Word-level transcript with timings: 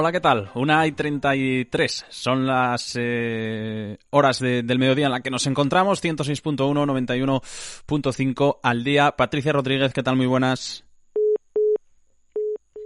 Hola, 0.00 0.12
¿qué 0.12 0.20
tal? 0.20 0.48
Una 0.54 0.86
y 0.86 0.92
treinta 0.92 1.34
y 1.34 1.64
tres. 1.64 2.06
Son 2.08 2.46
las 2.46 2.96
eh, 2.96 3.98
horas 4.10 4.38
del 4.38 4.78
mediodía 4.78 5.06
en 5.06 5.10
la 5.10 5.22
que 5.22 5.30
nos 5.32 5.44
encontramos. 5.48 6.00
106.1, 6.00 6.56
91.5 6.56 8.58
al 8.62 8.84
día. 8.84 9.16
Patricia 9.16 9.52
Rodríguez, 9.52 9.92
¿qué 9.92 10.04
tal? 10.04 10.14
Muy 10.14 10.26
buenas. 10.26 10.84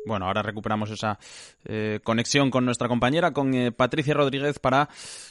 Bueno, 0.07 0.27
ahora 0.27 0.41
recuperamos 0.41 0.91
esa 0.91 1.19
eh, 1.67 2.01
conexión 2.03 2.51
con 2.51 2.65
nuestra 2.65 2.89
compañera, 2.89 3.33
con 3.33 3.53
eh, 3.53 3.73
Patricia 3.73 4.15
Rodríguez, 4.15 4.59
para, 4.59 4.89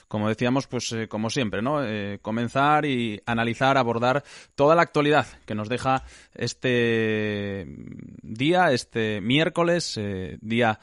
como 0.07 0.29
decíamos, 0.29 0.67
pues 0.67 0.95
como 1.09 1.31
siempre, 1.31 1.63
¿no? 1.63 1.79
comenzar 2.21 2.85
y 2.85 3.23
analizar, 3.25 3.79
abordar 3.79 4.23
toda 4.53 4.75
la 4.75 4.83
actualidad 4.83 5.25
que 5.47 5.55
nos 5.55 5.67
deja 5.67 6.03
este 6.35 7.65
día, 8.21 8.71
este 8.71 9.19
miércoles, 9.19 9.99
día 10.41 10.79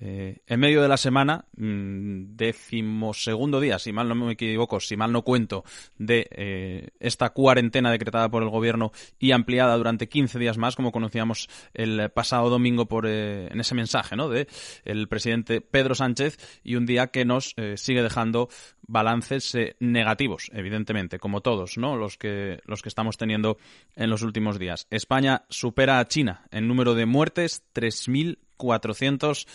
eh, 0.00 0.42
en 0.46 0.60
medio 0.60 0.80
de 0.80 0.88
la 0.88 0.96
semana, 0.96 1.46
mm, 1.56 2.36
decimosegundo 2.36 3.58
día, 3.60 3.78
si 3.80 3.92
mal 3.92 4.08
no 4.08 4.14
me 4.14 4.32
equivoco, 4.32 4.78
si 4.78 4.96
mal 4.96 5.10
no 5.10 5.22
cuento, 5.22 5.64
de 5.96 6.28
eh, 6.30 6.88
esta 7.00 7.30
cuarentena 7.30 7.90
decretada 7.90 8.28
por 8.28 8.42
el 8.44 8.48
gobierno 8.48 8.92
y 9.18 9.32
ampliada 9.32 9.76
durante 9.76 10.08
15 10.08 10.38
días 10.38 10.56
más, 10.56 10.76
como 10.76 10.92
conocíamos 10.92 11.48
el 11.74 12.10
pasado 12.10 12.48
domingo 12.48 12.86
por, 12.86 13.06
eh, 13.08 13.48
en 13.50 13.58
ese 13.58 13.74
mensaje 13.74 14.14
¿no? 14.14 14.28
de 14.28 14.46
el 14.84 15.08
presidente 15.08 15.60
Pedro 15.60 15.96
Sánchez 15.96 16.60
y 16.62 16.76
un 16.76 16.86
día 16.86 17.08
que 17.08 17.24
nos 17.24 17.54
sigue 17.76 18.02
dejando 18.02 18.48
balances 18.82 19.56
negativos, 19.80 20.50
evidentemente, 20.52 21.18
como 21.18 21.40
todos, 21.40 21.76
¿no? 21.76 21.96
Los 21.96 22.16
que, 22.16 22.60
los 22.64 22.82
que 22.82 22.88
estamos 22.88 23.16
teniendo 23.16 23.58
en 23.96 24.10
los 24.10 24.22
últimos 24.22 24.58
días. 24.58 24.86
España 24.90 25.44
supera 25.48 25.98
a 25.98 26.06
China 26.06 26.46
en 26.50 26.68
número 26.68 26.94
de 26.94 27.06
muertes, 27.06 27.64
3.400 27.74 29.46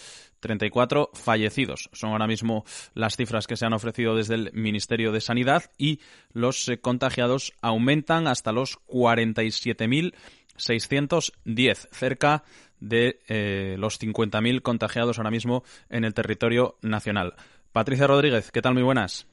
34 0.44 1.10
fallecidos. 1.14 1.90
Son 1.94 2.12
ahora 2.12 2.28
mismo 2.28 2.66
las 2.94 3.16
cifras 3.16 3.48
que 3.48 3.56
se 3.56 3.66
han 3.66 3.72
ofrecido 3.74 4.16
desde 4.16 4.36
el 4.36 4.52
Ministerio 4.54 5.12
de 5.14 5.22
Sanidad 5.22 5.72
y 5.78 6.02
los 6.34 6.68
eh, 6.68 6.80
contagiados 6.80 7.54
aumentan 7.62 8.28
hasta 8.28 8.52
los 8.52 8.78
47.610, 8.88 11.88
cerca 11.92 12.44
de 12.82 13.22
eh, 13.30 13.78
los 13.80 14.02
50.000 14.02 14.62
contagiados 14.62 15.18
ahora 15.18 15.32
mismo 15.32 15.64
en 15.90 16.04
el 16.04 16.14
territorio 16.14 16.76
nacional. 16.82 17.36
Patricia 17.72 18.06
Rodríguez, 18.06 18.52
¿qué 18.52 18.62
tal? 18.62 18.74
Muy 18.74 18.84
buenas. 18.84 19.26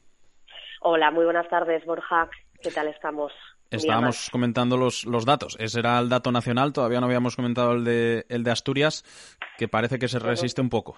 Hola, 0.81 1.11
muy 1.11 1.25
buenas 1.25 1.49
tardes, 1.49 1.85
Borja. 1.85 2.31
¿Qué 2.63 2.71
tal 2.71 2.87
estamos? 2.87 3.33
Estábamos 3.71 4.29
comentando 4.31 4.77
los, 4.77 5.05
los 5.05 5.25
datos. 5.25 5.57
Ese 5.61 5.79
era 5.79 5.99
el 5.99 6.09
dato 6.09 6.33
nacional, 6.33 6.73
todavía 6.73 7.01
no 7.01 7.07
habíamos 7.07 7.37
comentado 7.37 7.73
el 7.73 7.85
de, 7.85 8.27
el 8.29 8.43
de 8.43 8.51
Asturias, 8.51 9.05
que 9.59 9.69
parece 9.69 9.99
que 9.99 10.09
se 10.09 10.19
resiste 10.19 10.61
un 10.61 10.69
poco. 10.69 10.97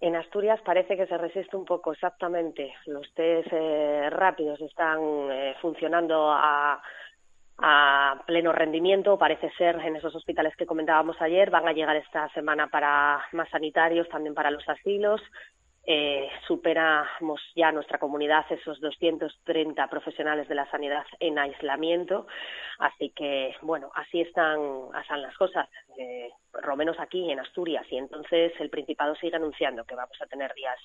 En 0.00 0.14
Asturias 0.16 0.60
parece 0.64 0.96
que 0.96 1.06
se 1.06 1.18
resiste 1.18 1.56
un 1.56 1.64
poco, 1.64 1.92
exactamente. 1.92 2.74
Los 2.86 3.12
test 3.14 3.48
eh, 3.52 4.08
rápidos 4.10 4.60
están 4.60 4.98
eh, 5.30 5.54
funcionando 5.60 6.30
a, 6.30 6.80
a 7.58 8.22
pleno 8.26 8.52
rendimiento, 8.52 9.18
parece 9.18 9.50
ser, 9.56 9.76
en 9.80 9.96
esos 9.96 10.14
hospitales 10.14 10.54
que 10.56 10.66
comentábamos 10.66 11.20
ayer. 11.20 11.50
Van 11.50 11.66
a 11.66 11.72
llegar 11.72 11.96
esta 11.96 12.28
semana 12.34 12.68
para 12.68 13.24
más 13.32 13.48
sanitarios, 13.50 14.08
también 14.08 14.34
para 14.34 14.50
los 14.50 14.68
asilos 14.68 15.20
eh, 15.86 16.28
superamos 16.48 17.40
ya 17.54 17.70
nuestra 17.70 17.98
comunidad 17.98 18.44
esos 18.50 18.80
230 18.80 19.86
profesionales 19.88 20.48
de 20.48 20.56
la 20.56 20.68
sanidad 20.70 21.04
en 21.20 21.38
aislamiento. 21.38 22.26
Así 22.78 23.10
que, 23.10 23.54
bueno, 23.62 23.92
así 23.94 24.20
están, 24.20 24.58
están 25.00 25.22
las 25.22 25.36
cosas, 25.36 25.68
eh, 25.96 26.30
por 26.50 26.66
lo 26.66 26.76
menos 26.76 26.98
aquí 26.98 27.30
en 27.30 27.38
Asturias. 27.38 27.86
Y 27.90 27.98
entonces 27.98 28.52
el 28.58 28.68
Principado 28.68 29.14
sigue 29.14 29.36
anunciando 29.36 29.84
que 29.84 29.94
vamos 29.94 30.20
a 30.20 30.26
tener 30.26 30.52
días 30.54 30.78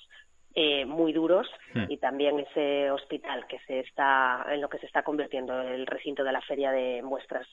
eh, 0.54 0.84
muy 0.84 1.12
duros 1.12 1.50
hmm. 1.74 1.84
y 1.88 1.96
también 1.96 2.38
ese 2.38 2.90
hospital 2.90 3.46
que 3.48 3.58
se 3.60 3.80
está 3.80 4.46
en 4.50 4.60
lo 4.60 4.68
que 4.68 4.78
se 4.78 4.86
está 4.86 5.02
convirtiendo 5.02 5.60
el 5.62 5.86
recinto 5.86 6.22
de 6.22 6.32
la 6.32 6.42
feria 6.42 6.70
de 6.70 7.02
muestras 7.02 7.48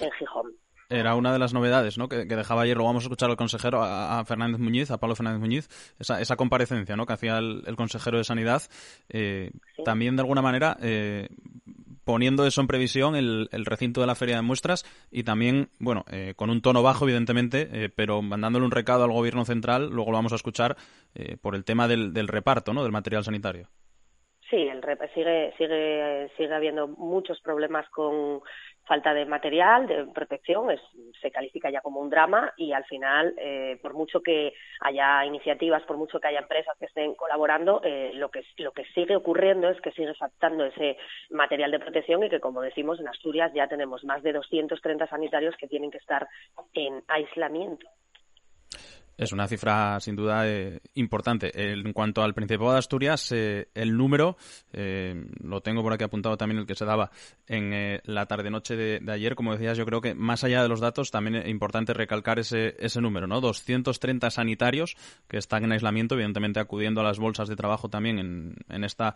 en 0.00 0.10
Gijón 0.12 0.52
era 0.92 1.14
una 1.14 1.32
de 1.32 1.38
las 1.38 1.54
novedades 1.54 1.98
¿no? 1.98 2.08
que, 2.08 2.24
dejaba 2.24 2.62
ayer. 2.62 2.76
Lo 2.76 2.84
vamos 2.84 3.04
a 3.04 3.06
escuchar 3.06 3.30
al 3.30 3.36
consejero, 3.36 3.82
a, 3.82 4.24
Fernández 4.24 4.60
Muñiz, 4.60 4.90
a 4.90 4.98
Pablo 4.98 5.16
Fernández 5.16 5.40
Muñiz, 5.40 5.68
esa, 5.98 6.20
esa 6.20 6.36
comparecencia 6.36 6.96
¿no? 6.96 7.06
que 7.06 7.12
hacía 7.14 7.38
el, 7.38 7.76
consejero 7.76 8.18
de 8.18 8.24
Sanidad. 8.24 8.62
Eh, 9.08 9.50
también, 9.84 10.16
de 10.16 10.22
alguna 10.22 10.42
manera, 10.42 10.76
eh, 10.82 11.28
poniendo 12.04 12.46
eso 12.46 12.60
en 12.60 12.66
previsión, 12.66 13.16
el, 13.16 13.48
recinto 13.64 14.00
de 14.00 14.06
la 14.06 14.14
feria 14.14 14.36
de 14.36 14.42
muestras 14.42 14.84
y 15.10 15.22
también, 15.24 15.70
bueno, 15.78 16.04
eh, 16.10 16.34
con 16.36 16.50
un 16.50 16.60
tono 16.60 16.82
bajo, 16.82 17.04
evidentemente, 17.04 17.90
pero 17.96 18.22
mandándole 18.22 18.64
un 18.64 18.70
recado 18.70 19.04
al 19.04 19.12
gobierno 19.12 19.44
central, 19.44 19.88
luego 19.90 20.10
lo 20.10 20.18
vamos 20.18 20.32
a 20.32 20.36
escuchar, 20.36 20.76
por 21.40 21.54
el 21.54 21.64
tema 21.64 21.88
del, 21.88 22.12
del 22.12 22.28
reparto 22.28 22.72
¿no? 22.72 22.82
del 22.82 22.92
material 22.92 23.24
sanitario. 23.24 23.68
Sí, 24.52 24.68
el, 24.68 24.82
sigue, 25.14 25.54
sigue, 25.56 26.30
sigue 26.36 26.54
habiendo 26.54 26.86
muchos 26.86 27.40
problemas 27.40 27.88
con 27.88 28.42
falta 28.92 29.14
de 29.14 29.24
material, 29.24 29.86
de 29.86 30.04
protección, 30.12 30.70
es, 30.70 30.80
se 31.22 31.30
califica 31.30 31.70
ya 31.70 31.80
como 31.80 31.98
un 31.98 32.10
drama 32.10 32.52
y 32.58 32.72
al 32.72 32.84
final, 32.84 33.34
eh, 33.38 33.78
por 33.80 33.94
mucho 33.94 34.20
que 34.20 34.52
haya 34.80 35.24
iniciativas, 35.24 35.82
por 35.84 35.96
mucho 35.96 36.20
que 36.20 36.28
haya 36.28 36.40
empresas 36.40 36.76
que 36.78 36.84
estén 36.84 37.14
colaborando, 37.14 37.80
eh, 37.84 38.10
lo, 38.16 38.30
que, 38.30 38.44
lo 38.58 38.72
que 38.72 38.84
sigue 38.94 39.16
ocurriendo 39.16 39.70
es 39.70 39.80
que 39.80 39.92
sigue 39.92 40.12
faltando 40.12 40.66
ese 40.66 40.98
material 41.30 41.70
de 41.70 41.78
protección 41.78 42.22
y 42.22 42.28
que, 42.28 42.38
como 42.38 42.60
decimos, 42.60 43.00
en 43.00 43.08
Asturias 43.08 43.50
ya 43.54 43.66
tenemos 43.66 44.04
más 44.04 44.22
de 44.22 44.34
230 44.34 45.06
sanitarios 45.06 45.56
que 45.56 45.68
tienen 45.68 45.90
que 45.90 45.96
estar 45.96 46.28
en 46.74 47.02
aislamiento. 47.08 47.86
Es 49.16 49.32
una 49.32 49.46
cifra 49.46 50.00
sin 50.00 50.16
duda 50.16 50.48
eh, 50.48 50.80
importante. 50.94 51.72
En 51.72 51.92
cuanto 51.92 52.22
al 52.22 52.34
Principado 52.34 52.72
de 52.72 52.78
Asturias, 52.78 53.30
eh, 53.32 53.68
el 53.74 53.96
número, 53.96 54.36
eh, 54.72 55.26
lo 55.42 55.60
tengo 55.60 55.82
por 55.82 55.92
aquí 55.92 56.04
apuntado 56.04 56.36
también 56.36 56.60
el 56.60 56.66
que 56.66 56.74
se 56.74 56.84
daba 56.84 57.10
en 57.46 58.00
la 58.04 58.26
tarde-noche 58.26 58.74
de, 58.76 59.12
ayer. 59.12 59.34
Como 59.34 59.52
decías, 59.52 59.76
yo 59.76 59.84
creo 59.84 60.00
que 60.00 60.14
más 60.14 60.44
allá 60.44 60.62
de 60.62 60.68
los 60.68 60.80
datos, 60.80 61.10
también 61.10 61.36
es 61.36 61.48
importante 61.48 61.92
recalcar 61.92 62.38
ese, 62.38 62.74
ese 62.78 63.00
número, 63.00 63.26
¿no? 63.26 63.40
230 63.40 64.30
sanitarios 64.30 64.96
que 65.28 65.36
están 65.36 65.64
en 65.64 65.72
aislamiento, 65.72 66.14
evidentemente 66.14 66.60
acudiendo 66.60 67.02
a 67.02 67.04
las 67.04 67.18
bolsas 67.18 67.48
de 67.48 67.56
trabajo 67.56 67.90
también 67.90 68.18
en, 68.18 68.56
en 68.68 68.84
esta 68.84 69.14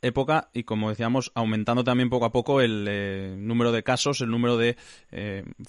época 0.00 0.48
y, 0.54 0.64
como 0.64 0.88
decíamos, 0.88 1.32
aumentando 1.34 1.84
también 1.84 2.08
poco 2.08 2.24
a 2.24 2.32
poco 2.32 2.60
el 2.60 3.46
número 3.46 3.72
de 3.72 3.82
casos, 3.82 4.20
el 4.20 4.30
número 4.30 4.56
de 4.56 4.76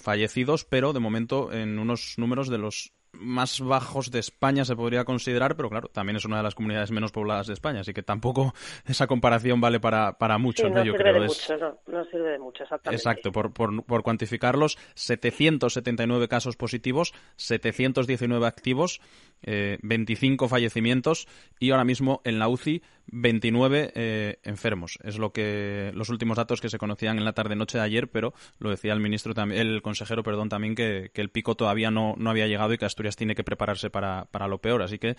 fallecidos, 0.00 0.64
pero 0.64 0.92
de 0.92 1.00
momento 1.00 1.52
en 1.52 1.78
unos 1.78 2.14
números 2.16 2.48
de 2.48 2.58
los 2.58 2.92
más 3.18 3.60
bajos 3.60 4.10
de 4.10 4.18
España 4.18 4.64
se 4.64 4.76
podría 4.76 5.04
considerar, 5.04 5.56
pero 5.56 5.68
claro, 5.68 5.88
también 5.88 6.16
es 6.16 6.24
una 6.24 6.38
de 6.38 6.42
las 6.42 6.54
comunidades 6.54 6.90
menos 6.90 7.12
pobladas 7.12 7.46
de 7.46 7.54
España, 7.54 7.80
así 7.80 7.92
que 7.92 8.02
tampoco 8.02 8.54
esa 8.86 9.06
comparación 9.06 9.60
vale 9.60 9.80
para, 9.80 10.18
para 10.18 10.38
mucho, 10.38 10.68
¿no? 10.68 10.84
Yo 10.84 10.92
sirve 10.92 10.98
creo 10.98 11.20
de 11.20 11.26
mucho, 11.28 11.56
no, 11.56 11.78
no, 11.86 12.04
sirve 12.06 12.30
de 12.30 12.38
mucho, 12.38 12.62
exactamente. 12.62 12.96
Exacto, 12.96 13.32
por, 13.32 13.52
por, 13.52 13.84
por 13.84 14.02
cuantificarlos, 14.02 14.78
779 14.94 16.28
casos 16.28 16.56
positivos, 16.56 17.14
719 17.36 18.46
activos, 18.46 19.00
eh, 19.42 19.78
25 19.82 20.48
fallecimientos 20.48 21.28
y 21.58 21.70
ahora 21.70 21.84
mismo 21.84 22.20
en 22.24 22.38
la 22.38 22.48
UCI 22.48 22.82
29 23.08 23.92
eh, 23.94 24.38
enfermos. 24.42 24.98
Es 25.02 25.18
lo 25.18 25.32
que 25.32 25.92
los 25.94 26.08
últimos 26.08 26.36
datos 26.36 26.60
que 26.60 26.68
se 26.68 26.78
conocían 26.78 27.18
en 27.18 27.24
la 27.24 27.32
tarde-noche 27.32 27.78
de 27.78 27.84
ayer, 27.84 28.08
pero 28.08 28.34
lo 28.58 28.70
decía 28.70 28.92
el 28.92 29.00
ministro 29.00 29.34
también, 29.34 29.60
el 29.60 29.82
consejero, 29.82 30.22
perdón, 30.22 30.48
también 30.48 30.74
que, 30.74 31.10
que 31.12 31.20
el 31.20 31.30
pico 31.30 31.54
todavía 31.54 31.90
no, 31.90 32.14
no 32.18 32.30
había 32.30 32.46
llegado 32.46 32.72
y 32.72 32.78
que 32.78 32.84
Asturias 32.84 33.16
tiene 33.16 33.34
que 33.34 33.44
prepararse 33.44 33.90
para, 33.90 34.26
para 34.26 34.48
lo 34.48 34.58
peor. 34.58 34.82
Así 34.82 34.98
que, 34.98 35.16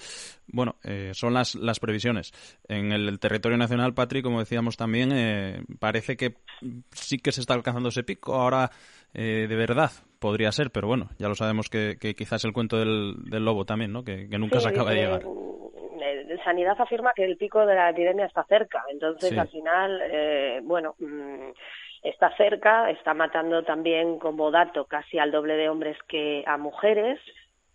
bueno, 0.48 0.76
eh, 0.84 1.12
son 1.14 1.34
las, 1.34 1.56
las 1.56 1.80
previsiones. 1.80 2.34
En 2.68 2.92
el, 2.92 3.20
territorio 3.20 3.58
nacional, 3.58 3.94
Patrick, 3.94 4.24
como 4.24 4.40
decíamos 4.40 4.78
también, 4.78 5.12
eh, 5.14 5.64
parece 5.80 6.18
que 6.18 6.36
sí 6.92 7.20
que 7.20 7.32
se 7.32 7.42
está 7.42 7.54
alcanzando 7.54 7.90
ese 7.90 8.04
pico. 8.04 8.36
Ahora, 8.36 8.72
de 9.14 9.48
verdad, 9.48 9.92
podría 10.20 10.52
ser, 10.52 10.70
pero 10.70 10.88
bueno, 10.88 11.10
ya 11.18 11.28
lo 11.28 11.34
sabemos 11.34 11.70
que, 11.70 11.98
que 12.00 12.14
quizás 12.16 12.44
el 12.46 12.54
cuento 12.54 12.78
del, 12.78 13.16
del 13.26 13.44
lobo 13.44 13.66
también, 13.66 13.92
¿no? 13.92 14.04
Que, 14.04 14.28
nunca 14.38 14.60
se 14.60 14.68
acaba 14.68 14.92
de 14.92 14.98
llegar 14.98 15.24
Sanidad 16.44 16.80
afirma 16.80 17.14
que 17.14 17.26
el 17.26 17.38
pico 17.38 17.66
de 17.66 17.76
la 17.76 17.90
epidemia 17.90 18.26
está 18.26 18.44
cerca. 18.46 18.84
Entonces, 18.90 19.38
al 19.38 19.48
final, 19.50 20.02
eh, 20.04 20.60
bueno, 20.64 20.96
mm, 21.00 21.52
está 22.04 22.36
cerca, 22.38 22.90
está 22.90 23.14
matando 23.14 23.64
también 23.64 24.20
como 24.20 24.52
dato 24.52 24.86
casi 24.86 25.20
al 25.20 25.32
doble 25.32 25.56
de 25.56 25.70
hombres 25.70 25.98
que 26.08 26.44
a 26.46 26.58
mujeres. 26.58 27.20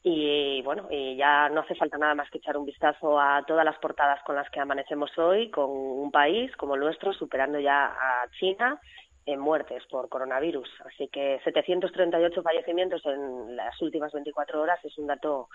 Y 0.04 0.60
bueno, 0.62 0.88
y 0.90 1.16
ya 1.16 1.48
no 1.48 1.60
hace 1.60 1.76
falta 1.76 1.96
nada 1.96 2.14
más 2.16 2.28
que 2.30 2.38
echar 2.38 2.56
un 2.56 2.66
vistazo 2.66 3.20
a 3.20 3.44
todas 3.46 3.64
las 3.64 3.78
portadas 3.78 4.20
con 4.24 4.34
las 4.34 4.50
que 4.50 4.58
amanecemos 4.58 5.16
hoy, 5.16 5.48
con 5.50 5.70
un 5.70 6.10
país 6.10 6.54
como 6.56 6.74
el 6.74 6.80
nuestro 6.80 7.12
superando 7.12 7.60
ya 7.60 7.86
a 7.86 8.28
China 8.38 8.80
en 9.26 9.40
muertes 9.40 9.82
por 9.90 10.08
coronavirus. 10.08 10.68
Así 10.84 11.08
que 11.08 11.40
738 11.44 12.42
fallecimientos 12.42 13.04
en 13.06 13.56
las 13.56 13.80
últimas 13.80 14.12
24 14.12 14.60
horas 14.60 14.78
es 14.84 14.96
un 14.98 15.06
dato 15.06 15.48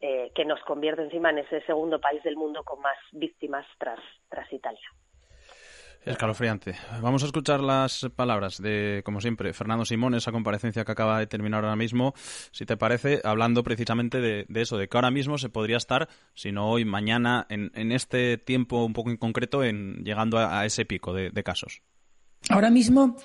eh, 0.00 0.30
que 0.34 0.44
nos 0.44 0.60
convierte 0.62 1.02
encima 1.02 1.30
en 1.30 1.38
ese 1.38 1.60
segundo 1.62 2.00
país 2.00 2.22
del 2.22 2.36
mundo 2.36 2.62
con 2.64 2.80
más 2.80 2.96
víctimas 3.12 3.66
tras, 3.78 4.00
tras 4.28 4.52
Italia. 4.52 4.88
Escalofriante. 6.04 6.74
Vamos 7.00 7.22
a 7.22 7.26
escuchar 7.26 7.60
las 7.60 8.06
palabras 8.14 8.60
de, 8.60 9.00
como 9.06 9.22
siempre, 9.22 9.54
Fernando 9.54 9.86
Simón, 9.86 10.14
esa 10.14 10.32
comparecencia 10.32 10.84
que 10.84 10.92
acaba 10.92 11.18
de 11.18 11.26
terminar 11.26 11.64
ahora 11.64 11.76
mismo, 11.76 12.12
si 12.52 12.66
te 12.66 12.76
parece, 12.76 13.22
hablando 13.24 13.64
precisamente 13.64 14.20
de, 14.20 14.46
eso, 14.54 14.76
de 14.76 14.86
que 14.86 14.98
ahora 14.98 15.10
mismo 15.10 15.38
se 15.38 15.48
podría 15.48 15.78
estar, 15.78 16.10
si 16.34 16.52
no 16.52 16.68
hoy, 16.68 16.84
mañana, 16.84 17.46
en, 17.48 17.70
en 17.74 17.90
este 17.90 18.36
tiempo 18.36 18.84
un 18.84 18.92
poco 18.92 19.08
en 19.08 19.16
concreto, 19.16 19.64
en 19.64 20.04
llegando 20.04 20.36
a, 20.36 20.66
ese 20.66 20.84
pico 20.84 21.14
de 21.14 21.42
casos. 21.42 21.80
Ahora 22.48 22.70
mismo, 22.70 23.16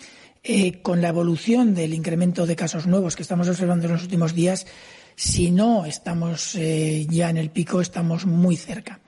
eh, 0.44 0.82
con 0.82 1.02
la 1.02 1.10
evolución 1.10 1.76
del 1.76 1.94
incremento 1.94 2.46
de 2.46 2.56
casos 2.56 2.88
nuevos 2.88 3.16
que 3.16 3.24
estamos 3.24 3.50
observando 3.50 3.88
en 3.88 3.94
los 3.94 4.04
últimos 4.04 4.34
días, 4.34 4.66
si 5.16 5.52
no 5.52 5.86
estamos 5.86 6.56
eh, 6.56 7.06
ya 7.10 7.30
en 7.30 7.38
el 7.38 7.50
pico, 7.50 7.82
estamos 7.82 8.26
muy 8.26 8.56
cerca. 8.56 9.02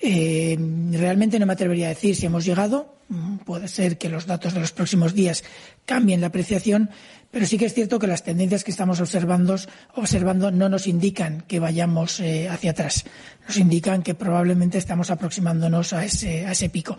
Eh, 0.00 0.56
realmente 0.92 1.38
no 1.38 1.46
me 1.46 1.52
atrevería 1.52 1.86
a 1.86 1.90
decir 1.90 2.14
si 2.14 2.26
hemos 2.26 2.44
llegado. 2.44 2.94
Mm, 3.08 3.38
puede 3.38 3.66
ser 3.66 3.98
que 3.98 4.08
los 4.08 4.26
datos 4.26 4.54
de 4.54 4.60
los 4.60 4.70
próximos 4.70 5.12
días 5.12 5.42
cambien 5.84 6.20
la 6.20 6.28
apreciación, 6.28 6.88
pero 7.32 7.44
sí 7.46 7.58
que 7.58 7.66
es 7.66 7.74
cierto 7.74 7.98
que 7.98 8.06
las 8.06 8.22
tendencias 8.22 8.62
que 8.62 8.70
estamos 8.70 9.00
observando, 9.00 10.50
no 10.52 10.68
nos 10.68 10.86
indican 10.86 11.40
que 11.42 11.58
vayamos 11.58 12.22
hacia 12.48 12.70
atrás. 12.70 13.04
Nos 13.46 13.56
indican 13.56 14.04
que 14.04 14.14
probablemente 14.14 14.78
estamos 14.78 15.10
aproximándonos 15.10 15.92
a 15.92 16.04
ese 16.04 16.70
pico. 16.70 16.96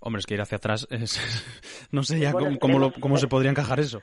Hombre, 0.00 0.20
es 0.20 0.26
que 0.26 0.34
ir 0.34 0.40
hacia 0.40 0.56
atrás, 0.56 0.86
no 1.90 2.02
sé 2.02 2.20
ya 2.20 2.32
cómo, 2.32 2.92
cómo, 3.00 3.16
se 3.16 3.28
podría 3.28 3.50
encajar 3.50 3.80
eso. 3.80 4.02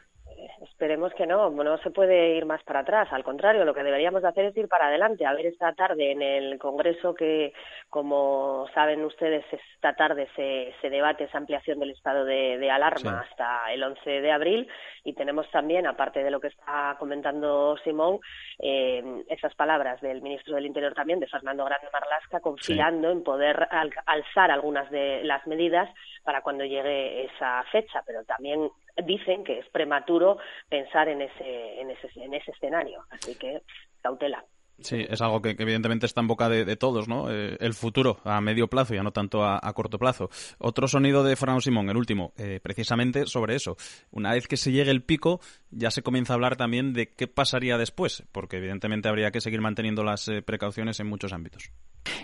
Esperemos 0.62 1.14
que 1.18 1.26
no, 1.28 1.50
no 1.50 1.78
se 1.78 1.92
puede 1.92 2.36
ir 2.36 2.46
más 2.46 2.62
para 2.64 2.82
atrás. 2.82 3.08
Al 3.12 3.24
contrario, 3.24 3.64
lo 3.64 3.74
que 3.74 3.84
deberíamos 3.84 4.24
hacer 4.24 4.46
es 4.46 4.58
ir 4.58 4.68
para 4.68 4.88
adelante. 4.88 5.26
A 5.26 5.34
ver 5.34 5.46
esta 5.46 5.74
tarde 5.74 6.12
en 6.12 6.22
el 6.22 6.58
Congreso 6.58 7.14
que, 7.14 7.54
como 7.94 8.66
saben 8.74 9.06
ustedes, 9.06 9.46
esta 9.52 9.94
tarde 9.94 10.28
se, 10.36 10.74
se 10.82 10.90
debate 10.90 11.26
esa 11.26 11.38
ampliación 11.38 11.80
del 11.80 11.92
estado 11.92 12.26
de, 12.26 12.72
alarma 12.72 13.20
hasta 13.20 13.72
el 13.72 13.84
11 13.84 14.10
de 14.10 14.32
abril 14.32 14.68
y 15.04 15.14
tenemos 15.14 15.48
también, 15.52 15.86
aparte 15.86 16.24
de 16.24 16.32
lo 16.32 16.40
que 16.40 16.48
está 16.48 16.96
comentando 16.98 17.78
Simón, 17.84 18.18
eh, 18.58 19.24
esas 19.30 19.54
palabras 19.54 20.02
del 20.02 20.24
ministro 20.24 20.56
del 20.56 20.66
Interior 20.66 20.96
también, 20.96 21.20
de 21.20 21.28
Fernando 21.28 21.66
Grande 21.66 21.88
Marlasca, 21.94 22.40
confiando 22.40 23.12
en 23.12 23.24
poder 23.24 23.68
alzar 24.08 24.50
algunas 24.50 24.90
de 24.90 25.24
las 25.24 25.46
medidas 25.46 25.88
para 26.24 26.42
cuando 26.42 26.66
llegue 26.66 27.26
esa 27.26 27.64
fecha, 27.72 28.02
pero 28.08 28.24
también 28.24 28.72
dicen 29.06 29.44
que 29.44 29.60
es 29.60 29.70
prematuro 29.70 30.40
pensar 30.68 31.10
en 31.10 31.22
ese, 31.22 31.80
en 31.80 31.92
ese, 31.92 32.10
en 32.16 32.34
ese 32.34 32.50
escenario. 32.50 33.04
Así 33.12 33.38
que 33.38 33.62
cautela. 34.02 34.44
Sí, 34.80 35.06
es 35.08 35.22
algo 35.22 35.42
que, 35.42 35.56
evidentemente 35.58 36.06
está 36.06 36.22
en 36.22 36.28
boca 36.28 36.50
de, 36.50 36.76
todos, 36.76 37.08
¿no? 37.08 37.32
Eh, 37.32 37.58
el 37.60 37.74
futuro 37.74 38.20
a 38.24 38.42
medio 38.42 38.68
plazo, 38.68 38.94
ya 38.94 39.04
no 39.04 39.12
tanto 39.12 39.46
a, 39.46 39.74
corto 39.74 39.98
plazo. 39.98 40.30
Otro 40.58 40.88
sonido 40.88 41.24
de 41.24 41.36
Fernando 41.36 41.62
Simón, 41.62 41.90
el 41.90 41.98
último, 41.98 42.34
eh, 42.38 42.60
precisamente 42.62 43.26
sobre 43.26 43.56
eso. 43.56 43.78
Una 44.12 44.34
vez 44.34 44.48
que 44.48 44.58
se 44.58 44.72
llegue 44.72 44.92
el 44.92 45.04
pico, 45.04 45.40
ya 45.72 45.92
se 45.92 46.02
comienza 46.02 46.34
a 46.34 46.36
hablar 46.36 46.58
también 46.58 46.94
de 46.94 47.10
qué 47.10 47.28
pasaría 47.28 47.78
después, 47.78 48.24
porque 48.32 48.58
evidentemente 48.58 49.08
habría 49.08 49.32
que 49.32 49.42
seguir 49.42 49.62
manteniendo 49.62 50.04
las 50.04 50.28
eh, 50.28 50.42
precauciones 50.42 51.00
en 51.00 51.08
muchos 51.08 51.34
ámbitos. 51.34 51.72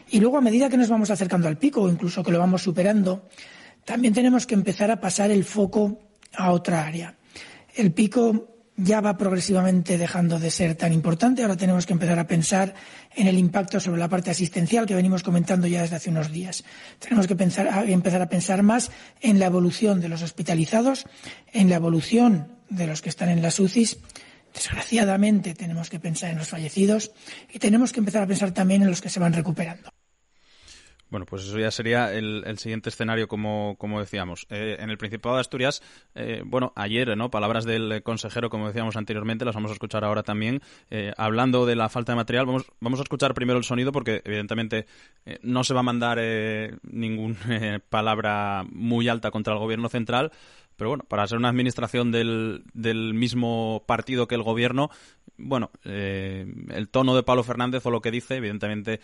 Y 0.10 0.20
luego, 0.20 0.38
a 0.38 0.42
medida 0.42 0.70
que 0.70 0.78
nos 0.78 0.90
vamos 0.90 1.12
acercando 1.12 1.48
al 1.48 1.58
pico, 1.58 1.84
o 1.84 1.90
incluso 1.90 2.24
que 2.24 2.32
lo 2.32 2.40
vamos 2.40 2.64
superando, 2.64 3.30
también 3.86 4.14
tenemos 4.14 4.46
que 4.46 4.56
empezar 4.56 4.92
a 4.92 5.00
pasar 5.00 5.32
el 5.32 5.46
foco 5.46 6.00
a 6.36 6.52
otra 6.52 6.86
área. 6.86 7.16
El 7.76 7.94
pico 7.94 8.59
ya 8.82 9.02
va 9.02 9.18
progresivamente 9.18 9.98
dejando 9.98 10.40
de 10.40 10.52
ser 10.52 10.76
tan 10.76 10.94
importante. 10.94 11.42
Ahora 11.42 11.58
tenemos 11.58 11.86
que 11.86 11.94
empezar 11.94 12.18
a 12.18 12.28
pensar 12.28 12.74
en 13.16 13.28
el 13.28 13.38
impacto 13.38 13.80
sobre 13.80 14.00
la 14.00 14.08
parte 14.08 14.32
asistencial 14.32 14.86
que 14.86 14.96
venimos 14.96 15.24
comentando 15.24 15.68
ya 15.68 15.82
desde 15.82 15.98
hace 15.98 16.10
unos 16.10 16.32
días. 16.32 16.64
Tenemos 17.00 17.28
que 17.28 17.34
empezar 17.34 18.22
a 18.22 18.30
pensar 18.30 18.64
más 18.64 18.92
en 19.22 19.40
la 19.40 19.48
evolución 19.48 20.00
de 20.00 20.10
los 20.10 20.22
hospitalizados, 20.22 21.06
en 21.52 21.70
la 21.70 21.76
evolución 21.76 22.54
de 22.70 22.88
los 22.88 23.02
que 23.02 23.10
están 23.10 23.30
en 23.30 23.42
las 23.42 23.60
UCIs. 23.60 23.98
Desgraciadamente 24.54 25.54
tenemos 25.54 25.90
que 25.90 26.00
pensar 26.00 26.32
en 26.32 26.38
los 26.38 26.48
fallecidos 26.48 27.12
y 27.52 27.60
tenemos 27.60 27.92
que 27.92 28.00
empezar 28.00 28.24
a 28.24 28.28
pensar 28.28 28.52
también 28.52 28.82
en 28.82 28.90
los 28.90 29.02
que 29.02 29.10
se 29.10 29.20
van 29.20 29.34
recuperando. 29.34 29.92
Bueno, 31.10 31.26
pues 31.26 31.44
eso 31.44 31.58
ya 31.58 31.72
sería 31.72 32.14
el, 32.14 32.58
siguiente 32.60 32.90
escenario, 32.90 33.28
como, 33.28 33.76
como 33.78 34.00
decíamos. 34.00 34.46
Eh, 34.50 34.78
en 34.80 34.92
el 34.92 34.98
Principado 34.98 35.36
de 35.36 35.42
Asturias, 35.42 35.82
eh, 36.14 36.44
bueno, 36.46 36.72
ayer, 36.76 37.18
¿no? 37.18 37.32
Palabras 37.32 37.66
del 37.66 38.04
consejero, 38.04 38.50
como 38.50 38.68
decíamos 38.68 38.96
anteriormente, 38.96 39.44
las 39.44 39.56
vamos 39.56 39.72
a 39.72 39.74
escuchar 39.74 40.04
ahora 40.04 40.22
también. 40.22 40.62
Eh, 40.92 41.12
hablando 41.18 41.66
de 41.66 41.76
la 41.76 41.90
falta 41.90 42.12
de 42.12 42.18
material, 42.18 42.46
vamos, 42.46 42.72
vamos 42.80 43.00
a 43.00 43.04
escuchar 43.04 43.34
primero 43.34 43.58
el 43.58 43.64
sonido 43.64 43.92
porque, 43.92 44.22
evidentemente, 44.24 44.86
no 45.42 45.64
se 45.64 45.74
va 45.74 45.80
a 45.80 45.84
mandar 45.84 46.20
ninguna 46.84 47.82
palabra 47.90 48.64
muy 48.70 49.08
alta 49.08 49.32
contra 49.32 49.54
el 49.54 49.60
gobierno 49.60 49.90
central. 49.90 50.32
Pero 50.80 50.90
bueno, 50.90 51.04
para 51.08 51.28
ser 51.28 51.38
una 51.38 51.50
administración 51.50 52.12
del, 52.12 52.64
del 52.74 53.14
mismo 53.14 53.84
partido 53.86 54.28
que 54.28 54.36
el 54.36 54.42
gobierno, 54.42 54.90
bueno, 55.38 55.70
el 55.84 56.90
tono 56.90 57.16
de 57.16 57.22
Pablo 57.22 57.44
Fernández 57.44 57.86
o 57.86 57.92
lo 57.92 58.02
que 58.02 58.10
dice, 58.10 58.38
evidentemente, 58.38 59.02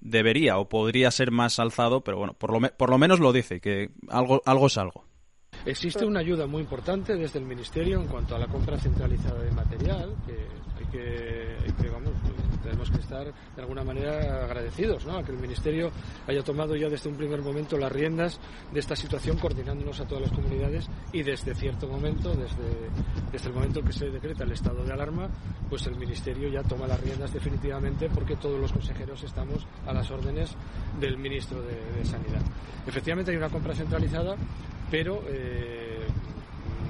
debería 0.00 0.56
o 0.58 0.68
podría 0.68 1.10
ser 1.10 1.32
más 1.32 1.58
alzado, 1.58 2.02
pero 2.02 2.16
bueno, 2.16 2.34
por 2.34 2.52
lo, 2.52 2.60
por 2.76 2.90
lo 2.90 2.96
menos 2.98 3.20
lo 3.20 3.32
dice, 3.32 3.60
que 3.60 3.90
algo, 4.08 4.40
algo 4.46 4.68
es 4.68 4.78
algo. 4.78 5.04
Existe 5.64 6.04
una 6.04 6.20
ayuda 6.20 6.46
muy 6.46 6.62
importante 6.62 7.16
desde 7.16 7.38
el 7.40 7.44
Ministerio 7.44 8.00
en 8.00 8.06
cuanto 8.06 8.36
a 8.36 8.38
la 8.38 8.46
compra 8.46 8.78
centralizada 8.78 9.42
de 9.42 9.50
material, 9.50 10.14
que 10.26 10.32
hay 10.78 10.86
que, 10.92 11.72
que 11.82 11.88
estar 13.06 13.32
de 13.54 13.62
alguna 13.62 13.84
manera 13.84 14.44
agradecidos 14.44 15.06
¿no? 15.06 15.16
a 15.16 15.22
que 15.22 15.30
el 15.30 15.38
Ministerio 15.38 15.90
haya 16.26 16.42
tomado 16.42 16.74
ya 16.74 16.88
desde 16.88 17.08
un 17.08 17.16
primer 17.16 17.40
momento 17.40 17.78
las 17.78 17.92
riendas 17.92 18.40
de 18.72 18.80
esta 18.80 18.96
situación, 18.96 19.38
coordinándonos 19.38 20.00
a 20.00 20.06
todas 20.06 20.24
las 20.24 20.32
comunidades 20.32 20.88
y 21.12 21.22
desde 21.22 21.54
cierto 21.54 21.86
momento, 21.86 22.34
desde, 22.34 22.90
desde 23.30 23.48
el 23.48 23.54
momento 23.54 23.80
en 23.80 23.86
que 23.86 23.92
se 23.92 24.10
decreta 24.10 24.44
el 24.44 24.52
estado 24.52 24.84
de 24.84 24.92
alarma, 24.92 25.28
pues 25.70 25.86
el 25.86 25.96
Ministerio 25.96 26.48
ya 26.48 26.62
toma 26.62 26.86
las 26.86 27.00
riendas 27.00 27.32
definitivamente 27.32 28.08
porque 28.12 28.36
todos 28.36 28.60
los 28.60 28.72
consejeros 28.72 29.22
estamos 29.22 29.66
a 29.86 29.92
las 29.92 30.10
órdenes 30.10 30.50
del 30.98 31.16
Ministro 31.16 31.62
de, 31.62 31.76
Sanidad. 32.04 32.42
Efectivamente 32.86 33.30
hay 33.30 33.36
una 33.36 33.48
compra 33.48 33.74
centralizada, 33.74 34.36
pero 34.90 35.22
eh, 35.26 35.85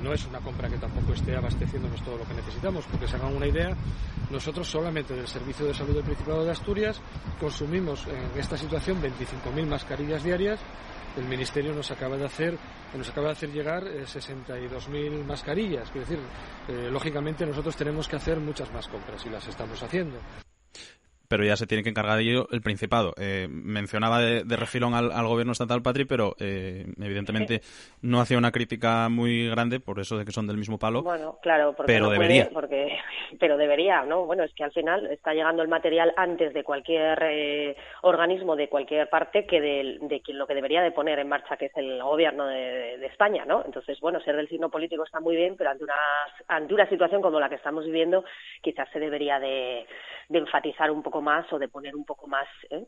no 0.02 0.12
es 0.12 0.26
una 0.26 0.40
compra 0.40 0.68
que 0.68 0.78
tampoco 0.78 1.12
esté 1.12 1.36
abasteciéndonos 1.36 2.02
todo 2.02 2.18
lo 2.18 2.24
que 2.24 2.34
necesitamos, 2.34 2.84
porque 2.86 3.06
se 3.06 3.16
hagan 3.16 3.34
una 3.34 3.46
idea, 3.46 3.76
nosotros 4.30 4.68
solamente 4.68 5.14
del 5.14 5.28
Servicio 5.28 5.66
de 5.66 5.74
Salud 5.74 5.94
del 5.94 6.04
Principado 6.04 6.44
de 6.44 6.50
Asturias 6.50 7.00
consumimos 7.38 8.06
en 8.06 8.38
esta 8.40 8.56
situación 8.56 9.02
25.000 9.02 9.66
mascarillas 9.66 10.22
diarias. 10.22 10.60
El 11.16 11.24
Ministerio 11.24 11.72
nos 11.72 11.90
acaba 11.90 12.16
de 12.16 12.26
hacer, 12.26 12.58
nos 12.94 13.08
acaba 13.08 13.28
de 13.28 13.32
hacer 13.32 13.50
llegar 13.50 13.84
62.000 13.84 14.94
eh, 14.94 15.24
mascarillas. 15.24 15.88
Es 15.88 15.94
decir, 15.94 16.18
eh, 16.68 16.90
lógicamente 16.90 17.46
nosotros 17.46 17.74
tenemos 17.74 18.06
que 18.06 18.16
hacer 18.16 18.38
muchas 18.38 18.70
más 18.72 18.86
compras 18.88 19.24
y 19.24 19.30
las 19.30 19.46
estamos 19.46 19.82
haciendo 19.82 20.18
pero 21.28 21.44
ya 21.44 21.56
se 21.56 21.66
tiene 21.66 21.82
que 21.82 21.90
encargar 21.90 22.16
de 22.16 22.22
ello 22.22 22.48
el 22.50 22.62
Principado. 22.62 23.14
Eh, 23.18 23.46
mencionaba 23.48 24.20
de, 24.20 24.56
refilón 24.56 24.94
al, 24.94 25.26
gobierno 25.26 25.52
estatal, 25.52 25.82
Patri, 25.82 26.04
pero 26.04 26.34
eh, 26.40 26.86
evidentemente 27.00 27.60
no 28.02 28.20
hacía 28.20 28.38
una 28.38 28.50
crítica 28.50 29.08
muy 29.08 29.48
grande 29.48 29.80
por 29.80 30.00
eso 30.00 30.16
de 30.16 30.24
que 30.24 30.32
son 30.32 30.46
del 30.46 30.56
mismo 30.56 30.78
palo. 30.78 31.02
Bueno, 31.02 31.38
claro, 31.42 31.74
porque 31.76 31.92
pero 31.92 32.10
debería. 32.10 32.48
porque, 32.52 32.98
pero 33.38 33.56
debería, 33.56 34.02
¿no? 34.04 34.24
Bueno, 34.26 34.44
es 34.44 34.52
que 34.54 34.64
al 34.64 34.72
final 34.72 35.06
está 35.06 35.32
llegando 35.32 35.62
el 35.62 35.68
material 35.68 36.12
antes 36.16 36.52
de 36.54 36.64
cualquier 36.64 37.18
eh, 37.22 37.76
organismo 38.02 38.56
de 38.56 38.68
cualquier 38.68 39.08
parte 39.08 39.46
que 39.46 39.60
de, 39.60 39.98
de, 40.02 40.20
quien 40.20 40.38
lo 40.38 40.46
que 40.46 40.54
debería 40.54 40.82
de 40.82 40.92
poner 40.92 41.18
en 41.18 41.28
marcha, 41.28 41.56
que 41.56 41.66
es 41.66 41.76
el 41.76 42.02
gobierno 42.02 42.46
de, 42.46 42.98
de, 42.98 43.06
España, 43.06 43.44
¿no? 43.44 43.62
Entonces, 43.64 43.98
bueno, 44.00 44.20
ser 44.20 44.36
del 44.36 44.48
signo 44.48 44.70
político 44.70 45.04
está 45.04 45.20
muy 45.20 45.36
bien, 45.36 45.56
pero 45.56 45.70
ante 45.70 45.84
una, 45.84 45.94
ante 46.48 46.74
una 46.74 46.88
situación 46.88 47.22
como 47.22 47.40
la 47.40 47.48
que 47.48 47.54
estamos 47.54 47.84
viviendo, 47.84 48.24
quizás 48.60 48.88
se 48.92 48.98
debería 48.98 49.38
de, 49.38 49.86
de 50.28 50.38
enfatizar 50.38 50.90
un 50.90 51.02
poco 51.02 51.15
más 51.20 51.50
o 51.52 51.58
de 51.58 51.68
poner 51.68 51.94
un 51.94 52.04
poco 52.04 52.26
más 52.26 52.46
¿eh? 52.70 52.86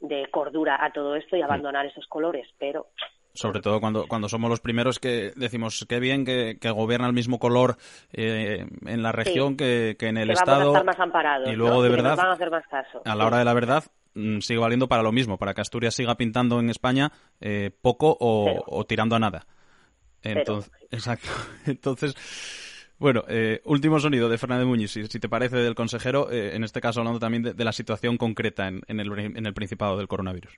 de 0.00 0.26
cordura 0.30 0.84
a 0.84 0.92
todo 0.92 1.16
esto 1.16 1.36
y 1.36 1.42
abandonar 1.42 1.86
esos 1.86 2.06
colores, 2.06 2.46
pero 2.58 2.88
sobre 3.34 3.60
todo 3.60 3.80
cuando, 3.80 4.06
cuando 4.08 4.28
somos 4.28 4.50
los 4.50 4.60
primeros 4.60 4.98
que 4.98 5.32
decimos 5.36 5.86
qué 5.88 6.00
bien 6.00 6.24
que, 6.24 6.58
que 6.60 6.70
gobierna 6.70 7.06
el 7.06 7.12
mismo 7.12 7.38
color 7.38 7.76
eh, 8.12 8.66
en 8.86 9.02
la 9.02 9.12
región 9.12 9.56
que, 9.56 9.96
que, 9.98 10.08
en 10.08 10.16
el 10.16 10.30
Estado. 10.30 10.72
más 10.84 10.98
amparados, 10.98 11.48
y 11.50 11.54
luego 11.54 11.82
de 11.82 11.90
verdad, 11.90 12.18
a, 12.18 12.32
hacer 12.32 12.50
más 12.50 12.66
caso. 12.66 13.02
a 13.04 13.14
la 13.14 13.26
hora 13.26 13.38
de 13.38 13.44
la 13.44 13.54
verdad, 13.54 13.84
mm, 14.14 14.40
sigue 14.40 14.58
valiendo 14.58 14.88
para 14.88 15.02
lo 15.02 15.12
mismo, 15.12 15.38
para 15.38 15.54
que 15.54 15.60
Asturias 15.60 15.94
siga 15.94 16.16
pintando 16.16 16.58
en 16.58 16.70
España 16.70 17.12
eh, 17.40 17.70
poco 17.82 18.16
o, 18.18 18.84
tirando 18.84 19.14
a 19.14 19.20
nada. 19.20 19.46
Entonces, 20.22 20.72
exacto. 20.90 21.28
Entonces, 21.66 22.14
bueno, 23.00 23.24
eh, 23.28 23.62
último 23.64 23.98
sonido 23.98 24.28
de 24.28 24.36
Fernández 24.36 24.66
Muñiz, 24.66 24.92
si, 24.92 25.06
te 25.06 25.28
parece, 25.28 25.56
del 25.56 25.74
consejero, 25.74 26.30
eh, 26.30 26.54
en 26.54 26.64
este 26.64 26.82
caso 26.82 27.00
hablando 27.00 27.18
también 27.18 27.42
de, 27.42 27.64
la 27.64 27.72
situación 27.72 28.18
concreta 28.18 28.68
en, 28.68 28.82
el, 28.86 29.54
Principado 29.54 29.96
del 29.96 30.06
coronavirus 30.06 30.52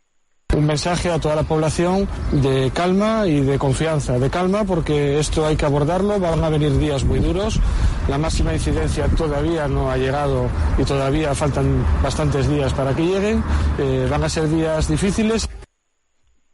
un 0.55 0.67
mensaje 0.67 1.11
a 1.11 1.19
toda 1.19 1.35
la 1.35 1.45
población 1.45 2.07
de 2.31 2.71
calma 2.75 3.27
y 3.27 3.41
de 3.41 3.59
confianza. 3.59 4.19
De 4.19 4.29
calma 4.29 4.65
porque 4.65 5.19
esto 5.19 5.47
hay 5.47 5.57
que 5.57 5.65
abordarlo, 5.65 6.21
van 6.21 6.45
a 6.45 6.51
venir 6.51 6.77
días 6.77 7.05
muy 7.05 7.21
duros, 7.21 7.59
la 8.07 8.19
máxima 8.19 8.53
incidencia 8.53 9.09
todavía 9.09 9.67
no 9.67 9.91
ha 9.91 9.97
llegado 9.97 10.51
y 10.77 10.85
todavía 10.85 11.35
faltan 11.35 11.83
bastantes 12.03 12.51
días 12.51 12.75
para 12.75 12.95
que 12.95 13.03
lleguen, 13.03 13.43
eh, 13.79 14.07
van 14.11 14.25
a 14.25 14.29
ser 14.29 14.47
días 14.51 14.89
difíciles. 14.89 15.49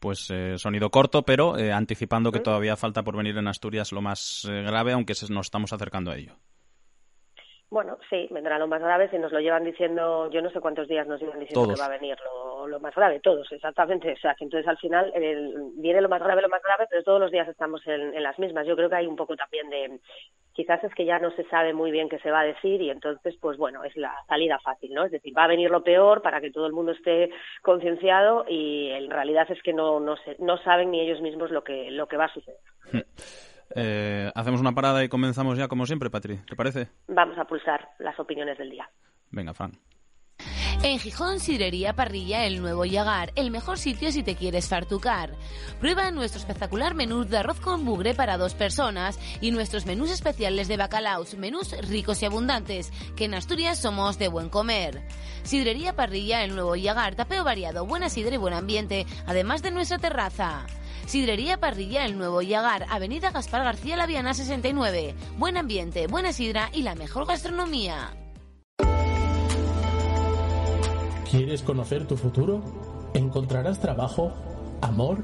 Pues 0.01 0.31
eh, 0.31 0.59
sonido 0.59 0.91
corto, 0.91 1.23
pero 1.23 1.59
eh, 1.59 1.73
anticipando 1.73 2.31
que 2.31 2.41
todavía 2.41 2.77
falta 2.77 3.03
por 3.03 3.17
venir 3.17 3.37
en 3.37 3.49
Asturias 3.49 3.93
lo 3.93 4.01
más 4.01 4.47
grave, 4.47 4.93
aunque 4.93 5.15
nos 5.31 5.47
estamos 5.47 5.73
acercando 5.73 6.11
a 6.11 6.17
ello. 6.17 6.35
Bueno, 7.71 7.99
sí, 8.09 8.29
vendrá 8.31 8.59
lo 8.59 8.67
más 8.67 8.81
grave. 8.81 9.11
Si 9.11 9.19
nos 9.19 9.31
lo 9.31 9.41
llevan 9.41 9.65
diciendo, 9.65 10.31
yo 10.31 10.41
no 10.41 10.51
sé 10.51 10.61
cuántos 10.61 10.89
días 10.89 11.07
nos 11.07 11.21
llevan 11.21 11.41
diciendo 11.41 11.69
que 11.69 11.79
va 11.79 11.87
a 11.87 11.99
venir 11.99 12.17
lo, 12.25 12.67
lo, 12.67 12.81
más 12.81 12.95
grave, 12.95 13.21
todos, 13.21 13.51
exactamente. 13.53 14.13
O 14.13 14.17
sea, 14.17 14.35
que 14.35 14.45
entonces 14.45 14.67
al 14.67 14.79
final 14.79 15.13
viene 15.77 16.01
lo 16.01 16.09
más 16.09 16.23
grave, 16.23 16.41
lo 16.41 16.49
más 16.49 16.63
grave, 16.63 16.87
pero 16.89 17.03
todos 17.03 17.21
los 17.21 17.31
días 17.31 17.47
estamos 17.47 17.87
en, 17.87 18.15
en, 18.15 18.23
las 18.23 18.39
mismas. 18.39 18.67
Yo 18.67 18.75
creo 18.75 18.89
que 18.89 18.97
hay 18.97 19.07
un 19.07 19.17
poco 19.17 19.37
también 19.37 19.69
de, 19.69 20.01
quizás 20.59 20.83
es 20.83 20.93
que 20.93 21.05
ya 21.05 21.21
no 21.21 21.31
se 21.37 21.45
sabe 21.45 21.73
muy 21.73 21.93
bien 21.93 22.09
qué 22.09 22.19
se 22.19 22.33
va 22.33 22.41
a 22.41 22.45
decir 22.45 22.83
y 22.83 22.91
entonces, 22.91 23.37
pues 23.41 23.57
bueno, 23.57 23.85
es 23.85 23.97
la 23.97 24.13
salida 24.27 24.59
fácil, 24.59 24.93
¿no? 24.93 25.05
Es 25.05 25.13
decir, 25.13 25.33
va 25.37 25.45
a 25.45 25.47
venir 25.55 25.71
lo 25.71 25.85
peor 25.85 26.21
para 26.21 26.41
que 26.41 26.51
todo 26.51 26.67
el 26.67 26.73
mundo 26.73 26.91
esté 26.91 27.31
concienciado 27.63 28.45
y 28.49 28.89
en 28.91 29.09
realidad 29.09 29.47
es 29.51 29.63
que 29.63 29.73
no, 29.73 30.01
no, 30.01 30.17
se, 30.17 30.35
no 30.41 30.59
saben 30.59 30.91
ni 30.91 31.01
ellos 31.01 31.21
mismos 31.21 31.53
lo 31.53 31.63
que, 31.63 31.93
lo 31.93 32.09
que 32.09 32.17
va 32.17 32.25
a 32.25 32.35
suceder. 32.35 32.59
Eh, 33.77 34.31
hacemos 34.35 34.63
una 34.63 34.73
parada 34.73 35.05
y 35.05 35.11
comenzamos 35.11 35.59
ya 35.59 35.69
como 35.69 35.85
siempre, 35.85 36.09
Patri. 36.09 36.39
¿Te 36.39 36.57
parece? 36.57 36.89
Vamos 37.07 37.37
a 37.37 37.45
pulsar 37.45 37.91
las 37.99 38.19
opiniones 38.19 38.57
del 38.57 38.71
día. 38.71 38.89
Venga, 39.31 39.53
Fran. 39.53 39.73
En 40.83 41.01
Gijón, 41.01 41.41
Sidrería 41.41 41.93
Parrilla 41.93 42.47
El 42.47 42.63
Nuevo 42.63 42.85
Yagar, 42.85 43.33
el 43.35 43.51
mejor 43.51 43.79
sitio 43.79 44.13
si 44.13 44.23
te 44.23 44.37
quieres 44.37 44.69
fartucar. 44.69 45.35
Prueba 45.81 46.11
nuestro 46.13 46.39
espectacular 46.39 46.95
menú 46.95 47.25
de 47.25 47.39
arroz 47.39 47.59
con 47.59 47.85
bugre 47.85 48.15
para 48.15 48.39
dos 48.39 48.55
personas 48.55 49.19
y 49.41 49.51
nuestros 49.51 49.87
menús 49.87 50.11
especiales 50.11 50.69
de 50.69 50.77
bacalaos, 50.77 51.35
menús 51.35 51.73
ricos 51.89 52.23
y 52.23 52.27
abundantes, 52.27 52.93
que 53.17 53.25
en 53.25 53.35
Asturias 53.35 53.81
somos 53.81 54.19
de 54.19 54.29
buen 54.29 54.49
comer. 54.49 55.03
Sidrería 55.43 55.97
Parrilla 55.97 56.45
El 56.45 56.55
Nuevo 56.55 56.77
Yagar, 56.77 57.17
tapeo 57.17 57.43
variado, 57.43 57.85
buena 57.85 58.09
sidra 58.09 58.37
y 58.37 58.39
buen 58.39 58.55
ambiente, 58.55 59.05
además 59.27 59.63
de 59.63 59.73
nuestra 59.73 59.99
terraza. 59.99 60.65
Sidrería 61.07 61.59
Parrilla 61.59 62.05
El 62.05 62.17
Nuevo 62.17 62.41
Yagar, 62.41 62.87
Avenida 62.89 63.33
Gaspar 63.33 63.65
García 63.65 63.97
Laviana 63.97 64.33
69. 64.33 65.17
Buen 65.39 65.57
ambiente, 65.57 66.07
buena 66.07 66.33
sidra 66.33 66.71
y 66.73 66.83
la 66.83 66.95
mejor 66.95 67.27
gastronomía. 67.27 68.13
¿Quieres 71.31 71.63
conocer 71.63 72.07
tu 72.07 72.17
futuro? 72.17 72.63
¿Encontrarás 73.15 73.81
trabajo? 73.81 74.33
¿Amor? 74.81 75.19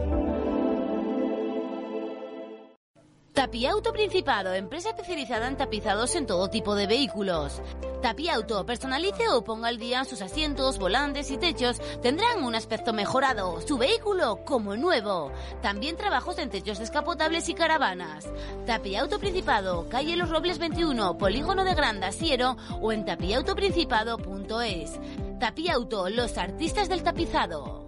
Tapiauto 3.34 3.92
Principado, 3.92 4.54
empresa 4.54 4.90
especializada 4.90 5.48
en 5.48 5.56
tapizados 5.56 6.14
en 6.14 6.24
todo 6.24 6.48
tipo 6.48 6.76
de 6.76 6.86
vehículos. 6.86 7.60
Tapiauto, 8.00 8.64
personalice 8.64 9.28
o 9.28 9.42
ponga 9.42 9.66
al 9.66 9.78
día 9.78 10.04
sus 10.04 10.22
asientos, 10.22 10.78
volantes 10.78 11.32
y 11.32 11.36
techos, 11.36 11.80
tendrán 12.00 12.44
un 12.44 12.54
aspecto 12.54 12.92
mejorado, 12.92 13.60
su 13.60 13.76
vehículo 13.76 14.44
como 14.44 14.76
nuevo. 14.76 15.32
También 15.62 15.96
trabajos 15.96 16.38
en 16.38 16.48
techos 16.48 16.78
descapotables 16.78 17.48
y 17.48 17.54
caravanas. 17.54 18.30
Tapiauto 18.66 19.18
Principado, 19.18 19.88
calle 19.88 20.14
Los 20.14 20.30
Robles 20.30 20.58
21, 20.60 21.18
Polígono 21.18 21.64
de 21.64 21.74
Granda, 21.74 22.12
Siero 22.12 22.56
o 22.80 22.92
en 22.92 23.04
tapiautoprincipado.es. 23.04 24.92
Tapiauto, 25.40 26.08
los 26.08 26.38
artistas 26.38 26.88
del 26.88 27.02
tapizado. 27.02 27.83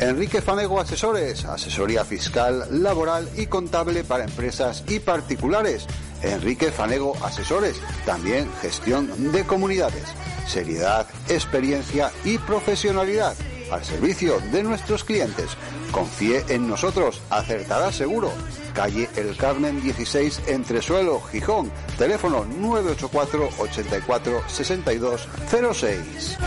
Enrique 0.00 0.40
Fanego 0.40 0.80
Asesores, 0.80 1.44
asesoría 1.44 2.04
fiscal, 2.04 2.66
laboral 2.70 3.28
y 3.36 3.46
contable 3.46 4.04
para 4.04 4.24
empresas 4.24 4.84
y 4.86 5.00
particulares. 5.00 5.86
Enrique 6.22 6.70
Fanego 6.70 7.16
Asesores, 7.24 7.80
también 8.06 8.48
gestión 8.62 9.32
de 9.32 9.44
comunidades. 9.44 10.04
Seriedad, 10.46 11.06
experiencia 11.28 12.12
y 12.24 12.38
profesionalidad 12.38 13.34
al 13.72 13.84
servicio 13.84 14.40
de 14.52 14.62
nuestros 14.62 15.02
clientes. 15.02 15.50
Confíe 15.90 16.44
en 16.48 16.68
nosotros, 16.68 17.20
acertará 17.28 17.90
seguro. 17.92 18.30
Calle 18.74 19.08
El 19.16 19.36
Carmen 19.36 19.82
16, 19.82 20.42
Entresuelo, 20.46 21.20
Gijón. 21.20 21.72
Teléfono 21.98 22.44
984 22.44 23.48
84 23.58 24.42
62 24.46 25.28
06. 25.74 26.38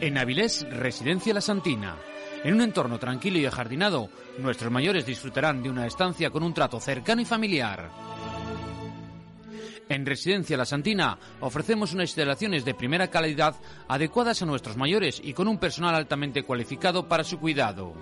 En 0.00 0.16
Avilés, 0.16 0.64
Residencia 0.70 1.34
La 1.34 1.40
Santina. 1.40 1.96
En 2.44 2.54
un 2.54 2.60
entorno 2.60 3.00
tranquilo 3.00 3.38
y 3.38 3.46
ajardinado, 3.46 4.08
nuestros 4.38 4.70
mayores 4.70 5.04
disfrutarán 5.04 5.60
de 5.60 5.70
una 5.70 5.86
estancia 5.86 6.30
con 6.30 6.44
un 6.44 6.54
trato 6.54 6.78
cercano 6.78 7.20
y 7.20 7.24
familiar. 7.24 7.90
En 9.88 10.06
Residencia 10.06 10.56
La 10.56 10.64
Santina 10.64 11.18
ofrecemos 11.40 11.94
unas 11.94 12.10
instalaciones 12.10 12.64
de 12.64 12.74
primera 12.74 13.08
calidad 13.08 13.56
adecuadas 13.88 14.40
a 14.40 14.46
nuestros 14.46 14.76
mayores 14.76 15.20
y 15.22 15.32
con 15.32 15.48
un 15.48 15.58
personal 15.58 15.96
altamente 15.96 16.44
cualificado 16.44 17.08
para 17.08 17.24
su 17.24 17.40
cuidado. 17.40 17.92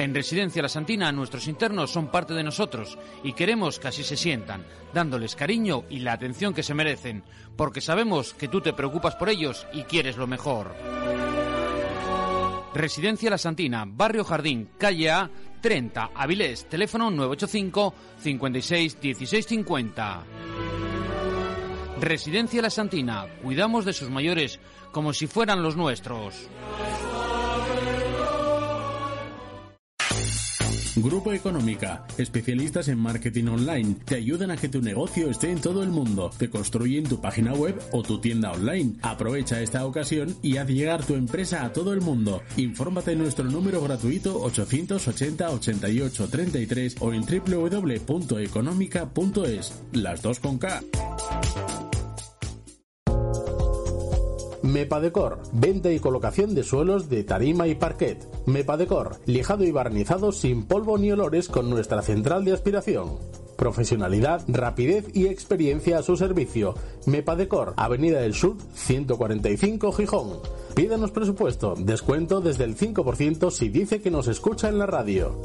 En 0.00 0.14
Residencia 0.14 0.62
La 0.62 0.70
Santina, 0.70 1.12
nuestros 1.12 1.46
internos 1.46 1.90
son 1.90 2.06
parte 2.06 2.32
de 2.32 2.42
nosotros 2.42 2.96
y 3.22 3.34
queremos 3.34 3.78
que 3.78 3.88
así 3.88 4.02
se 4.02 4.16
sientan, 4.16 4.64
dándoles 4.94 5.36
cariño 5.36 5.84
y 5.90 5.98
la 5.98 6.14
atención 6.14 6.54
que 6.54 6.62
se 6.62 6.72
merecen, 6.72 7.22
porque 7.54 7.82
sabemos 7.82 8.32
que 8.32 8.48
tú 8.48 8.62
te 8.62 8.72
preocupas 8.72 9.14
por 9.16 9.28
ellos 9.28 9.66
y 9.74 9.82
quieres 9.82 10.16
lo 10.16 10.26
mejor. 10.26 10.74
Residencia 12.72 13.28
La 13.28 13.36
Santina, 13.36 13.84
Barrio 13.86 14.24
Jardín, 14.24 14.70
calle 14.78 15.10
A, 15.10 15.30
30, 15.60 16.12
Avilés, 16.14 16.66
teléfono 16.66 17.10
985 17.10 17.94
56 18.20 19.00
16 19.02 19.46
50. 19.46 20.24
Residencia 22.00 22.62
La 22.62 22.70
Santina, 22.70 23.26
cuidamos 23.42 23.84
de 23.84 23.92
sus 23.92 24.08
mayores 24.08 24.60
como 24.92 25.12
si 25.12 25.26
fueran 25.26 25.62
los 25.62 25.76
nuestros. 25.76 26.48
Grupo 30.96 31.32
Económica, 31.32 32.04
especialistas 32.18 32.88
en 32.88 32.98
marketing 32.98 33.46
online, 33.46 33.94
te 34.04 34.16
ayudan 34.16 34.50
a 34.50 34.56
que 34.56 34.68
tu 34.68 34.82
negocio 34.82 35.30
esté 35.30 35.48
en 35.50 35.60
todo 35.60 35.84
el 35.84 35.90
mundo, 35.90 36.32
te 36.36 36.50
construyen 36.50 37.04
tu 37.04 37.20
página 37.20 37.52
web 37.52 37.80
o 37.92 38.02
tu 38.02 38.20
tienda 38.20 38.50
online. 38.50 38.94
Aprovecha 39.02 39.62
esta 39.62 39.86
ocasión 39.86 40.34
y 40.42 40.56
haz 40.56 40.66
llegar 40.68 41.04
tu 41.04 41.14
empresa 41.14 41.64
a 41.64 41.72
todo 41.72 41.92
el 41.92 42.00
mundo. 42.00 42.42
Infórmate 42.56 43.12
en 43.12 43.18
nuestro 43.18 43.44
número 43.44 43.80
gratuito 43.80 44.42
880 44.42 45.50
88 45.50 46.28
33 46.28 46.96
o 47.00 47.12
en 47.12 47.22
www.económica.es. 47.22 49.82
Las 49.92 50.22
dos 50.22 50.40
con 50.40 50.58
K. 50.58 50.82
Mepadecor, 54.80 55.40
venta 55.52 55.92
y 55.92 55.98
colocación 55.98 56.54
de 56.54 56.62
suelos 56.62 57.10
de 57.10 57.22
tarima 57.22 57.68
y 57.68 57.74
parquet. 57.74 58.26
Mepadecor, 58.46 59.18
lijado 59.26 59.62
y 59.64 59.72
barnizado 59.72 60.32
sin 60.32 60.62
polvo 60.62 60.96
ni 60.96 61.12
olores 61.12 61.48
con 61.48 61.68
nuestra 61.68 62.00
central 62.00 62.46
de 62.46 62.54
aspiración. 62.54 63.18
Profesionalidad, 63.58 64.42
rapidez 64.48 65.04
y 65.12 65.26
experiencia 65.26 65.98
a 65.98 66.02
su 66.02 66.16
servicio. 66.16 66.76
Mepadecor, 67.04 67.74
Avenida 67.76 68.22
del 68.22 68.32
Sur, 68.32 68.56
145 68.72 69.92
Gijón. 69.92 70.38
Pídanos 70.74 71.10
presupuesto, 71.10 71.74
descuento 71.76 72.40
desde 72.40 72.64
el 72.64 72.74
5% 72.74 73.50
si 73.50 73.68
dice 73.68 74.00
que 74.00 74.10
nos 74.10 74.28
escucha 74.28 74.70
en 74.70 74.78
la 74.78 74.86
radio. 74.86 75.42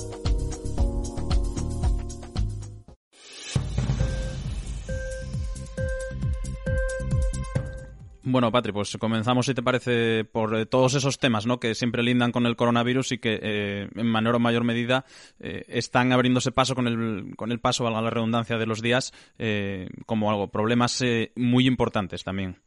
Bueno, 8.27 8.51
Patri, 8.51 8.71
pues 8.71 8.97
comenzamos, 8.97 9.45
si 9.45 9.53
te 9.53 9.61
parece, 9.61 10.25
por 10.25 10.55
eh, 10.55 10.65
todos 10.65 10.95
esos 10.95 11.19
temas 11.19 11.45
¿no? 11.45 11.59
que 11.59 11.75
siempre 11.75 12.01
lindan 12.01 12.31
con 12.31 12.47
el 12.47 12.55
coronavirus 12.55 13.11
y 13.11 13.17
que 13.19 13.39
eh, 13.39 13.87
en 13.93 14.11
menor 14.11 14.33
o 14.33 14.39
mayor 14.39 14.63
medida 14.63 15.05
eh, 15.39 15.63
están 15.67 16.11
abriéndose 16.11 16.51
paso 16.51 16.73
con 16.73 16.87
el, 16.87 17.35
con 17.35 17.51
el 17.51 17.59
paso, 17.59 17.83
valga 17.83 18.01
la 18.01 18.09
redundancia, 18.09 18.57
de 18.57 18.65
los 18.65 18.81
días 18.81 19.13
como 20.07 20.31
algo, 20.31 20.47
problemas 20.47 21.03
muy 21.35 21.67
importantes 21.67 22.23
también. 22.23 22.64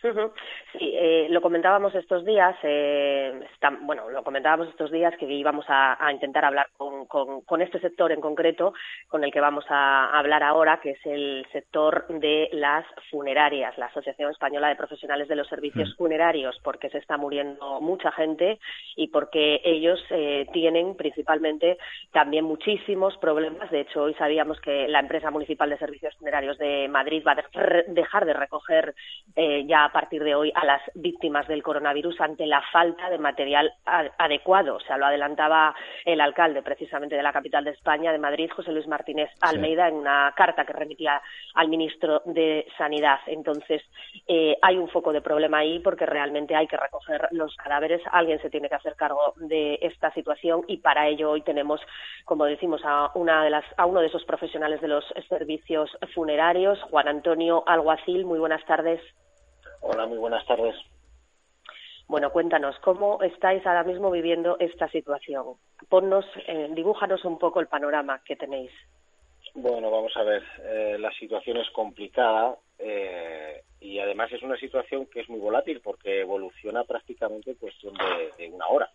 Sí, 0.00 0.94
eh, 0.94 1.26
lo 1.30 1.42
comentábamos 1.42 1.94
estos 1.94 2.24
días, 2.24 2.56
eh, 2.62 3.38
bueno, 3.82 4.08
lo 4.08 4.24
comentábamos 4.24 4.68
estos 4.68 4.90
días 4.90 5.14
que 5.18 5.26
íbamos 5.26 5.66
a, 5.68 5.98
intentar 6.10 6.44
hablar 6.44 6.68
con, 6.76 7.06
con, 7.06 7.62
este 7.62 7.80
sector 7.80 8.10
en 8.10 8.20
concreto, 8.20 8.72
con 9.08 9.24
el 9.24 9.30
que 9.30 9.40
vamos 9.40 9.64
a 9.68 10.18
hablar 10.18 10.42
ahora, 10.42 10.80
que 10.80 10.92
es 10.92 11.06
el 11.06 11.46
sector 11.52 12.06
de 12.08 12.48
las 12.52 12.86
funerarias, 13.10 13.76
la 13.76 13.86
Asociación 13.86 14.30
Española 14.30 14.68
de 14.68 14.76
Profesionales 14.76 15.28
de 15.28 15.36
los 15.36 15.48
Servicios 15.48 15.90
mm. 15.90 15.96
Funerarios, 15.96 16.58
porque 16.64 16.88
se 16.88 16.98
está 16.98 17.18
muriendo 17.18 17.80
mucha 17.80 18.10
gente 18.12 18.58
y 18.96 19.08
porque 19.08 19.60
ellos 19.64 20.02
eh, 20.10 20.46
tienen 20.52 20.96
principalmente 20.96 21.78
también 22.12 22.44
muchísimos 22.44 23.16
problemas. 23.18 23.70
De 23.70 23.80
hecho, 23.80 24.04
hoy 24.04 24.14
sabíamos 24.14 24.60
que 24.60 24.88
la 24.88 25.00
empresa 25.00 25.30
municipal 25.30 25.68
de 25.68 25.78
servicios 25.78 26.14
funerarios 26.16 26.56
de 26.58 26.88
Madrid 26.88 27.22
va 27.26 27.32
a 27.32 27.82
dejar 27.88 28.24
de 28.24 28.32
recoger 28.32 28.94
eh, 29.36 29.64
ya 29.66 29.89
a 29.90 29.92
partir 29.92 30.22
de 30.22 30.36
hoy 30.36 30.52
a 30.54 30.64
las 30.64 30.80
víctimas 30.94 31.48
del 31.48 31.64
coronavirus 31.64 32.20
ante 32.20 32.46
la 32.46 32.62
falta 32.72 33.10
de 33.10 33.18
material 33.18 33.72
adecuado. 34.18 34.76
O 34.76 34.80
sea, 34.80 34.96
lo 34.96 35.06
adelantaba 35.06 35.74
el 36.04 36.20
alcalde 36.20 36.62
precisamente 36.62 37.16
de 37.16 37.22
la 37.24 37.32
capital 37.32 37.64
de 37.64 37.72
España, 37.72 38.12
de 38.12 38.18
Madrid, 38.18 38.50
José 38.54 38.70
Luis 38.70 38.86
Martínez 38.86 39.30
Almeida, 39.40 39.88
en 39.88 39.94
una 39.94 40.32
carta 40.36 40.64
que 40.64 40.72
remitía 40.72 41.20
al 41.54 41.68
ministro 41.68 42.22
de 42.24 42.66
Sanidad. 42.78 43.18
Entonces, 43.26 43.82
eh, 44.28 44.56
hay 44.62 44.76
un 44.76 44.88
foco 44.88 45.12
de 45.12 45.22
problema 45.22 45.58
ahí 45.58 45.80
porque 45.80 46.06
realmente 46.06 46.54
hay 46.54 46.68
que 46.68 46.76
recoger 46.76 47.26
los 47.32 47.56
cadáveres. 47.56 48.00
Alguien 48.12 48.40
se 48.40 48.50
tiene 48.50 48.68
que 48.68 48.76
hacer 48.76 48.94
cargo 48.94 49.34
de 49.38 49.76
esta 49.82 50.12
situación 50.12 50.62
y 50.68 50.76
para 50.76 51.08
ello 51.08 51.32
hoy 51.32 51.42
tenemos, 51.42 51.80
como 52.24 52.44
decimos, 52.44 52.80
a, 52.84 53.10
una 53.16 53.42
de 53.42 53.50
las, 53.50 53.64
a 53.76 53.86
uno 53.86 54.00
de 54.00 54.06
esos 54.06 54.24
profesionales 54.24 54.80
de 54.80 54.88
los 54.88 55.04
servicios 55.28 55.90
funerarios, 56.14 56.80
Juan 56.82 57.08
Antonio 57.08 57.64
Alguacil. 57.66 58.24
Muy 58.24 58.38
buenas 58.38 58.64
tardes. 58.66 59.00
Hola, 59.80 60.06
muy 60.06 60.18
buenas 60.18 60.46
tardes. 60.46 60.74
Bueno, 62.06 62.32
cuéntanos, 62.32 62.76
¿cómo 62.80 63.22
estáis 63.22 63.64
ahora 63.66 63.84
mismo 63.84 64.10
viviendo 64.10 64.56
esta 64.58 64.88
situación? 64.88 65.54
Ponnos, 65.88 66.24
eh, 66.48 66.68
dibújanos 66.72 67.24
un 67.24 67.38
poco 67.38 67.60
el 67.60 67.68
panorama 67.68 68.20
que 68.24 68.36
tenéis. 68.36 68.72
Bueno, 69.54 69.90
vamos 69.90 70.16
a 70.16 70.22
ver, 70.22 70.42
eh, 70.62 70.96
la 70.98 71.12
situación 71.12 71.56
es 71.58 71.70
complicada 71.70 72.56
eh, 72.78 73.62
y 73.80 73.98
además 73.98 74.32
es 74.32 74.42
una 74.42 74.56
situación 74.56 75.06
que 75.06 75.20
es 75.20 75.28
muy 75.28 75.40
volátil 75.40 75.80
porque 75.80 76.20
evoluciona 76.20 76.84
prácticamente 76.84 77.50
en 77.50 77.56
cuestión 77.56 77.94
de, 78.38 78.48
una 78.48 78.66
hora. 78.66 78.90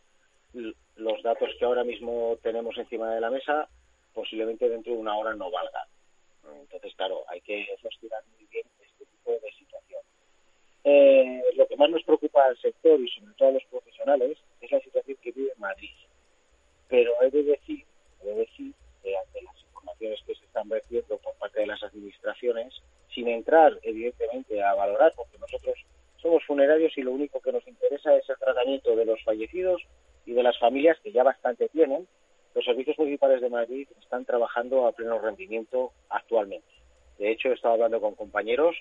los 0.54 1.24
datos 1.24 1.50
que 1.58 1.66
ahora 1.66 1.84
mismo 1.84 2.38
tenemos 2.42 2.78
encima 2.78 3.14
de 3.14 3.22
la 3.22 3.30
mesa 3.30 3.68
posiblemente 4.14 4.70
dentro 4.70 4.94
de 4.94 5.00
una 5.00 5.16
hora 5.18 5.36
no 5.36 5.52
valgan. 5.52 5.88
Entonces, 6.62 6.94
claro, 6.96 7.24
hay 7.28 7.42
que 7.42 7.66
gestionar 7.82 8.24
muy 8.38 8.46
bien 8.48 8.66
este 8.82 9.06
tipo 9.06 9.32
de 9.32 9.52
situación. 9.52 9.75
Eh, 10.88 11.42
lo 11.56 11.68
que 11.68 11.76
más 11.78 11.90
nos 11.90 12.04
preocupa 12.04 12.44
al 12.46 12.58
sector 12.60 13.00
y 13.00 13.10
sobre 13.10 13.34
todo 13.34 13.50
a 13.50 13.54
los 13.54 13.64
profesionales 13.66 14.38
es 14.62 14.72
la 14.72 14.80
situación 14.80 15.18
que 15.20 15.32
vive 15.32 15.52
Madrid. 15.58 15.96
Pero 16.88 17.12
he 17.24 17.32
de 17.32 17.44
decir, 17.44 17.84
he 18.22 18.28
de 18.28 18.36
decir 18.36 18.72
que 19.02 19.18
ante 19.18 19.42
las 19.42 19.60
informaciones 19.64 20.20
que 20.28 20.36
se 20.36 20.46
están 20.46 20.70
vertiendo 20.70 21.18
por 21.18 21.34
parte 21.38 21.62
de 21.62 21.66
las 21.66 21.82
administraciones, 21.82 22.72
sin 23.14 23.28
entrar 23.28 23.80
evidentemente 23.82 24.62
a 24.62 24.76
valorar, 24.76 25.12
porque 25.16 25.40
nosotros 25.40 25.76
somos 26.22 26.44
funerarios 26.46 26.96
y 26.98 27.02
lo 27.02 27.14
único 27.14 27.40
que 27.40 27.52
nos 27.52 27.68
interesa 27.68 28.16
es 28.16 28.30
el 28.30 28.38
tratamiento 28.38 28.96
de 28.96 29.06
los 29.06 29.24
fallecidos 29.24 29.82
y 30.28 30.34
de 30.34 30.44
las 30.44 30.58
familias 30.60 31.00
que 31.04 31.12
ya 31.12 31.24
bastante 31.24 31.68
tienen, 31.70 32.08
los 32.54 32.64
servicios 32.64 32.98
municipales 33.00 33.42
de 33.42 33.50
Madrid 33.50 33.88
están 34.00 34.24
trabajando 34.24 34.86
a 34.86 34.92
pleno 34.92 35.18
rendimiento 35.20 35.94
actualmente. 36.10 36.68
De 37.18 37.32
hecho, 37.32 37.50
he 37.50 37.54
estado 37.54 37.74
hablando 37.74 38.00
con 38.00 38.16
compañeros 38.16 38.76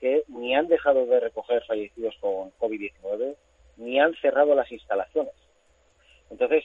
que 0.00 0.24
ni 0.28 0.54
han 0.54 0.68
dejado 0.68 1.06
de 1.06 1.20
recoger 1.20 1.62
fallecidos 1.66 2.16
con 2.20 2.50
COVID-19, 2.58 3.36
ni 3.76 4.00
han 4.00 4.14
cerrado 4.14 4.54
las 4.54 4.70
instalaciones. 4.72 5.34
Entonces, 6.30 6.64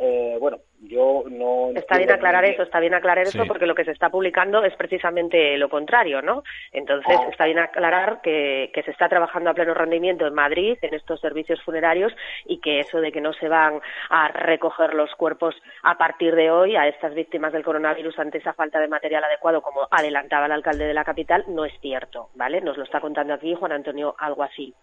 eh, 0.00 0.36
bueno, 0.40 0.58
yo 0.80 1.22
no... 1.30 1.70
Está 1.74 1.98
bien 1.98 2.10
aclarar 2.10 2.44
eso, 2.44 2.64
está 2.64 2.80
bien 2.80 2.94
aclarar 2.94 3.26
eso 3.26 3.44
porque 3.46 3.66
lo 3.66 3.74
que 3.76 3.84
se 3.84 3.92
está 3.92 4.10
publicando 4.10 4.64
es 4.64 4.74
precisamente 4.74 5.56
lo 5.56 5.68
contrario, 5.68 6.20
¿no? 6.20 6.42
Entonces, 6.72 7.16
ah. 7.18 7.28
está 7.30 7.44
bien 7.44 7.60
aclarar 7.60 8.20
que, 8.22 8.72
que 8.74 8.82
se 8.82 8.90
está 8.90 9.08
trabajando 9.08 9.50
a 9.50 9.54
pleno 9.54 9.72
rendimiento 9.72 10.26
en 10.26 10.34
Madrid, 10.34 10.76
en 10.82 10.94
estos 10.94 11.20
servicios 11.20 11.62
funerarios, 11.62 12.12
y 12.44 12.58
que 12.58 12.80
eso 12.80 13.00
de 13.00 13.12
que 13.12 13.20
no 13.20 13.32
se 13.34 13.48
van 13.48 13.80
a 14.10 14.28
recoger 14.28 14.94
los 14.94 15.14
cuerpos 15.14 15.54
a 15.84 15.96
partir 15.96 16.34
de 16.34 16.50
hoy 16.50 16.74
a 16.74 16.88
estas 16.88 17.14
víctimas 17.14 17.52
del 17.52 17.64
coronavirus 17.64 18.18
ante 18.18 18.38
esa 18.38 18.52
falta 18.52 18.80
de 18.80 18.88
material 18.88 19.22
adecuado, 19.22 19.62
como 19.62 19.86
adelantaba 19.92 20.46
el 20.46 20.52
alcalde 20.52 20.86
de 20.86 20.94
la 20.94 21.04
capital, 21.04 21.44
no 21.48 21.64
es 21.64 21.72
cierto, 21.80 22.30
¿vale? 22.34 22.60
Nos 22.60 22.76
lo 22.76 22.82
está 22.82 23.00
contando 23.00 23.32
aquí 23.32 23.54
Juan 23.54 23.72
Antonio 23.72 24.16
Alguacil. 24.18 24.74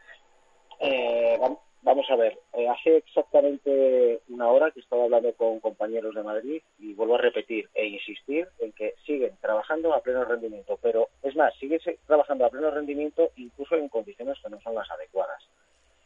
Eh, 0.80 1.38
Vamos 1.84 2.06
a 2.12 2.16
ver, 2.16 2.38
eh, 2.54 2.70
hace 2.70 2.98
exactamente 2.98 4.20
una 4.30 4.50
hora 4.50 4.70
que 4.70 4.82
estaba 4.82 5.06
hablando 5.06 5.34
con 5.34 5.60
compañeros 5.60 6.14
de 6.14 6.22
Madrid 6.22 6.62
y 6.78 6.94
vuelvo 6.94 7.16
a 7.16 7.22
repetir 7.22 7.68
e 7.74 7.88
insistir 7.88 8.48
en 8.60 8.72
que 8.74 8.94
siguen 9.04 9.32
trabajando 9.42 9.92
a 9.94 10.02
pleno 10.02 10.24
rendimiento, 10.24 10.78
pero 10.80 11.08
es 11.24 11.36
más, 11.36 11.56
siguen 11.56 11.80
trabajando 12.06 12.46
a 12.46 12.52
pleno 12.52 12.70
rendimiento 12.70 13.32
incluso 13.36 13.76
en 13.76 13.90
condiciones 13.90 14.38
que 14.44 14.50
no 14.52 14.62
son 14.62 14.76
las 14.76 14.92
adecuadas. 14.92 15.44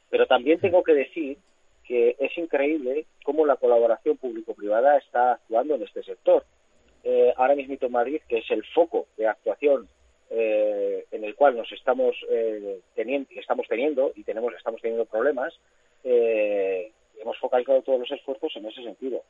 Pero 0.09 0.25
también 0.27 0.61
tengo 0.61 0.81
que 0.81 0.93
decir 0.93 1.37
que 1.85 2.15
es 2.19 2.37
increíble 2.37 3.05
cómo 3.25 3.45
la 3.45 3.57
colaboración 3.57 4.15
público-privada 4.15 4.97
está 4.97 5.33
actuando 5.33 5.75
en 5.75 5.83
este 5.83 6.03
sector. 6.03 6.45
Eh, 7.03 7.33
ahora 7.35 7.53
mismo 7.53 7.75
Madrid, 7.89 8.21
que 8.29 8.37
es 8.37 8.49
el 8.49 8.63
foco 8.73 9.07
de 9.17 9.27
actuación 9.27 9.89
eh, 10.29 11.05
en 11.11 11.23
el 11.23 11.35
cual 11.35 11.55
nos 11.55 11.71
estamos 11.71 12.15
eh, 12.29 12.79
teniendo, 12.95 13.29
estamos 13.35 13.67
teniendo 13.67 14.11
y 14.15 14.23
tenemos 14.23 14.53
estamos 14.55 14.81
teniendo 14.81 15.05
problemas, 15.05 15.53
eh, 16.03 16.91
hemos 17.21 17.37
focalizado 17.37 17.81
todos 17.81 17.99
los 17.99 18.11
esfuerzos 18.11 18.55
en 18.55 18.65
ese 18.65 18.83
sentido. 18.83 19.23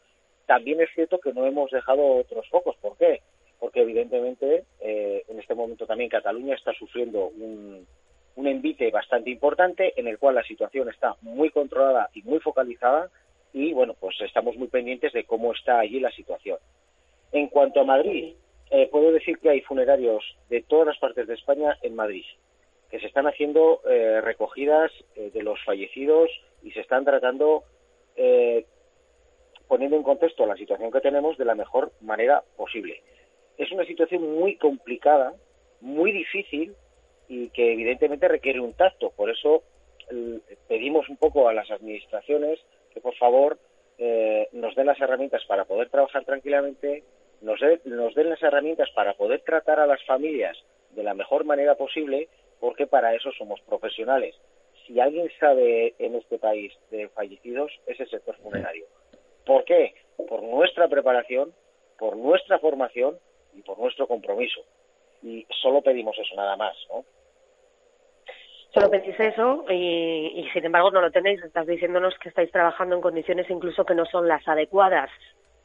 También 0.45 0.81
es 0.81 0.89
cierto 0.93 1.19
que 1.19 1.33
no 1.33 1.45
hemos 1.45 1.71
dejado 1.71 2.17
otros 2.17 2.47
focos. 2.49 2.75
¿Por 2.77 2.97
qué? 2.97 3.21
Porque 3.59 3.81
evidentemente 3.81 4.63
en 4.79 5.39
este 5.39 5.55
momento 5.55 5.87
también 5.87 6.09
Cataluña 6.09 6.55
está 6.55 6.71
sufriendo 6.73 7.27
un, 7.27 7.87
un 8.35 8.47
envite 8.47 8.91
bastante 8.91 9.31
importante 9.31 9.93
en 9.99 10.07
el 10.07 10.19
cual 10.19 10.35
la 10.35 10.43
situación 10.43 10.89
está 10.89 11.15
muy 11.21 11.49
controlada 11.49 12.09
y 12.13 12.21
muy 12.21 12.39
focalizada 12.39 13.09
y 13.53 13.73
bueno, 13.73 13.95
pues 13.99 14.19
estamos 14.21 14.57
muy 14.57 14.67
pendientes 14.67 15.13
de 15.13 15.23
cómo 15.23 15.53
está 15.53 15.79
allí 15.79 15.99
la 15.99 16.11
situación. 16.11 16.59
En 17.31 17.47
cuanto 17.47 17.79
a 17.79 17.85
Madrid, 17.85 18.35
eh, 18.71 18.87
puedo 18.91 19.11
decir 19.11 19.37
que 19.37 19.49
hay 19.49 19.61
funerarios 19.61 20.23
de 20.49 20.63
todas 20.63 20.87
las 20.87 20.97
partes 20.97 21.27
de 21.27 21.35
España 21.35 21.77
en 21.81 21.95
Madrid, 21.95 22.25
que 22.89 22.99
se 22.99 23.07
están 23.07 23.27
haciendo 23.27 23.81
eh, 23.87 24.21
recogidas 24.21 24.91
eh, 25.15 25.29
de 25.31 25.43
los 25.43 25.63
fallecidos 25.63 26.29
y 26.63 26.71
se 26.71 26.81
están 26.81 27.05
tratando, 27.05 27.63
poniendo 29.67 29.97
en 29.97 30.03
contexto 30.03 30.45
la 30.45 30.55
situación 30.55 30.91
que 30.91 31.01
tenemos 31.01 31.37
de 31.37 31.45
la 31.45 31.53
mejor 31.53 31.91
manera 32.01 32.43
posible. 32.55 33.01
Es 33.57 33.71
una 33.71 33.85
situación 33.85 34.23
muy 34.35 34.55
complicada, 34.55 35.33
muy 35.81 36.11
difícil 36.11 36.73
y 37.27 37.49
que 37.49 37.73
evidentemente 37.73 38.27
requiere 38.27 38.61
un 38.61 38.73
tacto. 38.73 39.11
Por 39.11 39.29
eso 39.29 39.63
pedimos 40.67 41.09
un 41.09 41.17
poco 41.17 41.47
a 41.47 41.53
las 41.53 41.69
administraciones 41.69 42.59
que 42.93 43.01
por 43.01 43.15
favor 43.15 43.59
nos 44.53 44.75
den 44.75 44.87
las 44.87 44.99
herramientas 44.99 45.43
para 45.45 45.65
poder 45.65 45.89
trabajar 45.89 46.23
tranquilamente, 46.25 47.03
nos, 47.41 47.59
den 47.59 48.29
las 48.29 48.41
herramientas 48.41 48.89
para 48.91 49.13
poder 49.13 49.41
tratar 49.41 49.79
a 49.79 49.87
las 49.87 50.03
familias 50.05 50.57
de 50.91 51.03
la 51.03 51.13
mejor 51.13 51.45
manera 51.45 51.75
posible, 51.75 52.29
porque 52.59 52.87
para 52.87 53.13
eso 53.13 53.31
somos 53.37 53.59
profesionales. 53.61 54.35
Si 54.85 54.99
alguien 54.99 55.29
sabe 55.39 55.95
en 55.99 56.15
este 56.15 56.37
país 56.37 56.73
de 56.91 57.09
fallecidos, 57.09 57.71
es 57.87 57.99
el 57.99 58.09
sector 58.09 58.35
funerario. 58.37 58.85
¿Por 59.45 59.65
qué? 59.65 59.93
Por 60.27 60.43
nuestra 60.43 60.87
preparación, 60.87 61.53
por 61.97 62.15
nuestra 62.17 62.59
formación 62.59 63.17
y 63.53 63.61
por 63.61 63.77
nuestro 63.79 64.07
compromiso. 64.07 64.61
Y 65.23 65.45
solo 65.61 65.81
pedimos 65.81 66.17
eso, 66.19 66.35
nada 66.35 66.55
más, 66.55 66.75
¿no? 66.89 67.03
Solo 68.73 68.91
pedís 68.91 69.17
eso 69.17 69.65
y, 69.69 70.33
y, 70.35 70.49
sin 70.51 70.65
embargo 70.65 70.91
no 70.91 70.99
lo 70.99 71.09
tenéis. 71.09 71.41
Estás 71.41 71.65
diciéndonos 71.65 72.13
que 72.19 72.27
estáis 72.27 72.51
trabajando 72.51 72.95
en 72.95 73.01
condiciones 73.01 73.49
incluso 73.49 73.85
que 73.85 73.95
no 73.95 74.05
son 74.05 74.27
las 74.27 74.45
adecuadas 74.47 75.09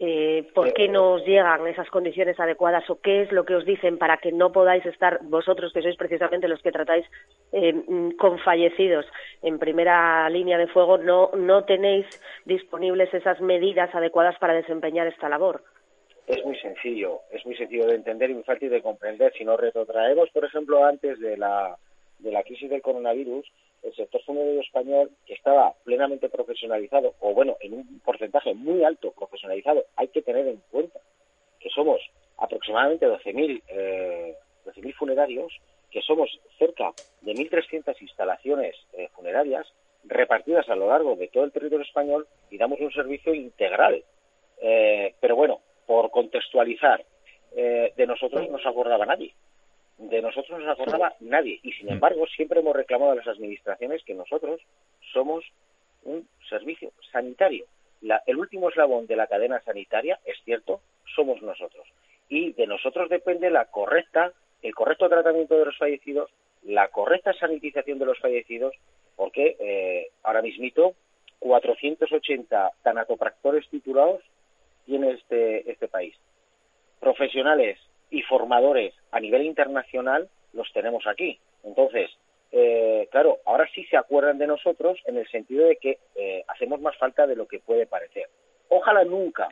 eh, 0.03 0.49
por 0.55 0.73
qué 0.73 0.89
no 0.89 1.13
os 1.13 1.27
llegan 1.27 1.67
esas 1.67 1.91
condiciones 1.91 2.41
adecuadas 2.41 2.89
o 2.89 3.03
qué 3.03 3.21
es 3.21 3.33
lo 3.33 3.45
que 3.45 3.55
os 3.55 3.67
dicen 3.67 3.99
para 3.99 4.17
que 4.17 4.33
no 4.33 4.51
podáis 4.51 4.85
estar 4.87 5.21
vosotros, 5.25 5.75
que 5.75 5.83
sois 5.83 5.97
precisamente 5.97 6.49
los 6.49 6.63
que 6.63 6.73
tratáis 6.73 7.05
eh, 7.53 7.75
mm, 7.75 8.13
con 8.13 8.39
fallecidos 8.39 9.05
en 9.43 9.59
primera 9.59 10.31
línea 10.31 10.57
de 10.57 10.69
fuego, 10.69 10.97
no, 10.97 11.31
no 11.37 11.65
tenéis 11.65 12.07
disponibles 12.47 13.13
esas 13.13 13.43
medidas 13.43 13.95
adecuadas 13.95 14.39
para 14.39 14.55
desempeñar 14.55 15.07
esta 15.07 15.29
labor. 15.29 15.63
Es 16.27 16.43
muy 16.47 16.57
sencillo, 16.57 17.21
es 17.31 17.45
muy 17.45 17.55
sencillo 17.57 17.87
de 17.87 17.97
entender 17.97 18.31
y 18.31 18.35
muy 18.35 18.45
fácil 18.45 18.71
de 18.71 18.81
comprender. 18.81 19.35
Si 19.37 19.45
nos 19.45 19.61
retrotraemos, 19.61 20.31
por 20.31 20.47
ejemplo, 20.47 20.83
antes 20.83 21.21
de 21.21 21.37
la 21.37 21.77
de 22.21 22.33
la 22.33 22.43
crisis 22.43 22.71
del 22.71 22.83
coronavirus, 22.83 23.47
el 23.83 23.95
sector 23.95 24.23
funerario 24.23 24.61
español, 24.61 25.11
estaba 25.27 25.75
plenamente 25.85 26.29
profesionalizado, 26.29 27.15
o 27.21 27.33
bueno, 27.33 27.57
en 27.61 27.75
un 27.75 28.01
porcentaje 28.01 28.55
muy 28.55 28.85
alto 28.85 29.13
profesionalizado, 29.13 29.85
hay 29.97 30.09
que 30.09 30.23
tener 30.23 30.47
en 30.47 30.63
cuenta 30.71 31.01
que 31.59 31.71
somos 31.71 32.01
aproximadamente 32.39 33.07
12.000 33.07 33.63
eh, 33.69 34.37
funerarios, 34.99 35.53
que 35.91 36.03
somos 36.03 36.31
cerca 36.59 36.93
de 37.23 37.33
1.300 37.33 38.01
instalaciones 38.01 38.77
eh, 38.93 39.09
funerarias 39.15 39.67
repartidas 40.05 40.69
a 40.69 40.77
lo 40.77 40.89
largo 40.89 41.17
de 41.17 41.29
todo 41.29 41.45
el 41.45 41.53
territorio 41.53 41.85
español 41.85 42.27
y 42.51 42.59
damos 42.59 42.81
un 42.81 42.93
servicio 42.93 43.35
integral. 43.35 44.03
Eh, 44.61 45.15
pero 45.21 45.37
bueno, 45.37 45.61
por 45.87 46.11
contextualizar, 46.11 47.05
eh, 47.57 47.93
de 47.97 48.07
nosotros 48.07 48.49
no 48.49 48.59
se 48.59 48.69
acordaba 48.69 49.07
nadie. 49.07 49.35
De 50.01 50.23
nosotros 50.23 50.59
no 50.59 50.65
se 50.65 50.71
acordaba 50.71 51.15
nadie. 51.21 51.61
Y 51.63 51.73
sin 51.73 51.91
embargo, 51.91 52.27
siempre 52.27 52.61
hemos 52.61 52.75
reclamado 52.75 53.13
a 53.13 53.17
las 53.17 53.29
administraciones 53.29 54.03
que 54.05 54.15
nosotros 54.15 54.61
somos 55.13 55.45
un 56.05 56.27
servicio 56.49 56.91
sanitario. 57.13 57.67
el 58.27 58.37
último 58.39 58.71
eslabón 58.71 59.07
de 59.07 59.17
la 59.17 59.27
cadena 59.27 59.61
sanitaria, 59.61 60.19
es 60.25 60.37
cierto, 60.45 60.81
somos 61.15 61.43
nosotros. 61.43 61.87
Y 62.31 62.53
de 62.55 62.67
nosotros 62.67 63.11
depende 63.11 63.51
la 63.51 63.67
correcta, 63.67 64.33
el 64.63 64.75
correcto 64.75 65.09
tratamiento 65.09 65.59
de 65.59 65.67
los 65.67 65.77
fallecidos, 65.77 66.31
la 66.63 66.89
correcta 66.89 67.35
sanitización 67.35 67.99
de 67.99 68.07
los 68.07 68.19
fallecidos, 68.19 68.75
porque 69.17 69.57
eh, 69.61 70.09
ahora 70.23 70.41
mismito 70.41 70.95
480 71.41 72.71
tanatopractores 72.83 73.69
titulados 73.69 74.23
tiene 74.87 75.11
este, 75.11 75.71
este 75.71 75.89
país 75.89 76.15
profesionales 77.01 77.79
y 78.11 78.23
formadores 78.23 78.95
a 79.11 79.21
nivel 79.21 79.43
internacional 79.43 80.29
los 80.53 80.73
tenemos 80.73 81.07
aquí. 81.07 81.39
Entonces, 81.65 82.11
eh, 82.53 83.09
claro, 83.11 83.39
ahora 83.45 83.69
sí 83.75 83.85
se 83.85 83.97
acuerdan 83.97 84.39
de 84.39 84.47
nosotros 84.47 84.99
en 85.07 85.17
el 85.17 85.29
sentido 85.29 85.67
de 85.67 85.77
que 85.77 85.99
eh, 86.17 86.45
hacemos 86.49 86.81
más 86.81 86.97
falta 86.97 87.27
de 87.27 87.37
lo 87.37 87.47
que 87.47 87.61
puede 87.61 87.87
parecer. 87.87 88.29
Ojalá 88.69 89.05
nunca, 89.05 89.49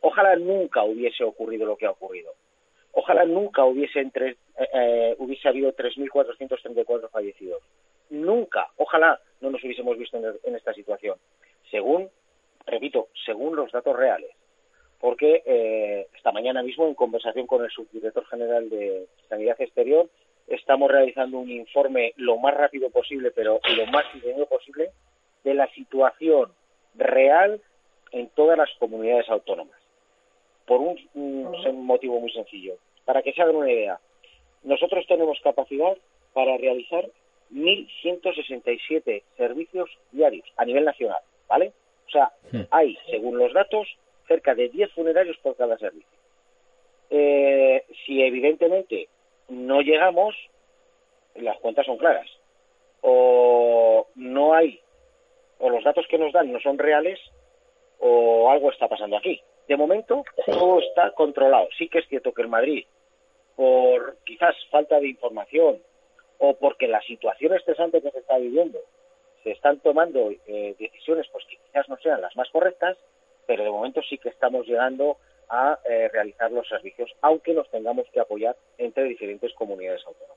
ojalá 0.00 0.36
nunca 0.36 0.82
hubiese 0.84 1.24
ocurrido 1.24 1.66
lo 1.66 1.76
que 1.76 1.86
ha 1.86 1.90
ocurrido. 1.90 2.32
Ojalá 2.92 3.24
nunca 3.24 3.64
hubiese, 3.64 4.00
entre, 4.00 4.36
eh, 4.72 5.16
hubiese 5.18 5.48
habido 5.48 5.72
3.434 5.74 7.10
fallecidos. 7.10 7.62
Nunca, 8.10 8.68
ojalá 8.76 9.18
no 9.40 9.50
nos 9.50 9.62
hubiésemos 9.64 9.98
visto 9.98 10.16
en 10.16 10.54
esta 10.54 10.72
situación. 10.72 11.18
Según, 11.70 12.08
repito, 12.66 13.08
según 13.24 13.56
los 13.56 13.72
datos 13.72 13.96
reales 13.96 14.30
porque 15.04 15.42
eh, 15.44 16.06
esta 16.16 16.32
mañana 16.32 16.62
mismo, 16.62 16.86
en 16.86 16.94
conversación 16.94 17.46
con 17.46 17.62
el 17.62 17.70
subdirector 17.70 18.24
general 18.24 18.70
de 18.70 19.06
Sanidad 19.28 19.60
Exterior, 19.60 20.08
estamos 20.46 20.90
realizando 20.90 21.36
un 21.40 21.50
informe 21.50 22.14
lo 22.16 22.38
más 22.38 22.54
rápido 22.54 22.88
posible, 22.88 23.30
pero 23.30 23.60
lo 23.76 23.86
más 23.88 24.06
detenido 24.14 24.46
posible, 24.46 24.92
de 25.44 25.52
la 25.52 25.66
situación 25.74 26.50
real 26.94 27.60
en 28.12 28.30
todas 28.30 28.56
las 28.56 28.70
comunidades 28.78 29.28
autónomas. 29.28 29.78
Por 30.64 30.80
un, 30.80 30.98
un 31.12 31.84
motivo 31.84 32.18
muy 32.18 32.32
sencillo. 32.32 32.76
Para 33.04 33.20
que 33.20 33.34
se 33.34 33.42
hagan 33.42 33.56
una 33.56 33.70
idea, 33.70 34.00
nosotros 34.62 35.04
tenemos 35.06 35.38
capacidad 35.44 35.98
para 36.32 36.56
realizar 36.56 37.04
1.167 37.52 39.22
servicios 39.36 39.90
diarios 40.12 40.50
a 40.56 40.64
nivel 40.64 40.86
nacional, 40.86 41.20
¿vale? 41.46 41.74
O 42.06 42.10
sea, 42.10 42.32
hay, 42.70 42.96
según 43.10 43.36
los 43.36 43.52
datos, 43.52 43.86
cerca 44.26 44.54
de 44.54 44.68
10 44.68 44.92
funerarios 44.92 45.36
por 45.38 45.56
cada 45.56 45.78
servicio. 45.78 46.18
Eh, 47.10 47.84
si 48.04 48.22
evidentemente 48.22 49.08
no 49.48 49.80
llegamos, 49.80 50.34
las 51.34 51.58
cuentas 51.58 51.86
son 51.86 51.98
claras. 51.98 52.28
O 53.02 54.06
no 54.14 54.54
hay, 54.54 54.80
o 55.58 55.68
los 55.68 55.84
datos 55.84 56.06
que 56.08 56.18
nos 56.18 56.32
dan 56.32 56.52
no 56.52 56.60
son 56.60 56.78
reales, 56.78 57.20
o 57.98 58.50
algo 58.50 58.70
está 58.70 58.88
pasando 58.88 59.16
aquí. 59.16 59.40
De 59.68 59.76
momento, 59.76 60.24
todo 60.46 60.80
está 60.80 61.10
controlado. 61.12 61.68
Sí 61.78 61.88
que 61.88 62.00
es 62.00 62.08
cierto 62.08 62.32
que 62.32 62.42
el 62.42 62.48
Madrid, 62.48 62.84
por 63.56 64.16
quizás 64.24 64.54
falta 64.70 65.00
de 65.00 65.08
información, 65.08 65.80
o 66.38 66.54
porque 66.54 66.88
la 66.88 67.00
situación 67.02 67.54
estresante 67.54 68.02
que 68.02 68.10
se 68.10 68.18
está 68.18 68.38
viviendo, 68.38 68.78
se 69.42 69.52
están 69.52 69.78
tomando 69.80 70.30
eh, 70.46 70.74
decisiones 70.78 71.26
pues 71.30 71.44
que 71.46 71.56
quizás 71.56 71.88
no 71.88 71.96
sean 71.98 72.20
las 72.20 72.34
más 72.36 72.48
correctas, 72.50 72.96
pero 73.46 73.64
de 73.64 73.70
momento 73.70 74.00
sí 74.02 74.18
que 74.18 74.28
estamos 74.28 74.66
llegando 74.66 75.18
a 75.48 75.78
eh, 75.84 76.08
realizar 76.12 76.50
los 76.50 76.66
servicios, 76.68 77.10
aunque 77.20 77.52
nos 77.52 77.70
tengamos 77.70 78.06
que 78.12 78.20
apoyar 78.20 78.56
entre 78.78 79.04
diferentes 79.04 79.52
comunidades 79.54 80.02
autónomas. 80.06 80.34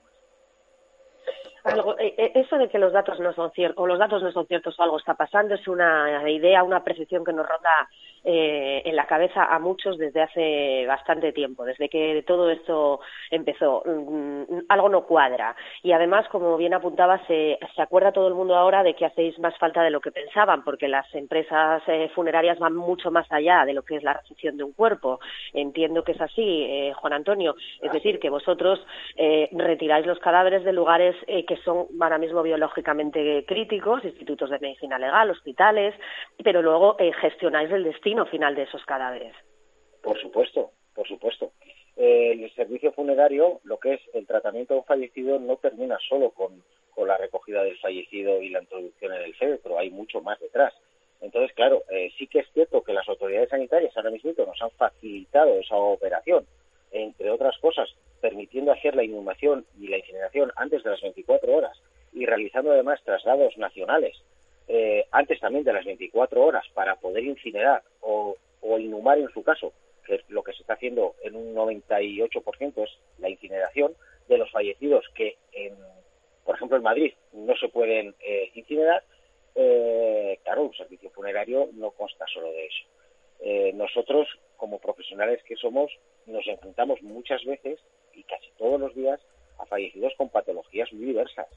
Eh, 1.98 2.14
eh, 2.16 2.32
eso 2.34 2.56
de 2.56 2.68
que 2.68 2.78
los 2.78 2.92
datos 2.92 3.20
no 3.20 3.32
son 3.34 3.50
ciertos 3.52 3.82
o 3.82 3.86
los 3.86 3.98
datos 3.98 4.22
no 4.22 4.32
son 4.32 4.46
ciertos 4.46 4.78
o 4.78 4.82
algo 4.82 4.98
está 4.98 5.14
pasando 5.14 5.54
es 5.54 5.68
una 5.68 6.28
idea, 6.30 6.62
una 6.62 6.82
percepción 6.82 7.24
que 7.24 7.32
nos 7.32 7.46
ronda 7.46 7.88
eh, 8.24 8.82
en 8.84 8.96
la 8.96 9.06
cabeza 9.06 9.44
a 9.44 9.58
muchos 9.58 9.96
desde 9.96 10.22
hace 10.22 10.86
bastante 10.86 11.32
tiempo, 11.32 11.64
desde 11.64 11.88
que 11.88 12.22
todo 12.26 12.50
esto 12.50 13.00
empezó. 13.30 13.82
Mm, 13.86 14.64
algo 14.68 14.88
no 14.88 15.04
cuadra. 15.04 15.54
Y 15.82 15.92
además, 15.92 16.26
como 16.28 16.56
bien 16.56 16.74
apuntaba, 16.74 17.24
se, 17.26 17.58
se, 17.74 17.82
acuerda 17.82 18.12
todo 18.12 18.28
el 18.28 18.34
mundo 18.34 18.56
ahora 18.56 18.82
de 18.82 18.94
que 18.94 19.06
hacéis 19.06 19.38
más 19.38 19.56
falta 19.58 19.82
de 19.82 19.90
lo 19.90 20.00
que 20.00 20.10
pensaban, 20.10 20.64
porque 20.64 20.88
las 20.88 21.12
empresas 21.14 21.82
eh, 21.86 22.10
funerarias 22.14 22.58
van 22.58 22.74
mucho 22.74 23.10
más 23.10 23.30
allá 23.30 23.64
de 23.64 23.72
lo 23.72 23.82
que 23.82 23.96
es 23.96 24.02
la 24.02 24.14
recepción 24.14 24.56
de 24.56 24.64
un 24.64 24.72
cuerpo. 24.72 25.20
Entiendo 25.52 26.02
que 26.02 26.12
es 26.12 26.20
así, 26.20 26.64
eh, 26.68 26.92
Juan 26.96 27.12
Antonio. 27.12 27.54
Es 27.80 27.92
decir, 27.92 28.18
que 28.18 28.30
vosotros 28.30 28.84
retiráis 29.52 30.06
los 30.06 30.18
cadáveres 30.18 30.64
de 30.64 30.72
lugares 30.72 31.14
que 31.26 31.56
son 31.64 31.86
ahora 32.00 32.18
mismo 32.18 32.42
biológicamente 32.42 33.44
críticos, 33.46 34.04
institutos 34.04 34.50
de 34.50 34.58
medicina 34.58 34.98
legal, 34.98 35.30
hospitales, 35.30 35.94
pero 36.42 36.62
luego 36.62 36.96
gestionáis 37.20 37.70
el 37.70 37.84
destino 37.84 38.07
final 38.26 38.54
de 38.54 38.62
esos 38.62 38.84
cadáveres. 38.84 39.34
Por 40.02 40.20
supuesto, 40.20 40.70
por 40.94 41.06
supuesto. 41.06 41.52
el 41.96 42.52
servicio 42.54 42.92
funerario, 42.92 43.60
lo 43.64 43.78
que 43.78 43.94
es 43.94 44.00
el 44.14 44.26
tratamiento 44.26 44.74
de 44.74 44.80
un 44.80 44.86
fallecido, 44.86 45.38
no 45.38 45.56
termina 45.56 45.98
solo 46.08 46.30
con, 46.30 46.62
la 47.06 47.16
recogida 47.16 47.62
del 47.62 47.78
fallecido 47.78 48.42
y 48.42 48.50
la 48.50 48.60
introducción 48.60 49.12
en 49.14 49.22
el 49.22 49.34
féretro, 49.36 49.78
hay 49.78 49.90
mucho 49.90 50.20
más 50.20 50.38
detrás. 50.40 50.74
Entonces, 51.20 51.54
claro, 51.54 51.82
eh, 51.90 52.10
sí 52.18 52.26
que 52.26 52.40
es 52.40 52.46
cierto 52.52 52.82
que 52.82 52.92
las 52.92 53.08
autoridades 53.08 53.50
sanitarias 53.50 53.96
ahora 53.96 54.10
mismo 54.10 54.32
nos 54.36 54.60
han 54.60 54.70
facilitado 54.70 55.54
esa 55.60 55.76
operación, 55.76 56.44
entre 56.90 57.30
otras 57.30 57.56
cosas, 57.58 57.88
permitiendo 58.20 58.72
hacer 58.72 58.96
la 58.96 59.04
inhumación 59.04 59.64
y 59.78 59.88
la 59.88 59.98
incineración 59.98 60.52
antes 60.56 60.82
de 60.82 60.90
las 60.90 61.00
24 61.00 61.52
horas 61.52 61.80
y 62.12 62.26
realizando 62.26 62.72
además 62.72 63.00
traslados 63.04 63.56
nacionales 63.58 64.16
eh, 64.68 65.06
antes 65.12 65.40
también 65.40 65.64
de 65.64 65.72
las 65.72 65.84
24 65.84 66.44
horas 66.44 66.64
para 66.74 66.96
poder 66.96 67.24
incinerar 67.24 67.82
o, 68.00 68.36
inhumar 68.78 69.18
en 69.18 69.30
su 69.30 69.42
caso, 69.42 69.72
que 70.04 70.16
es 70.16 70.22
lo 70.28 70.42
que 70.42 70.52
se 70.52 70.60
está 70.60 70.74
haciendo 70.74 71.14
en 71.22 71.34
un 71.34 71.54
98% 71.54 72.84
es 72.84 72.90
la 73.18 73.30
incineración 73.30 73.94
de 74.28 74.38
los 74.38 74.50
fallecidos 74.50 75.04
que, 75.14 75.36
en, 75.52 75.74
por 76.44 76.54
ejemplo, 76.54 76.76
en 76.76 76.82
Madrid 76.82 77.14
no 77.32 77.56
se 77.56 77.68
pueden 77.68 78.14
eh, 78.20 78.50
incinerar, 78.54 79.02
eh, 79.54 80.38
claro, 80.44 80.64
un 80.64 80.74
servicio 80.74 81.10
funerario 81.10 81.70
no 81.72 81.90
consta 81.92 82.26
solo 82.26 82.52
de 82.52 82.66
eso. 82.66 83.74
nosotros, 83.74 84.28
como 84.56 84.78
profesionales 84.78 85.42
que 85.44 85.56
somos, 85.56 85.90
nos 86.26 86.46
enfrentamos 86.46 87.02
muchas 87.02 87.42
veces 87.44 87.80
y 88.12 88.22
casi 88.24 88.50
todos 88.58 88.78
los 88.78 88.94
días 88.94 89.20
a 89.58 89.66
fallecidos 89.66 90.12
con 90.16 90.28
patologías 90.28 90.92
muy 90.92 91.06
diversas 91.06 91.48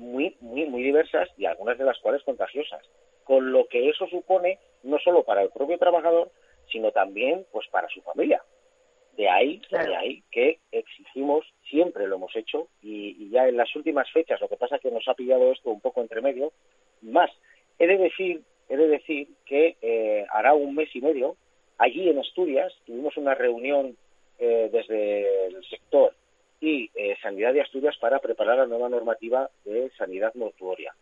muy, 0.00 0.34
muy, 0.40 0.66
muy 0.66 0.82
diversas 0.82 1.28
y 1.36 1.44
algunas 1.44 1.78
de 1.78 1.84
las 1.84 1.98
cuales 1.98 2.22
contagiosas, 2.24 2.82
con 3.22 3.52
lo 3.52 3.68
que 3.68 3.90
eso 3.90 4.06
supone 4.08 4.58
no 4.82 4.98
solo 4.98 5.22
para 5.24 5.42
el 5.42 5.50
propio 5.50 5.78
trabajador, 5.78 6.30
sino 6.72 6.90
también 6.90 7.46
pues 7.52 7.68
para 7.68 7.88
su 7.88 8.00
familia. 8.00 8.42
De 9.16 9.28
ahí, 9.28 9.60
de 9.70 9.96
ahí 9.96 10.22
que 10.30 10.58
exigimos, 10.72 11.44
siempre 11.68 12.08
lo 12.08 12.16
hemos 12.16 12.34
hecho, 12.34 12.68
y, 12.80 13.28
ya 13.28 13.46
en 13.46 13.58
las 13.58 13.74
últimas 13.76 14.10
fechas, 14.10 14.40
lo 14.40 14.48
que 14.48 14.56
pasa 14.56 14.76
es 14.76 14.82
que 14.82 14.90
nos 14.90 15.06
ha 15.06 15.14
pillado 15.14 15.52
esto 15.52 15.70
un 15.70 15.80
poco 15.80 16.00
entre 16.00 16.22
medio, 16.22 16.52
más. 17.02 17.30
He 17.78 17.86
de 17.86 17.98
decir, 17.98 18.40
he 18.70 18.76
de 18.76 18.88
decir 18.88 19.28
que 19.44 19.76
eh, 19.82 20.24
hará 20.30 20.54
un 20.54 20.74
mes 20.74 20.88
y 20.94 21.02
medio, 21.02 21.36
allí 21.76 22.08
en 22.08 22.18
Asturias, 22.18 22.72
tuvimos 22.86 23.16
una 23.18 23.34
reunión 23.34 23.96
eh, 24.38 24.70
desde 24.72 25.46
el 25.48 25.62
sector 25.66 26.14
y 26.60 26.90
eh, 26.94 27.16
Sanidad 27.22 27.54
de 27.54 27.62
Asturias 27.62 27.96
para 27.98 28.18
preparar 28.18 28.58
la 28.58 28.66
nueva 28.66 28.88
normativa 28.88 29.48
de 29.64 29.90
sanidad 29.96 30.34
mortuoria. 30.34 30.94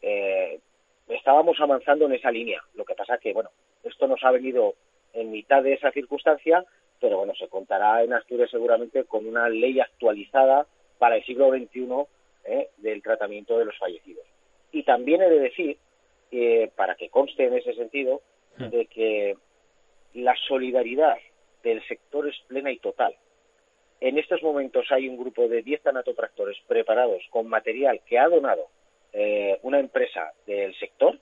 Eh, 0.00 0.60
estábamos 1.08 1.58
avanzando 1.60 2.06
en 2.06 2.12
esa 2.12 2.30
línea. 2.30 2.62
Lo 2.74 2.84
que 2.84 2.94
pasa 2.94 3.18
que, 3.18 3.32
bueno, 3.32 3.50
esto 3.82 4.06
nos 4.06 4.22
ha 4.22 4.30
venido 4.30 4.74
en 5.12 5.32
mitad 5.32 5.62
de 5.62 5.74
esa 5.74 5.90
circunstancia, 5.90 6.64
pero 7.00 7.18
bueno, 7.18 7.34
se 7.34 7.48
contará 7.48 8.04
en 8.04 8.12
Asturias 8.12 8.50
seguramente 8.50 9.04
con 9.04 9.26
una 9.26 9.48
ley 9.48 9.80
actualizada 9.80 10.66
para 10.98 11.16
el 11.16 11.24
siglo 11.24 11.50
XXI 11.50 11.88
eh, 12.44 12.68
del 12.76 13.02
tratamiento 13.02 13.58
de 13.58 13.64
los 13.64 13.76
fallecidos. 13.78 14.24
Y 14.70 14.84
también 14.84 15.22
he 15.22 15.28
de 15.28 15.40
decir, 15.40 15.76
para 16.76 16.94
que 16.94 17.08
conste 17.08 17.46
en 17.46 17.54
ese 17.54 17.74
sentido, 17.74 18.22
de 18.56 18.86
que 18.86 19.36
la 20.14 20.36
solidaridad 20.46 21.16
del 21.64 21.82
sector 21.88 22.28
es 22.28 22.38
plena 22.46 22.70
y 22.70 22.78
total 22.78 23.16
En 24.00 24.18
estos 24.18 24.42
momentos 24.42 24.86
hay 24.90 25.08
un 25.08 25.18
grupo 25.18 25.46
de 25.46 25.62
10 25.62 25.82
tanatotractores 25.82 26.56
preparados 26.66 27.22
con 27.30 27.46
material 27.46 28.00
que 28.06 28.18
ha 28.18 28.28
donado 28.28 28.68
eh, 29.12 29.58
una 29.62 29.78
empresa 29.78 30.32
del 30.46 30.74
sector, 30.78 31.18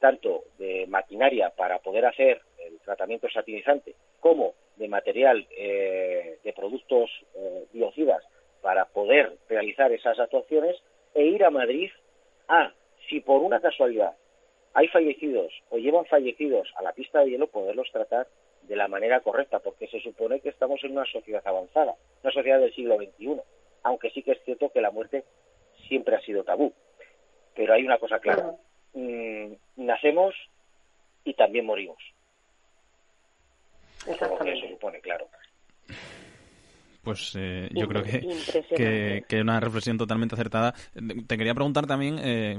tanto 0.00 0.44
de 0.58 0.86
maquinaria 0.88 1.50
para 1.50 1.78
poder 1.78 2.06
hacer 2.06 2.40
el 2.58 2.78
tratamiento 2.80 3.28
satinizante 3.28 3.94
como 4.20 4.54
de 4.76 4.88
material 4.88 5.46
eh, 5.56 6.38
de 6.42 6.52
productos 6.54 7.10
eh, 7.34 7.66
biocidas 7.72 8.22
para 8.62 8.86
poder 8.86 9.36
realizar 9.48 9.92
esas 9.92 10.18
actuaciones 10.18 10.76
e 11.14 11.24
ir 11.24 11.44
a 11.44 11.50
Madrid 11.50 11.90
a, 12.48 12.72
si 13.08 13.20
por 13.20 13.42
una 13.42 13.60
casualidad 13.60 14.14
hay 14.72 14.88
fallecidos 14.88 15.52
o 15.70 15.78
llevan 15.78 16.06
fallecidos 16.06 16.68
a 16.76 16.82
la 16.82 16.92
pista 16.92 17.20
de 17.20 17.30
hielo, 17.30 17.46
poderlos 17.46 17.90
tratar 17.92 18.26
de 18.66 18.76
la 18.76 18.88
manera 18.88 19.20
correcta, 19.20 19.58
porque 19.58 19.88
se 19.88 20.00
supone 20.00 20.40
que 20.40 20.48
estamos 20.48 20.82
en 20.84 20.92
una 20.92 21.04
sociedad 21.06 21.42
avanzada, 21.46 21.94
una 22.22 22.32
sociedad 22.32 22.60
del 22.60 22.74
siglo 22.74 22.96
XXI, 22.96 23.40
aunque 23.82 24.10
sí 24.10 24.22
que 24.22 24.32
es 24.32 24.42
cierto 24.44 24.70
que 24.70 24.80
la 24.80 24.90
muerte 24.90 25.24
siempre 25.88 26.16
ha 26.16 26.20
sido 26.20 26.44
tabú. 26.44 26.72
Pero 27.54 27.74
hay 27.74 27.84
una 27.84 27.98
cosa 27.98 28.18
clara, 28.18 28.54
mm, 28.94 29.52
nacemos 29.76 30.34
y 31.24 31.34
también 31.34 31.66
morimos. 31.66 31.98
Eso 34.06 34.38
se 34.38 34.68
supone, 34.68 35.00
claro 35.00 35.26
pues 37.06 37.34
eh, 37.36 37.70
yo 37.72 37.86
creo 37.86 38.02
que, 38.02 39.22
que, 39.28 39.40
una 39.40 39.60
reflexión 39.60 39.96
totalmente 39.96 40.34
acertada. 40.34 40.74
Te 41.28 41.38
quería 41.38 41.54
preguntar 41.54 41.86
también, 41.86 42.18
eh, 42.20 42.56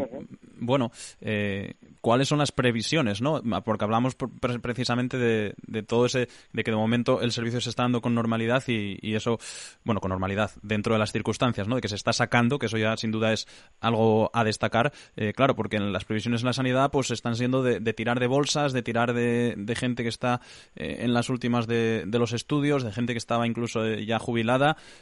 bueno, 0.57 0.89
eh, 1.19 1.73
¿cuáles 1.99 2.29
son 2.29 2.37
las 2.37 2.53
previsiones? 2.53 3.21
¿no? 3.21 3.41
Porque 3.65 3.83
hablamos 3.83 4.15
precisamente 4.15 5.17
de, 5.17 5.53
de, 5.67 5.83
todo 5.83 6.05
ese, 6.05 6.29
de 6.53 6.63
que 6.63 6.71
de 6.71 6.77
momento 6.77 7.19
el 7.19 7.33
servicio 7.33 7.59
se 7.59 7.69
está 7.69 7.83
dando 7.83 7.99
con 7.99 8.15
normalidad 8.15 8.63
y, 8.67 8.97
y, 9.01 9.15
eso, 9.15 9.37
bueno, 9.83 9.99
con 9.99 10.11
normalidad 10.11 10.51
dentro 10.61 10.93
de 10.93 10.99
las 10.99 11.11
circunstancias, 11.11 11.67
¿no? 11.67 11.75
De 11.75 11.81
que 11.81 11.89
se 11.89 11.95
está 11.95 12.13
sacando, 12.13 12.57
que 12.57 12.67
eso 12.67 12.77
ya 12.77 12.95
sin 12.95 13.11
duda 13.11 13.33
es 13.33 13.49
algo 13.81 14.31
a 14.33 14.45
destacar, 14.45 14.93
claro, 15.35 15.57
porque 15.57 15.75
en 15.75 15.91
las 15.91 16.05
previsiones 16.05 16.39
en 16.39 16.45
la 16.45 16.53
sanidad 16.53 16.89
pues 16.89 17.11
están 17.11 17.35
siendo 17.35 17.63
de, 17.63 17.81
de 17.81 17.93
tirar 17.93 18.21
de 18.21 18.27
bolsas, 18.27 18.71
de 18.71 18.81
tirar 18.81 19.13
de, 19.13 19.55
de 19.57 19.75
gente 19.75 20.03
que 20.03 20.09
está 20.09 20.39
en 20.77 21.13
las 21.13 21.29
últimas 21.29 21.67
de, 21.67 22.05
de 22.07 22.17
los 22.17 22.31
estudios, 22.31 22.83
de 22.83 22.93
gente 22.93 23.13
que 23.13 23.17
estaba 23.17 23.45
incluso 23.45 23.85
ya 23.85 24.19
jubilada 24.19 24.36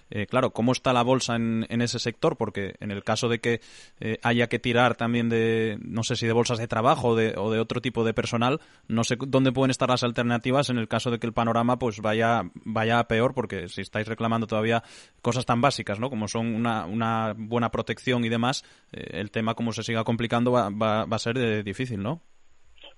eh, 0.10 0.26
claro, 0.28 0.52
¿cómo 0.52 0.72
está 0.72 0.94
la 0.94 1.04
bolsa 1.04 1.36
en, 1.36 1.82
ese 1.82 2.00
sector? 2.00 2.38
Porque 2.38 2.76
en 2.80 2.92
el 2.92 3.04
caso 3.04 3.28
de 3.28 3.40
que 3.40 3.60
eh, 4.00 4.18
haya 4.24 4.48
que 4.48 4.60
tirar 4.60 4.96
también 4.96 5.30
de, 5.30 5.78
no 5.82 6.04
sé 6.04 6.16
si 6.16 6.28
de 6.28 6.34
bolsas 6.34 6.58
de 6.58 6.68
trabajo 6.68 7.10
o 7.10 7.16
de, 7.16 7.60
otro 7.60 7.82
tipo 7.82 8.04
de 8.04 8.14
personal, 8.14 8.60
no 8.88 9.04
sé 9.04 9.16
dónde 9.20 9.52
pueden 9.52 9.72
estar 9.72 9.90
las 9.90 10.04
alternativas 10.04 10.70
en 10.70 10.78
el 10.78 10.88
caso 10.88 11.12
de 11.12 11.20
que 11.20 11.28
el 11.28 11.34
panorama 11.34 11.78
pues 11.78 12.02
vaya, 12.02 12.44
vaya 12.64 13.00
a 13.00 13.08
peor, 13.08 13.34
porque 13.34 13.68
si 13.68 13.82
estáis 13.82 14.08
reclamando 14.08 14.48
todavía 14.48 14.84
cosas 15.22 15.46
tan 15.46 15.62
básicas, 15.62 16.00
¿no? 16.00 16.10
Como 16.10 16.28
son 16.28 16.54
una, 16.54 16.86
una 16.86 17.34
buena 17.38 17.72
protección 17.72 18.24
y 18.26 18.30
demás, 18.30 18.64
eh, 18.92 19.20
el 19.20 19.32
tema 19.32 19.56
como 19.56 19.72
se 19.74 19.84
siga 19.84 20.04
complicando 20.04 20.52
va, 20.52 20.70
va, 20.70 21.04
a 21.04 21.20
ser 21.20 21.64
difícil, 21.64 22.02
¿no? 22.02 22.22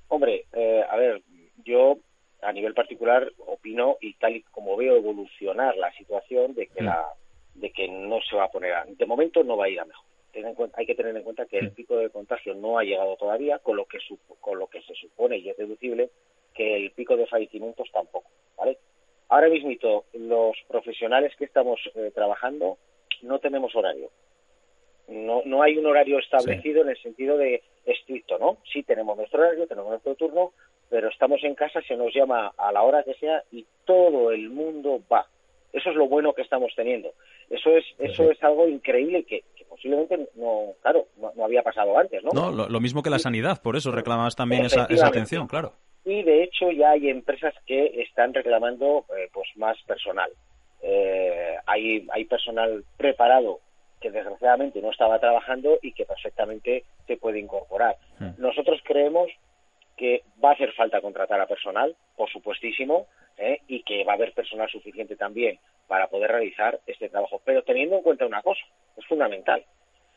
Hombre, 0.10 0.45
a 0.89 0.95
ver, 0.95 1.21
yo 1.63 2.00
a 2.41 2.52
nivel 2.52 2.73
particular 2.73 3.32
opino 3.45 3.97
y 4.02 4.13
tal 4.13 4.36
y 4.36 4.41
como 4.43 4.78
veo 4.78 4.95
evolucionar 4.97 5.76
la 5.78 5.91
situación 5.93 6.54
de 6.54 6.67
que 6.67 6.82
mm. 6.82 6.86
la 6.86 7.08
de 7.56 7.71
que 7.71 7.88
no 7.88 8.19
se 8.21 8.36
va 8.36 8.45
a 8.45 8.52
poner 8.52 8.73
a, 8.73 8.86
de 8.86 9.06
momento 9.06 9.43
no 9.43 9.58
va 9.58 9.65
a 9.65 9.69
ir 9.69 9.80
a 9.80 9.86
mejor 9.86 10.69
hay 10.73 10.86
que 10.86 10.95
tener 10.95 11.15
en 11.15 11.23
cuenta 11.23 11.45
que 11.45 11.58
el 11.58 11.71
mm. 11.71 11.76
pico 11.76 11.97
de 11.97 12.10
contagio 12.10 12.54
no 12.54 12.78
ha 12.78 12.84
llegado 12.84 13.15
todavía 13.17 13.60
con 13.60 13.76
lo 13.76 13.86
que 13.86 13.97
con 14.39 14.60
lo 14.60 14.67
que 14.67 14.82
se 14.82 14.93
supone 14.93 15.38
y 15.38 15.50
es 15.50 15.58
deducible 15.58 16.10
que 16.54 16.76
el 16.76 16.91
pico 16.91 17.17
de 17.17 17.26
fallecimientos 17.26 17.89
tampoco 17.91 18.30
vale 18.56 18.78
ahora 19.30 19.50
mismo 19.50 19.71
los 20.13 20.56
profesionales 20.67 21.36
que 21.38 21.45
estamos 21.45 21.80
eh, 21.95 22.12
trabajando 22.13 22.78
no 23.23 23.39
tenemos 23.39 23.76
horario 23.76 24.10
no, 25.08 25.41
no 25.45 25.63
hay 25.63 25.78
un 25.78 25.86
horario 25.86 26.19
establecido 26.19 26.82
en 26.82 26.89
el 26.89 27.02
sentido 27.02 27.38
de 27.38 27.63
estricto, 27.88 28.38
¿no? 28.38 28.58
Sí 28.71 28.84
tenemos 28.84 29.17
nuestro 29.17 29.41
horario, 29.41 29.67
tenemos 29.67 29.89
nuestro 29.89 30.15
turno, 30.15 30.52
pero 30.89 31.10
estamos 31.10 31.43
en 31.43 31.56
casa, 31.56 31.82
se 31.88 31.95
nos 31.95 32.13
llama 32.13 32.54
a 32.58 32.71
la 32.71 32.84
hora 32.84 33.04
que 33.04 33.13
sea 33.15 33.43
y 33.52 33.65
todo 33.86 34.32
el 34.32 34.50
mundo 34.50 35.02
va. 35.12 35.26
Eso 35.73 35.89
es 35.89 35.95
lo 35.95 36.08
bueno 36.08 36.34
que 36.34 36.41
estamos 36.41 36.71
teniendo. 36.76 37.12
Eso 37.50 37.71
es, 37.71 37.86
eso 38.00 38.32
es 38.32 38.41
algo 38.43 38.67
increíble 38.67 39.23
que, 39.23 39.43
posiblemente 39.69 40.30
no, 40.36 40.73
claro, 40.82 41.08
no, 41.17 41.43
había 41.43 41.62
pasado 41.62 41.97
antes, 41.97 42.23
¿no? 42.23 42.32
No, 42.32 42.67
lo, 42.67 42.80
mismo 42.80 43.04
que 43.04 43.10
la 43.10 43.19
sanidad, 43.19 43.62
por 43.62 43.76
eso 43.76 43.91
reclamabas 43.91 44.36
también 44.36 44.65
esa, 44.65 44.86
esa 44.89 45.08
atención, 45.08 45.47
claro. 45.47 45.73
Y 46.06 46.23
de 46.23 46.43
hecho 46.43 46.71
ya 46.71 46.91
hay 46.91 47.10
empresas 47.10 47.54
que 47.65 48.02
están 48.02 48.34
reclamando 48.34 49.06
eh, 49.17 49.30
pues 49.34 49.47
más 49.58 49.78
personal. 49.84 50.32
Eh, 50.82 51.56
hay, 51.65 52.08
hay 52.12 52.26
personal 52.26 52.84
preparado 52.97 53.60
que 54.08 54.17
desgraciadamente 54.17 54.82
no 54.82 54.91
estaba 54.91 55.20
trabajando 55.20 55.80
y 55.82 55.91
que 55.91 56.06
perfectamente 56.06 56.86
se 57.06 57.17
puede 57.17 57.39
incorporar. 57.39 57.98
Hmm. 58.20 58.32
Nosotros 58.38 58.80
creemos 58.84 59.30
que 59.98 60.24
va 60.43 60.52
a 60.52 60.54
hacer 60.54 60.72
falta 60.74 61.02
contratar 61.02 61.41
a 61.41 61.48
personal, 61.48 61.96
por 62.15 62.30
supuestísimo, 62.30 63.08
¿eh? 63.38 63.62
y 63.67 63.84
que 63.84 64.04
va 64.04 64.13
a 64.13 64.15
haber 64.15 64.34
personal 64.34 64.70
suficiente 64.70 65.15
también 65.15 65.60
para 65.88 66.08
poder 66.08 66.32
realizar 66.32 66.80
este 66.88 67.10
trabajo. 67.10 67.41
Pero 67.43 67.63
teniendo 67.63 67.98
en 67.98 68.04
cuenta 68.04 68.26
una 68.26 68.41
cosa, 68.41 68.62
es 68.96 69.06
fundamental, 69.06 69.65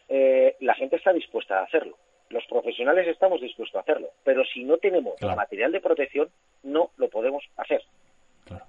eh, 0.09 0.57
la 0.61 0.75
gente 0.75 0.97
está 0.97 1.13
dispuesta 1.13 1.61
a 1.61 1.65
hacerlo, 1.65 1.97
los 2.29 2.45
profesionales 2.47 3.09
estamos 3.09 3.41
dispuestos 3.41 3.77
a 3.77 3.81
hacerlo, 3.81 4.11
pero 4.23 4.45
si 4.45 4.65
no 4.65 4.77
tenemos 4.79 5.21
material 5.23 5.73
de 5.73 5.81
protección, 5.81 6.29
no 6.63 6.91
lo 6.97 7.09
podemos 7.09 7.43
hacer. 7.57 7.83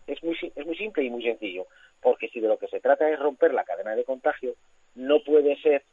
Es, 0.07 0.23
muy, 0.23 0.37
es 0.55 0.65
muy 0.65 0.77
simple 0.77 1.03
y 1.03 1.09
muy 1.09 1.23
sencillo, 1.23 1.65
porque 2.01 2.29
si 2.29 2.39
de 2.39 2.47
lo 2.47 2.57
que 2.57 2.67
se 2.67 2.79
trata 2.79 3.09
es 3.09 3.19
romper 3.19 3.53
la 3.53 3.63
cadena 3.63 3.95
de 3.95 4.03
contagio, 4.03 4.53
no 4.95 5.23
puede 5.23 5.55
ser 5.61 5.83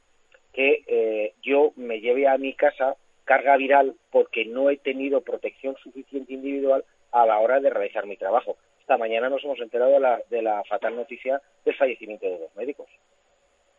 que 0.53 0.83
eh, 0.87 1.35
yo 1.43 1.73
me 1.77 2.01
lleve 2.01 2.27
a 2.27 2.39
mi 2.39 2.55
casa 2.55 2.97
carga 3.25 3.57
viral 3.57 3.95
porque 4.11 4.47
no 4.47 4.71
he 4.71 4.79
tenido 4.79 5.21
protección 5.21 5.77
suficiente 5.77 6.33
individual 6.33 6.85
a 7.13 7.27
la 7.27 7.39
hora 7.39 7.61
de 7.61 7.71
realizar 7.71 8.07
mi 8.07 8.17
trabajo. 8.17 8.57
Esta 8.81 8.97
mañana 8.97 9.29
nos 9.29 9.45
hemos 9.45 9.61
enterado 9.61 9.93
de 10.31 10.43
la, 10.43 10.65
fatal 10.65 10.97
noticia 10.97 11.43
del 11.65 11.77
fallecimiento 11.77 12.25
de 12.27 12.39
dos 12.39 12.57
médicos. 12.57 12.89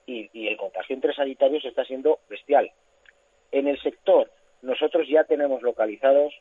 Y, 0.05 0.47
el 0.47 0.57
contagio 0.57 0.95
entre 0.95 1.13
sanitarios 1.13 1.65
está 1.65 1.83
siendo 1.83 2.19
bestial. 2.29 2.71
En 3.51 3.67
el 3.67 3.81
sector, 3.81 4.29
nosotros 4.61 5.07
ya 5.07 5.23
tenemos 5.23 5.63
localizados 5.63 6.33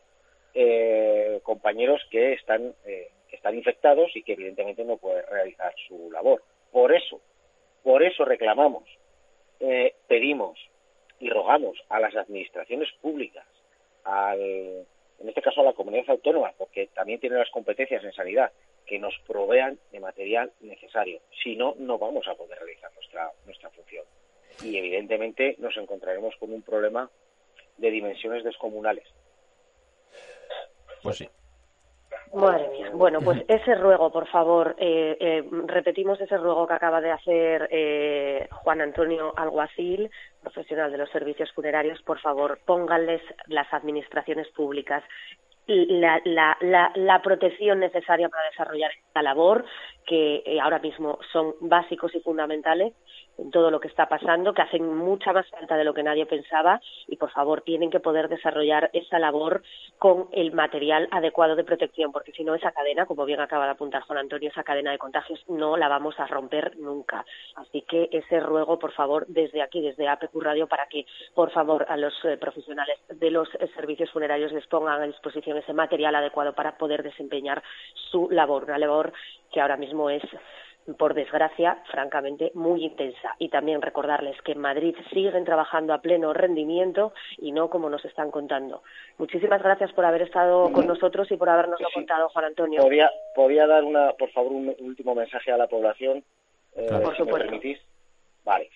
eh, 0.52 1.40
compañeros 1.42 2.02
que 2.10 2.34
están, 2.34 2.74
eh, 2.84 3.08
que 3.28 3.36
están 3.36 3.56
infectados 3.56 4.14
y 4.14 4.22
que 4.22 4.34
evidentemente 4.34 4.84
no 4.84 4.98
pueden 4.98 5.24
realizar 5.30 5.72
su 5.86 6.10
labor. 6.10 6.42
Por 6.70 6.94
eso, 6.94 7.20
por 7.82 8.02
eso 8.02 8.24
reclamamos, 8.24 8.84
eh, 9.60 9.94
pedimos 10.06 10.58
y 11.20 11.30
rogamos 11.30 11.78
a 11.88 12.00
las 12.00 12.14
administraciones 12.16 12.88
públicas, 13.00 13.46
al, 14.04 14.40
en 14.40 15.28
este 15.28 15.42
caso 15.42 15.60
a 15.60 15.64
la 15.64 15.72
comunidad 15.72 16.10
autónoma, 16.10 16.52
porque 16.56 16.88
también 16.88 17.20
tiene 17.20 17.36
las 17.36 17.50
competencias 17.50 18.04
en 18.04 18.12
sanidad, 18.12 18.52
que 18.86 18.98
nos 18.98 19.14
provean 19.26 19.78
de 19.92 20.00
material 20.00 20.50
necesario. 20.60 21.20
Si 21.42 21.56
no, 21.56 21.74
no 21.78 21.98
vamos 21.98 22.26
a 22.26 22.34
poder 22.34 22.58
realizar 22.58 22.90
nuestra, 22.94 23.30
nuestra 23.44 23.70
función. 23.70 24.04
Y 24.64 24.76
evidentemente 24.76 25.56
nos 25.58 25.76
encontraremos 25.76 26.34
con 26.36 26.52
un 26.52 26.62
problema 26.62 27.10
de 27.76 27.90
dimensiones 27.90 28.44
descomunales. 28.44 29.04
Pues 31.02 31.18
sí. 31.18 31.28
Madre 32.34 32.68
mía. 32.68 32.90
Bueno, 32.92 33.20
pues 33.20 33.42
ese 33.48 33.74
ruego, 33.74 34.10
por 34.10 34.26
favor, 34.28 34.76
eh, 34.78 35.16
eh, 35.18 35.44
repetimos 35.66 36.20
ese 36.20 36.36
ruego 36.36 36.66
que 36.66 36.74
acaba 36.74 37.00
de 37.00 37.10
hacer 37.10 37.68
eh, 37.70 38.48
Juan 38.50 38.80
Antonio 38.80 39.32
Alguacil, 39.36 40.10
profesional 40.42 40.92
de 40.92 40.98
los 40.98 41.10
servicios 41.10 41.50
funerarios. 41.52 42.02
Por 42.02 42.20
favor, 42.20 42.58
pónganles 42.64 43.22
las 43.46 43.72
administraciones 43.72 44.48
públicas 44.48 45.02
la, 45.66 46.18
la, 46.24 46.56
la, 46.62 46.90
la 46.94 47.20
protección 47.20 47.80
necesaria 47.80 48.30
para 48.30 48.48
desarrollar 48.48 48.90
esta 49.06 49.20
labor, 49.20 49.66
que 50.06 50.58
ahora 50.62 50.78
mismo 50.78 51.18
son 51.30 51.54
básicos 51.60 52.14
y 52.14 52.20
fundamentales 52.20 52.94
en 53.38 53.50
todo 53.50 53.70
lo 53.70 53.80
que 53.80 53.88
está 53.88 54.08
pasando, 54.08 54.52
que 54.52 54.62
hacen 54.62 54.96
mucha 54.96 55.32
más 55.32 55.48
falta 55.48 55.76
de 55.76 55.84
lo 55.84 55.94
que 55.94 56.02
nadie 56.02 56.26
pensaba 56.26 56.80
y, 57.06 57.16
por 57.16 57.30
favor, 57.30 57.62
tienen 57.62 57.90
que 57.90 58.00
poder 58.00 58.28
desarrollar 58.28 58.90
esa 58.92 59.18
labor 59.18 59.62
con 59.98 60.28
el 60.32 60.52
material 60.52 61.08
adecuado 61.10 61.56
de 61.56 61.64
protección, 61.64 62.12
porque 62.12 62.32
si 62.32 62.44
no, 62.44 62.54
esa 62.54 62.72
cadena, 62.72 63.06
como 63.06 63.24
bien 63.24 63.40
acaba 63.40 63.64
de 63.64 63.72
apuntar 63.72 64.02
Juan 64.02 64.18
Antonio, 64.18 64.50
esa 64.50 64.64
cadena 64.64 64.90
de 64.90 64.98
contagios 64.98 65.42
no 65.48 65.76
la 65.76 65.88
vamos 65.88 66.18
a 66.18 66.26
romper 66.26 66.76
nunca. 66.78 67.24
Así 67.56 67.82
que 67.82 68.08
ese 68.12 68.40
ruego, 68.40 68.78
por 68.78 68.92
favor, 68.92 69.26
desde 69.28 69.62
aquí, 69.62 69.80
desde 69.80 70.08
APQ 70.08 70.42
Radio, 70.42 70.66
para 70.66 70.86
que, 70.88 71.06
por 71.34 71.50
favor, 71.50 71.86
a 71.88 71.96
los 71.96 72.14
eh, 72.24 72.36
profesionales 72.36 72.98
de 73.08 73.30
los 73.30 73.48
eh, 73.54 73.68
servicios 73.74 74.10
funerarios 74.10 74.52
les 74.52 74.66
pongan 74.66 75.00
a 75.00 75.06
disposición 75.06 75.56
ese 75.58 75.72
material 75.72 76.14
adecuado 76.14 76.54
para 76.54 76.76
poder 76.76 77.02
desempeñar 77.02 77.62
su 78.10 78.28
labor, 78.30 78.64
una 78.64 78.78
labor 78.78 79.12
que 79.52 79.60
ahora 79.60 79.76
mismo 79.76 80.10
es 80.10 80.22
por 80.96 81.14
desgracia, 81.14 81.82
francamente, 81.90 82.50
muy 82.54 82.84
intensa. 82.84 83.34
Y 83.38 83.48
también 83.48 83.82
recordarles 83.82 84.40
que 84.42 84.52
en 84.52 84.60
Madrid 84.60 84.94
siguen 85.12 85.44
trabajando 85.44 85.92
a 85.92 86.00
pleno 86.00 86.32
rendimiento 86.32 87.12
y 87.36 87.52
no 87.52 87.68
como 87.68 87.90
nos 87.90 88.04
están 88.04 88.30
contando. 88.30 88.82
Muchísimas 89.18 89.62
gracias 89.62 89.92
por 89.92 90.04
haber 90.04 90.22
estado 90.22 90.72
con 90.72 90.86
nosotros 90.86 91.30
y 91.30 91.36
por 91.36 91.48
habernos 91.48 91.80
contado, 91.92 92.28
Juan 92.30 92.46
Antonio. 92.46 92.80
¿Podría, 93.34 93.66
dar, 93.66 93.84
una, 93.84 94.12
por 94.12 94.30
favor, 94.30 94.52
un 94.52 94.74
último 94.80 95.14
mensaje 95.14 95.52
a 95.52 95.56
la 95.56 95.66
población? 95.66 96.24
Por 96.74 97.16
supuesto. 97.16 97.58
Vale. 98.44 98.70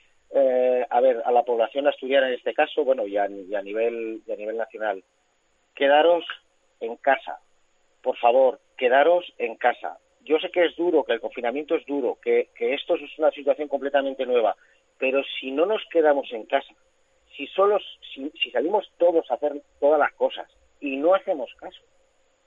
a 0.90 1.01
ver, 1.01 1.22
a 1.25 1.33
la 1.33 1.42
población 1.44 1.87
asturiana 1.87 2.29
en 2.29 2.35
este 2.35 2.53
caso, 2.53 2.85
bueno, 2.85 3.07
y 3.07 3.16
a, 3.16 3.29
nivel, 3.29 4.22
y 4.27 4.33
a 4.33 4.37
nivel 4.37 4.57
nacional, 4.57 5.03
quedaros 5.75 6.25
en 6.81 6.96
casa. 6.96 7.38
Por 8.03 8.16
favor, 8.18 8.59
quedaros 8.77 9.33
en 9.38 9.55
casa. 9.57 9.98
Yo 10.24 10.38
sé 10.38 10.50
que 10.50 10.64
es 10.64 10.76
duro, 10.76 11.04
que 11.04 11.14
el 11.14 11.20
confinamiento 11.20 11.74
es 11.74 11.85
duro, 11.85 12.18
que, 12.22 12.48
esto 12.58 12.94
es 12.94 13.18
una 13.18 13.30
situación 13.32 13.68
completamente 13.68 14.24
nueva, 14.24 14.56
pero 14.98 15.22
si 15.40 15.50
no 15.50 15.66
nos 15.66 15.82
quedamos 15.90 16.32
en 16.32 16.44
casa, 16.44 16.72
si 17.37 17.46
solos, 17.48 17.82
si, 18.14 18.30
salimos 18.50 18.88
todos 18.98 19.28
a 19.30 19.35
hacer 19.35 19.61
todas 19.80 19.98
las 19.98 20.12
cosas 20.12 20.48
y 20.80 20.96
no 20.96 21.14
hacemos 21.14 21.52
caso, 21.54 21.80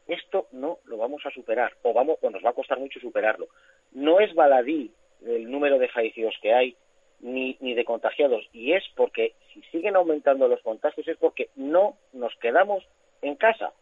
esto 0.07 0.47
no 0.51 0.77
lo 0.85 0.97
vamos 0.97 1.25
a 1.25 1.31
superar 1.31 1.73
o 1.83 1.91
vamos 1.91 2.17
o 2.21 2.29
nos 2.29 2.45
va 2.45 2.51
a 2.51 2.53
costar 2.53 2.79
mucho 2.79 2.99
superarlo. 2.99 3.47
No 3.91 4.19
es 4.19 4.33
baladí 4.35 4.91
el 5.25 5.49
número 5.49 5.79
de 5.79 5.89
fallecidos 5.89 6.35
que 6.41 6.53
hay 6.53 6.75
ni, 7.19 7.57
ni 7.59 7.73
de 7.73 7.83
contagiados 7.83 8.47
y 8.53 8.73
es 8.73 8.83
porque 8.95 9.33
si 9.51 9.61
siguen 9.63 9.95
aumentando 9.95 10.47
los 10.47 10.61
contagios 10.61 11.07
es 11.07 11.17
porque 11.17 11.49
no 11.55 11.97
nos 12.13 12.35
quedamos 12.35 12.88
en 13.21 13.35
casa, 13.35 13.73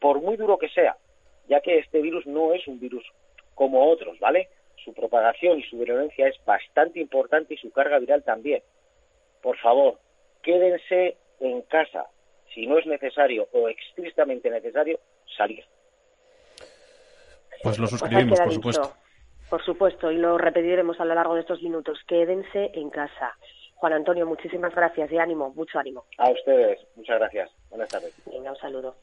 por 0.00 0.20
muy 0.20 0.36
duro 0.36 0.58
que 0.58 0.70
sea, 0.70 0.96
ya 1.48 1.60
que 1.60 1.78
este 1.78 2.00
virus 2.00 2.26
no 2.26 2.52
es 2.52 2.66
un 2.66 2.80
virus 2.80 3.04
como 3.54 3.90
otros, 3.90 4.18
¿vale? 4.18 4.48
Su 4.84 4.92
propagación 4.92 5.58
y 5.58 5.62
su 5.64 5.78
virulencia 5.78 6.28
es 6.28 6.36
bastante 6.44 7.00
importante 7.00 7.54
y 7.54 7.56
su 7.56 7.70
carga 7.70 7.98
viral 7.98 8.22
también. 8.22 8.62
Por 9.42 9.58
favor, 9.58 9.98
quédense 10.42 11.16
en 11.40 11.62
casa. 11.62 12.06
Si 12.54 12.66
no 12.66 12.78
es 12.78 12.86
necesario 12.86 13.48
o 13.52 13.68
estrictamente 13.68 14.50
necesario, 14.50 15.00
salir. 15.36 15.64
Pues 17.62 17.78
lo 17.78 17.86
suscribimos, 17.86 18.38
por 18.40 18.52
supuesto. 18.52 18.92
Por 19.50 19.64
supuesto, 19.64 20.10
y 20.10 20.16
lo 20.16 20.38
repetiremos 20.38 20.98
a 21.00 21.04
lo 21.04 21.14
largo 21.14 21.34
de 21.34 21.40
estos 21.40 21.62
minutos. 21.62 21.98
Quédense 22.06 22.70
en 22.74 22.90
casa. 22.90 23.36
Juan 23.74 23.92
Antonio, 23.92 24.26
muchísimas 24.26 24.74
gracias 24.74 25.10
y 25.12 25.18
ánimo, 25.18 25.52
mucho 25.54 25.78
ánimo. 25.78 26.04
A 26.18 26.30
ustedes, 26.30 26.80
muchas 26.96 27.18
gracias. 27.18 27.50
Buenas 27.70 27.88
tardes. 27.88 28.14
Venga, 28.26 28.50
un 28.50 28.56
saludo. 28.56 28.96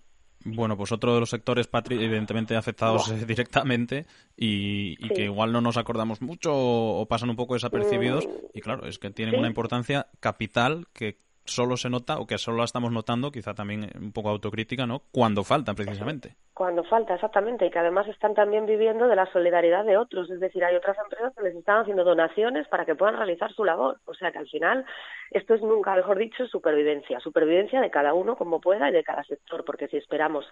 Bueno, 0.44 0.76
pues 0.76 0.92
otro 0.92 1.14
de 1.14 1.20
los 1.20 1.30
sectores, 1.30 1.68
Patri, 1.68 2.04
evidentemente 2.04 2.56
afectados 2.56 3.12
directamente 3.28 4.06
y, 4.36 4.96
que 5.10 5.26
igual 5.26 5.52
no 5.52 5.62
nos 5.62 5.78
acordamos 5.78 6.22
mucho 6.22 6.52
o, 6.54 7.06
pasan 7.08 7.30
un 7.30 7.36
poco 7.36 7.54
desapercibidos. 7.54 8.26
Mm. 8.26 8.58
Y 8.58 8.62
claro, 8.62 8.88
es 8.88 8.98
que 9.00 9.12
tienen 9.12 9.38
una 9.38 9.48
importancia 9.48 10.08
capital 10.20 10.88
que 10.94 11.20
solo 11.52 11.78
se 11.78 11.90
nota 11.90 12.20
o 12.20 12.26
que 12.26 12.38
solo 12.38 12.58
la 12.58 12.64
estamos 12.64 12.92
notando, 12.92 13.32
quizá 13.32 13.54
también 13.54 13.90
un 14.00 14.12
poco 14.12 14.30
autocrítica, 14.30 14.88
¿no? 14.88 15.04
Cuando 15.12 15.44
faltan, 15.44 15.76
precisamente. 15.76 16.36
Cuando 16.54 16.84
falta, 16.84 17.16
exactamente, 17.16 17.66
y 17.66 17.70
que 17.70 17.80
además 17.80 18.08
están 18.08 18.34
también 18.34 18.66
viviendo 18.66 19.08
de 19.08 19.16
la 19.16 19.32
solidaridad 19.32 19.86
de 19.86 19.98
otros, 19.98 20.30
es 20.30 20.40
decir, 20.40 20.64
hay 20.64 20.76
otras 20.76 20.98
empresas 20.98 21.34
que 21.36 21.44
les 21.44 21.56
están 21.56 21.80
haciendo 21.80 22.04
donaciones 22.04 22.68
para 22.68 22.86
que 22.86 22.96
puedan 22.96 23.18
realizar 23.18 23.52
su 23.54 23.64
labor, 23.64 24.00
o 24.06 24.14
sea 24.14 24.32
que 24.32 24.40
al 24.40 24.48
final 24.48 24.86
esto 25.32 25.54
es 25.54 25.62
nunca, 25.62 25.96
mejor 25.96 26.18
dicho, 26.18 26.46
supervivencia, 26.48 27.20
supervivencia 27.20 27.82
de 27.82 27.90
cada 27.90 28.14
uno 28.14 28.36
como 28.36 28.62
pueda 28.62 28.90
y 28.90 28.94
de 28.94 29.04
cada 29.04 29.24
sector, 29.24 29.66
porque 29.66 29.88
si 29.88 29.98
esperamos 29.98 30.46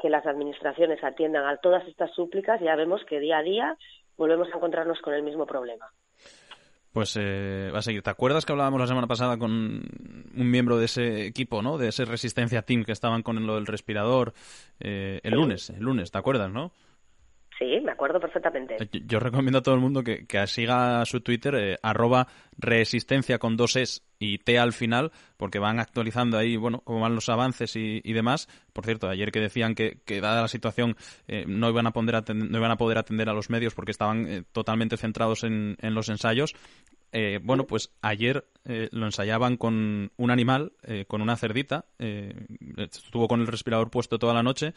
que 0.00 0.10
las 0.10 0.26
administraciones 0.26 1.02
atiendan 1.04 1.46
a 1.46 1.56
todas 1.58 1.86
estas 1.86 2.10
súplicas, 2.12 2.60
ya 2.60 2.76
vemos 2.76 3.04
que 3.04 3.20
día 3.20 3.38
a 3.38 3.42
día 3.42 3.76
volvemos 4.16 4.48
a 4.52 4.56
encontrarnos 4.56 5.00
con 5.00 5.14
el 5.14 5.22
mismo 5.22 5.46
problema. 5.46 5.86
Pues 6.92 7.16
eh, 7.18 7.70
va 7.72 7.78
a 7.78 7.82
seguir. 7.82 8.02
¿Te 8.02 8.10
acuerdas 8.10 8.44
que 8.44 8.52
hablábamos 8.52 8.80
la 8.80 8.88
semana 8.88 9.06
pasada 9.06 9.38
con 9.38 9.52
un 9.52 10.50
miembro 10.50 10.76
de 10.76 10.86
ese 10.86 11.26
equipo, 11.26 11.62
¿no? 11.62 11.78
De 11.78 11.88
ese 11.88 12.04
Resistencia 12.04 12.62
Team 12.62 12.84
que 12.84 12.92
estaban 12.92 13.22
con 13.22 13.46
lo 13.46 13.54
del 13.54 13.66
respirador 13.66 14.34
eh, 14.80 15.20
el 15.22 15.34
lunes, 15.34 15.70
el 15.70 15.84
lunes, 15.84 16.10
¿te 16.10 16.18
acuerdas, 16.18 16.50
no? 16.50 16.72
Sí, 17.60 17.78
me 17.84 17.92
acuerdo 17.92 18.18
perfectamente. 18.18 18.76
Eh, 18.80 19.02
yo, 19.06 19.20
recomiendo 19.20 19.58
a 19.58 19.62
todo 19.62 19.74
el 19.74 19.82
mundo 19.82 20.02
que, 20.02 20.26
que 20.26 20.46
siga 20.46 21.04
su 21.04 21.20
Twitter, 21.20 21.54
eh, 21.54 21.76
arroba 21.82 22.26
resistencia 22.56 23.38
con 23.38 23.58
dos 23.58 23.76
es 23.76 24.02
y 24.18 24.38
T 24.38 24.58
al 24.58 24.72
final, 24.72 25.12
porque 25.36 25.58
van 25.58 25.78
actualizando 25.78 26.38
ahí, 26.38 26.56
bueno, 26.56 26.80
cómo 26.84 27.00
van 27.00 27.14
los 27.14 27.28
avances 27.28 27.76
y, 27.76 28.00
demás. 28.14 28.48
Por 28.72 28.86
cierto, 28.86 29.10
ayer 29.10 29.30
que 29.30 29.40
decían 29.40 29.74
que, 29.74 29.98
que 30.06 30.22
dada 30.22 30.40
la 30.40 30.48
situación 30.48 30.96
eh, 31.28 31.44
no, 31.46 31.68
iban 31.68 31.86
a 31.86 31.92
poder 31.92 32.16
atender, 32.16 32.50
no 32.50 32.56
iban 32.56 32.70
a 32.70 32.76
poder 32.78 32.96
atender 32.96 33.28
a 33.28 33.34
los 33.34 33.50
medios 33.50 33.74
porque 33.74 33.90
estaban 33.90 34.46
totalmente 34.52 34.96
centrados 34.96 35.44
en, 35.44 35.76
en 35.82 35.94
los 35.94 36.08
ensayos, 36.08 36.54
bueno, 37.42 37.66
pues 37.66 37.92
ayer 38.02 38.44
lo 38.64 39.06
ensayaban 39.06 39.56
con 39.56 40.12
un 40.16 40.30
animal, 40.30 40.74
con 41.08 41.22
una 41.22 41.34
cerdita, 41.34 41.86
estuvo 41.98 43.26
con 43.26 43.40
el 43.40 43.48
respirador 43.48 43.90
puesto 43.90 44.20
toda 44.20 44.32
la 44.32 44.44
noche 44.44 44.74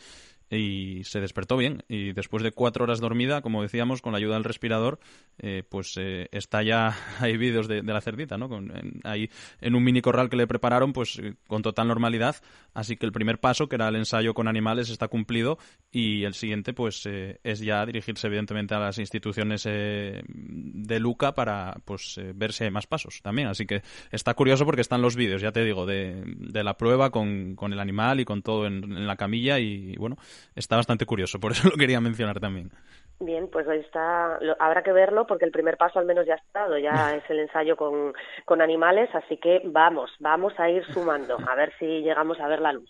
y 0.49 1.03
se 1.03 1.19
despertó 1.19 1.57
bien. 1.57 1.83
Y 1.87 2.13
después 2.13 2.43
de 2.43 2.51
cuatro 2.51 2.83
horas 2.83 2.99
dormida, 2.99 3.41
como 3.41 3.61
decíamos, 3.61 4.01
con 4.01 4.11
la 4.11 4.17
ayuda 4.17 4.35
del 4.35 4.43
respirador, 4.43 4.99
eh, 5.39 5.63
pues 5.67 5.95
eh, 5.97 6.27
está 6.31 6.63
ya, 6.63 6.95
hay 7.19 7.37
vídeos 7.37 7.67
de, 7.67 7.83
la 7.83 8.01
cerdita, 8.01 8.37
¿no? 8.37 8.49
Con, 8.49 8.71
ahí 9.03 9.29
en 9.61 9.75
un 9.75 9.83
mini 9.83 10.01
corral 10.01 10.29
que 10.29 10.37
le 10.37 10.47
prepararon, 10.47 10.93
pues 10.93 11.19
eh, 11.19 11.35
con 11.47 11.61
total 11.61 11.87
normalidad. 11.87 12.35
Así 12.73 12.97
que 12.97 13.05
el 13.05 13.11
primer 13.11 13.39
paso, 13.39 13.67
que 13.67 13.75
era 13.75 13.87
el 13.87 13.95
ensayo 13.95 14.33
con 14.33 14.47
animales, 14.47 14.89
está 14.89 15.07
cumplido 15.07 15.57
y 15.91 16.23
el 16.23 16.33
siguiente, 16.33 16.73
pues 16.73 17.05
es 17.05 17.59
ya 17.59 17.85
dirigirse 17.85 18.27
evidentemente 18.27 18.73
a 18.73 18.79
las 18.79 18.97
instituciones 18.97 19.63
de 19.63 20.99
Luca 20.99 21.35
para, 21.35 21.75
pues, 21.85 22.19
ver 22.33 22.51
si 22.51 22.63
hay 22.63 22.71
más 22.71 22.87
pasos 22.87 23.21
también. 23.21 23.47
Así 23.47 23.67
que 23.67 23.83
está 24.11 24.33
curioso 24.33 24.65
porque 24.65 24.81
están 24.81 25.03
los 25.03 25.15
vídeos, 25.15 25.41
ya 25.41 25.51
te 25.51 25.63
digo, 25.63 25.85
de, 25.85 26.23
de 26.25 26.63
la 26.63 26.77
prueba 26.77 27.11
con, 27.11 27.55
con, 27.55 27.73
el 27.73 27.79
animal 27.79 28.19
y 28.19 28.25
con 28.25 28.41
todo 28.41 28.65
en, 28.65 28.83
en 28.83 29.07
la 29.07 29.15
camilla 29.15 29.59
y, 29.59 29.95
bueno, 29.97 30.17
está 30.55 30.75
bastante 30.75 31.05
curioso, 31.05 31.39
por 31.39 31.51
eso 31.51 31.69
lo 31.69 31.75
quería 31.75 31.99
mencionar 31.99 32.39
también. 32.39 32.71
Bien, 33.19 33.47
pues 33.51 33.67
ahí 33.67 33.79
está, 33.79 34.37
habrá 34.59 34.83
que 34.83 34.91
verlo 34.91 35.25
porque 35.25 35.45
el 35.45 35.51
primer 35.51 35.77
paso 35.77 35.99
al 35.99 36.05
menos 36.05 36.25
ya 36.25 36.33
ha 36.33 36.37
estado, 36.37 36.77
ya 36.77 36.91
es 37.15 37.23
el 37.29 37.39
ensayo 37.39 37.75
con, 37.75 38.13
con 38.45 38.61
animales, 38.61 39.09
así 39.13 39.37
que 39.37 39.61
vamos, 39.65 40.11
vamos 40.19 40.53
a 40.57 40.69
ir 40.69 40.83
sumando, 40.93 41.37
a 41.49 41.55
ver 41.55 41.73
si 41.79 41.85
llegamos 42.01 42.39
a 42.39 42.47
ver 42.47 42.59
la 42.59 42.73
luz. 42.73 42.89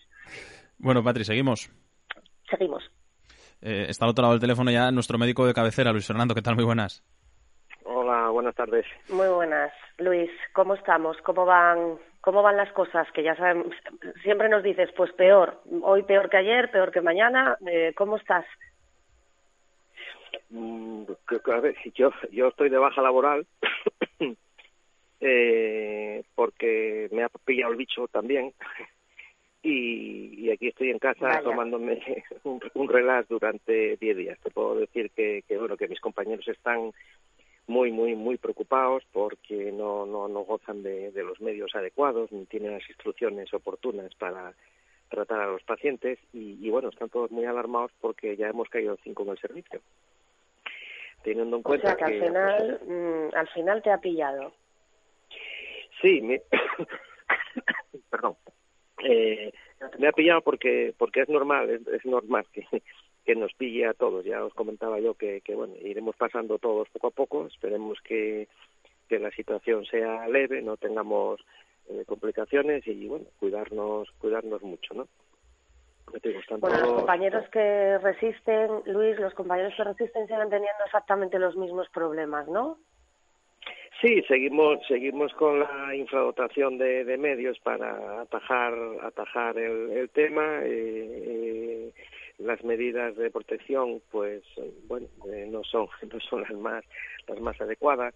Bueno, 0.77 1.03
Patri, 1.03 1.23
¿seguimos? 1.23 1.71
Seguimos. 2.49 2.83
Eh, 3.61 3.85
está 3.87 4.05
al 4.05 4.11
otro 4.11 4.23
lado 4.23 4.33
del 4.33 4.41
teléfono 4.41 4.71
ya 4.71 4.91
nuestro 4.91 5.17
médico 5.17 5.45
de 5.45 5.53
cabecera, 5.53 5.91
Luis 5.91 6.07
Fernando, 6.07 6.35
¿qué 6.35 6.41
tal? 6.41 6.55
Muy 6.55 6.65
buenas. 6.65 7.03
Hola, 7.85 8.29
buenas 8.29 8.55
tardes. 8.55 8.85
Muy 9.09 9.27
buenas. 9.27 9.71
Luis, 9.97 10.29
¿cómo 10.53 10.75
estamos? 10.75 11.15
¿Cómo 11.23 11.45
van 11.45 11.97
¿Cómo 12.23 12.41
van 12.41 12.55
las 12.55 12.71
cosas? 12.71 13.05
Que 13.11 13.21
ya 13.21 13.35
sabemos, 13.35 13.75
siempre 14.21 14.47
nos 14.47 14.63
dices, 14.63 14.89
pues 14.95 15.11
peor, 15.11 15.59
hoy 15.81 16.03
peor 16.03 16.29
que 16.29 16.37
ayer, 16.37 16.71
peor 16.71 16.89
que 16.89 17.01
mañana, 17.01 17.57
eh, 17.67 17.91
¿cómo 17.97 18.15
estás? 18.15 18.45
Mm, 20.49 21.03
a 21.53 21.59
ver, 21.59 21.75
yo, 21.93 22.11
yo 22.31 22.47
estoy 22.47 22.69
de 22.69 22.77
baja 22.77 23.01
laboral 23.01 23.45
eh, 25.19 26.23
porque 26.33 27.09
me 27.11 27.23
ha 27.23 27.29
pillado 27.43 27.73
el 27.73 27.77
bicho 27.77 28.07
también 28.07 28.53
y, 29.61 30.49
aquí 30.49 30.69
estoy 30.69 30.91
en 30.91 30.99
casa 30.99 31.41
tomándome 31.41 32.23
un, 32.45 32.61
un 32.73 32.87
relax 32.87 33.27
durante 33.27 33.97
10 33.97 34.15
días. 34.15 34.39
Te 34.39 34.49
puedo 34.49 34.75
decir 34.75 35.11
que, 35.11 35.43
que, 35.45 35.57
bueno, 35.57 35.75
que 35.75 35.89
mis 35.89 35.99
compañeros 35.99 36.47
están 36.47 36.93
muy, 37.67 37.91
muy, 37.91 38.15
muy 38.15 38.37
preocupados 38.37 39.03
porque 39.11 39.71
no, 39.71 40.05
no, 40.05 40.27
no 40.27 40.41
gozan 40.41 40.83
de, 40.83 41.11
de 41.11 41.23
los 41.23 41.39
medios 41.39 41.73
adecuados 41.75 42.31
ni 42.31 42.45
tienen 42.45 42.73
las 42.73 42.87
instrucciones 42.89 43.53
oportunas 43.53 44.13
para 44.15 44.53
tratar 45.09 45.41
a 45.41 45.47
los 45.47 45.63
pacientes 45.63 46.19
y, 46.33 46.57
y, 46.65 46.69
bueno, 46.69 46.89
están 46.89 47.09
todos 47.09 47.31
muy 47.31 47.45
alarmados 47.45 47.91
porque 48.01 48.35
ya 48.35 48.47
hemos 48.47 48.67
caído 48.69 48.97
cinco 49.03 49.23
en 49.23 49.29
el 49.29 49.37
servicio. 49.37 49.79
Teniendo 51.23 51.57
en 51.57 51.63
cuenta 51.63 51.93
o 51.93 51.95
sea 51.95 51.97
que, 51.97 52.15
al 52.15 52.19
final, 52.19 52.81
mm, 52.85 53.35
al 53.35 53.47
final 53.49 53.81
te 53.81 53.91
ha 53.91 53.97
pillado. 53.99 54.53
Sí, 56.01 56.21
me... 56.21 56.41
perdón. 58.09 58.35
Eh, 59.05 59.53
me 59.99 60.07
ha 60.07 60.11
pillado 60.11 60.41
porque 60.41 60.93
porque 60.97 61.21
es 61.21 61.29
normal, 61.29 61.69
es, 61.69 61.87
es 61.87 62.05
normal 62.05 62.45
que 62.51 62.65
que 63.25 63.35
nos 63.35 63.53
pille 63.53 63.85
a 63.85 63.93
todos. 63.93 64.25
Ya 64.25 64.43
os 64.43 64.53
comentaba 64.53 64.99
yo 64.99 65.13
que, 65.13 65.41
que 65.41 65.55
bueno, 65.55 65.75
iremos 65.81 66.15
pasando 66.15 66.57
todos 66.59 66.89
poco 66.89 67.07
a 67.07 67.11
poco. 67.11 67.47
Esperemos 67.47 67.99
que, 68.01 68.47
que 69.07 69.19
la 69.19 69.31
situación 69.31 69.85
sea 69.85 70.27
leve, 70.27 70.61
no 70.61 70.77
tengamos 70.77 71.39
eh, 71.89 72.03
complicaciones 72.05 72.85
y 72.87 73.07
bueno, 73.07 73.25
cuidarnos, 73.39 74.11
cuidarnos 74.19 74.61
mucho, 74.61 74.93
¿no? 74.93 75.07
Bueno, 76.59 76.79
los 76.79 76.93
compañeros 76.93 77.49
que 77.49 77.97
resisten, 77.97 78.69
Luis, 78.85 79.17
los 79.19 79.33
compañeros 79.33 79.73
que 79.75 79.83
resisten 79.83 80.27
siguen 80.27 80.49
teniendo 80.49 80.83
exactamente 80.85 81.39
los 81.39 81.55
mismos 81.55 81.89
problemas, 81.89 82.47
¿no? 82.47 82.77
Sí, 84.01 84.21
seguimos 84.27 84.85
seguimos 84.87 85.33
con 85.33 85.61
la 85.61 85.95
infradotación 85.95 86.77
de, 86.77 87.05
de 87.05 87.17
medios 87.17 87.57
para 87.59 88.21
atajar 88.21 88.73
atajar 89.01 89.57
el, 89.57 89.91
el 89.91 90.09
tema. 90.09 90.59
Eh, 90.63 91.91
eh, 91.91 91.93
las 92.39 92.63
medidas 92.63 93.15
de 93.15 93.29
protección 93.29 94.01
pues 94.11 94.43
bueno 94.87 95.07
eh, 95.31 95.47
no 95.49 95.63
son 95.63 95.87
no 96.11 96.19
son 96.19 96.41
las 96.41 96.53
más 96.53 96.83
las 97.27 97.39
más 97.39 97.59
adecuadas 97.61 98.13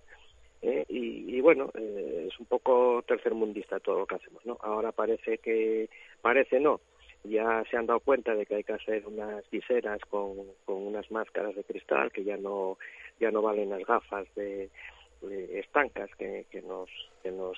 eh, 0.61 0.86
y, 0.89 1.36
y, 1.36 1.41
bueno 1.41 1.70
eh, 1.76 2.28
es 2.28 2.39
un 2.39 2.47
poco 2.47 3.03
tercermundista 3.07 3.80
todo 3.80 3.99
lo 3.99 4.05
que 4.07 4.15
hacemos 4.15 4.43
no 4.45 4.57
ahora 4.61 4.91
parece 4.91 5.38
que 5.38 5.89
parece 6.22 6.59
no. 6.59 6.82
Ya 7.24 7.63
se 7.70 7.76
han 7.78 7.88
dado 7.88 7.99
cuenta 7.99 8.34
de 8.36 8.45
que 8.45 8.55
hay 8.55 8.63
que 8.63 8.74
hacer 8.74 9.05
unas 9.05 9.47
viseras 9.49 9.99
con, 10.09 10.36
con 10.65 10.78
unas 10.78 11.09
máscaras 11.11 11.55
de 11.55 11.63
cristal 11.63 12.11
que 12.11 12.24
ya 12.24 12.38
no 12.38 12.78
ya 13.20 13.32
no 13.32 13.41
valen 13.41 13.70
las 13.70 13.86
gafas 13.86 14.28
de 14.36 14.70
eh, 15.24 15.59
estancas 15.63 16.09
que, 16.18 16.45
que 16.49 16.61
nos 16.61 16.89
que 17.22 17.32
nos 17.32 17.57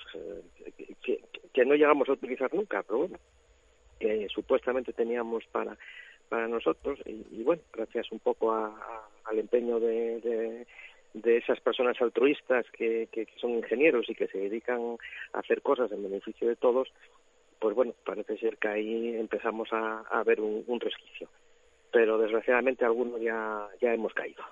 que, 1.02 1.22
que, 1.52 1.64
no 1.64 1.74
llegamos 1.74 2.08
a 2.08 2.12
utilizar 2.12 2.52
nunca 2.52 2.82
pero 2.82 2.98
bueno 3.00 3.18
que 3.98 4.28
supuestamente 4.28 4.92
teníamos 4.92 5.44
para 5.46 5.76
para 6.30 6.48
nosotros 6.48 6.98
y, 7.04 7.42
bueno 7.42 7.60
gracias 7.72 8.10
un 8.10 8.20
poco 8.20 8.52
a, 8.52 8.72
al 9.24 9.38
empeño 9.38 9.78
de, 9.78 10.20
de, 10.20 10.66
de 11.12 11.36
esas 11.36 11.60
personas 11.60 12.00
altruistas 12.00 12.64
que, 12.70 13.08
que, 13.12 13.26
son 13.36 13.50
ingenieros 13.50 14.08
y 14.08 14.14
que 14.14 14.28
se 14.28 14.38
dedican 14.38 14.96
a 15.34 15.40
hacer 15.40 15.60
cosas 15.60 15.92
en 15.92 16.04
beneficio 16.04 16.48
de 16.48 16.56
todos 16.56 16.88
pues 17.58 17.74
bueno 17.74 17.92
parece 18.06 18.38
ser 18.38 18.56
que 18.56 18.68
ahí 18.68 19.16
empezamos 19.16 19.68
a, 19.72 20.00
a 20.10 20.24
ver 20.24 20.40
un, 20.40 20.64
un 20.66 20.80
resquicio. 20.80 21.28
Pero 21.92 22.16
desgraciadamente 22.18 22.84
algunos 22.84 23.20
ya 23.20 23.68
ya 23.82 23.92
hemos 23.92 24.14
caído 24.14 24.42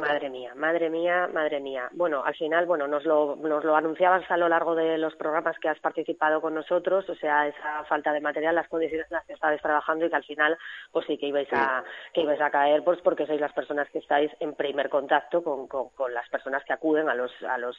Madre 0.00 0.30
mía, 0.30 0.52
madre 0.54 0.90
mía, 0.90 1.28
madre 1.32 1.60
mía. 1.60 1.88
Bueno, 1.92 2.22
al 2.24 2.34
final, 2.34 2.66
bueno, 2.66 2.86
nos 2.86 3.04
lo, 3.04 3.36
nos 3.36 3.64
lo 3.64 3.76
anunciabas 3.76 4.28
a 4.30 4.36
lo 4.36 4.48
largo 4.48 4.74
de 4.74 4.98
los 4.98 5.14
programas 5.16 5.58
que 5.58 5.68
has 5.68 5.78
participado 5.80 6.40
con 6.40 6.54
nosotros, 6.54 7.08
o 7.08 7.14
sea, 7.14 7.46
esa 7.46 7.84
falta 7.84 8.12
de 8.12 8.20
material, 8.20 8.54
las 8.54 8.68
condiciones 8.68 9.06
en 9.10 9.16
las 9.16 9.26
que 9.26 9.34
estabais 9.34 9.62
trabajando 9.62 10.06
y 10.06 10.10
que 10.10 10.16
al 10.16 10.24
final, 10.24 10.58
pues 10.92 11.06
sí 11.06 11.18
que 11.18 11.26
ibais 11.26 11.48
a, 11.52 11.84
que 12.12 12.22
ibais 12.22 12.40
a 12.40 12.50
caer, 12.50 12.82
pues 12.84 13.00
porque 13.02 13.26
sois 13.26 13.40
las 13.40 13.52
personas 13.52 13.88
que 13.90 13.98
estáis 13.98 14.30
en 14.40 14.54
primer 14.54 14.88
contacto 14.88 15.42
con, 15.42 15.68
con, 15.68 15.90
con 15.90 16.12
las 16.12 16.28
personas 16.28 16.64
que 16.64 16.72
acuden 16.72 17.08
a 17.08 17.14
los, 17.14 17.32
a 17.42 17.58
los 17.58 17.76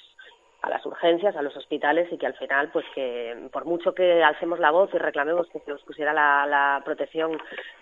a 0.61 0.69
las 0.69 0.85
urgencias, 0.85 1.35
a 1.35 1.41
los 1.41 1.55
hospitales 1.55 2.11
y 2.11 2.17
que 2.17 2.27
al 2.27 2.35
final, 2.35 2.69
pues 2.71 2.85
que 2.93 3.47
por 3.51 3.65
mucho 3.65 3.93
que 3.93 4.23
alcemos 4.23 4.59
la 4.59 4.71
voz 4.71 4.89
y 4.93 4.97
reclamemos 4.97 5.47
que 5.49 5.59
se 5.59 5.71
os 5.71 5.81
pusiera 5.83 6.13
la, 6.13 6.45
la 6.45 6.81
protección 6.83 7.37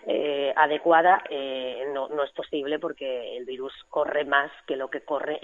eh, 0.05 0.53
adecuada, 0.55 1.23
eh, 1.29 1.85
no, 1.93 2.07
es 2.23 2.31
posible 2.31 2.79
porque 2.79 3.37
el 3.37 3.45
virus 3.45 3.73
corre 3.89 4.25
más 4.25 4.51
que 4.67 4.75
lo 4.75 4.89
que 4.89 5.01
corre 5.01 5.39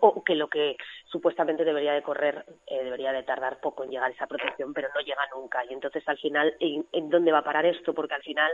o, 0.00 0.24
que 0.24 0.34
lo 0.34 0.48
que 0.48 0.76
supuestamente 1.06 1.64
debería 1.64 1.92
de 1.92 2.02
correr, 2.02 2.44
eh, 2.66 2.84
debería 2.84 3.12
de 3.12 3.22
tardar 3.22 3.60
poco 3.60 3.84
en 3.84 3.90
llegar 3.90 4.10
esa 4.10 4.26
protección, 4.26 4.72
pero 4.72 4.88
no 4.94 5.00
llega 5.00 5.22
nunca. 5.34 5.64
Y 5.64 5.74
entonces 5.74 6.02
al 6.08 6.18
final, 6.18 6.54
¿en, 6.60 6.86
en 6.92 7.10
dónde 7.10 7.32
va 7.32 7.38
a 7.38 7.44
parar 7.44 7.66
esto? 7.66 7.92
Porque 7.92 8.14
al 8.14 8.22
final 8.22 8.50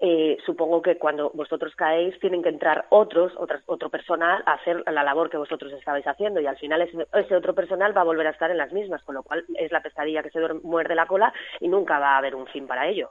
eh, 0.00 0.36
supongo 0.44 0.82
que 0.82 0.98
cuando 0.98 1.30
vosotros 1.34 1.74
caéis 1.76 2.18
tienen 2.20 2.42
que 2.42 2.48
entrar 2.48 2.86
otros, 2.90 3.32
otras, 3.36 3.62
otro 3.66 3.90
personal 3.90 4.42
a 4.46 4.54
hacer 4.54 4.82
la 4.90 5.02
labor 5.02 5.30
que 5.30 5.36
vosotros 5.36 5.72
estabais 5.72 6.06
haciendo 6.06 6.40
y 6.40 6.46
al 6.46 6.58
final 6.58 6.82
ese, 6.82 7.06
ese 7.12 7.36
otro 7.44 7.54
personal 7.54 7.94
va 7.94 8.00
a 8.00 8.04
volver 8.04 8.26
a 8.26 8.30
estar 8.30 8.50
en 8.50 8.56
las 8.56 8.72
mismas, 8.72 9.02
con 9.02 9.16
lo 9.16 9.22
cual 9.22 9.44
es 9.58 9.70
la 9.70 9.82
pesadilla 9.82 10.22
que 10.22 10.30
se 10.30 10.40
muerde 10.62 10.94
la 10.94 11.06
cola 11.06 11.30
y 11.60 11.68
nunca 11.68 11.98
va 11.98 12.14
a 12.14 12.18
haber 12.18 12.34
un 12.34 12.46
fin 12.46 12.66
para 12.66 12.88
ello. 12.88 13.10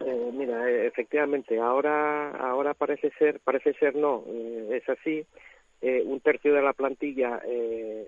Eh, 0.00 0.30
mira, 0.32 0.70
eh, 0.70 0.86
efectivamente, 0.86 1.60
ahora 1.60 2.30
ahora 2.30 2.72
parece 2.72 3.10
ser 3.18 3.40
parece 3.40 3.74
ser 3.74 3.94
no, 3.94 4.24
eh, 4.26 4.80
es 4.82 4.88
así. 4.88 5.26
Un 5.82 6.20
tercio 6.20 6.54
de 6.54 6.62
la 6.62 6.74
plantilla 6.74 7.42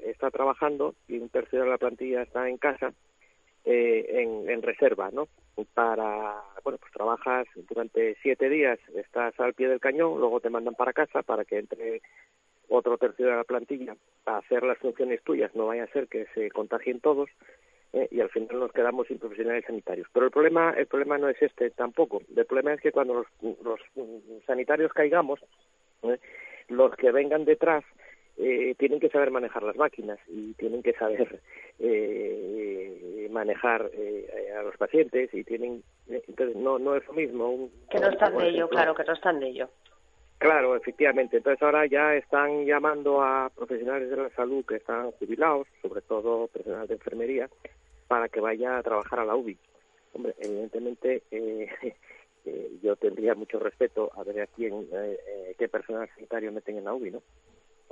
está 0.04 0.30
trabajando 0.30 0.94
y 1.08 1.18
un 1.18 1.28
tercio 1.28 1.60
de 1.60 1.68
la 1.68 1.76
plantilla 1.76 2.22
está 2.22 2.48
en 2.48 2.56
casa 2.56 2.92
en, 3.64 4.48
en 4.48 4.62
reserva, 4.62 5.10
¿no? 5.12 5.26
Para, 5.74 6.40
bueno, 6.62 6.78
pues 6.78 6.92
trabajas 6.92 7.48
durante 7.68 8.16
siete 8.22 8.48
días, 8.48 8.78
estás 8.94 9.38
al 9.40 9.54
pie 9.54 9.68
del 9.68 9.80
cañón, 9.80 10.20
luego 10.20 10.38
te 10.38 10.50
mandan 10.50 10.76
para 10.76 10.92
casa 10.92 11.22
para 11.22 11.44
que 11.44 11.58
entre 11.58 12.00
otro 12.68 12.98
tercio 12.98 13.26
de 13.26 13.36
la 13.36 13.44
plantilla 13.44 13.96
a 14.26 14.38
hacer 14.38 14.62
las 14.62 14.78
funciones 14.78 15.22
tuyas, 15.22 15.54
no 15.54 15.66
vaya 15.66 15.84
a 15.84 15.92
ser 15.92 16.08
que 16.08 16.26
se 16.34 16.50
contagien 16.50 17.00
todos 17.00 17.28
eh, 17.92 18.08
y 18.10 18.20
al 18.20 18.30
final 18.30 18.58
nos 18.58 18.72
quedamos 18.72 19.06
sin 19.06 19.18
profesionales 19.18 19.64
sanitarios. 19.66 20.08
Pero 20.12 20.26
el 20.26 20.32
problema, 20.32 20.70
el 20.76 20.86
problema 20.86 21.18
no 21.18 21.28
es 21.28 21.40
este 21.40 21.70
tampoco. 21.70 22.22
El 22.34 22.46
problema 22.46 22.74
es 22.74 22.80
que 22.80 22.92
cuando 22.92 23.14
los, 23.14 23.26
los 23.62 23.80
sanitarios 24.46 24.92
caigamos, 24.92 25.40
eh, 26.02 26.18
los 26.68 26.94
que 26.96 27.12
vengan 27.12 27.44
detrás 27.44 27.84
eh, 28.36 28.74
tienen 28.78 28.98
que 28.98 29.10
saber 29.10 29.30
manejar 29.30 29.62
las 29.62 29.76
máquinas 29.76 30.18
y 30.26 30.54
tienen 30.54 30.82
que 30.82 30.92
saber 30.94 31.40
eh, 31.78 33.28
manejar 33.30 33.90
eh, 33.92 34.52
a 34.58 34.62
los 34.62 34.76
pacientes 34.76 35.32
y 35.32 35.44
tienen 35.44 35.84
entonces 36.08 36.56
no 36.56 36.78
no 36.80 36.96
es 36.96 37.06
lo 37.06 37.12
mismo 37.12 37.48
un, 37.48 37.70
que 37.90 38.00
no 38.00 38.08
están 38.08 38.36
de 38.36 38.48
ello 38.48 38.68
claro 38.68 38.94
que 38.94 39.04
no 39.04 39.12
están 39.12 39.38
de 39.38 39.48
ello 39.48 39.70
Claro, 40.44 40.76
efectivamente. 40.76 41.38
Entonces 41.38 41.62
ahora 41.62 41.86
ya 41.86 42.14
están 42.16 42.66
llamando 42.66 43.22
a 43.22 43.48
profesionales 43.48 44.10
de 44.10 44.16
la 44.18 44.28
salud 44.28 44.62
que 44.66 44.76
están 44.76 45.10
jubilados, 45.12 45.66
sobre 45.80 46.02
todo 46.02 46.48
personal 46.48 46.86
de 46.86 46.92
enfermería, 46.92 47.48
para 48.08 48.28
que 48.28 48.40
vaya 48.40 48.76
a 48.76 48.82
trabajar 48.82 49.20
a 49.20 49.24
la 49.24 49.36
UBI. 49.36 49.56
Hombre, 50.12 50.34
evidentemente 50.38 51.22
eh, 51.30 51.70
eh, 52.44 52.70
yo 52.82 52.94
tendría 52.96 53.34
mucho 53.34 53.58
respeto 53.58 54.10
a 54.14 54.22
ver 54.22 54.42
a 54.42 54.46
quién, 54.48 54.86
eh, 54.92 55.18
eh, 55.26 55.54
qué 55.58 55.66
personal 55.66 56.10
sanitario 56.14 56.52
meten 56.52 56.76
en 56.76 56.84
la 56.84 56.92
UBI, 56.92 57.12
¿no? 57.12 57.22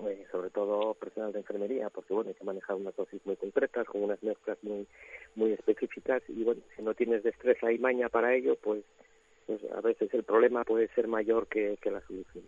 Eh, 0.06 0.26
sobre 0.30 0.50
todo 0.50 0.92
personal 0.92 1.32
de 1.32 1.38
enfermería, 1.38 1.88
porque 1.88 2.12
bueno, 2.12 2.28
hay 2.28 2.34
que 2.34 2.44
manejar 2.44 2.76
unas 2.76 2.94
dosis 2.94 3.24
muy 3.24 3.36
concretas, 3.36 3.86
con 3.86 4.02
unas 4.02 4.22
mezclas 4.22 4.58
muy 4.62 4.86
muy 5.36 5.52
específicas, 5.52 6.22
y 6.28 6.44
bueno, 6.44 6.60
si 6.76 6.82
no 6.82 6.92
tienes 6.92 7.22
destreza 7.22 7.72
y 7.72 7.78
maña 7.78 8.10
para 8.10 8.34
ello, 8.34 8.56
pues 8.56 8.84
pues 9.46 9.60
a 9.76 9.80
veces 9.80 10.12
el 10.14 10.24
problema 10.24 10.64
puede 10.64 10.88
ser 10.88 11.08
mayor 11.08 11.46
que, 11.48 11.78
que 11.80 11.90
la 11.90 12.00
solución. 12.02 12.44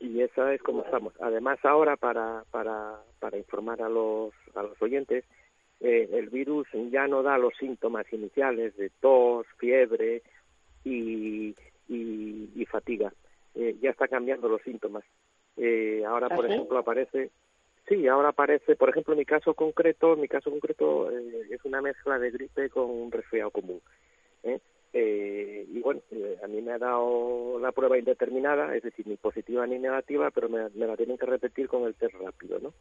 Y 0.00 0.20
esa 0.20 0.52
es 0.52 0.62
como 0.62 0.82
estamos. 0.82 1.14
Además, 1.20 1.58
ahora, 1.64 1.96
para, 1.96 2.44
para, 2.50 3.00
para 3.20 3.38
informar 3.38 3.82
a 3.82 3.88
los, 3.88 4.32
a 4.54 4.62
los 4.62 4.80
oyentes, 4.82 5.24
eh, 5.80 6.08
el 6.12 6.28
virus 6.28 6.66
ya 6.90 7.06
no 7.06 7.22
da 7.22 7.38
los 7.38 7.54
síntomas 7.56 8.12
iniciales 8.12 8.76
de 8.76 8.90
tos, 9.00 9.46
fiebre 9.58 10.22
y, 10.84 11.54
y, 11.88 12.50
y 12.54 12.66
fatiga. 12.66 13.12
Eh, 13.54 13.76
ya 13.80 13.90
está 13.90 14.08
cambiando 14.08 14.48
los 14.48 14.62
síntomas. 14.62 15.04
Eh, 15.56 16.02
ahora, 16.06 16.28
por 16.28 16.46
¿Ah, 16.46 16.48
ejemplo, 16.48 16.78
aparece 16.78 17.30
Sí, 17.88 18.06
ahora 18.06 18.28
aparece, 18.28 18.76
por 18.76 18.88
ejemplo, 18.90 19.12
en 19.12 19.18
mi 19.18 19.24
caso 19.24 19.54
concreto, 19.54 20.16
mi 20.16 20.28
caso 20.28 20.50
concreto 20.50 21.10
eh, 21.10 21.48
es 21.50 21.64
una 21.64 21.82
mezcla 21.82 22.18
de 22.18 22.30
gripe 22.30 22.70
con 22.70 22.88
un 22.88 23.10
resfriado 23.10 23.50
común. 23.50 23.80
¿eh? 24.44 24.60
Eh, 24.92 25.66
y 25.72 25.80
bueno, 25.80 26.00
eh, 26.10 26.38
a 26.42 26.46
mí 26.46 26.60
me 26.60 26.72
ha 26.72 26.78
dado 26.78 27.58
la 27.58 27.72
prueba 27.72 27.98
indeterminada, 27.98 28.76
es 28.76 28.82
decir, 28.82 29.06
ni 29.06 29.16
positiva 29.16 29.66
ni 29.66 29.78
negativa, 29.78 30.30
pero 30.30 30.48
me, 30.48 30.68
me 30.70 30.86
la 30.86 30.96
tienen 30.96 31.16
que 31.16 31.26
repetir 31.26 31.68
con 31.68 31.84
el 31.84 31.94
test 31.94 32.14
rápido, 32.14 32.58
¿no? 32.58 32.74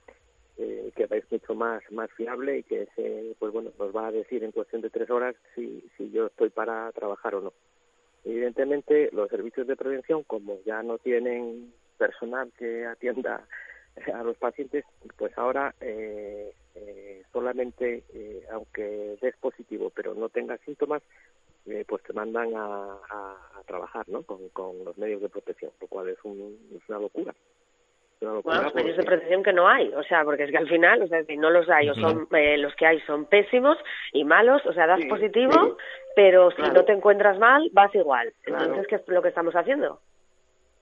Eh, 0.58 0.92
que 0.96 1.08
es 1.10 1.32
mucho 1.32 1.56
más 1.56 1.82
más 1.92 2.12
fiable 2.12 2.60
y 2.60 2.64
que 2.64 2.88
se, 2.96 3.36
pues 3.40 3.54
bueno, 3.54 3.72
nos 3.80 3.96
va 3.96 4.08
a 4.08 4.12
decir 4.12 4.44
en 4.44 4.52
cuestión 4.52 4.82
de 4.82 4.90
tres 4.90 5.10
horas 5.10 5.36
si, 5.56 5.84
si 5.98 6.12
yo 6.12 6.28
estoy 6.28 6.50
para 6.50 6.92
trabajar 6.92 7.36
o 7.36 7.42
no. 7.42 7.54
Evidentemente, 8.24 9.10
los 9.14 9.30
servicios 9.30 9.66
de 9.66 9.76
prevención, 9.76 10.24
como 10.24 10.60
ya 10.66 10.84
no 10.84 10.98
tienen 10.98 11.74
personal 11.98 12.52
que 12.58 12.86
atienda 12.86 13.48
a 14.14 14.24
los 14.24 14.38
pacientes, 14.38 14.86
pues 15.18 15.36
ahora 15.38 15.74
eh, 15.82 16.54
eh, 16.76 17.24
solamente, 17.32 18.04
eh, 18.14 18.44
aunque 18.52 19.18
des 19.22 19.36
positivo, 19.38 19.92
pero 19.96 20.14
no 20.14 20.30
tenga 20.30 20.58
síntomas, 20.60 21.02
eh, 21.68 21.86
pues 21.88 22.04
te 22.04 22.14
mandan 22.14 22.56
a, 22.56 22.98
a, 23.10 23.60
a 23.60 23.64
trabajar 23.66 24.08
¿no? 24.10 24.24
Con, 24.24 24.50
con, 24.50 24.84
los 24.84 24.98
medios 24.98 25.22
de 25.22 25.30
protección, 25.30 25.72
lo 25.80 25.88
cual 25.88 26.10
es, 26.10 26.18
un, 26.24 26.58
es 26.76 26.82
una 26.90 27.00
locura. 27.00 27.34
Una 28.22 28.34
locura 28.34 28.56
bueno, 28.56 28.64
los 28.70 28.76
medios 28.76 28.98
de 28.98 29.04
protección 29.04 29.44
que 29.44 29.54
no 29.54 29.68
hay, 29.68 29.94
o 29.94 30.04
sea, 30.04 30.24
porque 30.24 30.44
es 30.44 30.52
que 30.52 30.58
al 30.58 30.70
final, 30.70 31.02
o 31.02 31.08
sea, 31.08 31.24
si 31.24 31.38
no 31.38 31.50
los 31.50 31.70
hay, 31.70 31.90
o 31.90 31.96
son 31.96 32.28
eh, 32.32 32.58
los 32.58 32.76
que 32.76 32.86
hay 32.86 33.00
son 33.02 33.26
pésimos 33.26 33.78
y 34.14 34.24
malos, 34.24 34.66
o 34.66 34.74
sea, 34.74 34.88
das 34.88 35.02
sí, 35.02 35.08
positivo, 35.08 35.54
sí. 35.54 35.84
pero 36.16 36.52
si 36.52 36.58
Claro. 36.58 36.74
no 36.74 36.86
te 36.86 36.94
encuentras 36.94 37.40
mal, 37.40 37.70
vas 37.74 37.94
igual. 37.96 38.34
Claro. 38.42 38.64
Entonces, 38.64 38.88
¿qué 38.88 38.96
es 38.96 39.08
lo 39.08 39.22
que 39.22 39.30
estamos 39.30 39.56
haciendo? 39.56 40.00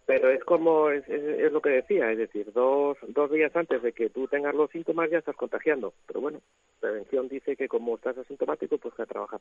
Pero 0.05 0.29
es 0.31 0.43
como, 0.43 0.89
es, 0.89 1.07
es, 1.07 1.23
es 1.23 1.51
lo 1.51 1.61
que 1.61 1.69
decía, 1.69 2.11
es 2.11 2.17
decir, 2.17 2.51
dos, 2.51 2.97
dos 3.09 3.31
días 3.31 3.55
antes 3.55 3.83
de 3.83 3.91
que 3.93 4.09
tú 4.09 4.27
tengas 4.27 4.55
los 4.55 4.71
síntomas 4.71 5.09
ya 5.11 5.19
estás 5.19 5.35
contagiando. 5.35 5.93
Pero 6.07 6.19
bueno, 6.19 6.39
prevención 6.79 7.29
dice 7.29 7.55
que 7.55 7.67
como 7.67 7.95
estás 7.95 8.17
asintomático, 8.17 8.79
pues 8.79 8.95
que 8.95 9.03
a 9.03 9.05
trabajar. 9.05 9.39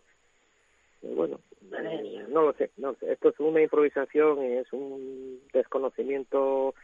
Y 1.02 1.14
bueno, 1.14 1.40
eh, 1.72 2.26
no 2.28 2.42
lo 2.42 2.52
sé, 2.54 2.70
no 2.76 2.88
lo 2.92 2.94
sé. 2.98 3.12
Esto 3.12 3.28
es 3.28 3.40
una 3.40 3.62
improvisación 3.62 4.42
y 4.42 4.52
es 4.54 4.72
un 4.72 5.40
desconocimiento 5.52 6.74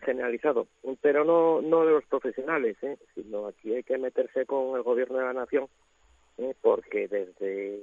generalizado, 0.00 0.66
pero 1.02 1.24
no 1.24 1.60
no 1.60 1.84
de 1.84 1.92
los 1.92 2.04
profesionales, 2.04 2.76
¿eh? 2.82 2.96
sino 3.14 3.46
aquí 3.46 3.74
hay 3.74 3.82
que 3.82 3.98
meterse 3.98 4.46
con 4.46 4.76
el 4.76 4.82
gobierno 4.82 5.18
de 5.18 5.24
la 5.24 5.32
nación, 5.32 5.68
¿eh? 6.38 6.54
porque 6.62 7.06
desde 7.06 7.80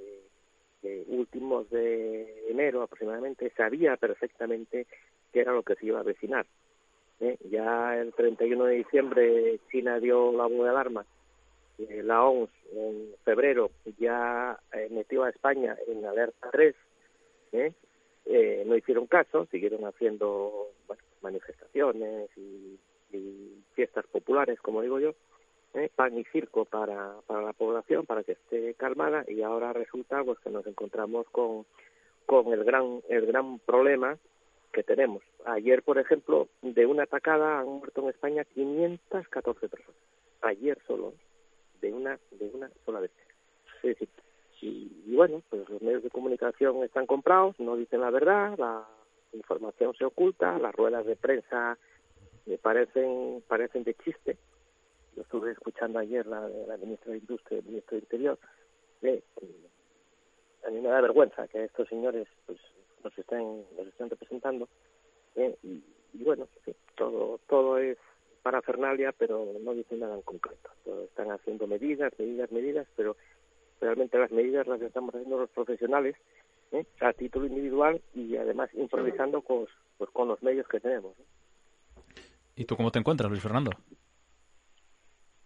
eh, 0.84 1.06
últimos 1.08 1.70
de 1.70 2.50
enero 2.50 2.82
aproximadamente 2.82 3.52
sabía 3.56 3.98
perfectamente 3.98 4.88
qué 5.32 5.42
era 5.42 5.54
lo 5.54 5.64
que 5.64 5.76
se 5.76 5.86
iba 5.86 6.00
a 6.00 6.02
avecinar. 6.02 6.46
¿eh? 7.20 7.38
Ya 7.50 7.98
el 8.00 8.14
31 8.14 8.66
de 8.66 8.76
diciembre 8.76 9.60
China 9.72 10.00
dio 10.00 10.32
la 10.32 10.46
voz 10.46 10.64
de 10.64 10.70
alarma 10.70 11.06
eh, 11.78 12.02
la 12.04 12.24
OMS 12.24 12.50
en 12.74 13.14
febrero 13.24 13.72
ya 14.00 14.58
eh, 14.74 14.88
metió 14.92 15.24
a 15.24 15.30
España 15.30 15.78
en 15.88 16.06
alerta 16.06 16.50
3, 16.52 16.76
¿eh? 17.54 17.74
No 18.66 18.76
hicieron 18.76 19.08
caso, 19.08 19.48
siguieron 19.52 19.86
haciendo 19.86 20.72
manifestaciones 21.22 22.30
y, 22.36 22.78
fiestas 23.74 24.06
populares, 24.08 24.60
como 24.60 24.82
digo 24.82 25.00
yo, 25.00 25.14
pan 25.96 26.18
y 26.18 26.24
circo 26.26 26.66
para, 26.66 27.14
para 27.28 27.44
la 27.44 27.54
población, 27.54 28.06
para 28.06 28.24
que 28.24 28.34
esté 28.34 28.74
calmada, 28.74 29.24
y 29.28 29.44
ahora 29.44 29.72
resulta 29.72 30.24
pues 30.24 30.40
que 30.40 30.50
nos 30.50 30.66
encontramos 30.66 31.28
con, 31.30 31.66
con 32.26 32.52
el 32.52 32.64
gran 32.64 33.02
el 33.08 33.28
gran 33.28 33.60
problema 33.60 34.18
que 34.74 34.84
tenemos. 34.84 35.24
Ayer, 35.46 35.82
por 35.82 35.98
ejemplo, 35.98 36.48
de 36.62 36.86
una 36.86 37.04
atacada 37.04 37.60
han 37.60 37.68
muerto 37.68 38.02
en 38.02 38.10
España 38.10 38.44
514 38.44 39.70
personas. 39.70 40.02
Ayer 40.42 40.78
solo, 40.86 41.14
de 41.82 41.94
una 41.94 42.20
de 42.32 42.50
una 42.54 42.70
sola 42.86 43.00
vez. 43.00 43.12
y, 44.62 45.16
bueno, 45.16 45.42
pues 45.50 45.68
los 45.70 45.82
medios 45.82 46.04
de 46.04 46.10
comunicación 46.10 46.84
están 46.84 47.06
comprados, 47.06 47.60
no 47.60 47.76
dicen 47.76 48.02
la 48.02 48.10
verdad, 48.10 48.58
la 48.58 48.88
información 49.34 49.94
se 49.96 50.06
oculta, 50.06 50.58
las 50.60 50.74
ruedas 50.76 51.06
de 51.06 51.16
prensa 51.16 51.78
me 52.46 52.58
parecen 52.58 53.44
parecen 53.48 53.84
de 53.84 53.94
chiste. 53.96 54.38
Yo 55.16 55.24
estuve 55.24 55.52
escuchando 55.52 56.00
ayer 56.00 56.26
la, 56.28 56.48
ministra 56.78 57.12
de 57.12 57.18
Industria 57.20 57.58
y 57.58 57.60
el 57.60 57.66
ministro 57.66 57.98
de 57.98 58.04
Interior. 58.04 58.40
Eh, 59.02 59.24
a 60.66 60.70
mí 60.70 60.82
me 60.82 60.90
da 60.90 61.02
vergüenza 61.02 61.48
que 61.48 61.64
estos 61.64 61.88
señores 61.88 62.28
pues 62.46 62.60
nos 63.04 63.18
estén 63.18 63.64
nos 63.78 63.88
estén 63.88 64.10
representando 64.10 64.68
eh, 65.36 65.56
y, 65.64 65.84
bueno 66.24 66.48
todo 66.96 67.40
todo 67.48 67.78
es 67.78 67.98
parafernalia 68.48 69.12
pero 69.12 69.46
no 69.62 69.74
dicen 69.74 70.00
nada 70.00 70.16
en 70.16 70.22
concreto 70.22 70.70
están 71.04 71.32
haciendo 71.32 71.68
medidas 71.68 72.14
medidas 72.18 72.50
medidas 72.50 72.88
pero 72.96 73.18
realmente 73.82 74.18
las 74.18 74.32
medidas 74.32 74.66
las 74.68 74.82
estamos 74.82 75.14
haciendo 75.14 75.38
los 75.38 75.50
profesionales 75.50 76.16
¿eh? 76.72 76.86
a 77.02 77.12
título 77.12 77.46
individual 77.46 78.02
y 78.16 78.38
además 78.38 78.70
improvisando 78.74 79.42
con, 79.42 79.68
pues, 79.98 80.10
con 80.12 80.30
los 80.30 80.42
medios 80.42 80.66
que 80.70 80.80
tenemos 80.80 81.14
¿Y 82.56 82.64
tú 82.64 82.76
cómo 82.78 82.90
te 82.90 83.00
encuentras, 83.00 83.30
Luis 83.30 83.44
Fernando? 83.44 83.70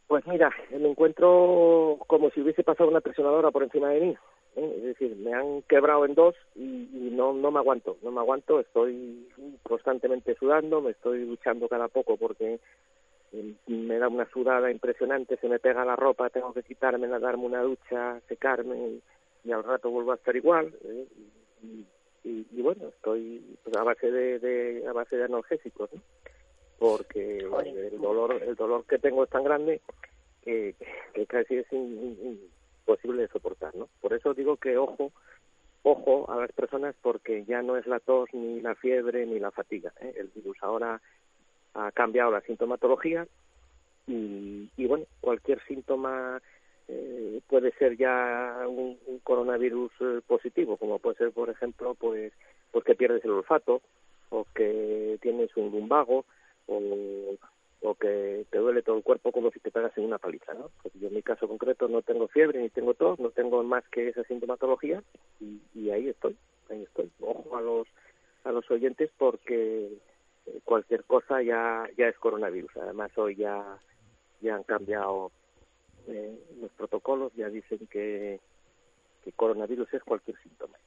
Pues 0.07 0.25
mira, 0.27 0.49
me 0.69 0.89
encuentro 0.89 1.97
como 2.07 2.29
si 2.29 2.39
hubiese 2.39 2.63
pasado 2.63 2.89
una 2.89 3.01
presionadora 3.01 3.51
por 3.51 3.63
encima 3.63 3.89
de 3.89 3.99
mí. 3.99 4.17
¿eh? 4.55 4.73
es 4.77 4.83
decir, 4.83 5.15
me 5.17 5.33
han 5.33 5.61
quebrado 5.63 6.05
en 6.05 6.15
dos 6.15 6.35
y, 6.55 7.09
no, 7.11 7.33
no 7.33 7.51
me 7.51 7.59
aguanto, 7.59 7.97
no 8.01 8.11
me 8.11 8.19
aguanto, 8.19 8.59
estoy 8.59 9.27
constantemente 9.63 10.35
sudando, 10.35 10.81
me 10.81 10.91
estoy 10.91 11.25
luchando 11.25 11.67
cada 11.67 11.87
poco 11.87 12.17
porque 12.17 12.55
eh, 12.55 12.59
me 13.67 13.97
da 13.97 14.07
una 14.07 14.29
sudada 14.29 14.71
impresionante, 14.71 15.38
se 15.38 15.47
me 15.47 15.59
pega 15.59 15.86
la 15.86 15.95
ropa, 15.95 16.29
tengo 16.29 16.53
que 16.53 16.63
quitármela, 16.63 17.19
darme 17.19 17.45
una 17.45 17.61
ducha, 17.61 18.19
secarme 18.27 18.99
y, 19.43 19.51
al 19.51 19.63
rato 19.63 19.89
vuelvo 19.89 20.11
a 20.11 20.15
estar 20.15 20.36
igual. 20.36 20.73
¿eh? 20.84 21.07
Y, 22.23 22.45
y, 22.51 22.61
bueno, 22.61 22.89
estoy 22.89 23.57
pues, 23.63 23.75
a 23.75 23.84
base 23.84 24.11
de, 24.11 24.39
de, 24.39 24.88
a 24.88 24.93
base 24.93 25.17
de 25.17 25.23
analgésicos, 25.23 25.89
porque 26.77 27.39
el 27.39 27.99
dolor 27.99 28.41
el 28.41 28.55
dolor 28.55 28.86
que 28.86 28.99
tengo 28.99 29.23
es 29.23 29.29
tan 29.29 29.43
grande 29.43 29.82
que, 30.43 30.75
que 31.13 31.25
casi 31.25 31.57
es 31.57 31.67
posible 32.86 33.23
de 33.23 33.27
soportar, 33.29 33.73
¿no? 33.75 33.88
Por 34.01 34.13
eso 34.13 34.34
digo 34.34 34.57
que 34.57 34.77
ojo, 34.77 35.11
ojo 35.84 36.29
a 36.32 36.38
las 36.38 36.51
personas 36.51 36.95
porque 37.01 37.45
ya 37.45 37.61
no 37.61 37.77
es 37.77 37.88
la 37.88 37.99
tos, 37.99 38.29
ni 38.34 38.61
la 38.61 38.75
fiebre, 38.75 39.25
ni 39.25 39.39
la 39.39 39.51
fatiga. 39.51 39.93
¿eh? 40.01 40.13
El 40.17 40.27
virus 40.27 40.57
ahora 40.61 41.01
ha 41.74 41.91
cambiado 41.91 42.32
la 42.32 42.41
sintomatología 42.41 43.28
y, 44.07 44.69
y 44.78 44.86
bueno, 44.86 45.05
cualquier 45.19 45.61
síntoma 45.65 46.41
eh, 46.88 47.41
puede 47.47 47.72
ser 47.74 47.97
ya 47.97 48.65
un, 48.67 48.97
coronavirus 49.24 49.91
eh, 50.01 50.22
positivo, 50.26 50.78
como 50.78 50.99
puede 50.99 51.17
ser, 51.17 51.32
por 51.32 51.49
ejemplo, 51.49 51.95
pues, 51.95 52.34
pues 52.72 52.84
que 52.84 52.95
pierdes 52.95 53.24
el 53.24 53.32
olfato 53.32 53.82
o 54.30 54.45
que 54.55 55.17
tienes 55.22 55.55
un 55.55 55.72
lumbago 55.72 56.26
o 56.67 57.38
o 57.82 57.95
que 57.95 58.45
te 58.51 58.59
duele 58.59 58.84
todo 58.84 58.97
el 58.97 59.03
cuerpo 59.03 59.32
como 59.32 59.49
si 59.51 59.59
te 59.59 59.72
pegas 59.72 59.97
en 59.97 60.05
una 60.05 60.19
paliza, 60.19 60.53
¿no? 60.53 60.69
Porque 60.82 60.99
yo 60.99 61.07
en 61.07 61.15
mi 61.15 61.24
caso 61.24 61.47
concreto 61.47 61.88
no 61.88 62.03
tengo 62.03 62.28
fiebre 62.28 62.61
ni 62.61 62.69
tengo 62.69 62.93
tos, 62.93 63.19
no 63.19 63.32
tengo 63.32 63.63
más 63.63 63.84
que 63.89 64.09
esa 64.09 64.24
sintomatología 64.24 65.01
y, 65.39 65.89
ahí 65.89 66.07
estoy, 66.09 66.38
ahí 66.69 66.84
estoy. 66.84 67.09
Ojo 67.19 67.57
a 67.57 67.61
los 67.61 67.88
a 68.43 68.51
los 68.51 68.69
oyentes 68.72 69.09
porque 69.17 69.89
cualquier 70.63 71.03
cosa 71.03 71.41
ya 71.41 71.87
ya 71.97 72.07
es 72.07 72.17
coronavirus. 72.17 72.77
Además 72.77 73.11
hoy 73.17 73.35
ya 73.35 73.77
ya 74.41 74.55
han 74.55 74.63
cambiado 74.63 75.31
eh, 76.07 76.37
los 76.59 76.71
protocolos, 76.71 77.33
ya 77.35 77.49
dicen 77.49 77.87
que 77.87 78.39
que 79.23 79.31
coronavirus 79.33 79.93
es 79.93 80.03
cualquier 80.03 80.37
síntoma. 80.41 80.77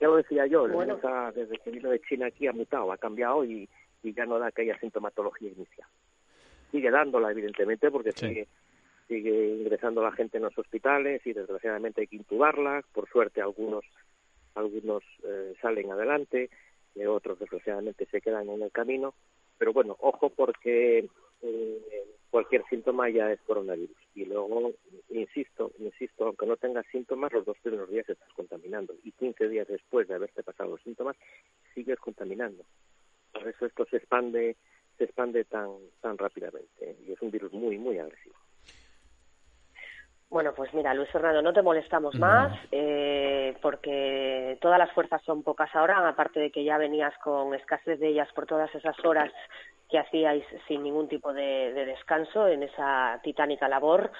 Ya 0.00 0.08
lo 0.08 0.16
decía 0.16 0.46
yo, 0.46 0.66
desde 0.66 1.58
que 1.58 1.70
vino 1.70 1.90
de 1.90 2.00
China 2.00 2.26
aquí 2.26 2.46
ha 2.46 2.52
mutado, 2.52 2.90
ha 2.90 2.96
cambiado 2.96 3.44
y 3.44 3.68
y 4.02 4.12
ya 4.12 4.26
no 4.26 4.38
da 4.38 4.48
aquella 4.48 4.78
sintomatología 4.78 5.50
inicial. 5.50 5.88
Sigue 6.70 6.90
dándola, 6.90 7.30
evidentemente, 7.30 7.90
porque 7.90 8.12
sigue, 8.12 8.46
sigue 9.08 9.56
ingresando 9.56 10.02
la 10.02 10.12
gente 10.12 10.38
en 10.38 10.44
los 10.44 10.56
hospitales 10.56 11.20
y 11.26 11.32
desgraciadamente 11.32 12.02
hay 12.02 12.06
que 12.06 12.16
intubarla. 12.16 12.82
Por 12.92 13.08
suerte 13.08 13.40
algunos, 13.40 13.84
algunos 14.54 15.02
eh, 15.24 15.54
salen 15.60 15.90
adelante, 15.90 16.50
y 16.94 17.04
otros 17.04 17.38
desgraciadamente 17.38 18.06
se 18.06 18.20
quedan 18.20 18.48
en 18.48 18.62
el 18.62 18.72
camino. 18.72 19.14
Pero 19.58 19.72
bueno, 19.72 19.96
ojo 20.00 20.30
porque 20.30 21.08
eh, 21.42 22.06
cualquier 22.30 22.64
síntoma 22.70 23.10
ya 23.10 23.30
es 23.30 23.40
coronavirus. 23.42 23.96
Y 24.14 24.24
luego, 24.24 24.72
insisto, 25.10 25.72
insisto, 25.78 26.26
aunque 26.26 26.46
no 26.46 26.56
tengas 26.56 26.86
síntomas, 26.86 27.32
los 27.32 27.44
dos 27.44 27.58
primeros 27.62 27.90
días 27.90 28.08
estás 28.08 28.32
contaminando. 28.34 28.94
Y 29.04 29.12
15 29.12 29.48
días 29.48 29.68
después 29.68 30.08
de 30.08 30.14
haberte 30.14 30.42
pasado 30.42 30.70
los 30.70 30.82
síntomas, 30.82 31.16
sigues 31.74 31.98
contaminando. 31.98 32.64
Por 33.32 33.46
eso 33.46 33.66
esto 33.66 33.84
se 33.86 33.98
expande, 33.98 34.56
se 34.98 35.04
expande 35.04 35.44
tan, 35.44 35.70
tan 36.00 36.18
rápidamente 36.18 36.96
y 37.06 37.12
es 37.12 37.22
un 37.22 37.30
virus 37.30 37.52
muy, 37.52 37.78
muy 37.78 37.98
agresivo. 37.98 38.36
Bueno, 40.30 40.52
pues 40.54 40.72
mira, 40.72 40.94
Luis 40.94 41.10
Fernando, 41.10 41.42
no 41.42 41.52
te 41.52 41.60
molestamos 41.60 42.14
más 42.14 42.56
eh, 42.70 43.56
porque 43.60 44.56
todas 44.60 44.78
las 44.78 44.92
fuerzas 44.92 45.20
son 45.22 45.42
pocas 45.42 45.74
ahora, 45.74 46.08
aparte 46.08 46.38
de 46.38 46.52
que 46.52 46.62
ya 46.62 46.78
venías 46.78 47.12
con 47.18 47.52
escasez 47.52 47.98
de 47.98 48.08
ellas 48.08 48.28
por 48.32 48.46
todas 48.46 48.72
esas 48.72 48.96
horas 49.04 49.32
que 49.90 49.98
hacíais 49.98 50.44
sin 50.66 50.82
ningún 50.82 51.08
tipo 51.08 51.32
de, 51.32 51.72
descanso 51.72 52.48
en 52.48 52.62
esa 52.62 53.20
titánica 53.22 53.68
labor, 53.68 54.10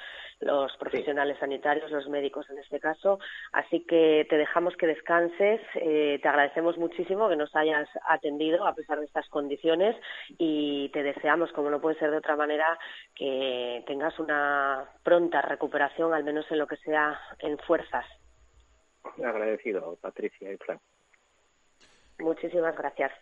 los 0.41 0.77
profesionales 0.77 1.39
sanitarios, 1.39 1.91
los 1.91 2.09
médicos 2.09 2.49
en 2.51 2.59
este 2.59 2.81
caso. 2.81 3.19
Así 3.53 3.85
que 3.87 4.27
te 4.29 4.37
dejamos 4.37 4.77
que 4.77 4.87
descanses, 4.87 5.61
eh, 5.75 6.19
te 6.23 6.29
agradecemos 6.29 6.77
muchísimo 6.79 7.29
que 7.29 7.37
nos 7.37 7.55
hayas 7.55 7.89
atendido 8.09 8.67
a 8.67 8.75
pesar 8.75 8.99
de 8.99 9.07
estas 9.07 9.29
condiciones 9.29 9.97
y 10.39 10.89
te 10.91 11.03
deseamos, 11.03 11.53
como 11.53 11.71
no 11.71 11.81
puede 11.81 11.99
ser 11.99 12.11
de 12.11 12.19
otra 12.19 12.37
manera, 12.37 12.79
que 13.15 13.85
tengas 13.87 14.19
una 14.19 14.89
pronta 15.03 15.43
recuperación, 15.43 16.13
al 16.15 16.25
menos 16.25 16.51
en 16.51 16.59
lo 16.59 16.67
que 16.67 16.77
sea 16.77 17.19
en 17.39 17.59
fuerzas. 17.59 18.07
Agradecido, 19.25 19.97
Patricia 20.01 20.53
y 20.53 20.57
Frank. 20.57 20.81
Muchísimas 22.19 22.77
gracias. 22.77 23.13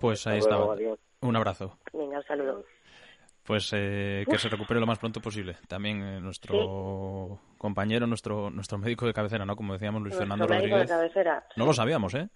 Pues 0.00 0.26
ahí 0.26 0.38
está. 0.38 0.58
Un 1.22 1.36
abrazo. 1.36 1.78
Venga, 1.92 2.18
un 2.18 2.24
saludo. 2.24 2.64
Pues 3.44 3.72
eh, 3.74 4.24
que 4.28 4.38
se 4.38 4.48
recupere 4.48 4.78
lo 4.78 4.86
más 4.86 4.98
pronto 4.98 5.20
posible. 5.20 5.56
También 5.68 6.02
eh, 6.02 6.20
nuestro 6.20 7.40
compañero, 7.58 8.06
nuestro 8.06 8.50
nuestro 8.50 8.78
médico 8.78 9.06
de 9.06 9.12
cabecera, 9.12 9.44
¿no? 9.44 9.56
Como 9.56 9.72
decíamos, 9.72 10.02
Luis 10.02 10.16
Fernando 10.16 10.46
Rodríguez. 10.46 10.90
No 11.56 11.66
lo 11.66 11.72
sabíamos, 11.72 12.14
¿eh? 12.14 12.28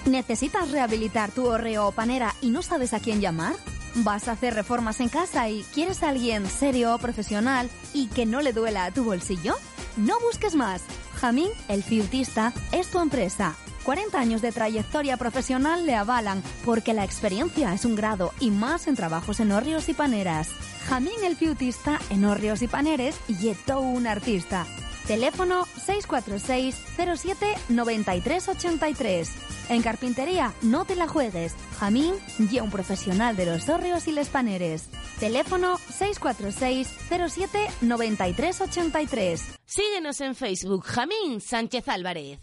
¿Necesitas 0.07 0.71
rehabilitar 0.73 1.31
tu 1.31 1.47
horreo 1.47 1.87
o 1.87 1.93
panera 1.93 2.35
y 2.41 2.51
no 2.51 2.63
sabes 2.63 2.93
a 2.93 3.01
quién 3.01 3.21
llamar? 3.21 3.55
¿Vas 3.97 4.27
a 4.27 4.33
hacer 4.33 4.55
reformas 4.55 5.01
en 5.01 5.09
casa 5.09 5.49
y 5.49 5.65
quieres 5.75 6.03
a 6.03 6.09
alguien 6.09 6.49
serio, 6.49 6.99
profesional 6.99 7.71
y 7.95 8.09
que 8.09 8.27
no 8.27 8.41
le 8.41 8.53
duela 8.53 8.85
a 8.85 8.91
tu 8.91 9.05
bolsillo? 9.05 9.55
No 9.97 10.19
busques 10.21 10.55
más. 10.55 10.83
Jamín, 11.21 11.51
el 11.69 11.85
fiutista, 11.85 12.53
es 12.73 12.91
tu 12.91 12.99
empresa. 12.99 13.55
40 13.85 14.19
años 14.19 14.43
de 14.43 14.53
trayectoria 14.53 15.17
profesional 15.17 15.87
le 15.87 15.95
avalan, 15.95 16.43
porque 16.65 16.95
la 16.95 17.05
experiencia 17.05 17.73
es 17.75 17.85
un 17.85 17.95
grado 17.95 18.33
y 18.41 18.51
más 18.51 18.87
en 18.87 18.97
trabajos 18.97 19.41
en 19.41 19.53
horrios 19.53 19.89
y 19.89 19.95
paneras. 19.95 20.51
Jamín 20.89 21.25
el 21.25 21.37
fiutista 21.37 22.01
en 22.11 22.25
horrios 22.25 22.63
y 22.63 22.69
paneres 22.69 23.17
y 23.29 23.53
todo 23.67 23.81
un 23.81 24.07
artista. 24.07 24.67
Teléfono 25.07 25.65
646 25.65 26.81
07 27.17 27.55
9383. 27.69 29.31
En 29.71 29.83
carpintería, 29.83 30.53
no 30.63 30.85
te 30.85 30.97
la 30.97 31.09
juegues. 31.09 31.55
Jamín, 31.79 32.15
ya 32.51 32.63
un 32.63 32.71
profesional 32.71 33.37
de 33.37 33.47
los 33.47 33.69
horrios 33.69 34.07
y 34.07 34.13
les 34.13 34.29
paneres. 34.29 34.89
Teléfono 35.19 35.79
646 35.79 36.89
07 37.29 37.71
9383. 37.81 39.59
Síguenos 39.65 40.21
en 40.21 40.35
Facebook, 40.35 40.85
Jamín 40.85 41.41
Sánchez 41.41 41.89
Álvarez. 41.89 42.39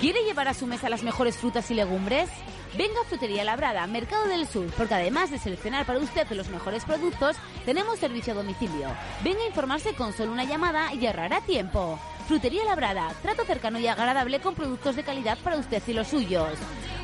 ¿Quiere 0.00 0.22
llevar 0.22 0.46
a 0.46 0.54
su 0.54 0.66
mesa 0.66 0.88
las 0.88 1.02
mejores 1.02 1.36
frutas 1.36 1.70
y 1.70 1.74
legumbres? 1.74 2.30
Venga 2.76 3.00
a 3.00 3.04
Frutería 3.04 3.44
Labrada, 3.44 3.86
Mercado 3.86 4.26
del 4.26 4.46
Sur, 4.46 4.66
porque 4.76 4.94
además 4.94 5.30
de 5.30 5.38
seleccionar 5.38 5.86
para 5.86 6.00
usted 6.00 6.28
los 6.32 6.48
mejores 6.48 6.84
productos, 6.84 7.36
tenemos 7.64 7.98
servicio 7.98 8.34
a 8.34 8.36
domicilio. 8.36 8.88
Venga 9.24 9.40
a 9.42 9.48
informarse 9.48 9.94
con 9.94 10.12
solo 10.12 10.32
una 10.32 10.44
llamada 10.44 10.92
y 10.92 11.06
ahorrará 11.06 11.40
tiempo. 11.40 11.98
Frutería 12.26 12.64
Labrada, 12.64 13.10
trato 13.22 13.44
cercano 13.44 13.78
y 13.78 13.86
agradable 13.86 14.40
con 14.40 14.54
productos 14.54 14.96
de 14.96 15.02
calidad 15.02 15.38
para 15.42 15.56
usted 15.56 15.82
y 15.86 15.94
los 15.94 16.08
suyos. 16.08 16.58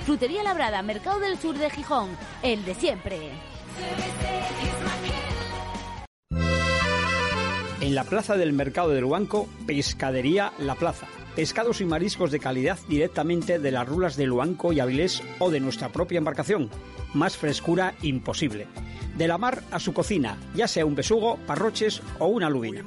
Frutería 0.04 0.42
Labrada, 0.42 0.82
Mercado 0.82 1.18
del 1.18 1.38
Sur 1.38 1.56
de 1.56 1.70
Gijón, 1.70 2.10
el 2.42 2.62
de 2.64 2.74
siempre. 2.74 3.30
En 7.80 7.94
la 7.94 8.04
plaza 8.04 8.36
del 8.36 8.52
Mercado 8.52 8.90
del 8.90 9.04
Huanco, 9.04 9.48
Pescadería 9.66 10.52
La 10.58 10.74
Plaza. 10.74 11.06
Pescados 11.36 11.80
y 11.80 11.84
mariscos 11.84 12.30
de 12.30 12.38
calidad 12.38 12.78
directamente 12.88 13.58
de 13.58 13.70
las 13.72 13.88
rulas 13.88 14.16
de 14.16 14.26
Luanco 14.26 14.72
y 14.72 14.78
Avilés 14.78 15.20
o 15.40 15.50
de 15.50 15.58
nuestra 15.58 15.88
propia 15.88 16.18
embarcación. 16.18 16.70
Más 17.12 17.36
frescura 17.36 17.94
imposible. 18.02 18.68
De 19.16 19.26
la 19.26 19.38
mar 19.38 19.62
a 19.72 19.80
su 19.80 19.92
cocina, 19.92 20.38
ya 20.54 20.68
sea 20.68 20.86
un 20.86 20.94
besugo, 20.94 21.38
parroches 21.46 22.02
o 22.20 22.26
una 22.26 22.48
lubina. 22.48 22.84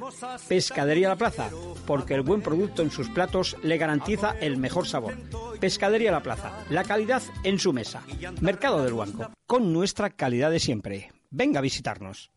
Pescadería 0.48 1.08
La 1.08 1.16
Plaza, 1.16 1.50
porque 1.86 2.14
el 2.14 2.22
buen 2.22 2.40
producto 2.40 2.82
en 2.82 2.90
sus 2.90 3.08
platos 3.10 3.56
le 3.62 3.76
garantiza 3.76 4.34
el 4.40 4.56
mejor 4.56 4.86
sabor. 4.86 5.14
Pescadería 5.60 6.12
La 6.12 6.22
Plaza, 6.22 6.64
la 6.70 6.84
calidad 6.84 7.22
en 7.44 7.58
su 7.58 7.72
mesa. 7.72 8.02
Mercado 8.40 8.82
del 8.82 8.94
Huanco, 8.94 9.30
con 9.46 9.72
nuestra 9.72 10.10
calidad 10.10 10.50
de 10.50 10.60
siempre. 10.60 11.12
Venga 11.30 11.58
a 11.58 11.62
visitarnos. 11.62 12.30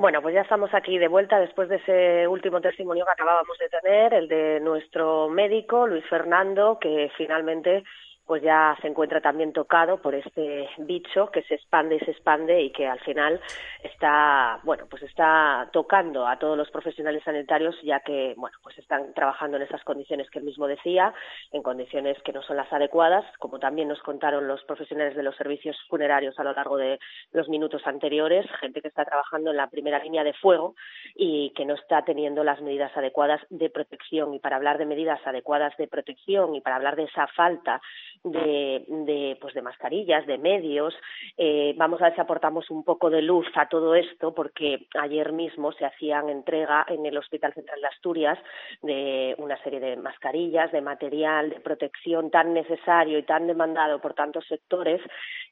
Bueno, 0.03 0.21
pues 0.21 0.35
ya 0.35 0.41
estamos 0.41 0.73
aquí 0.73 0.97
de 0.97 1.07
vuelta 1.07 1.39
después 1.39 1.69
de 1.69 1.77
ese 1.77 2.27
último 2.27 2.59
testimonio 2.59 3.05
que 3.05 3.11
acabábamos 3.13 3.57
de 3.57 3.69
tener, 3.69 4.13
el 4.13 4.27
de 4.27 4.59
nuestro 4.59 5.29
médico, 5.29 5.87
Luis 5.87 6.03
Fernando, 6.09 6.77
que 6.77 7.09
finalmente 7.15 7.85
pues 8.26 8.41
ya 8.41 8.78
se 8.82 8.88
encuentra 8.88 9.21
también 9.21 9.53
tocado 9.53 10.01
por 10.01 10.15
este 10.15 10.69
bicho 10.80 11.30
que 11.32 11.43
se 11.43 11.55
expande 11.55 11.95
y 11.95 11.99
se 11.99 12.11
expande 12.11 12.61
y 12.61 12.71
que 12.71 12.88
al 12.88 12.99
final 13.01 13.41
está, 13.84 14.59
bueno, 14.63 14.86
pues 14.89 15.03
está 15.03 15.69
tocando 15.74 16.26
a 16.28 16.38
todos 16.38 16.57
los 16.57 16.71
profesionales 16.71 17.24
sanitarios 17.24 17.76
ya 17.84 17.99
que, 17.99 18.34
bueno, 18.38 18.57
pues 18.63 18.78
están 18.78 19.13
trabajando 19.13 19.57
en 19.57 19.63
esas 19.63 19.84
condiciones 19.84 20.30
que 20.30 20.39
él 20.39 20.45
mismo 20.45 20.67
decía, 20.67 21.13
en 21.51 21.61
condiciones 21.61 22.17
que 22.24 22.34
no 22.34 22.41
son 22.43 22.57
las 22.57 22.71
adecuadas, 22.71 23.26
como 23.39 23.59
también 23.59 23.88
nos 23.88 24.01
contaron 24.01 24.47
los 24.47 24.63
profesionales 24.63 25.15
de 25.15 25.24
los 25.24 25.36
servicios 25.36 25.78
funerarios 25.89 26.38
a 26.39 26.43
lo 26.43 26.53
largo 26.53 26.78
de 26.78 26.99
los 27.32 27.49
minutos 27.49 27.86
anteriores, 27.86 28.45
gente 28.59 28.82
que 28.82 28.88
está 28.88 29.05
trabajando 29.05 29.51
en 29.51 29.57
la 29.57 29.67
primera 29.67 29.99
línea 29.99 30.24
de 30.24 30.34
fuego 30.34 30.76
y 31.15 31.51
que 31.55 31.65
no 31.65 31.74
está 31.74 32.03
teniendo 32.03 32.43
las 32.43 32.61
medidas 32.61 32.95
adecuadas 32.95 33.41
de 33.49 33.69
protección. 33.69 34.34
Y 34.34 34.39
para 34.39 34.55
hablar 34.55 34.78
de 34.78 34.86
medidas 34.86 35.19
adecuadas 35.26 35.76
de 35.78 35.88
protección 35.88 36.55
y 36.55 36.61
para 36.61 36.78
hablar 36.78 36.95
de 36.95 37.03
esa 37.03 37.28
falta 37.28 37.82
de, 38.24 38.84
de, 38.88 39.38
pues 39.39 39.53
de 39.53 39.61
mascarillas, 39.61 40.26
de 40.26 40.38
medios. 40.38 40.93
Eh, 41.38 41.74
vamos 41.78 42.01
a 42.01 42.05
ver 42.05 42.16
si 42.16 42.22
aportamos 42.22 42.70
un 42.70 42.84
poco 42.84 43.09
de 43.09 43.22
luz 43.22 43.47
a 43.55 43.68
todo 43.68 43.95
esto, 43.95 44.34
porque 44.34 44.88
ayer 44.99 45.32
mismo 45.32 45.72
se 45.74 45.86
hacían 45.86 46.30
entrega 46.30 46.86
en 46.88 47.05
el 47.05 47.18
Hospital 47.18 47.53
Central 47.53 47.82
de 47.82 47.88
Asturias 47.88 48.39
de 48.82 49.36
una 49.38 49.61
serie 49.64 49.80
de 49.80 49.95
mascarillas, 49.97 50.72
de 50.72 50.82
material 50.82 51.49
de 51.49 51.59
protección 51.59 52.30
tan 52.30 52.53
necesario 52.53 53.18
y 53.18 53.24
tan 53.24 53.47
demandado 53.47 53.99
por 53.99 54.14
tantos 54.14 54.45
sectores 54.47 55.01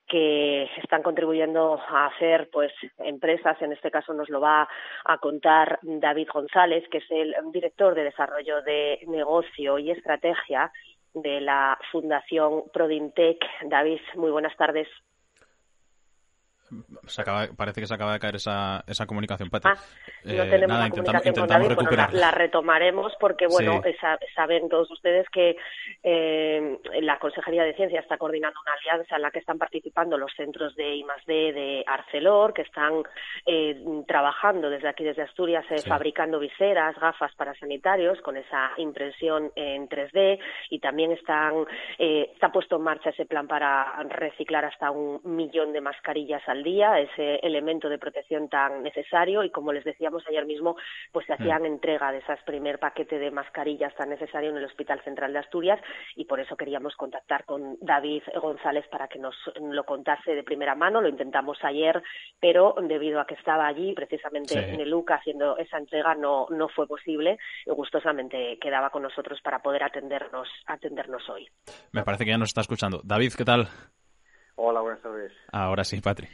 que 0.07 0.63
están 0.83 1.03
contribuyendo 1.03 1.79
a 1.87 2.07
hacer 2.07 2.49
pues 2.51 2.73
empresas, 2.99 3.61
en 3.61 3.71
este 3.71 3.91
caso 3.91 4.13
nos 4.13 4.29
lo 4.29 4.41
va 4.41 4.67
a 5.05 5.17
contar 5.19 5.79
David 5.81 6.27
González, 6.33 6.83
que 6.89 6.97
es 6.97 7.11
el 7.11 7.33
director 7.51 7.95
de 7.95 8.03
desarrollo 8.03 8.61
de 8.61 8.99
negocio 9.07 9.79
y 9.79 9.91
estrategia 9.91 10.71
de 11.13 11.41
la 11.41 11.77
Fundación 11.91 12.63
Prodintec. 12.73 13.37
David, 13.63 13.99
muy 14.15 14.31
buenas 14.31 14.55
tardes. 14.57 14.87
Parece 17.57 17.81
que 17.81 17.87
se 17.87 17.93
acaba 17.93 18.13
de 18.13 18.19
caer 18.19 18.35
esa, 18.35 18.83
esa 18.87 19.05
comunicación, 19.05 19.49
Pati. 19.49 19.67
Ah, 19.67 19.75
no 20.23 20.43
eh, 20.43 20.49
tenemos 20.49 20.77
la 20.77 20.89
comunicación 20.89 21.35
con 21.35 21.47
David, 21.47 21.71
la, 22.13 22.31
retomaremos 22.31 23.13
porque, 23.19 23.47
bueno, 23.47 23.81
saben 24.35 24.69
todos 24.69 24.89
ustedes 24.91 25.27
que 25.29 25.57
eh, 26.03 26.77
la 27.01 27.19
Consejería 27.19 27.63
de 27.63 27.73
Ciencia 27.73 27.99
está 27.99 28.17
coordinando 28.17 28.59
una 28.61 28.73
alianza 28.73 29.15
en 29.15 29.21
la 29.21 29.31
que 29.31 29.39
están 29.39 29.57
participando 29.57 30.17
los 30.17 30.31
centros 30.35 30.75
de 30.75 30.95
I+.D. 30.95 31.33
de 31.53 31.83
Arcelor, 31.85 32.53
que 32.53 32.61
están 32.61 33.03
eh, 33.45 33.83
trabajando 34.07 34.69
desde 34.69 34.87
aquí, 34.87 35.03
desde 35.03 35.23
Asturias, 35.23 35.65
fabricando 35.87 36.39
viseras, 36.39 36.97
gafas 36.99 37.33
para 37.35 37.53
sanitarios 37.55 38.19
con 38.21 38.37
esa 38.37 38.71
impresión 38.77 39.51
en 39.55 39.89
3D 39.89 40.39
y 40.69 40.79
también 40.79 41.11
están, 41.11 41.65
está 41.97 42.51
puesto 42.51 42.77
en 42.77 42.83
marcha 42.83 43.09
ese 43.09 43.25
plan 43.25 43.47
para 43.47 44.03
reciclar 44.03 44.65
hasta 44.65 44.91
un 44.91 45.19
millón 45.23 45.73
de 45.73 45.81
mascarillas 45.81 46.41
al 46.47 46.60
día, 46.63 46.99
ese 46.99 47.35
elemento 47.37 47.89
de 47.89 47.97
protección 47.97 48.49
tan 48.49 48.83
necesario 48.83 49.43
y 49.43 49.49
como 49.49 49.73
les 49.73 49.83
decíamos 49.83 50.23
ayer 50.27 50.45
mismo, 50.45 50.75
pues 51.11 51.25
se 51.25 51.33
hacían 51.33 51.63
mm. 51.63 51.65
entrega 51.65 52.11
de 52.11 52.19
ese 52.19 52.33
primer 52.45 52.79
paquete 52.79 53.19
de 53.19 53.31
mascarillas 53.31 53.93
tan 53.95 54.09
necesario 54.09 54.49
en 54.49 54.57
el 54.57 54.65
Hospital 54.65 55.01
Central 55.03 55.33
de 55.33 55.39
Asturias 55.39 55.79
y 56.15 56.25
por 56.25 56.39
eso 56.39 56.55
queríamos 56.55 56.95
contactar 56.95 57.45
con 57.45 57.77
David 57.81 58.23
González 58.41 58.87
para 58.89 59.07
que 59.07 59.19
nos 59.19 59.35
lo 59.59 59.83
contase 59.83 60.35
de 60.35 60.43
primera 60.43 60.75
mano. 60.75 61.01
Lo 61.01 61.09
intentamos 61.09 61.57
ayer, 61.63 62.01
pero 62.39 62.75
debido 62.81 63.19
a 63.19 63.25
que 63.25 63.35
estaba 63.35 63.67
allí 63.67 63.93
precisamente 63.93 64.57
en 64.57 64.79
el 64.79 64.93
UCA 64.93 65.15
haciendo 65.15 65.57
esa 65.57 65.77
entrega 65.77 66.15
no, 66.15 66.47
no 66.49 66.67
fue 66.69 66.87
posible 66.87 67.37
y 67.65 67.71
gustosamente 67.71 68.57
quedaba 68.59 68.89
con 68.89 69.03
nosotros 69.03 69.39
para 69.41 69.59
poder 69.59 69.83
atendernos, 69.83 70.47
atendernos 70.65 71.27
hoy. 71.29 71.47
Me 71.91 72.03
parece 72.03 72.25
que 72.25 72.31
ya 72.31 72.37
nos 72.37 72.49
está 72.49 72.61
escuchando. 72.61 73.01
David, 73.03 73.33
¿qué 73.37 73.45
tal? 73.45 73.67
Hola, 74.55 74.81
buenas 74.81 75.01
tardes. 75.01 75.31
Ahora 75.51 75.83
sí, 75.83 76.01
Patri. 76.01 76.27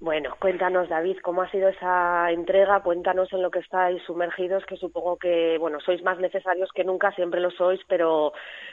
Bueno, 0.00 0.34
cuéntanos, 0.40 0.88
David, 0.88 1.18
cómo 1.22 1.42
ha 1.42 1.50
sido 1.50 1.68
esa 1.68 2.30
entrega, 2.30 2.82
cuéntanos 2.82 3.32
en 3.32 3.42
lo 3.42 3.50
que 3.50 3.60
estáis 3.60 4.02
sumergidos, 4.02 4.66
que 4.66 4.76
supongo 4.76 5.16
que, 5.16 5.56
bueno, 5.58 5.78
sois 5.80 6.02
más 6.02 6.18
necesarios 6.18 6.70
que 6.74 6.84
nunca, 6.84 7.12
siempre 7.12 7.40
lo 7.40 7.50
sois, 7.52 7.80
pero, 7.88 8.32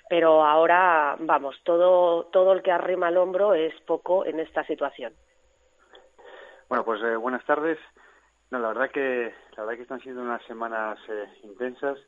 pero 0.10 0.44
ahora, 0.44 1.16
vamos, 1.20 1.56
todo, 1.64 2.26
todo 2.26 2.54
el 2.54 2.64
que 2.64 2.72
arrima 2.72 3.10
el 3.10 3.18
hombro 3.18 3.54
es 3.54 3.74
poco 3.82 4.26
en 4.26 4.40
esta 4.40 4.66
situación. 4.66 5.14
Bueno, 6.68 6.84
pues 6.84 7.02
eh, 7.04 7.16
buenas 7.16 7.46
tardes. 7.46 7.78
No, 8.50 8.60
la 8.60 8.70
verdad 8.70 8.90
que, 8.90 9.34
la 9.56 9.64
verdad 9.64 9.76
que 9.76 9.84
están 9.84 10.02
siendo 10.02 10.22
unas 10.22 10.44
semanas 10.46 10.98
eh, 11.08 11.28
intensas. 11.44 12.00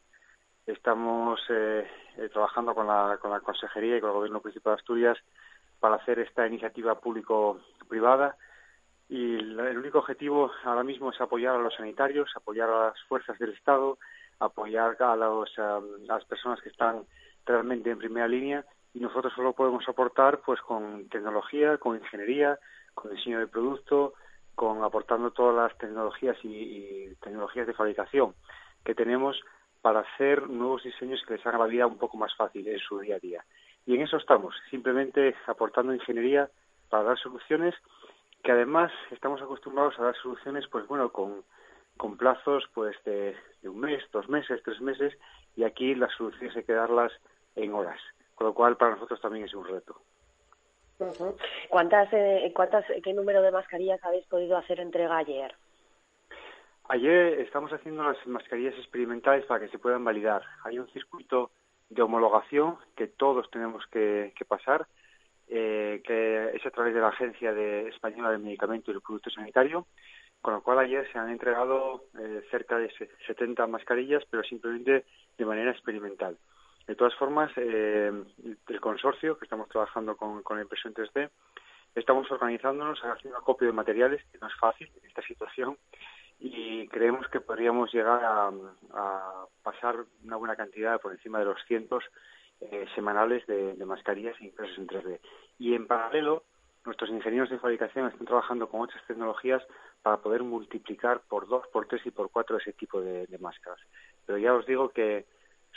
Estamos 0.65 1.39
eh, 1.49 1.87
trabajando 2.31 2.73
con 2.73 2.87
la, 2.87 3.17
con 3.21 3.29
la 3.29 3.41
Consejería 3.41 3.97
y 3.97 4.01
con 4.01 4.09
el 4.09 4.15
Gobierno 4.15 4.41
Principal 4.41 4.73
de 4.73 4.79
Asturias 4.79 5.17
para 5.79 5.95
hacer 5.95 6.19
esta 6.19 6.47
iniciativa 6.47 6.99
público-privada 6.99 8.35
y 9.13 9.35
el 9.35 9.77
único 9.77 9.99
objetivo 9.99 10.51
ahora 10.63 10.81
mismo 10.83 11.11
es 11.11 11.21
apoyar 11.21 11.53
a 11.53 11.59
los 11.59 11.75
sanitarios, 11.75 12.31
apoyar 12.35 12.67
a 12.67 12.87
las 12.87 13.03
fuerzas 13.03 13.37
del 13.37 13.51
Estado, 13.51 13.99
apoyar 14.39 14.97
a, 15.03 15.15
los, 15.15 15.59
a 15.59 15.79
las 16.07 16.25
personas 16.25 16.59
que 16.61 16.69
están 16.69 17.03
realmente 17.45 17.91
en 17.91 17.99
primera 17.99 18.27
línea 18.27 18.65
y 18.91 18.99
nosotros 18.99 19.31
solo 19.35 19.53
podemos 19.53 19.87
aportar 19.87 20.39
pues 20.39 20.59
con 20.61 21.07
tecnología, 21.09 21.77
con 21.77 21.95
ingeniería, 21.95 22.57
con 22.95 23.13
diseño 23.13 23.37
de 23.37 23.45
producto, 23.45 24.15
con 24.55 24.83
aportando 24.83 25.29
todas 25.29 25.55
las 25.57 25.77
tecnologías 25.77 26.35
y, 26.41 26.47
y, 26.47 27.15
tecnologías 27.21 27.67
de 27.67 27.75
fabricación 27.75 28.33
que 28.83 28.95
tenemos 28.95 29.39
para 29.83 29.99
hacer 29.99 30.49
nuevos 30.49 30.81
diseños 30.81 31.21
que 31.27 31.35
les 31.35 31.45
hagan 31.45 31.61
la 31.61 31.67
vida 31.67 31.85
un 31.85 31.99
poco 31.99 32.17
más 32.17 32.35
fácil 32.35 32.67
en 32.67 32.79
su 32.79 32.97
día 32.97 33.17
a 33.17 33.19
día. 33.19 33.45
Y 33.85 33.93
en 33.93 34.01
eso 34.01 34.17
estamos, 34.17 34.55
simplemente 34.71 35.35
aportando 35.45 35.93
ingeniería 35.93 36.49
para 36.89 37.03
dar 37.03 37.19
soluciones 37.19 37.75
que 38.43 38.51
además 38.51 38.91
estamos 39.11 39.41
acostumbrados 39.41 39.97
a 39.97 40.03
dar 40.03 40.15
soluciones, 40.17 40.67
pues 40.67 40.85
bueno, 40.87 41.11
con, 41.11 41.43
con 41.97 42.17
plazos 42.17 42.65
pues 42.73 42.95
de, 43.05 43.35
un 43.63 43.79
mes, 43.79 44.03
dos 44.11 44.27
meses, 44.29 44.61
tres 44.63 44.81
meses, 44.81 45.13
y 45.55 45.63
aquí 45.63 45.95
las 45.95 46.13
soluciones 46.13 46.55
hay 46.55 46.63
que 46.63 46.73
darlas 46.73 47.11
en 47.55 47.73
horas, 47.73 47.99
con 48.35 48.47
lo 48.47 48.53
cual 48.53 48.77
para 48.77 48.95
nosotros 48.95 49.21
también 49.21 49.45
es 49.45 49.53
un 49.53 49.65
reto. 49.65 49.95
¿Cuántas, 51.69 52.07
eh, 52.13 52.51
cuántas, 52.55 52.85
qué 53.03 53.13
número 53.13 53.41
de 53.41 53.51
mascarillas 53.51 54.03
habéis 54.03 54.25
podido 54.27 54.57
hacer 54.57 54.79
entrega 54.79 55.17
ayer? 55.17 55.55
Ayer 56.89 57.39
estamos 57.39 57.71
haciendo 57.71 58.03
las 58.03 58.17
mascarillas 58.27 58.75
experimentales 58.75 59.45
para 59.45 59.61
que 59.61 59.69
se 59.69 59.79
puedan 59.79 60.03
validar. 60.03 60.43
Hay 60.63 60.79
un 60.79 60.87
circuito 60.89 61.49
de 61.89 62.01
homologación 62.01 62.77
que 62.95 63.07
todos 63.07 63.49
tenemos 63.51 63.85
que, 63.87 64.33
pasar, 64.47 64.87
eh, 65.55 66.01
que 66.03 66.55
es 66.55 66.65
a 66.65 66.71
través 66.71 66.95
de 66.95 66.99
la 66.99 67.09
Agencia 67.09 67.53
de 67.53 67.89
Española 67.89 68.31
de 68.31 68.39
Medicamentos 68.39 68.89
y 68.89 68.93
del 68.93 69.01
Producto 69.01 69.29
Sanitario, 69.29 69.85
con 70.41 70.55
lo 70.55 70.63
cual 70.63 70.79
ayer 70.79 71.07
se 71.11 71.19
han 71.19 71.29
entregado 71.29 72.05
eh, 72.19 72.41
cerca 72.49 72.77
de 72.77 72.91
70 73.27 73.67
mascarillas, 73.67 74.23
pero 74.29 74.43
simplemente 74.43 75.05
de 75.37 75.45
manera 75.45 75.71
experimental. 75.71 76.37
De 76.87 76.95
todas 76.95 77.13
formas, 77.15 77.51
eh, 77.55 78.11
el 78.67 78.81
consorcio, 78.81 79.37
que 79.37 79.45
estamos 79.45 79.69
trabajando 79.69 80.17
con, 80.17 80.41
con 80.41 80.57
la 80.57 80.63
impresión 80.63 80.93
3D, 80.93 81.29
estamos 81.93 82.29
organizándonos, 82.31 82.99
haciendo 83.03 83.37
acopio 83.37 83.67
de 83.67 83.73
materiales, 83.73 84.23
que 84.31 84.39
no 84.39 84.47
es 84.47 84.55
fácil 84.55 84.89
en 85.01 85.07
esta 85.07 85.21
situación, 85.21 85.77
y 86.39 86.87
creemos 86.87 87.27
que 87.29 87.39
podríamos 87.39 87.93
llegar 87.93 88.21
a, 88.23 88.51
pasar 89.63 89.95
una 90.25 90.35
buena 90.35 90.55
cantidad, 90.55 90.99
por 90.99 91.13
encima 91.13 91.39
de 91.39 91.45
los 91.45 91.63
cientos 91.65 92.03
eh, 92.71 92.85
semanales 92.95 93.45
de, 93.47 93.75
mascarillas 93.85 94.39
impresas 94.41 94.77
en 94.77 94.87
3D. 94.87 95.19
Y 95.59 95.73
en 95.73 95.87
paralelo, 95.87 96.43
nuestros 96.85 97.09
ingenieros 97.09 97.49
de 97.49 97.59
fabricación 97.59 98.07
están 98.07 98.27
trabajando 98.27 98.67
con 98.69 98.81
otras 98.81 99.05
tecnologías 99.05 99.63
para 100.01 100.17
poder 100.17 100.43
multiplicar 100.43 101.21
por 101.27 101.47
dos, 101.47 101.67
por 101.67 101.87
tres 101.87 102.05
y 102.05 102.11
por 102.11 102.29
cuatro 102.29 102.57
ese 102.57 102.73
tipo 102.73 103.01
de, 103.01 103.27
máscaras. 103.39 103.79
Pero 104.25 104.37
ya 104.37 104.53
os 104.53 104.65
digo 104.65 104.89
que 104.89 105.25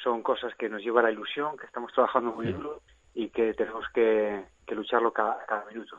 son 0.02 0.22
cosas 0.22 0.54
que 0.56 0.68
nos 0.68 0.82
lleva 0.82 1.02
la 1.02 1.12
ilusión, 1.12 1.56
que 1.56 1.66
estamos 1.66 1.92
trabajando 1.92 2.32
muy 2.32 2.52
duro 2.52 2.82
y 3.14 3.28
que 3.28 3.54
tenemos 3.54 3.86
que, 3.94 4.44
lucharlo 4.68 5.12
cada 5.12 5.64
minuto. 5.70 5.96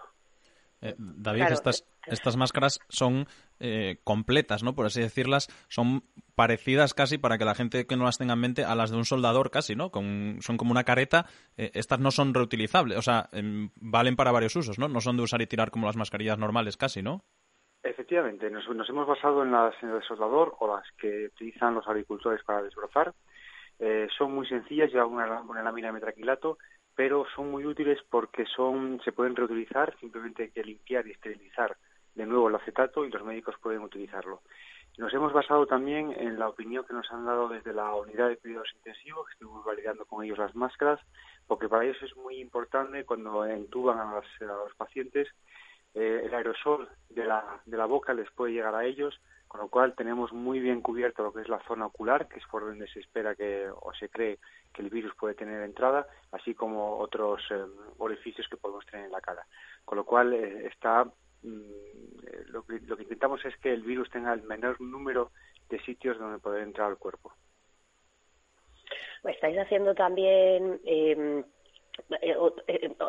Eh, 0.82 0.94
David, 0.98 1.44
estas, 1.50 1.88
estas 2.06 2.38
máscaras 2.38 2.80
son 2.90 3.26
eh, 3.60 3.98
completas, 4.04 4.64
¿no? 4.64 4.76
Por 4.76 4.86
así 4.86 5.02
decirlas, 5.02 5.48
son 5.70 6.04
parecidas 6.36 6.94
casi 6.94 7.18
para 7.18 7.38
que 7.38 7.46
la 7.46 7.56
gente 7.56 7.88
que 7.88 7.98
no 7.98 8.06
las 8.06 8.18
tenga 8.18 8.34
en 8.34 8.40
mente 8.40 8.64
a 8.64 8.76
las 8.76 8.92
de 8.92 8.98
un 8.98 9.06
soldador 9.06 9.50
casi, 9.50 9.76
¿no? 9.76 9.90
son 9.92 10.58
como 10.58 10.72
una 10.72 10.84
careta. 10.84 11.26
Eh, 11.58 11.72
estas 11.74 12.00
no 12.00 12.12
son 12.12 12.34
reutilizables, 12.34 12.98
o 12.98 13.02
sea, 13.02 13.28
em, 13.32 13.70
valen 13.76 14.16
para 14.16 14.32
varios 14.32 14.56
usos, 14.56 14.78
¿no? 14.78 14.88
No 14.88 15.02
son 15.02 15.18
de 15.18 15.24
usar 15.24 15.42
y 15.42 15.48
tirar 15.48 15.72
como 15.72 15.88
las 15.88 15.98
mascarillas 15.98 16.38
normales 16.38 16.78
casi, 16.78 17.02
¿no? 17.02 17.24
Efectivamente, 17.84 18.50
nos, 18.50 18.68
hemos 18.68 19.08
basado 19.08 19.44
en 19.44 19.52
las 19.52 19.74
de 19.82 20.02
soldador 20.08 20.56
o 20.60 20.76
las 20.76 20.86
que 21.00 21.28
utilizan 21.28 21.76
los 21.76 21.88
agricultores 21.88 22.44
para 22.44 22.62
desbrozar. 22.62 23.14
son 24.18 24.34
muy 24.34 24.48
sencillas, 24.48 24.92
llevan 24.92 25.10
una, 25.10 25.42
una 25.42 25.64
lámina 25.64 25.88
de 25.88 25.94
metraquilato 25.94 26.58
pero 26.98 27.28
son 27.36 27.52
muy 27.52 27.64
útiles 27.64 28.00
porque 28.10 28.46
son 28.48 29.00
se 29.06 29.12
pueden 29.12 29.36
reutilizar, 29.36 29.96
simplemente 30.00 30.44
hay 30.44 30.50
que 30.50 30.64
limpiar 30.64 31.06
y 31.06 31.12
esterilizar 31.12 31.78
de 32.16 32.26
nuevo 32.26 32.50
el 32.50 32.56
acetato 32.56 33.06
y 33.06 33.12
los 33.12 33.24
médicos 33.24 33.54
pueden 33.62 33.84
utilizarlo. 33.84 34.42
Nos 34.98 35.14
hemos 35.14 35.32
basado 35.32 35.68
también 35.68 36.12
en 36.18 36.40
la 36.40 36.50
opinión 36.50 36.84
que 36.86 36.96
nos 36.96 37.10
han 37.12 37.24
dado 37.24 37.50
desde 37.50 37.72
la 37.72 37.94
unidad 37.94 38.30
de 38.30 38.38
cuidados 38.38 38.74
intensivos, 38.78 39.28
que 39.28 39.34
estuvimos 39.34 39.64
validando 39.64 40.06
con 40.06 40.26
ellos 40.26 40.40
las 40.40 40.56
máscaras, 40.56 41.00
porque 41.46 41.70
para 41.70 41.84
ellos 41.84 42.02
es 42.02 42.18
muy 42.18 42.42
importante 42.42 43.06
cuando 43.06 43.46
entuban 43.46 44.00
a, 44.00 44.20
los 44.40 44.74
pacientes, 44.76 45.28
eh, 45.94 46.24
el 46.26 46.34
aerosol 46.34 46.90
de 47.10 47.26
la, 47.26 47.62
de 47.68 47.78
la 47.78 47.86
boca 47.86 48.16
les 48.16 48.32
puede 48.32 48.54
llegar 48.54 48.74
a 48.74 48.86
ellos, 48.86 49.22
con 49.48 49.62
lo 49.62 49.70
cual 49.70 49.96
tenemos 49.96 50.34
muy 50.34 50.60
bien 50.60 50.82
cubierto 50.82 51.24
lo 51.24 51.34
que 51.34 51.42
es 51.42 51.50
la 51.50 51.62
zona 51.68 51.86
ocular, 51.86 52.28
que 52.28 52.40
es 52.40 52.46
por 52.48 52.64
donde 52.64 52.88
se 52.88 53.00
espera 53.00 53.36
que 53.36 53.68
o 53.70 53.94
se 53.94 54.10
cree 54.10 54.40
que 54.74 54.82
el 54.82 54.90
virus 54.90 55.14
puede 55.16 55.36
tener 55.36 55.62
entrada, 55.62 56.08
así 56.32 56.54
como 56.54 56.98
otros 56.98 57.42
eh, 57.52 57.64
orificios 57.98 58.48
que 58.50 58.58
podemos 58.58 58.86
tener 58.86 59.06
en 59.06 59.12
la 59.12 59.22
cara. 59.22 59.46
Con 59.86 59.98
lo 59.98 60.06
cual 60.06 60.34
eh, 60.34 60.68
está 60.68 61.06
mm, 61.44 62.50
lo, 62.50 62.64
que, 62.64 62.80
lo 62.82 62.98
que 62.98 63.04
intentamos 63.04 63.44
es 63.46 63.56
que 63.58 63.74
el 63.74 63.84
virus 63.84 64.10
tenga 64.10 64.34
el 64.34 64.44
menor 64.44 64.80
número 64.82 65.32
de 65.70 65.80
sitios 65.82 66.18
donde 66.18 66.40
poder 66.40 66.64
entrar 66.64 66.88
al 66.88 66.98
cuerpo. 66.98 67.34
Estáis 69.24 69.58
haciendo 69.58 69.94
también 69.94 70.80
eh, 70.86 71.44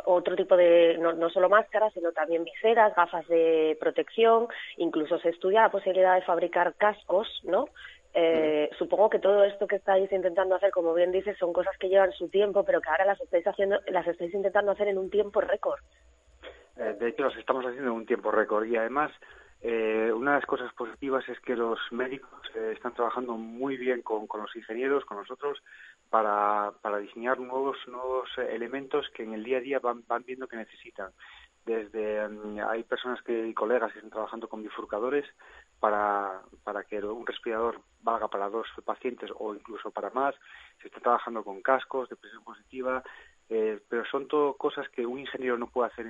otro 0.05 0.36
tipo 0.36 0.57
de, 0.57 0.97
no, 0.99 1.12
no, 1.12 1.30
solo 1.30 1.49
máscaras, 1.49 1.93
sino 1.93 2.12
también 2.12 2.45
viseras, 2.45 2.95
gafas 2.95 3.26
de 3.28 3.76
protección, 3.80 4.49
incluso 4.76 5.18
se 5.18 5.30
estudia 5.30 5.62
la 5.62 5.70
posibilidad 5.70 6.14
de 6.14 6.22
fabricar 6.22 6.74
cascos, 6.74 7.28
¿no? 7.45 7.68
Eh, 8.14 8.70
supongo 8.78 9.11
que 9.11 9.18
todo 9.18 9.45
esto 9.45 9.66
que 9.66 9.76
estáis 9.76 10.11
intentando 10.11 10.55
hacer, 10.55 10.70
como 10.70 10.95
bien 10.95 11.12
dices, 11.12 11.36
son 11.39 11.53
cosas 11.53 11.76
que 11.78 11.89
llevan 11.89 12.12
su 12.12 12.28
tiempo, 12.28 12.64
pero 12.64 12.80
que 12.80 12.89
ahora 12.89 13.05
las 13.05 13.20
estáis 13.20 13.47
haciendo, 13.47 13.78
las 13.89 14.07
estáis 14.07 14.34
intentando 14.34 14.72
hacer 14.72 14.89
en 14.89 14.99
un 14.99 15.11
tiempo 15.11 15.41
récord. 15.41 15.80
de 16.76 17.09
hecho, 17.09 17.24
las 17.24 17.36
estamos 17.36 17.64
haciendo 17.64 17.91
en 17.91 17.97
un 17.97 18.07
tiempo 18.07 18.30
récord 18.30 18.64
y 18.66 18.76
además 18.76 19.12
eh, 19.61 20.12
una 20.14 20.32
de 20.32 20.36
las 20.38 20.46
cosas 20.46 20.72
positivas 20.74 21.28
es 21.28 21.40
que 21.40 21.56
los 21.56 21.78
médicos 21.90 22.30
están 22.72 22.94
trabajando 22.94 23.32
muy 23.34 23.76
bien 23.76 24.02
con, 24.02 24.26
los 24.32 24.54
ingenieros, 24.54 25.04
con 25.04 25.16
nosotros, 25.16 25.59
para, 26.11 26.72
para 26.80 26.98
diseñar 26.98 27.40
nuevos, 27.40 27.76
nuevos 27.88 28.28
elementos 28.38 29.09
que 29.14 29.24
en 29.24 29.34
el 29.34 29.44
día 29.44 29.59
a 29.59 29.61
día 29.61 29.78
van, 29.80 30.04
van 30.06 30.24
viendo 30.24 30.46
que 30.46 30.56
necesitan. 30.56 31.11
desde 31.66 32.28
mm, 32.28 32.61
hay 32.68 32.84
personas 32.84 33.20
que 33.22 33.48
y 33.48 33.54
colegas 33.54 33.92
que 33.92 33.98
están 33.98 34.12
trabajando 34.12 34.48
con 34.48 34.62
bifurcadores 34.62 35.26
para, 35.80 36.42
para 36.64 36.84
que 36.84 36.98
un 36.98 37.26
respirador 37.26 37.80
valga 38.02 38.28
para 38.28 38.48
dos 38.48 38.66
pacientes 38.84 39.30
o 39.38 39.54
incluso 39.54 39.90
para 39.90 40.11
más. 40.11 40.34
Se 40.80 40.88
está 40.88 41.00
trabajando 41.00 41.44
con 41.44 41.62
cascos 41.62 42.09
de 42.09 42.16
presión 42.16 42.44
positiva, 42.44 43.02
eh, 43.51 43.80
pero 43.88 44.05
son 44.05 44.28
todo 44.28 44.55
cosas 44.55 44.88
que 44.90 45.07
un 45.07 45.18
ingeniero 45.18 45.57
no 45.57 45.68
puede 45.68 45.90
hacer 45.90 46.07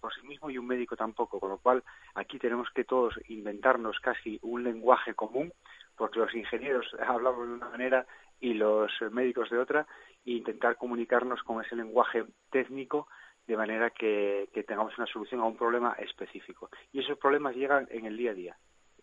por 0.00 0.14
sí 0.14 0.26
mismo 0.26 0.48
y 0.48 0.56
un 0.56 0.66
médico 0.66 0.96
tampoco, 0.96 1.38
con 1.38 1.50
lo 1.50 1.58
cual 1.58 1.82
aquí 2.14 2.38
tenemos 2.38 2.70
que 2.70 2.84
todos 2.84 3.14
inventarnos 3.28 4.00
casi 4.00 4.38
un 4.42 4.64
lenguaje 4.64 5.14
común, 5.14 5.52
porque 5.96 6.18
los 6.18 6.34
ingenieros 6.34 6.86
hablamos 7.06 7.46
de 7.46 7.54
una 7.54 7.68
manera 7.68 8.06
y 8.40 8.54
los 8.54 8.90
médicos 9.10 9.50
de 9.50 9.58
otra, 9.58 9.86
e 10.24 10.32
intentar 10.32 10.76
comunicarnos 10.76 11.42
con 11.42 11.62
ese 11.62 11.76
lenguaje 11.76 12.24
técnico 12.50 13.08
de 13.46 13.56
manera 13.56 13.90
que, 13.90 14.48
que 14.52 14.62
tengamos 14.62 14.96
una 14.96 15.06
solución 15.06 15.40
a 15.40 15.44
un 15.44 15.56
problema 15.56 15.94
específico. 15.98 16.70
Y 16.92 17.00
esos 17.00 17.18
problemas 17.18 17.56
llegan 17.56 17.86
en 17.90 18.06
el 18.06 18.16
día 18.16 18.30
a 18.30 18.34
día, 18.34 18.56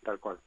tal 0.04 0.20
cual. 0.20 0.40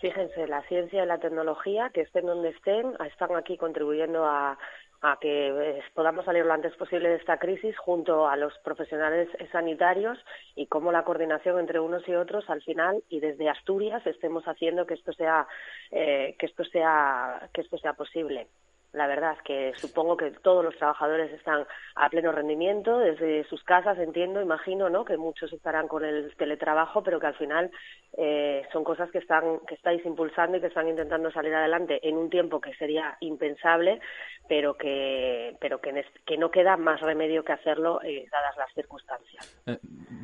Fíjense, 0.00 0.46
la 0.46 0.62
ciencia 0.62 1.02
y 1.02 1.06
la 1.06 1.18
tecnología, 1.18 1.90
que 1.90 2.02
estén 2.02 2.26
donde 2.26 2.50
estén, 2.50 2.94
están 3.06 3.34
aquí 3.34 3.56
contribuyendo 3.56 4.24
a, 4.24 4.56
a 5.00 5.18
que 5.20 5.48
eh, 5.48 5.82
podamos 5.94 6.24
salir 6.24 6.44
lo 6.44 6.52
antes 6.52 6.74
posible 6.76 7.08
de 7.08 7.16
esta 7.16 7.38
crisis 7.38 7.76
junto 7.78 8.26
a 8.26 8.36
los 8.36 8.52
profesionales 8.58 9.28
sanitarios 9.52 10.18
y 10.56 10.66
cómo 10.66 10.90
la 10.90 11.04
coordinación 11.04 11.58
entre 11.60 11.78
unos 11.78 12.06
y 12.08 12.14
otros 12.14 12.48
al 12.50 12.62
final 12.62 13.02
y 13.08 13.20
desde 13.20 13.48
Asturias 13.48 14.04
estemos 14.06 14.44
haciendo 14.44 14.86
que 14.86 14.94
esto 14.94 15.12
sea 15.12 15.46
eh, 15.90 16.34
que 16.38 16.46
esto 16.46 16.64
sea 16.64 17.48
que 17.52 17.60
esto 17.60 17.78
sea 17.78 17.92
posible. 17.92 18.48
La 18.92 19.06
verdad 19.06 19.34
es 19.36 19.42
que 19.42 19.72
supongo 19.76 20.16
que 20.16 20.30
todos 20.30 20.64
los 20.64 20.74
trabajadores 20.76 21.30
están 21.32 21.66
a 21.94 22.08
pleno 22.08 22.32
rendimiento 22.32 22.98
desde 22.98 23.44
sus 23.44 23.62
casas, 23.62 23.98
entiendo, 23.98 24.40
imagino, 24.40 24.88
¿no? 24.88 25.04
Que 25.04 25.18
muchos 25.18 25.52
estarán 25.52 25.88
con 25.88 26.06
el 26.06 26.34
teletrabajo, 26.36 27.02
pero 27.02 27.20
que 27.20 27.26
al 27.26 27.34
final 27.34 27.70
eh, 28.16 28.66
son 28.72 28.84
cosas 28.84 29.10
que 29.10 29.18
están 29.18 29.60
que 29.68 29.74
estáis 29.74 30.04
impulsando 30.06 30.56
y 30.56 30.60
que 30.60 30.68
están 30.68 30.88
intentando 30.88 31.30
salir 31.30 31.54
adelante 31.54 32.00
en 32.08 32.16
un 32.16 32.30
tiempo 32.30 32.62
que 32.62 32.74
sería 32.76 33.18
impensable, 33.20 34.00
pero 34.48 34.74
que 34.74 35.54
pero 35.60 35.82
que, 35.82 36.06
que 36.24 36.38
no 36.38 36.50
queda 36.50 36.78
más 36.78 37.02
remedio 37.02 37.44
que 37.44 37.52
hacerlo 37.52 38.00
eh, 38.02 38.26
dadas 38.32 38.56
las 38.56 38.72
circunstancias. 38.72 39.62
Eh, 39.66 39.78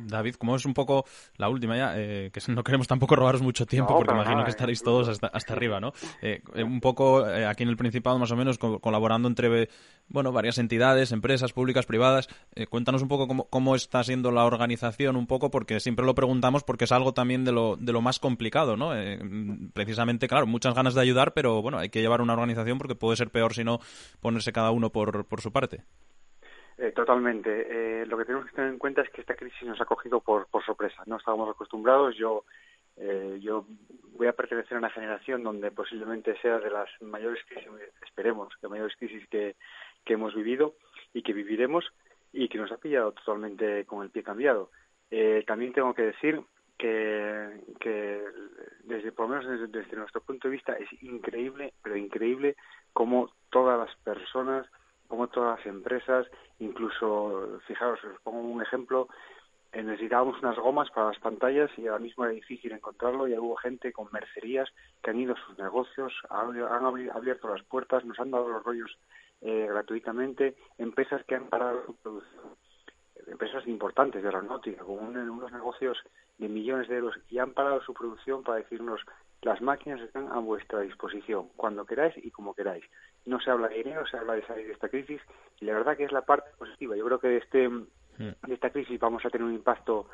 David, 0.07 0.35
como 0.35 0.55
es 0.55 0.65
un 0.65 0.73
poco 0.73 1.05
la 1.37 1.49
última 1.49 1.77
ya, 1.77 1.93
que 1.93 2.39
no 2.47 2.63
queremos 2.63 2.87
tampoco 2.87 3.15
robaros 3.15 3.41
mucho 3.43 3.65
tiempo, 3.67 3.95
porque 3.95 4.13
imagino 4.13 4.43
que 4.43 4.49
estaréis 4.49 4.81
todos 4.81 5.07
hasta, 5.07 5.27
hasta 5.27 5.53
arriba, 5.53 5.79
¿no? 5.79 5.93
un 6.55 6.79
poco 6.79 7.23
aquí 7.23 7.63
en 7.63 7.69
el 7.69 7.77
Principado 7.77 8.17
más 8.17 8.31
o 8.31 8.35
menos 8.35 8.54
colaborando 8.57 9.27
entre 9.27 9.69
bueno, 10.07 10.31
varias 10.31 10.57
entidades, 10.57 11.11
empresas 11.11 11.53
públicas, 11.53 11.85
privadas. 11.85 12.27
Eh, 12.55 12.67
cuéntanos 12.67 13.01
un 13.01 13.07
poco 13.07 13.27
cómo, 13.27 13.49
cómo, 13.49 13.75
está 13.75 14.03
siendo 14.03 14.31
la 14.31 14.45
organización, 14.45 15.15
un 15.15 15.27
poco, 15.27 15.49
porque 15.49 15.79
siempre 15.79 16.05
lo 16.05 16.15
preguntamos 16.15 16.63
porque 16.63 16.85
es 16.85 16.91
algo 16.91 17.13
también 17.13 17.43
de 17.43 17.51
lo, 17.51 17.75
de 17.75 17.91
lo 17.91 18.01
más 18.01 18.19
complicado, 18.19 18.77
¿no? 18.77 18.95
Eh, 18.95 19.19
precisamente, 19.73 20.27
claro, 20.27 20.45
muchas 20.45 20.75
ganas 20.75 20.93
de 20.93 21.01
ayudar, 21.01 21.33
pero 21.33 21.61
bueno, 21.61 21.79
hay 21.79 21.89
que 21.89 22.01
llevar 22.01 22.21
una 22.21 22.33
organización 22.33 22.77
porque 22.77 22.95
puede 22.95 23.17
ser 23.17 23.29
peor 23.29 23.53
si 23.53 23.63
no 23.63 23.79
ponerse 24.21 24.53
cada 24.53 24.71
uno 24.71 24.91
por, 24.91 25.25
por 25.25 25.41
su 25.41 25.51
parte. 25.51 25.83
Eh, 26.77 26.91
totalmente. 26.91 28.05
lo 28.05 28.17
que 28.17 28.25
tenemos 28.25 28.45
que 28.47 28.55
tener 28.55 28.71
en 28.71 28.77
cuenta 28.77 29.01
es 29.01 29.09
que 29.09 29.21
esta 29.21 29.35
crisis 29.35 29.63
nos 29.63 29.79
ha 29.79 29.85
cogido 29.85 30.19
por, 30.19 30.47
por 30.47 30.63
sorpresa. 30.63 31.03
No 31.05 31.17
estábamos 31.17 31.49
acostumbrados. 31.49 32.15
Yo 32.17 32.43
eh, 32.97 33.39
yo 33.41 33.65
voy 34.17 34.27
a 34.27 34.33
pertenecer 34.33 34.75
a 34.75 34.79
una 34.79 34.89
generación 34.89 35.43
donde 35.43 35.71
posiblemente 35.71 36.39
sea 36.41 36.59
de 36.59 36.69
las 36.69 36.89
mayores 37.01 37.43
crisis, 37.47 37.69
esperemos, 38.01 38.53
de 38.61 38.69
mayores 38.69 38.95
crisis 38.97 39.27
que, 39.29 39.55
hemos 40.05 40.35
vivido 40.35 40.75
y 41.13 41.23
que 41.23 41.33
viviremos 41.33 41.85
y 42.31 42.47
que 42.47 42.57
nos 42.59 42.71
ha 42.71 42.77
pillado 42.77 43.11
totalmente 43.11 43.85
con 43.85 44.03
el 44.03 44.11
pie 44.11 44.23
cambiado. 44.23 44.69
Eh, 45.09 45.43
también 45.47 45.73
tengo 45.73 45.93
que 45.93 46.03
decir 46.03 46.41
que, 46.77 48.21
desde 48.83 49.11
por 49.11 49.29
lo 49.29 49.35
menos 49.35 49.71
desde, 49.71 49.95
nuestro 49.95 50.21
punto 50.21 50.47
de 50.47 50.53
vista 50.53 50.73
es 50.73 50.87
increíble, 51.01 51.73
pero 51.81 51.95
increíble 51.95 52.55
cómo 52.93 53.31
todas 53.49 53.79
las 53.79 53.95
personas, 53.97 54.67
como 55.07 55.27
todas 55.27 55.57
las 55.57 55.65
empresas, 55.65 56.27
incluso, 56.59 57.59
fijaros, 57.67 57.99
os 58.03 58.21
pongo 58.21 58.41
un 58.41 58.61
ejemplo, 58.61 59.07
eh, 59.75 59.83
necesitábamos 59.83 60.41
unas 60.41 60.57
gomas 60.57 60.89
para 60.91 61.07
las 61.07 61.19
pantallas 61.19 61.69
y 61.77 61.85
ahora 61.85 61.99
mismo 61.99 62.23
era 62.23 62.33
difícil 62.33 62.71
encontrarlo 62.71 63.27
y 63.27 63.37
hubo 63.37 63.57
gente 63.57 63.91
con 63.91 64.07
mercerías 64.13 64.69
que 65.03 65.09
han 65.09 65.19
ido 65.19 65.33
a 65.33 65.45
sus 65.45 65.57
negocios, 65.57 66.13
han, 66.29 66.85
abierto 67.13 67.49
las 67.49 67.61
puertas, 67.63 68.05
nos 68.05 68.17
han 68.17 68.31
dado 68.31 68.47
los 68.47 68.63
rollos 68.63 68.97
eh, 69.41 69.67
gratuitamente, 69.69 70.55
empresas 70.77 71.25
que 71.25 71.35
han 71.35 71.49
parado 71.49 71.85
su 71.85 71.95
producción, 71.97 72.55
empresas 73.27 73.67
importantes 73.67 74.21
de 74.21 74.29
aeronáutica, 74.29 74.81
con 74.85 74.97
unos 74.97 75.51
negocios 75.51 75.97
de 76.37 76.47
millones 76.47 76.87
de 76.87 76.95
euros 76.95 77.15
y 77.29 77.39
han 77.39 77.51
parado 77.51 77.81
su 77.81 77.93
producción 77.93 78.43
para 78.43 78.59
decirnos 78.59 79.01
las 79.41 79.61
máquinas 79.61 79.99
están 79.99 80.31
a 80.31 80.39
vuestra 80.39 80.79
disposición, 80.79 81.49
cuando 81.57 81.85
queráis 81.85 82.15
y 82.17 82.31
como 82.31 82.53
queráis. 82.53 82.85
No 83.25 83.41
se 83.41 83.51
habla 83.51 83.67
de 83.67 83.75
dinero, 83.75 84.07
se 84.07 84.17
habla 84.17 84.35
de 84.35 84.47
salir 84.47 84.67
de 84.67 84.73
esta 84.73 84.87
crisis 84.87 85.21
y 85.59 85.65
la 85.65 85.73
verdad 85.73 85.97
que 85.97 86.05
es 86.05 86.13
la 86.13 86.21
parte 86.21 86.49
positiva. 86.57 86.95
Yo 86.95 87.05
creo 87.05 87.19
que 87.19 87.37
este 87.37 87.69
de 88.17 88.35
mm. 88.47 88.51
esta 88.51 88.69
crisis 88.69 88.99
vamos 88.99 89.25
a 89.25 89.29
tener 89.29 89.45
un 89.45 89.53
impacto 89.53 90.07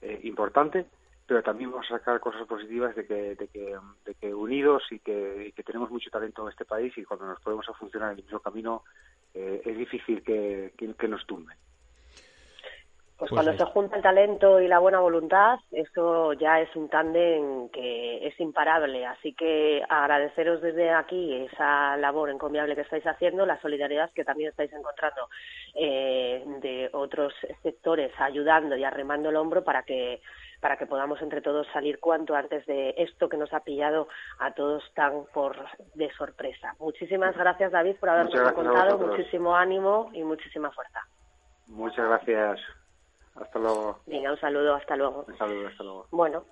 eh, 0.00 0.20
importante, 0.24 0.86
pero 1.26 1.42
también 1.42 1.70
vamos 1.70 1.86
a 1.90 1.98
sacar 1.98 2.20
cosas 2.20 2.46
positivas 2.46 2.94
de 2.96 3.06
que, 3.06 3.34
de 3.34 3.48
que, 3.48 3.76
de 4.20 4.34
unidos 4.34 4.82
y 4.90 4.98
que, 5.00 5.52
que, 5.54 5.62
tenemos 5.62 5.90
mucho 5.90 6.10
talento 6.10 6.42
en 6.42 6.50
este 6.50 6.64
país 6.64 6.96
y 6.96 7.04
cuando 7.04 7.26
nos 7.26 7.40
podemos 7.40 7.68
a 7.68 7.74
funcionar 7.74 8.12
en 8.12 8.18
el 8.18 8.24
mismo 8.24 8.40
camino 8.40 8.84
eh, 9.34 9.60
es 9.64 9.76
difícil 9.76 10.22
que, 10.22 10.72
que, 10.76 11.08
nos 11.08 11.26
tumben. 11.26 11.56
Pues, 13.18 13.30
pues 13.30 13.42
cuando 13.42 13.58
se 13.58 13.72
junta 13.72 13.96
el 13.96 14.02
talento 14.02 14.60
y 14.60 14.68
la 14.68 14.78
buena 14.78 15.00
voluntad, 15.00 15.58
eso 15.72 16.34
ya 16.34 16.60
es 16.60 16.74
un 16.76 16.88
tándem 16.88 17.68
que 17.70 18.24
es 18.24 18.38
imparable. 18.38 19.04
Así 19.06 19.32
que 19.32 19.82
agradeceros 19.88 20.62
desde 20.62 20.92
aquí 20.92 21.34
esa 21.34 21.96
labor 21.96 22.30
encomiable 22.30 22.76
que 22.76 22.82
estáis 22.82 23.04
haciendo, 23.08 23.44
la 23.44 23.60
solidaridad 23.60 24.12
que 24.12 24.24
también 24.24 24.50
estáis 24.50 24.72
encontrando 24.72 25.28
eh, 25.74 26.44
de 26.60 26.90
otros 26.92 27.34
sectores 27.64 28.12
ayudando 28.20 28.76
y 28.76 28.84
arremando 28.84 29.30
el 29.30 29.36
hombro 29.36 29.64
para 29.64 29.82
que 29.82 30.20
para 30.60 30.76
que 30.76 30.86
podamos 30.86 31.20
entre 31.20 31.40
todos 31.40 31.66
salir 31.72 31.98
cuanto 31.98 32.34
antes 32.34 32.66
de 32.66 32.94
esto 32.98 33.28
que 33.28 33.36
nos 33.36 33.52
ha 33.52 33.60
pillado 33.60 34.08
a 34.38 34.52
todos 34.54 34.82
tan 34.94 35.24
por 35.32 35.56
de 35.94 36.10
sorpresa. 36.14 36.74
Muchísimas 36.78 37.36
gracias 37.36 37.72
David 37.72 37.96
por 37.96 38.10
habernos 38.10 38.52
contado, 38.52 38.98
muchísimo 38.98 39.56
ánimo 39.56 40.10
y 40.12 40.22
muchísima 40.22 40.70
fuerza. 40.70 41.00
Muchas 41.66 42.06
gracias. 42.06 42.77
Hasta 43.40 43.58
luego. 43.58 44.00
Venga, 44.06 44.32
un 44.32 44.40
saludo, 44.40 44.74
hasta 44.74 44.96
luego. 44.96 45.24
Un 45.26 45.38
saludo, 45.38 45.68
hasta 45.68 45.84
luego. 45.84 46.06
Bueno, 46.10 46.44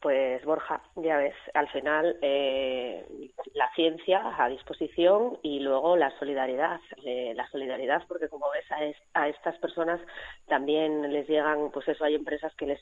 pues 0.00 0.44
Borja, 0.44 0.82
ya 0.96 1.16
ves, 1.16 1.34
al 1.54 1.68
final 1.70 2.18
eh, 2.20 3.32
la 3.54 3.68
ciencia 3.74 4.34
a 4.38 4.48
disposición 4.48 5.38
y 5.42 5.60
luego 5.60 5.96
la 5.96 6.16
solidaridad, 6.18 6.80
eh, 7.04 7.32
la 7.34 7.48
solidaridad 7.50 8.02
porque 8.06 8.28
como 8.28 8.46
ves 8.50 8.70
a, 8.70 9.20
a, 9.20 9.28
estas 9.28 9.58
personas 9.58 10.00
también 10.46 11.12
les 11.12 11.26
llegan, 11.28 11.70
pues 11.72 11.88
eso, 11.88 12.04
hay 12.04 12.14
empresas 12.14 12.54
que 12.56 12.66
les 12.66 12.80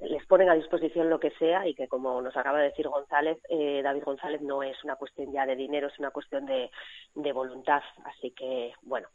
les 0.00 0.24
ponen 0.26 0.48
a 0.48 0.54
disposición 0.54 1.10
lo 1.10 1.20
que 1.20 1.30
sea 1.32 1.66
y 1.66 1.74
que 1.74 1.88
como 1.88 2.20
nos 2.22 2.36
acaba 2.36 2.58
de 2.58 2.68
decir 2.68 2.88
González, 2.88 3.38
eh, 3.48 3.80
David 3.82 4.04
González, 4.04 4.40
no 4.40 4.62
es 4.62 4.82
una 4.84 4.96
cuestión 4.96 5.32
ya 5.32 5.46
de 5.46 5.56
dinero, 5.56 5.88
es 5.88 5.98
una 5.98 6.10
cuestión 6.10 6.46
de, 6.46 6.70
de 7.14 7.32
voluntad, 7.32 7.82
así 8.04 8.30
que 8.32 8.72
bueno, 8.82 9.08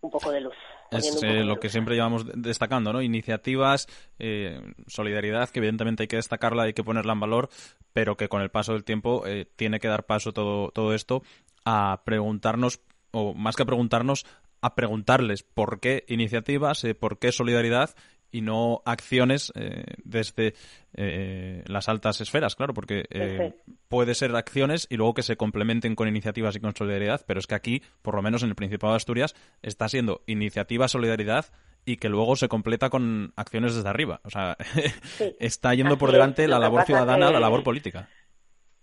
un 0.00 0.10
poco 0.10 0.30
de 0.30 0.40
luz. 0.40 0.54
Es 0.90 1.22
eh, 1.22 1.44
lo 1.44 1.60
que 1.60 1.68
siempre 1.68 1.94
llevamos 1.94 2.24
destacando, 2.34 2.92
¿no? 2.92 3.02
Iniciativas, 3.02 3.86
eh, 4.18 4.60
solidaridad, 4.86 5.48
que 5.50 5.60
evidentemente 5.60 6.04
hay 6.04 6.08
que 6.08 6.16
destacarla, 6.16 6.64
hay 6.64 6.72
que 6.72 6.82
ponerla 6.82 7.12
en 7.12 7.20
valor, 7.20 7.48
pero 7.92 8.16
que 8.16 8.28
con 8.28 8.42
el 8.42 8.50
paso 8.50 8.72
del 8.72 8.84
tiempo 8.84 9.26
eh, 9.26 9.46
tiene 9.56 9.78
que 9.78 9.88
dar 9.88 10.06
paso 10.06 10.32
todo, 10.32 10.70
todo 10.70 10.94
esto 10.94 11.22
a 11.64 12.02
preguntarnos, 12.04 12.80
o 13.12 13.34
más 13.34 13.56
que 13.56 13.62
a 13.62 13.66
preguntarnos, 13.66 14.26
a 14.62 14.74
preguntarles 14.74 15.42
por 15.42 15.80
qué 15.80 16.04
iniciativas, 16.08 16.84
por 16.98 17.18
qué 17.18 17.32
solidaridad 17.32 17.94
y 18.32 18.40
no 18.40 18.82
acciones 18.84 19.52
eh, 19.54 19.84
desde 20.04 20.54
eh, 20.94 21.62
las 21.66 21.88
altas 21.88 22.20
esferas, 22.20 22.56
claro, 22.56 22.74
porque 22.74 23.04
eh, 23.10 23.54
puede 23.88 24.14
ser 24.14 24.34
acciones 24.34 24.86
y 24.90 24.96
luego 24.96 25.14
que 25.14 25.22
se 25.22 25.36
complementen 25.36 25.94
con 25.94 26.08
iniciativas 26.08 26.56
y 26.56 26.60
con 26.60 26.74
solidaridad, 26.74 27.22
pero 27.26 27.40
es 27.40 27.46
que 27.46 27.54
aquí, 27.54 27.82
por 28.02 28.14
lo 28.14 28.22
menos 28.22 28.42
en 28.42 28.50
el 28.50 28.54
Principado 28.54 28.92
de 28.92 28.98
Asturias, 28.98 29.34
está 29.62 29.88
siendo 29.88 30.22
iniciativa, 30.26 30.88
solidaridad 30.88 31.46
y 31.84 31.96
que 31.96 32.08
luego 32.08 32.36
se 32.36 32.48
completa 32.48 32.90
con 32.90 33.32
acciones 33.36 33.74
desde 33.74 33.88
arriba. 33.88 34.20
O 34.24 34.30
sea, 34.30 34.56
está 35.40 35.74
yendo 35.74 35.98
por 35.98 36.12
delante 36.12 36.46
la 36.46 36.58
labor 36.58 36.84
ciudadana, 36.84 37.30
la 37.30 37.40
labor 37.40 37.62
política 37.62 38.08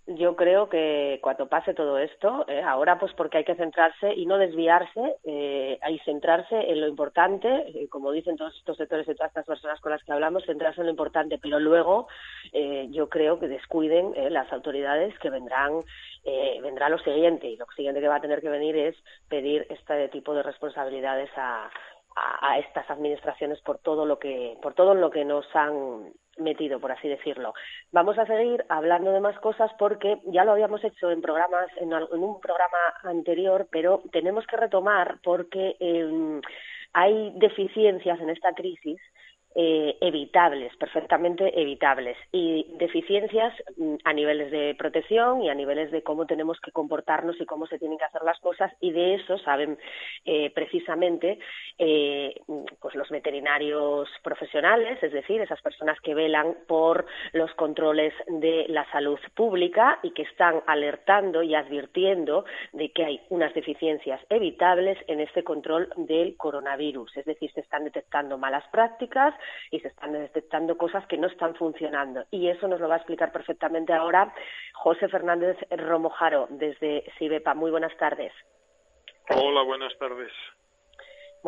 yo 0.08 0.38
creo 0.38 0.70
que 0.70 1.20
cuando 1.22 1.48
pase 1.50 1.74
todo 1.74 1.98
esto, 1.98 2.46
eh, 2.48 2.62
ahora 2.62 2.98
pues 2.98 3.12
porque 3.14 3.40
hay 3.40 3.44
que 3.44 3.56
centrarse 3.56 4.14
y 4.14 4.26
no 4.26 4.38
desviarse, 4.38 5.18
eh, 5.26 5.78
y 5.90 6.00
centrarse 6.00 6.56
en 6.56 6.80
lo 6.80 6.88
importante, 6.88 7.48
eh, 7.48 7.90
como 7.90 8.14
dicen 8.14 8.38
todos 8.38 8.56
estos 8.58 8.78
sectores 8.78 9.08
y 9.08 9.16
todas 9.16 9.32
estas 9.32 9.46
personas 9.46 9.82
con 9.82 9.92
las 9.92 10.02
que 10.04 10.14
hablamos, 10.14 10.46
centrarse 10.46 10.80
en 10.80 10.88
lo 10.88 10.92
importante, 10.92 11.38
pero 11.38 11.60
luego 11.60 12.08
eh, 12.54 12.88
yo 12.90 13.10
creo 13.10 13.38
que 13.38 13.50
descuiden 13.50 14.14
las 14.32 14.52
autoridades 14.54 15.18
que 15.20 15.30
vendrán, 15.30 15.84
vendrá 16.62 16.90
lo 16.90 17.00
siguiente, 17.00 17.48
y 17.48 17.58
lo 17.58 17.66
siguiente 17.76 18.02
que 18.02 18.08
va 18.08 18.16
a 18.16 18.22
tener 18.22 18.42
que 18.42 18.50
venir 18.50 18.78
es 18.78 18.96
pedir 19.30 19.68
este 19.70 20.08
tipo 20.10 20.34
de 20.34 20.44
responsabilidades 20.44 21.30
a, 21.36 21.70
a, 22.16 22.60
estas 22.60 22.90
administraciones 22.90 23.60
por 23.62 23.80
todo 23.80 24.06
lo 24.06 24.20
que 24.20 24.58
por 24.62 24.74
todo 24.74 24.94
lo 24.94 25.10
que 25.10 25.26
nos 25.26 25.46
han 25.56 26.14
metido, 26.38 26.80
por 26.80 26.92
así 26.92 27.08
decirlo. 27.08 27.54
Vamos 27.92 28.18
a 28.18 28.26
seguir 28.26 28.66
hablando 28.70 29.12
de 29.12 29.20
más 29.20 29.38
cosas 29.40 29.72
porque 29.78 30.20
ya 30.26 30.46
lo 30.46 30.52
habíamos 30.52 30.84
hecho 30.84 31.12
en 31.12 31.22
programas, 31.22 31.70
en, 31.78 31.94
un 31.94 32.40
programa 32.40 32.78
anterior, 33.04 33.68
pero 33.72 34.02
tenemos 34.12 34.46
que 34.48 34.58
retomar 34.58 35.20
porque 35.24 35.76
em, 35.80 36.42
hay 36.94 37.32
deficiencias 37.36 38.20
en 38.20 38.30
esta 38.30 38.54
crisis 38.54 39.00
eh, 39.60 39.98
evitables, 40.02 40.72
perfectamente 40.78 41.60
evitables, 41.60 42.16
y 42.32 42.68
deficiencias 42.78 43.52
mm, 43.76 43.96
a 44.04 44.14
niveles 44.14 44.52
de 44.52 44.76
protección 44.78 45.42
y 45.42 45.50
a 45.50 45.56
niveles 45.56 45.90
de 45.90 46.04
cómo 46.04 46.28
tenemos 46.28 46.60
que 46.62 46.72
comportarnos 46.72 47.42
y 47.42 47.46
cómo 47.48 47.66
se 47.66 47.80
tienen 47.80 47.98
que 47.98 48.06
hacer 48.06 48.22
las 48.22 48.40
cosas, 48.40 48.72
y 48.82 48.92
de 48.92 49.16
eso 49.16 49.40
saben 49.40 49.80
eh, 50.26 50.52
precisamente 50.52 51.40
eh, 51.80 52.36
pues 52.80 52.94
los 52.94 53.10
veterinarios 53.10 54.08
profesionales, 54.22 55.02
es 55.02 55.12
decir, 55.12 55.42
esas 55.42 55.62
personas 55.64 56.00
que 56.02 56.14
velan 56.14 56.56
por 56.68 57.08
los 57.34 57.52
controles 57.56 58.14
de 58.28 58.68
la 58.70 58.86
salud 58.92 59.20
pública 59.34 59.98
y 60.04 60.12
que 60.12 60.22
están 60.22 60.62
alertando 60.68 61.42
y 61.42 61.56
advirtiendo 61.56 62.46
de 62.74 62.92
que 62.92 63.06
hay 63.06 63.22
unas 63.30 63.56
deficiencias 63.56 64.22
evitables 64.30 65.00
en 65.08 65.20
este 65.20 65.44
control 65.44 65.90
del 65.98 66.38
coronavirus, 66.38 67.18
es 67.18 67.26
decir, 67.26 67.52
se 67.54 67.62
están 67.62 67.86
detectando 67.86 68.38
malas 68.38 68.68
prácticas, 68.72 69.34
y 69.72 69.80
se 69.80 69.90
están 69.90 70.14
detectando 70.14 70.78
cosas 70.78 71.06
que 71.08 71.18
no 71.18 71.28
están 71.28 71.56
funcionando. 71.56 72.26
Y 72.32 72.50
eso 72.50 72.68
nos 72.68 72.80
lo 72.80 72.88
va 72.88 72.96
a 72.96 72.98
explicar 72.98 73.32
perfectamente 73.32 73.94
ahora 73.94 74.34
José 74.74 75.08
Fernández 75.08 75.58
Romojaro 75.70 76.48
desde 76.50 77.04
Sibepa. 77.18 77.54
Muy 77.54 77.72
buenas 77.72 77.96
tardes. 77.98 78.34
Hola, 79.30 79.62
buenas 79.64 79.98
tardes. 79.98 80.32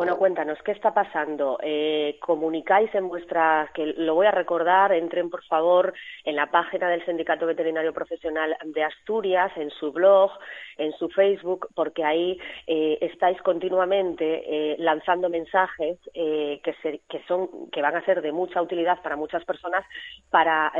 Bueno, 0.00 0.16
cuéntanos, 0.16 0.56
¿qué 0.62 0.72
está 0.72 0.94
pasando? 0.94 1.58
Eh, 1.62 2.16
comunicáis 2.22 2.88
en 2.94 3.08
vuestra, 3.08 3.70
que 3.74 3.84
lo 3.84 4.14
voy 4.14 4.26
a 4.26 4.30
recordar, 4.30 4.94
entren 4.94 5.28
por 5.28 5.44
favor 5.44 5.92
en 6.24 6.36
la 6.36 6.50
página 6.50 6.88
del 6.88 7.04
Sindicato 7.04 7.44
Veterinario 7.44 7.92
Profesional 7.92 8.56
de 8.64 8.82
Asturias, 8.82 9.52
en 9.56 9.68
su 9.68 9.92
blog, 9.92 10.30
en 10.78 10.92
su 10.92 11.10
Facebook, 11.10 11.68
porque 11.74 12.02
ahí 12.02 12.40
eh, 12.66 12.96
estáis 13.02 13.42
continuamente 13.42 14.42
eh, 14.46 14.76
lanzando 14.78 15.28
mensajes 15.28 15.98
que, 16.14 17.02
que, 17.06 17.22
son, 17.28 17.68
que 17.70 17.82
van 17.82 17.94
a 17.94 18.04
ser 18.06 18.22
de 18.22 18.32
mucha 18.32 18.62
utilidad 18.62 19.02
para 19.02 19.16
muchas 19.16 19.44
personas 19.44 19.84
para 20.30 20.72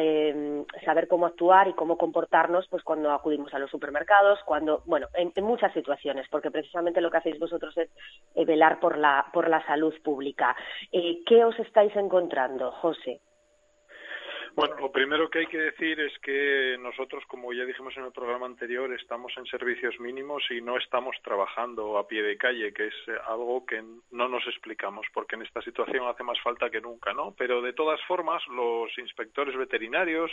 saber 0.87 1.09
cómo 1.09 1.27
actuar 1.27 1.69
y 1.69 1.75
cómo 1.75 1.99
comportarnos 1.99 2.67
pues 2.69 2.83
cuando 2.83 3.13
acudimos 3.13 3.53
a 3.53 3.59
los 3.59 3.71
supermercados, 3.71 4.39
cuando, 4.47 4.83
bueno, 4.87 5.09
en 5.13 5.45
muchas 5.45 5.75
situaciones, 5.75 6.27
porque 6.31 6.51
precisamente 6.51 7.03
lo 7.03 7.11
que 7.11 7.19
hacéis 7.19 7.39
vosotros 7.39 7.77
es 7.77 7.91
velar 8.47 8.81
por 8.81 8.97
la 8.97 9.10
por 9.33 9.49
la 9.49 9.65
salud 9.67 9.95
pública. 10.03 10.57
Eh, 10.93 11.23
¿Qué 11.27 11.45
os 11.45 11.59
estáis 11.59 11.95
encontrando, 11.97 12.71
José? 12.73 13.21
Bueno, 14.61 14.77
lo 14.79 14.93
primero 14.93 15.31
que 15.31 15.39
hay 15.39 15.47
que 15.47 15.57
decir 15.57 15.99
es 16.01 16.13
que 16.19 16.77
nosotros, 16.79 17.25
como 17.29 17.51
ya 17.51 17.65
dijimos 17.65 17.97
en 17.97 18.05
el 18.05 18.13
programa 18.13 18.45
anterior, 18.45 18.93
estamos 18.93 19.33
en 19.39 19.47
servicios 19.47 19.99
mínimos 19.99 20.43
y 20.51 20.61
no 20.61 20.77
estamos 20.77 21.17
trabajando 21.25 21.97
a 21.97 22.07
pie 22.07 22.23
de 22.23 22.37
calle, 22.37 22.71
que 22.75 22.89
es 22.89 22.95
eh, 23.07 23.13
algo 23.27 23.65
que 23.65 23.83
no 24.11 24.29
nos 24.29 24.47
explicamos, 24.47 25.07
porque 25.15 25.37
en 25.37 25.43
esta 25.45 25.63
situación 25.63 26.07
hace 26.07 26.25
más 26.25 26.39
falta 26.43 26.69
que 26.69 26.83
nunca, 26.83 27.15
¿no? 27.15 27.35
Pero 27.39 27.63
de 27.63 27.73
todas 27.73 28.03
formas, 28.03 28.47
los 28.49 28.91
inspectores 28.99 29.57
veterinarios 29.57 30.31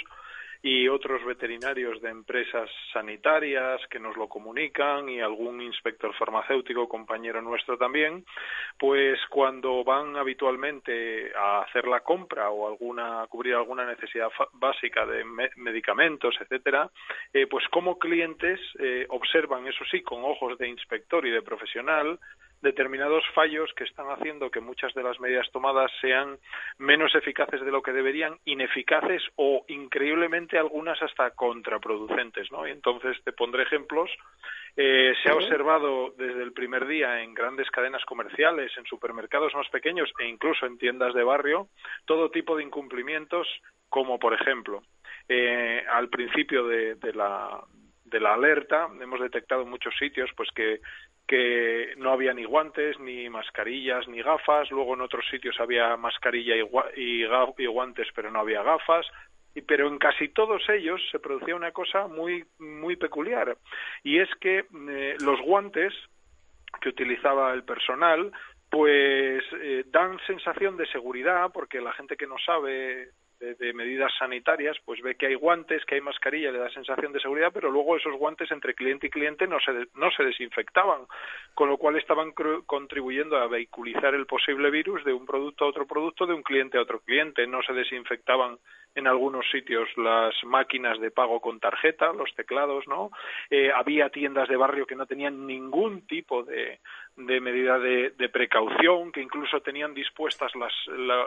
y 0.62 0.88
otros 0.88 1.24
veterinarios 1.24 2.02
de 2.02 2.10
empresas 2.10 2.70
sanitarias 2.92 3.80
que 3.90 4.00
nos 4.00 4.18
lo 4.18 4.28
comunican 4.28 5.08
y 5.08 5.22
algún 5.22 5.62
inspector 5.62 6.14
farmacéutico, 6.16 6.90
compañero 6.90 7.42
nuestro 7.42 7.78
también, 7.78 8.26
pues 8.80 9.20
cuando 9.30 9.84
van 9.84 10.16
habitualmente 10.16 11.32
a 11.36 11.62
hacer 11.62 11.88
la 11.88 12.00
compra 12.02 12.50
o 12.50 12.68
alguna 12.68 13.26
cubrir 13.30 13.56
alguna 13.56 13.86
necesidad 13.86 14.17
básica 14.54 15.06
de 15.06 15.24
medicamentos, 15.56 16.36
etcétera, 16.40 16.90
eh, 17.34 17.48
pues 17.48 17.68
como 17.70 17.98
clientes 17.98 18.60
eh, 18.80 19.06
observan, 19.10 19.68
eso 19.68 19.84
sí, 19.90 20.02
con 20.02 20.24
ojos 20.24 20.58
de 20.58 20.68
inspector 20.68 21.26
y 21.26 21.32
de 21.32 21.42
profesional, 21.42 22.20
determinados 22.62 23.24
fallos 23.34 23.72
que 23.76 23.84
están 23.84 24.08
haciendo 24.08 24.50
que 24.50 24.60
muchas 24.60 24.94
de 24.94 25.04
las 25.04 25.20
medidas 25.20 25.50
tomadas 25.52 25.92
sean 26.02 26.38
menos 26.78 27.14
eficaces 27.16 27.62
de 27.62 27.72
lo 27.72 27.82
que 27.82 27.94
deberían, 27.94 28.38
ineficaces 28.46 29.22
o 29.36 29.64
increíblemente 29.68 30.58
algunas 30.58 31.02
hasta 31.02 31.32
contraproducentes, 31.32 32.52
¿no? 32.52 32.68
Y 32.68 32.72
entonces 32.72 33.18
te 33.24 33.32
pondré 33.32 33.64
ejemplos. 33.64 34.10
Eh, 34.76 35.14
se 35.24 35.30
ha 35.30 35.36
observado 35.36 36.14
desde 36.18 36.44
el 36.44 36.54
primer 36.54 36.88
día 36.88 37.22
en 37.22 37.34
grandes 37.34 37.70
cadenas 37.72 38.04
comerciales, 38.06 38.72
en 38.78 38.86
supermercados 38.86 39.54
más 39.56 39.68
pequeños 39.70 40.12
e 40.20 40.28
incluso 40.28 40.66
en 40.66 40.78
tiendas 40.78 41.14
de 41.14 41.24
barrio 41.24 41.68
todo 42.06 42.32
tipo 42.32 42.56
de 42.56 42.64
incumplimientos, 42.64 43.48
como 43.90 44.20
por 44.20 44.34
ejemplo 44.34 44.84
eh, 45.28 45.84
al 45.90 46.10
principio 46.10 46.68
de, 46.68 46.96
de 46.96 47.14
la 47.14 47.64
de 48.06 48.20
la 48.20 48.34
alerta 48.34 48.88
hemos 49.02 49.20
detectado 49.20 49.64
en 49.64 49.70
muchos 49.70 49.94
sitios 49.98 50.30
pues 50.36 50.50
que 50.52 50.80
no 51.98 52.12
había 52.12 52.34
ni 52.34 52.46
guantes, 52.46 53.00
ni 53.00 53.30
mascarillas, 53.30 54.08
ni 54.08 54.22
gafas. 54.22 54.72
Luego 54.72 54.94
en 54.94 55.02
otros 55.02 55.26
sitios 55.30 55.60
había 55.60 55.98
mascarilla 55.98 56.56
y, 56.56 56.62
y, 56.96 57.66
guantes, 57.66 58.08
pero 58.16 58.32
no 58.32 58.40
había 58.40 58.64
gafas. 58.64 59.06
Y, 59.54 59.62
pero 59.62 59.88
en 59.88 59.98
casi 59.98 60.30
todos 60.30 60.68
ellos 60.70 61.02
se 61.12 61.20
producía 61.20 61.56
una 61.56 61.72
cosa 61.72 62.08
muy, 62.08 62.46
muy 62.60 62.96
peculiar. 62.96 63.58
Y 64.04 64.20
es 64.20 64.30
que 64.40 64.66
eh, 64.90 65.18
los 65.20 65.42
guantes 65.42 65.94
que 66.82 66.90
utilizaba 66.90 67.54
el 67.54 67.64
personal 67.64 68.32
pues 68.70 69.44
eh, 69.62 69.86
dan 69.88 70.20
sensación 70.28 70.76
de 70.76 70.86
seguridad 70.88 71.52
porque 71.54 71.80
la 71.80 71.94
gente 71.94 72.18
que 72.18 72.28
no 72.28 72.36
sabe 72.46 73.12
de, 73.40 73.74
medidas 73.74 74.12
sanitarias, 74.18 74.78
pues 74.86 75.02
ve 75.02 75.16
que 75.16 75.28
hay 75.28 75.36
guantes, 75.36 75.86
que 75.86 75.96
hay 75.96 76.02
mascarilla, 76.02 76.52
le 76.52 76.60
da 76.60 76.70
sensación 76.70 77.14
de 77.14 77.20
seguridad, 77.20 77.52
pero 77.54 77.72
luego 77.72 77.98
esos 77.98 78.16
guantes 78.16 78.50
entre 78.52 78.74
cliente 78.74 79.08
y 79.08 79.10
cliente 79.10 79.48
no 79.48 79.60
se, 79.60 79.72
no 79.96 80.10
se 80.12 80.24
desinfectaban, 80.24 81.02
con 81.54 81.70
lo 81.70 81.78
cual 81.78 81.98
estaban 81.98 82.34
contribuyendo 82.66 83.38
a 83.38 83.48
vehiculizar 83.48 84.16
el 84.16 84.26
posible 84.26 84.72
virus 84.72 85.04
de 85.04 85.14
un 85.14 85.26
producto 85.26 85.66
a 85.66 85.70
otro 85.70 85.86
producto, 85.86 86.26
de 86.26 86.34
un 86.34 86.44
cliente 86.44 86.78
a 86.78 86.82
otro 86.82 87.00
cliente, 87.02 87.46
no 87.48 87.62
se 87.62 87.74
desinfectaban 87.74 88.58
en 88.98 89.06
algunos 89.06 89.48
sitios 89.52 89.88
las 89.96 90.34
máquinas 90.44 91.00
de 91.00 91.12
pago 91.12 91.40
con 91.40 91.60
tarjeta, 91.60 92.12
los 92.14 92.34
teclados, 92.34 92.88
¿no? 92.88 93.12
Eh, 93.50 93.72
había 93.72 94.10
tiendas 94.10 94.50
de 94.50 94.58
barrio 94.58 94.88
que 94.88 94.96
no 94.96 95.06
tenían 95.06 95.46
ningún 95.46 96.08
tipo 96.08 96.44
de, 96.44 96.80
de 97.18 97.40
medida 97.40 97.80
de, 97.80 98.30
precaución, 98.30 99.12
que 99.12 99.22
incluso 99.22 99.62
tenían 99.62 99.94
dispuestas 99.94 100.52
las, 100.56 100.74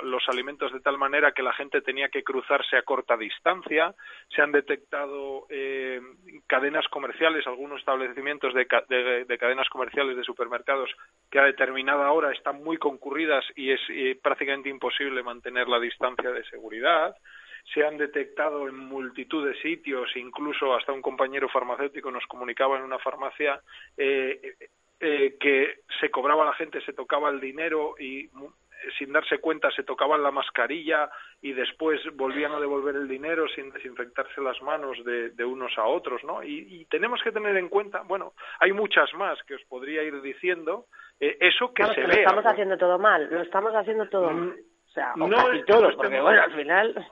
los 0.05 0.29
alimentos 0.29 0.73
de 0.73 0.81
tal 0.81 0.99
manera 0.99 1.33
que 1.33 1.43
la 1.43 1.53
gente 1.53 1.81
tenía 1.81 2.09
que 2.09 2.23
cruzarse 2.23 2.77
a 2.77 2.83
corta 2.83 3.17
distancia. 3.17 3.95
Se 4.29 4.43
han 4.43 4.53
detectado 4.53 5.47
eh, 5.49 6.01
cadenas 6.47 6.87
comerciales, 6.89 7.47
algunos 7.47 7.81
establecimientos 7.81 8.53
de, 8.53 8.67
de, 9.27 9.39
cadenas 9.39 9.69
comerciales 9.69 10.17
de 10.17 10.25
supermercados 10.25 10.91
que 11.31 11.39
a 11.39 11.45
determinada 11.45 12.11
hora 12.13 12.33
están 12.33 12.63
muy 12.63 12.77
concurridas 12.77 13.45
y 13.57 13.71
es 13.71 13.81
eh, 13.91 14.19
prácticamente 14.23 14.69
imposible 14.69 15.23
mantener 15.23 15.69
la 15.69 15.81
distancia 15.81 16.31
de 16.31 16.45
seguridad 16.45 17.17
se 17.73 17.85
han 17.85 17.97
detectado 17.97 18.69
en 18.69 18.77
multitud 18.77 19.47
de 19.47 19.55
sitios, 19.61 20.11
incluso 20.17 20.75
hasta 20.75 20.93
un 20.93 21.03
compañero 21.03 21.49
farmacéutico 21.49 22.11
nos 22.11 22.27
comunicaba 22.27 22.77
en 22.77 22.85
una 22.85 22.99
farmacia 22.99 23.61
eh, 23.97 24.57
eh, 25.01 25.37
que 25.41 25.81
se 26.01 26.11
cobraba 26.11 26.45
la 26.45 26.55
gente, 26.55 26.81
se 26.83 26.93
tocaba 26.93 27.31
el 27.31 27.41
dinero 27.41 27.95
y 27.99 28.29
sin 28.99 29.13
darse 29.13 29.39
cuenta 29.39 29.71
se 29.71 29.83
tocaban 29.83 30.23
la 30.23 30.31
mascarilla 30.31 31.11
y 31.41 31.53
después 31.53 32.01
volvían 32.15 32.53
a 32.53 32.61
devolver 32.61 32.97
el 32.97 33.09
dinero 33.09 33.47
sin 33.49 33.71
desinfectarse 33.71 34.41
las 34.41 34.61
manos 34.63 34.99
de, 35.05 35.45
unos 35.45 35.77
a 35.79 35.85
otros, 35.85 36.23
¿no? 36.25 36.43
Y, 36.43 36.87
tenemos 36.91 37.23
que 37.23 37.33
tener 37.33 37.57
en 37.57 37.69
cuenta, 37.69 38.03
bueno, 38.03 38.33
hay 38.59 38.73
muchas 38.73 39.13
más 39.15 39.43
que 39.45 39.55
os 39.55 39.63
podría 39.65 40.03
ir 40.03 40.21
diciendo, 40.23 40.87
eh, 41.19 41.37
eso 41.41 41.73
que 41.73 41.85
se 41.87 42.01
ve. 42.03 42.07
Lo 42.07 42.13
estamos 42.13 42.47
haciendo 42.47 42.79
todo 42.79 42.99
mal, 42.99 43.29
lo 43.31 43.43
estamos 43.43 43.75
haciendo 43.75 44.09
todo 44.09 44.31
mm, 44.31 44.49
mal. 44.49 44.59
O 44.87 44.93
sea, 44.93 45.13
no, 45.17 45.37
casi 45.37 45.65
todo, 45.65 45.97
porque 45.97 46.21
bueno, 46.21 46.43
al 46.43 46.53
final 46.53 47.07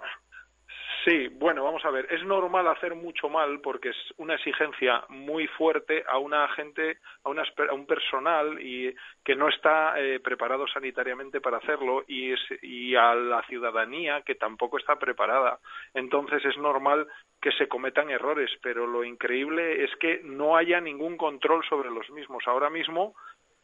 Sí, 1.05 1.29
bueno, 1.29 1.63
vamos 1.63 1.85
a 1.85 1.91
ver, 1.91 2.07
es 2.11 2.25
normal 2.25 2.67
hacer 2.67 2.95
mucho 2.95 3.29
mal 3.29 3.61
porque 3.61 3.91
es 3.91 3.97
una 4.17 4.35
exigencia 4.35 5.05
muy 5.09 5.47
fuerte 5.47 6.05
a 6.09 6.19
una 6.19 6.49
gente, 6.49 6.99
a, 7.23 7.31
una, 7.31 7.45
un 7.73 7.87
personal 7.87 8.61
y 8.61 8.95
que 9.25 9.37
no 9.37 9.49
está 9.49 10.01
eh, 10.01 10.19
preparado 10.19 10.67
sanitariamente 10.67 11.41
para 11.41 11.59
hacerlo 11.59 12.05
y, 12.09 12.33
es, 12.33 12.41
y 12.63 12.97
a 12.97 13.15
la 13.15 13.43
ciudadanía 13.43 14.23
que 14.23 14.35
tampoco 14.35 14.79
está 14.79 14.97
preparada. 14.97 15.61
Entonces 15.95 16.45
es 16.45 16.57
normal 16.59 17.07
que 17.41 17.53
se 17.53 17.69
cometan 17.69 18.11
errores, 18.11 18.51
pero 18.63 18.87
lo 18.87 19.05
increíble 19.05 19.85
es 19.85 19.95
que 19.97 20.21
no 20.25 20.57
haya 20.57 20.81
ningún 20.81 21.17
control 21.17 21.65
sobre 21.69 21.91
los 21.91 22.11
mismos. 22.11 22.43
Ahora 22.47 22.71
mismo 22.71 23.15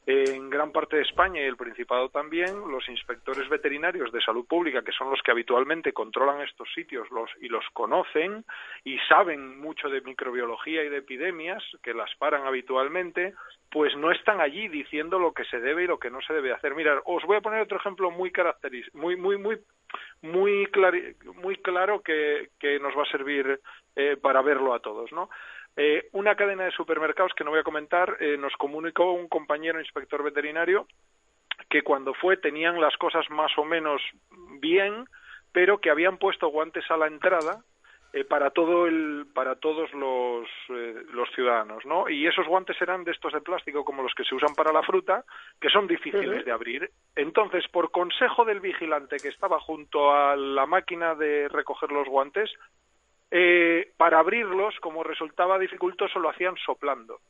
en 0.06 0.50
gran 0.50 0.70
parte 0.70 0.96
de 0.96 1.02
España 1.02 1.40
y 1.40 1.44
el 1.44 1.56
Principado 1.56 2.10
también, 2.10 2.70
los 2.70 2.86
inspectores 2.88 3.48
veterinarios 3.48 4.12
de 4.12 4.20
salud 4.20 4.46
pública, 4.46 4.82
que 4.82 4.92
son 4.92 5.10
los 5.10 5.22
que 5.22 5.30
habitualmente 5.30 5.92
controlan 5.92 6.42
estos 6.42 6.68
sitios 6.74 7.10
los, 7.10 7.30
y 7.40 7.48
los 7.48 7.64
conocen 7.72 8.44
y 8.84 8.98
saben 9.08 9.58
mucho 9.60 9.88
de 9.88 10.02
microbiología 10.02 10.84
y 10.84 10.90
de 10.90 10.98
epidemias, 10.98 11.62
que 11.82 11.94
las 11.94 12.14
paran 12.16 12.46
habitualmente, 12.46 13.34
pues 13.70 13.96
no 13.96 14.10
están 14.12 14.40
allí 14.40 14.68
diciendo 14.68 15.18
lo 15.18 15.32
que 15.32 15.44
se 15.46 15.58
debe 15.58 15.84
y 15.84 15.86
lo 15.86 15.98
que 15.98 16.10
no 16.10 16.20
se 16.20 16.34
debe 16.34 16.52
hacer. 16.52 16.74
Mira, 16.74 17.00
os 17.06 17.24
voy 17.24 17.38
a 17.38 17.40
poner 17.40 17.62
otro 17.62 17.78
ejemplo 17.78 18.10
muy 18.10 18.30
característico, 18.30 18.98
muy, 18.98 19.16
muy, 19.16 19.38
muy, 19.38 19.58
muy, 20.20 20.68
muy 21.42 21.56
claro 21.56 22.02
que, 22.02 22.50
que 22.60 22.78
nos 22.78 22.96
va 22.96 23.02
a 23.04 23.10
servir 23.10 23.58
eh, 23.96 24.16
para 24.20 24.42
verlo 24.42 24.74
a 24.74 24.80
todos, 24.80 25.12
¿no? 25.12 25.30
Eh, 25.76 26.08
una 26.12 26.36
cadena 26.36 26.64
de 26.64 26.70
supermercados 26.70 27.32
que 27.34 27.42
no 27.42 27.50
voy 27.50 27.60
a 27.60 27.64
comentar 27.64 28.16
eh, 28.20 28.36
nos 28.38 28.52
comunicó 28.54 29.12
un 29.12 29.28
compañero 29.28 29.80
inspector 29.80 30.22
veterinario 30.22 30.86
que 31.68 31.82
cuando 31.82 32.14
fue 32.14 32.36
tenían 32.36 32.80
las 32.80 32.96
cosas 32.96 33.28
más 33.30 33.50
o 33.58 33.64
menos 33.64 34.00
bien, 34.60 35.06
pero 35.52 35.78
que 35.78 35.90
habían 35.90 36.18
puesto 36.18 36.48
guantes 36.48 36.88
a 36.90 36.96
la 36.96 37.08
entrada 37.08 37.64
eh, 38.12 38.24
para 38.24 38.50
todo 38.50 38.86
el 38.86 39.26
para 39.34 39.56
todos 39.56 39.92
los, 39.94 40.48
los 40.68 41.28
ciudadanos, 41.34 41.84
¿no? 41.84 42.08
Y 42.08 42.28
esos 42.28 42.46
guantes 42.46 42.80
eran 42.80 43.02
de 43.02 43.10
estos 43.10 43.32
de 43.32 43.40
plástico 43.40 43.84
como 43.84 44.04
los 44.04 44.14
que 44.14 44.22
se 44.22 44.36
usan 44.36 44.54
para 44.54 44.72
la 44.72 44.84
fruta, 44.84 45.24
que 45.60 45.70
son 45.70 45.88
difíciles 45.88 46.44
de 46.44 46.52
abrir. 46.52 46.88
Entonces, 47.16 47.66
por 47.66 47.90
consejo 47.90 48.44
del 48.44 48.60
vigilante 48.60 49.16
que 49.16 49.28
estaba 49.28 49.58
junto 49.58 50.14
a 50.14 50.36
la 50.36 50.66
máquina 50.66 51.16
de 51.16 51.48
recoger 51.48 51.90
los 51.90 52.06
guantes, 52.06 52.52
eh, 53.30 53.92
para 53.96 54.18
abrirlos, 54.18 54.74
como 54.80 55.02
resultaba 55.02 55.58
dificultoso, 55.58 56.18
lo 56.18 56.30
hacían 56.30 56.56
soplando. 56.64 57.20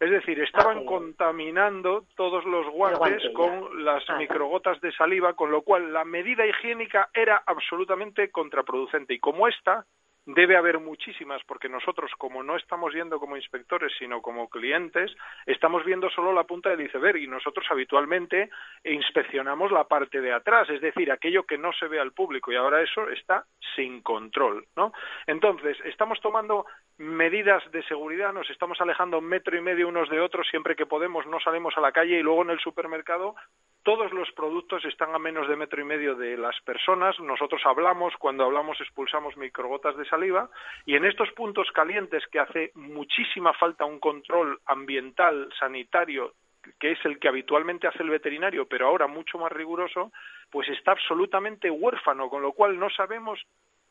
Es 0.00 0.10
decir, 0.10 0.40
estaban 0.40 0.78
Ah, 0.78 0.84
contaminando 0.86 2.04
todos 2.16 2.44
los 2.44 2.66
guantes 2.68 2.98
guante, 2.98 3.32
con 3.32 3.84
las 3.84 4.02
microgotas 4.18 4.80
de 4.80 4.92
saliva, 4.92 5.34
con 5.34 5.50
lo 5.50 5.62
cual 5.62 5.92
la 5.92 6.04
medida 6.04 6.44
higiénica 6.44 7.10
era 7.14 7.42
absolutamente 7.46 8.30
contraproducente. 8.30 9.14
Y 9.14 9.20
como 9.20 9.46
esta, 9.46 9.86
debe 10.26 10.56
haber 10.56 10.78
muchísimas, 10.78 11.42
porque 11.44 11.68
nosotros, 11.68 12.10
como 12.16 12.42
no 12.42 12.56
estamos 12.56 12.94
yendo 12.94 13.20
como 13.20 13.36
inspectores, 13.36 13.92
sino 13.98 14.22
como 14.22 14.48
clientes, 14.48 15.14
estamos 15.46 15.84
viendo 15.84 16.08
solo 16.10 16.32
la 16.32 16.44
punta 16.44 16.70
del 16.70 16.82
iceberg 16.82 17.18
y 17.18 17.26
nosotros 17.26 17.66
habitualmente 17.70 18.50
inspeccionamos 18.84 19.70
la 19.70 19.84
parte 19.84 20.20
de 20.20 20.32
atrás, 20.32 20.68
es 20.70 20.80
decir, 20.80 21.10
aquello 21.10 21.44
que 21.44 21.58
no 21.58 21.72
se 21.72 21.88
ve 21.88 22.00
al 22.00 22.12
público 22.12 22.50
y 22.52 22.56
ahora 22.56 22.82
eso 22.82 23.08
está 23.10 23.44
sin 23.76 24.02
control, 24.02 24.66
¿no? 24.76 24.92
Entonces, 25.26 25.76
estamos 25.84 26.20
tomando 26.20 26.66
medidas 26.98 27.62
de 27.72 27.82
seguridad, 27.84 28.32
nos 28.32 28.48
estamos 28.50 28.80
alejando 28.80 29.20
metro 29.20 29.56
y 29.56 29.60
medio 29.60 29.88
unos 29.88 30.08
de 30.08 30.20
otros 30.20 30.46
siempre 30.48 30.76
que 30.76 30.86
podemos, 30.86 31.26
no 31.26 31.40
salimos 31.40 31.76
a 31.76 31.80
la 31.80 31.92
calle 31.92 32.18
y 32.18 32.22
luego 32.22 32.42
en 32.42 32.50
el 32.50 32.60
supermercado 32.60 33.34
todos 33.82 34.12
los 34.12 34.30
productos 34.32 34.84
están 34.84 35.14
a 35.14 35.18
menos 35.18 35.48
de 35.48 35.56
metro 35.56 35.80
y 35.80 35.84
medio 35.84 36.14
de 36.14 36.36
las 36.38 36.58
personas. 36.62 37.18
Nosotros 37.20 37.60
hablamos, 37.66 38.14
cuando 38.16 38.44
hablamos 38.44 38.80
expulsamos 38.80 39.36
microgotas 39.36 39.96
de 39.96 40.06
saliva 40.06 40.48
y 40.86 40.96
en 40.96 41.04
estos 41.04 41.30
puntos 41.32 41.70
calientes 41.72 42.22
que 42.28 42.40
hace 42.40 42.70
muchísima 42.74 43.52
falta 43.52 43.84
un 43.84 43.98
control 43.98 44.60
ambiental, 44.66 45.50
sanitario, 45.58 46.32
que 46.78 46.92
es 46.92 47.04
el 47.04 47.18
que 47.18 47.28
habitualmente 47.28 47.86
hace 47.86 48.02
el 48.02 48.10
veterinario, 48.10 48.66
pero 48.66 48.86
ahora 48.86 49.06
mucho 49.06 49.38
más 49.38 49.52
riguroso, 49.52 50.12
pues 50.50 50.68
está 50.68 50.92
absolutamente 50.92 51.70
huérfano, 51.70 52.30
con 52.30 52.40
lo 52.40 52.52
cual 52.52 52.78
no 52.78 52.88
sabemos 52.90 53.40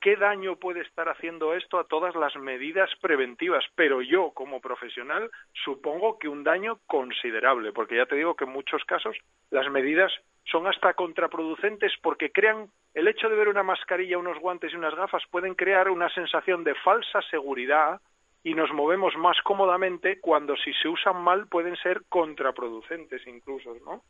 qué 0.04 0.18
daño 0.18 0.58
puede 0.58 0.82
estar 0.82 1.08
haciendo 1.08 1.54
esto 1.54 1.80
a 1.80 1.86
todas 1.86 2.14
las 2.14 2.36
medidas 2.36 2.90
preventivas. 3.00 3.64
Pero 3.74 4.02
yo, 4.02 4.32
como 4.32 4.60
profesional, 4.60 5.32
supongo 5.64 6.20
que 6.20 6.28
un 6.28 6.44
daño 6.44 6.80
considerable, 6.88 7.72
porque 7.72 7.96
ya 7.96 8.06
te 8.06 8.18
digo 8.18 8.36
que 8.36 8.44
en 8.44 8.52
muchos 8.52 8.84
casos 8.84 9.16
las 9.50 9.72
medidas 9.72 10.12
son 10.44 10.68
hasta 10.68 10.94
contraproducentes 10.94 11.94
porque 12.02 12.32
crean 12.32 12.68
el 12.94 13.08
hecho 13.08 13.30
de 13.30 13.38
ver 13.38 13.48
una 13.48 13.64
mascarilla, 13.64 14.18
unos 14.18 14.38
guantes 14.40 14.74
y 14.74 14.76
unas 14.76 14.94
gafas 14.94 15.24
pueden 15.32 15.56
crear 15.56 15.90
una 15.90 16.10
sensación 16.10 16.66
de 16.66 16.76
falsa 16.76 17.22
seguridad 17.32 18.02
y 18.44 18.56
nos 18.56 18.74
movemos 18.74 19.16
más 19.16 19.38
cómodamente 19.42 20.20
cuando 20.20 20.58
si 20.58 20.74
se 20.74 20.90
usan 20.90 21.24
mal 21.24 21.48
pueden 21.48 21.78
ser 21.78 22.02
contraproducentes 22.10 23.26
incluso, 23.26 23.74
¿no? 23.86 24.04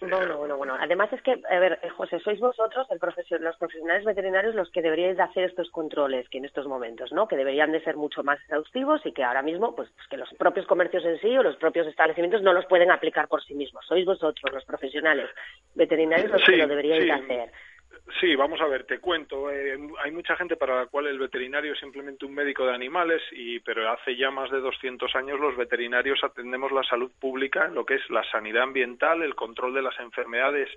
Bueno, 0.00 0.38
bueno, 0.38 0.56
bueno. 0.56 0.76
Además 0.78 1.12
es 1.12 1.20
que, 1.22 1.40
a 1.50 1.58
ver, 1.58 1.78
eh, 1.82 1.88
José, 1.90 2.18
sois 2.20 2.38
vosotros, 2.38 2.86
el 2.90 2.98
profesio- 2.98 3.38
los 3.38 3.56
profesionales 3.56 4.04
veterinarios, 4.04 4.54
los 4.54 4.70
que 4.70 4.82
deberíais 4.82 5.16
de 5.16 5.22
hacer 5.22 5.44
estos 5.44 5.70
controles 5.70 6.28
que 6.28 6.38
en 6.38 6.44
estos 6.44 6.66
momentos, 6.66 7.12
¿no? 7.12 7.26
Que 7.26 7.36
deberían 7.36 7.72
de 7.72 7.82
ser 7.82 7.96
mucho 7.96 8.22
más 8.22 8.38
exhaustivos 8.42 9.04
y 9.04 9.12
que 9.12 9.24
ahora 9.24 9.42
mismo, 9.42 9.74
pues, 9.74 9.90
pues 9.94 10.06
que 10.08 10.16
los 10.16 10.32
propios 10.34 10.66
comercios 10.66 11.04
en 11.04 11.18
sí 11.20 11.36
o 11.36 11.42
los 11.42 11.56
propios 11.56 11.86
establecimientos 11.86 12.42
no 12.42 12.52
los 12.52 12.66
pueden 12.66 12.90
aplicar 12.90 13.28
por 13.28 13.42
sí 13.42 13.54
mismos. 13.54 13.84
Sois 13.86 14.04
vosotros, 14.04 14.52
los 14.52 14.64
profesionales 14.64 15.28
veterinarios, 15.74 16.30
los 16.30 16.44
que 16.44 16.56
lo 16.56 16.66
deberíais 16.66 17.02
sí. 17.02 17.06
de 17.06 17.12
hacer. 17.12 17.52
Sí, 18.20 18.36
vamos 18.36 18.60
a 18.60 18.66
ver, 18.66 18.84
te 18.84 19.00
cuento. 19.00 19.50
eh, 19.50 19.78
hay 20.02 20.10
mucha 20.10 20.36
gente 20.36 20.56
para 20.56 20.76
la 20.76 20.86
cual 20.86 21.06
el 21.06 21.18
veterinario 21.18 21.72
es 21.72 21.80
simplemente 21.80 22.24
un 22.24 22.34
médico 22.34 22.64
de 22.66 22.74
animales, 22.74 23.22
y, 23.32 23.60
pero 23.60 23.90
hace 23.90 24.16
ya 24.16 24.30
más 24.30 24.50
de 24.50 24.60
200 24.60 25.14
años 25.16 25.40
los 25.40 25.56
veterinarios 25.56 26.22
atendemos 26.22 26.72
la 26.72 26.82
salud 26.84 27.10
pública 27.20 27.68
lo 27.68 27.84
que 27.84 27.94
es 27.94 28.10
la 28.10 28.22
sanidad 28.30 28.62
ambiental, 28.62 29.22
el 29.22 29.34
control 29.34 29.74
de 29.74 29.82
las 29.82 29.98
enfermedades 30.00 30.68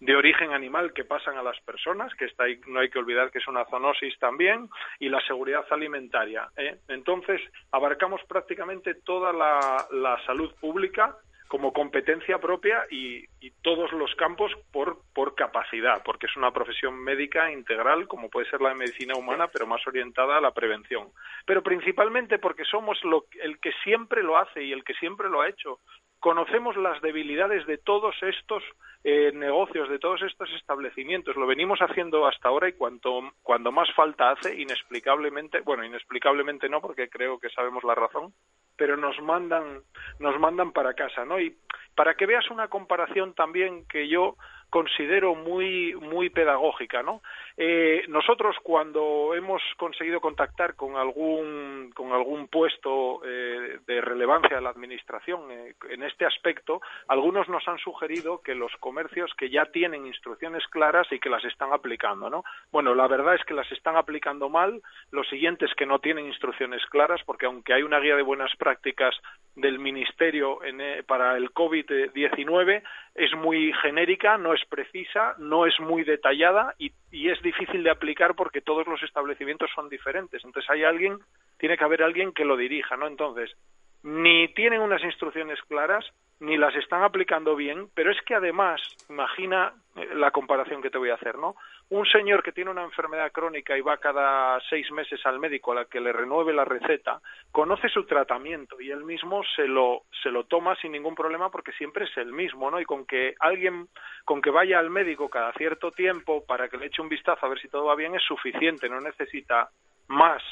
de 0.00 0.16
origen 0.16 0.52
animal 0.52 0.92
que 0.92 1.04
pasan 1.04 1.38
a 1.38 1.42
las 1.42 1.58
personas, 1.60 2.14
que 2.14 2.26
está 2.26 2.44
ahí, 2.44 2.60
no 2.66 2.80
hay 2.80 2.90
que 2.90 2.98
olvidar 2.98 3.30
que 3.30 3.38
es 3.38 3.48
una 3.48 3.64
zoonosis 3.64 4.18
también, 4.18 4.68
y 4.98 5.08
la 5.08 5.20
seguridad 5.26 5.64
alimentaria. 5.70 6.48
¿eh? 6.56 6.76
Entonces, 6.88 7.40
abarcamos 7.70 8.20
prácticamente 8.28 8.94
toda 8.94 9.32
la 9.32 10.20
salud 10.26 10.52
pública 10.60 11.16
como 11.48 11.72
competencia 11.72 12.38
propia 12.38 12.86
y, 12.90 13.24
todos 13.62 13.92
los 13.92 14.14
campos 14.16 14.52
por, 14.72 14.98
por 15.14 15.34
capacidad, 15.34 16.02
porque 16.04 16.26
es 16.26 16.36
una 16.36 16.50
profesión 16.50 16.98
médica 17.02 17.50
integral, 17.50 18.06
como 18.08 18.28
puede 18.28 18.48
ser 18.50 18.60
la 18.60 18.70
de 18.70 18.74
medicina 18.74 19.14
humana, 19.16 19.48
pero 19.48 19.66
más 19.66 19.86
orientada 19.86 20.36
a 20.36 20.40
la 20.40 20.52
prevención. 20.52 21.08
Pero 21.46 21.62
principalmente 21.62 22.38
porque 22.38 22.64
somos 22.64 23.02
lo, 23.04 23.24
el 23.42 23.58
que 23.60 23.72
siempre 23.82 24.22
lo 24.22 24.36
hace 24.36 24.62
y 24.62 24.72
el 24.72 24.84
que 24.84 24.92
siempre 24.94 25.30
lo 25.30 25.40
ha 25.40 25.48
hecho. 25.48 25.80
Conocemos 26.20 26.76
las 26.76 27.00
debilidades 27.00 27.66
de 27.66 27.78
todos 27.78 28.14
estos 28.22 28.62
eh, 29.06 29.32
negocios, 29.34 29.90
de 29.90 29.98
todos 29.98 30.22
estos 30.22 30.50
establecimientos. 30.52 31.36
Lo 31.36 31.46
venimos 31.46 31.78
haciendo 31.80 32.26
hasta 32.26 32.48
ahora 32.48 32.70
y 32.70 32.72
cuanto, 32.72 33.20
cuando 33.42 33.70
más 33.70 33.92
falta 33.94 34.30
hace, 34.30 34.58
inexplicablemente, 34.58 35.60
bueno, 35.60 35.84
inexplicablemente 35.84 36.70
no, 36.70 36.80
porque 36.80 37.10
creo 37.10 37.38
que 37.38 37.50
sabemos 37.50 37.84
la 37.84 37.94
razón, 37.94 38.32
pero 38.76 38.96
nos 38.96 39.20
mandan 39.20 39.82
nos 40.18 40.38
mandan 40.38 40.72
para 40.72 40.94
casa, 40.94 41.24
¿no? 41.24 41.38
Y 41.40 41.56
para 41.94 42.14
que 42.14 42.26
veas 42.26 42.50
una 42.50 42.68
comparación 42.68 43.34
también 43.34 43.86
que 43.88 44.08
yo 44.08 44.36
considero 44.70 45.34
muy 45.34 45.94
muy 45.94 46.30
pedagógica, 46.30 47.02
¿no? 47.02 47.22
Eh, 47.56 48.04
nosotros 48.08 48.56
cuando 48.62 49.32
hemos 49.34 49.62
conseguido 49.76 50.20
contactar 50.20 50.74
con 50.74 50.96
algún 50.96 51.92
con 51.94 52.12
algún 52.12 52.48
puesto 52.48 53.20
eh, 53.24 53.78
de 53.86 54.00
relevancia 54.00 54.56
de 54.56 54.62
la 54.62 54.70
administración 54.70 55.50
eh, 55.52 55.74
en 55.90 56.02
este 56.02 56.26
aspecto, 56.26 56.80
algunos 57.06 57.48
nos 57.48 57.66
han 57.68 57.78
sugerido 57.78 58.42
que 58.42 58.56
los 58.56 58.72
comercios 58.80 59.32
que 59.38 59.50
ya 59.50 59.66
tienen 59.66 60.06
instrucciones 60.06 60.66
claras 60.68 61.06
y 61.12 61.20
que 61.20 61.30
las 61.30 61.44
están 61.44 61.72
aplicando, 61.72 62.28
¿no? 62.28 62.44
Bueno, 62.72 62.94
la 62.94 63.06
verdad 63.06 63.34
es 63.36 63.44
que 63.44 63.54
las 63.54 63.70
están 63.70 63.96
aplicando 63.96 64.48
mal. 64.48 64.82
Lo 65.10 65.22
siguiente 65.24 65.64
es 65.64 65.74
que 65.74 65.86
no 65.86 66.00
tienen 66.00 66.26
instrucciones 66.26 66.84
claras, 66.86 67.20
porque 67.24 67.46
aunque 67.46 67.74
hay 67.74 67.82
una 67.82 68.00
guía 68.00 68.16
de 68.16 68.22
buenas 68.22 68.54
prácticas 68.56 69.14
del 69.54 69.78
Ministerio 69.78 70.64
en, 70.64 70.80
eh, 70.80 71.02
para 71.06 71.36
el 71.36 71.52
COVID-19, 71.52 72.82
es 73.14 73.32
muy 73.36 73.72
genérica, 73.74 74.36
no 74.38 74.52
es 74.52 74.64
precisa, 74.68 75.34
no 75.38 75.66
es 75.66 75.78
muy 75.78 76.02
detallada 76.02 76.74
y, 76.78 76.92
y 77.14 77.30
es 77.30 77.40
difícil 77.42 77.84
de 77.84 77.90
aplicar 77.90 78.34
porque 78.34 78.60
todos 78.60 78.88
los 78.88 79.00
establecimientos 79.04 79.70
son 79.72 79.88
diferentes. 79.88 80.44
Entonces 80.44 80.68
hay 80.68 80.82
alguien, 80.82 81.20
tiene 81.58 81.78
que 81.78 81.84
haber 81.84 82.02
alguien 82.02 82.32
que 82.32 82.44
lo 82.44 82.56
dirija, 82.56 82.96
¿no? 82.96 83.06
Entonces, 83.06 83.56
ni 84.04 84.48
tienen 84.48 84.82
unas 84.82 85.02
instrucciones 85.02 85.58
claras, 85.62 86.04
ni 86.40 86.58
las 86.58 86.74
están 86.76 87.02
aplicando 87.02 87.56
bien, 87.56 87.88
pero 87.94 88.10
es 88.10 88.20
que 88.26 88.34
además, 88.34 88.82
imagina 89.08 89.72
eh, 89.96 90.10
la 90.14 90.30
comparación 90.30 90.82
que 90.82 90.90
te 90.90 90.98
voy 90.98 91.08
a 91.08 91.14
hacer, 91.14 91.38
¿no? 91.38 91.56
Un 91.88 92.04
señor 92.06 92.42
que 92.42 92.52
tiene 92.52 92.70
una 92.70 92.82
enfermedad 92.82 93.32
crónica 93.32 93.78
y 93.78 93.80
va 93.80 93.96
cada 93.96 94.60
seis 94.68 94.90
meses 94.92 95.24
al 95.24 95.38
médico 95.38 95.72
a 95.72 95.76
la 95.76 95.84
que 95.86 96.00
le 96.00 96.12
renueve 96.12 96.52
la 96.52 96.66
receta, 96.66 97.20
conoce 97.50 97.88
su 97.88 98.04
tratamiento 98.04 98.78
y 98.78 98.90
él 98.90 99.04
mismo 99.04 99.42
se 99.56 99.66
lo, 99.66 100.02
se 100.22 100.30
lo 100.30 100.44
toma 100.44 100.76
sin 100.76 100.92
ningún 100.92 101.14
problema 101.14 101.50
porque 101.50 101.72
siempre 101.72 102.04
es 102.04 102.14
el 102.18 102.32
mismo, 102.32 102.70
¿no? 102.70 102.80
Y 102.80 102.84
con 102.84 103.06
que 103.06 103.34
alguien, 103.40 103.88
con 104.26 104.42
que 104.42 104.50
vaya 104.50 104.78
al 104.78 104.90
médico 104.90 105.30
cada 105.30 105.52
cierto 105.54 105.92
tiempo 105.92 106.44
para 106.44 106.68
que 106.68 106.76
le 106.76 106.86
eche 106.86 107.00
un 107.00 107.08
vistazo 107.08 107.46
a 107.46 107.48
ver 107.48 107.58
si 107.58 107.68
todo 107.68 107.86
va 107.86 107.94
bien 107.94 108.14
es 108.14 108.22
suficiente, 108.22 108.86
no 108.90 109.00
necesita 109.00 109.70
más 110.08 110.42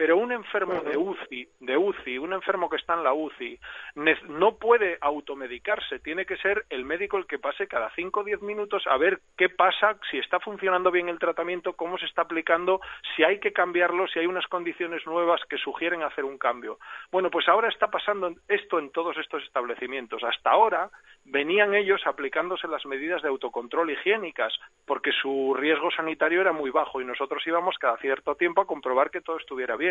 pero 0.00 0.16
un 0.16 0.32
enfermo 0.32 0.80
de 0.80 0.96
UCI, 0.96 1.46
de 1.60 1.76
UCI, 1.76 2.16
un 2.16 2.32
enfermo 2.32 2.70
que 2.70 2.78
está 2.78 2.94
en 2.94 3.04
la 3.04 3.12
UCI, 3.12 3.60
no 4.30 4.56
puede 4.56 4.96
automedicarse, 4.98 5.98
tiene 5.98 6.24
que 6.24 6.38
ser 6.38 6.64
el 6.70 6.86
médico 6.86 7.18
el 7.18 7.26
que 7.26 7.38
pase 7.38 7.68
cada 7.68 7.90
5 7.94 8.20
o 8.20 8.24
10 8.24 8.40
minutos 8.40 8.82
a 8.86 8.96
ver 8.96 9.20
qué 9.36 9.50
pasa, 9.50 9.98
si 10.10 10.16
está 10.16 10.40
funcionando 10.40 10.90
bien 10.90 11.10
el 11.10 11.18
tratamiento, 11.18 11.74
cómo 11.74 11.98
se 11.98 12.06
está 12.06 12.22
aplicando, 12.22 12.80
si 13.14 13.24
hay 13.24 13.40
que 13.40 13.52
cambiarlo, 13.52 14.08
si 14.08 14.20
hay 14.20 14.26
unas 14.26 14.46
condiciones 14.46 15.04
nuevas 15.04 15.42
que 15.50 15.58
sugieren 15.58 16.02
hacer 16.02 16.24
un 16.24 16.38
cambio. 16.38 16.78
Bueno, 17.12 17.30
pues 17.30 17.46
ahora 17.46 17.68
está 17.68 17.90
pasando 17.90 18.32
esto 18.48 18.78
en 18.78 18.92
todos 18.92 19.18
estos 19.18 19.42
establecimientos. 19.42 20.24
Hasta 20.24 20.48
ahora 20.48 20.88
venían 21.26 21.74
ellos 21.74 22.00
aplicándose 22.06 22.68
las 22.68 22.86
medidas 22.86 23.20
de 23.20 23.28
autocontrol 23.28 23.90
higiénicas 23.90 24.58
porque 24.86 25.12
su 25.12 25.52
riesgo 25.52 25.90
sanitario 25.90 26.40
era 26.40 26.52
muy 26.52 26.70
bajo 26.70 27.02
y 27.02 27.04
nosotros 27.04 27.46
íbamos 27.46 27.76
cada 27.76 27.98
cierto 27.98 28.34
tiempo 28.36 28.62
a 28.62 28.66
comprobar 28.66 29.10
que 29.10 29.20
todo 29.20 29.36
estuviera 29.36 29.76
bien 29.76 29.89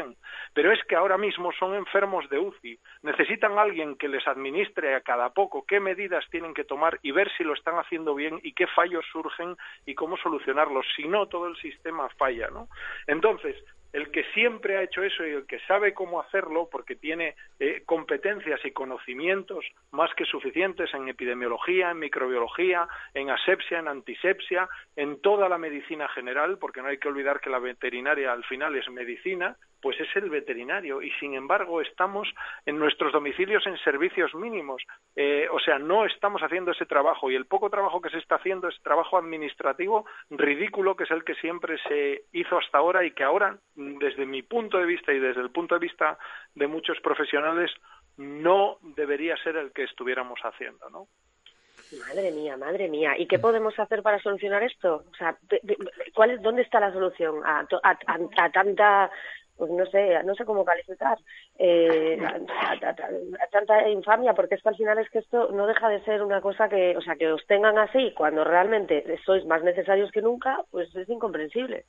pero 0.53 0.71
es 0.71 0.83
que 0.85 0.95
ahora 0.95 1.17
mismo 1.17 1.51
son 1.53 1.75
enfermos 1.75 2.29
de 2.29 2.39
UCI, 2.39 2.79
necesitan 3.03 3.57
a 3.57 3.61
alguien 3.61 3.95
que 3.95 4.07
les 4.07 4.27
administre 4.27 4.95
a 4.95 5.01
cada 5.01 5.29
poco 5.29 5.65
qué 5.65 5.79
medidas 5.79 6.25
tienen 6.29 6.53
que 6.53 6.63
tomar 6.63 6.99
y 7.01 7.11
ver 7.11 7.31
si 7.37 7.43
lo 7.43 7.53
están 7.53 7.75
haciendo 7.75 8.15
bien 8.15 8.39
y 8.43 8.53
qué 8.53 8.67
fallos 8.67 9.05
surgen 9.11 9.55
y 9.85 9.95
cómo 9.95 10.17
solucionarlos. 10.17 10.85
Si 10.95 11.07
no, 11.07 11.27
todo 11.27 11.47
el 11.47 11.57
sistema 11.57 12.09
falla, 12.17 12.49
¿no? 12.49 12.67
Entonces, 13.07 13.55
el 13.93 14.11
que 14.11 14.23
siempre 14.33 14.77
ha 14.77 14.83
hecho 14.83 15.03
eso 15.03 15.25
y 15.25 15.31
el 15.31 15.47
que 15.47 15.59
sabe 15.61 15.93
cómo 15.93 16.21
hacerlo, 16.21 16.69
porque 16.71 16.95
tiene 16.95 17.35
eh, 17.59 17.81
competencias 17.85 18.63
y 18.63 18.71
conocimientos 18.71 19.65
más 19.91 20.13
que 20.15 20.25
suficientes 20.25 20.93
en 20.93 21.09
epidemiología, 21.09 21.91
en 21.91 21.99
microbiología, 21.99 22.87
en 23.13 23.31
asepsia, 23.31 23.79
en 23.79 23.87
antisepsia, 23.87 24.69
en 24.95 25.21
toda 25.21 25.49
la 25.49 25.57
medicina 25.57 26.07
general, 26.09 26.57
porque 26.59 26.81
no 26.81 26.89
hay 26.89 26.99
que 26.99 27.07
olvidar 27.07 27.39
que 27.39 27.49
la 27.49 27.59
veterinaria 27.59 28.31
al 28.31 28.43
final 28.43 28.75
es 28.75 28.87
medicina, 28.89 29.57
pues 29.81 29.99
es 29.99 30.07
el 30.15 30.29
veterinario 30.29 31.01
y 31.01 31.11
sin 31.19 31.33
embargo 31.33 31.81
estamos 31.81 32.27
en 32.65 32.77
nuestros 32.77 33.13
domicilios 33.13 33.65
en 33.65 33.77
servicios 33.79 34.33
mínimos, 34.35 34.81
eh, 35.15 35.47
o 35.51 35.59
sea, 35.59 35.79
no 35.79 36.05
estamos 36.05 36.41
haciendo 36.41 36.71
ese 36.71 36.85
trabajo 36.85 37.31
y 37.31 37.35
el 37.35 37.45
poco 37.45 37.69
trabajo 37.69 38.01
que 38.01 38.09
se 38.09 38.17
está 38.17 38.35
haciendo 38.35 38.67
es 38.67 38.81
trabajo 38.81 39.17
administrativo 39.17 40.05
ridículo 40.29 40.95
que 40.95 41.03
es 41.03 41.11
el 41.11 41.23
que 41.23 41.35
siempre 41.35 41.77
se 41.87 42.23
hizo 42.33 42.57
hasta 42.57 42.77
ahora 42.77 43.05
y 43.05 43.11
que 43.11 43.23
ahora, 43.23 43.57
desde 43.75 44.25
mi 44.25 44.41
punto 44.41 44.77
de 44.77 44.85
vista 44.85 45.13
y 45.13 45.19
desde 45.19 45.41
el 45.41 45.51
punto 45.51 45.75
de 45.75 45.79
vista 45.79 46.17
de 46.55 46.67
muchos 46.67 46.99
profesionales, 47.01 47.71
no 48.17 48.77
debería 48.81 49.37
ser 49.37 49.55
el 49.55 49.71
que 49.71 49.83
estuviéramos 49.83 50.39
haciendo, 50.43 50.89
¿no? 50.89 51.07
Madre 52.07 52.31
mía, 52.31 52.55
madre 52.55 52.87
mía. 52.87 53.17
¿Y 53.17 53.25
qué 53.25 53.39
podemos 53.39 53.77
hacer 53.79 54.03
para 54.03 54.21
solucionar 54.21 54.61
esto? 54.61 55.03
O 55.11 55.15
sea, 55.15 55.35
¿cuál 56.13 56.39
¿dónde 56.41 56.61
está 56.61 56.79
la 56.79 56.93
solución 56.93 57.41
a, 57.43 57.65
a 57.81 58.51
tanta 58.51 59.09
pues 59.59 59.69
no 59.71 59.85
sé, 59.87 60.23
no 60.23 60.33
sé 60.35 60.45
cómo 60.45 60.63
calificar, 60.63 61.17
eh, 61.57 62.17
tanta 63.51 63.89
infamia, 63.89 64.33
porque 64.33 64.55
es 64.55 64.63
que 64.63 64.69
al 64.69 64.77
final 64.77 64.97
es 64.99 65.09
que 65.09 65.19
esto 65.19 65.51
no 65.51 65.67
deja 65.67 65.89
de 65.89 66.01
ser 66.05 66.23
una 66.23 66.39
cosa 66.39 66.69
que, 66.69 66.95
o 66.95 67.01
sea, 67.01 67.17
que 67.17 67.29
os 67.29 67.45
tengan 67.45 67.77
así 67.77 68.13
cuando 68.15 68.45
realmente 68.45 69.03
sois 69.25 69.45
más 69.45 69.61
necesarios 69.61 70.11
que 70.11 70.21
nunca, 70.21 70.63
pues 70.71 70.95
es 70.95 71.09
incomprensible. 71.09 71.83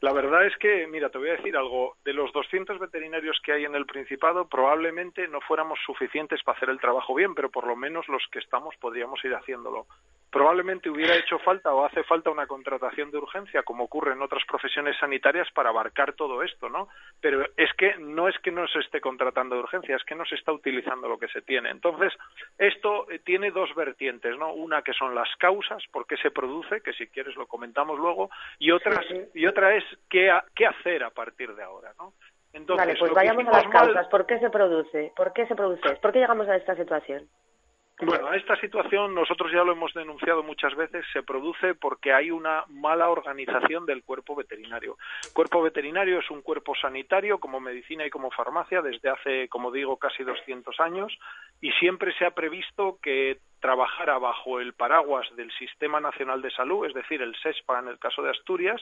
La 0.00 0.12
verdad 0.12 0.44
es 0.46 0.56
que, 0.56 0.86
mira, 0.88 1.10
te 1.10 1.18
voy 1.18 1.28
a 1.28 1.36
decir 1.36 1.56
algo, 1.56 1.94
de 2.04 2.12
los 2.12 2.32
200 2.32 2.80
veterinarios 2.80 3.40
que 3.44 3.52
hay 3.52 3.64
en 3.64 3.76
el 3.76 3.86
Principado, 3.86 4.48
probablemente 4.48 5.28
no 5.28 5.40
fuéramos 5.40 5.78
suficientes 5.86 6.42
para 6.42 6.56
hacer 6.56 6.70
el 6.70 6.80
trabajo 6.80 7.14
bien, 7.14 7.34
pero 7.34 7.50
por 7.50 7.66
lo 7.66 7.76
menos 7.76 8.08
los 8.08 8.22
que 8.32 8.40
estamos 8.40 8.74
podríamos 8.80 9.24
ir 9.24 9.34
haciéndolo 9.34 9.86
probablemente 10.30 10.88
hubiera 10.88 11.16
hecho 11.16 11.38
falta 11.40 11.72
o 11.74 11.84
hace 11.84 12.02
falta 12.04 12.30
una 12.30 12.46
contratación 12.46 13.10
de 13.10 13.18
urgencia, 13.18 13.62
como 13.62 13.84
ocurre 13.84 14.12
en 14.12 14.22
otras 14.22 14.44
profesiones 14.46 14.96
sanitarias, 14.98 15.48
para 15.52 15.70
abarcar 15.70 16.12
todo 16.12 16.42
esto, 16.42 16.68
¿no? 16.68 16.88
Pero 17.20 17.44
es 17.56 17.72
que 17.74 17.96
no 17.98 18.28
es 18.28 18.38
que 18.38 18.50
no 18.50 18.66
se 18.68 18.78
esté 18.78 19.00
contratando 19.00 19.56
de 19.56 19.62
urgencia, 19.62 19.96
es 19.96 20.04
que 20.04 20.14
no 20.14 20.24
se 20.24 20.36
está 20.36 20.52
utilizando 20.52 21.08
lo 21.08 21.18
que 21.18 21.28
se 21.28 21.42
tiene. 21.42 21.70
Entonces, 21.70 22.12
esto 22.58 23.10
eh, 23.10 23.18
tiene 23.18 23.50
dos 23.50 23.74
vertientes, 23.74 24.36
¿no? 24.38 24.52
Una 24.52 24.82
que 24.82 24.92
son 24.92 25.14
las 25.14 25.28
causas, 25.36 25.82
por 25.90 26.06
qué 26.06 26.16
se 26.18 26.30
produce, 26.30 26.80
que 26.80 26.92
si 26.92 27.08
quieres 27.08 27.34
lo 27.36 27.46
comentamos 27.46 27.98
luego, 27.98 28.30
y 28.58 28.70
otra, 28.70 29.02
y 29.34 29.46
otra 29.46 29.74
es 29.74 29.84
qué, 30.08 30.30
qué 30.54 30.66
hacer 30.66 31.02
a 31.04 31.10
partir 31.10 31.54
de 31.54 31.62
ahora, 31.62 31.92
¿no? 31.98 32.12
Entonces, 32.52 32.86
vale, 32.86 32.98
pues 32.98 33.12
vayamos 33.12 33.46
a 33.46 33.62
las 33.62 33.68
causas. 33.68 34.08
¿Por 34.08 34.26
qué 34.26 34.38
se 34.38 34.50
produce? 34.50 35.12
¿Por 35.16 35.32
qué 35.32 35.46
se 35.46 35.54
produce? 35.54 35.96
¿Por 35.96 36.12
qué 36.12 36.18
llegamos 36.18 36.48
a 36.48 36.56
esta 36.56 36.74
situación? 36.74 37.28
Bueno, 38.02 38.32
esta 38.32 38.56
situación 38.56 39.14
nosotros 39.14 39.52
ya 39.52 39.62
lo 39.62 39.72
hemos 39.72 39.92
denunciado 39.92 40.42
muchas 40.42 40.74
veces, 40.74 41.04
se 41.12 41.22
produce 41.22 41.74
porque 41.74 42.14
hay 42.14 42.30
una 42.30 42.64
mala 42.68 43.10
organización 43.10 43.84
del 43.84 44.02
cuerpo 44.02 44.34
veterinario. 44.34 44.96
El 45.24 45.32
cuerpo 45.34 45.62
veterinario 45.62 46.18
es 46.18 46.30
un 46.30 46.40
cuerpo 46.40 46.74
sanitario 46.74 47.38
como 47.38 47.60
medicina 47.60 48.06
y 48.06 48.10
como 48.10 48.30
farmacia 48.30 48.80
desde 48.80 49.10
hace, 49.10 49.48
como 49.48 49.70
digo, 49.70 49.98
casi 49.98 50.24
200 50.24 50.80
años 50.80 51.12
y 51.60 51.72
siempre 51.72 52.14
se 52.16 52.24
ha 52.24 52.30
previsto 52.30 52.98
que 53.02 53.38
trabajara 53.60 54.18
bajo 54.18 54.60
el 54.60 54.72
paraguas 54.72 55.26
del 55.36 55.50
Sistema 55.52 56.00
Nacional 56.00 56.42
de 56.42 56.50
Salud, 56.50 56.86
es 56.86 56.94
decir, 56.94 57.22
el 57.22 57.36
SESPA 57.36 57.78
en 57.78 57.88
el 57.88 57.98
caso 57.98 58.22
de 58.22 58.30
Asturias, 58.30 58.80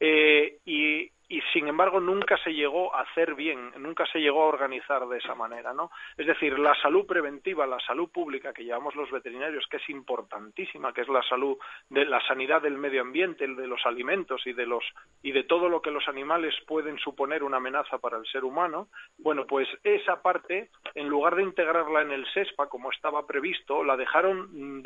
eh, 0.00 0.58
y, 0.64 1.10
sin 1.52 1.68
embargo 1.68 2.00
nunca 2.00 2.38
se 2.38 2.54
llegó 2.54 2.94
a 2.94 3.02
hacer 3.02 3.34
bien, 3.34 3.72
nunca 3.78 4.06
se 4.06 4.18
llegó 4.18 4.42
a 4.42 4.46
organizar 4.46 5.06
de 5.08 5.18
esa 5.18 5.34
manera, 5.34 5.74
¿no? 5.74 5.90
Es 6.16 6.26
decir, 6.26 6.58
la 6.58 6.74
salud 6.80 7.06
preventiva, 7.06 7.66
la 7.66 7.80
salud 7.80 8.08
pública 8.10 8.54
que 8.54 8.64
llevamos 8.64 8.94
los 8.94 9.10
veterinarios, 9.10 9.66
que 9.70 9.76
es 9.76 9.90
importantísima, 9.90 10.94
que 10.94 11.02
es 11.02 11.08
la 11.08 11.22
salud 11.22 11.58
de 11.90 12.06
la 12.06 12.26
sanidad 12.26 12.62
del 12.62 12.78
medio 12.78 13.02
ambiente, 13.02 13.46
de 13.46 13.66
los 13.66 13.84
alimentos 13.84 14.46
y 14.46 14.54
de 14.54 14.64
los 14.64 14.84
y 15.22 15.32
de 15.32 15.44
todo 15.44 15.68
lo 15.68 15.82
que 15.82 15.90
los 15.90 16.08
animales 16.08 16.54
pueden 16.66 16.98
suponer 16.98 17.42
una 17.42 17.58
amenaza 17.58 17.98
para 17.98 18.16
el 18.16 18.26
ser 18.26 18.44
humano, 18.44 18.88
bueno, 19.18 19.46
pues 19.46 19.68
esa 19.84 20.22
parte, 20.22 20.70
en 20.94 21.08
lugar 21.08 21.36
de 21.36 21.42
integrarla 21.42 22.02
en 22.02 22.12
el 22.12 22.26
SESPA 22.32 22.68
como 22.68 22.90
estaba 22.90 23.26
previsto, 23.26 23.84
la 23.84 23.96
dejaron 23.96 24.17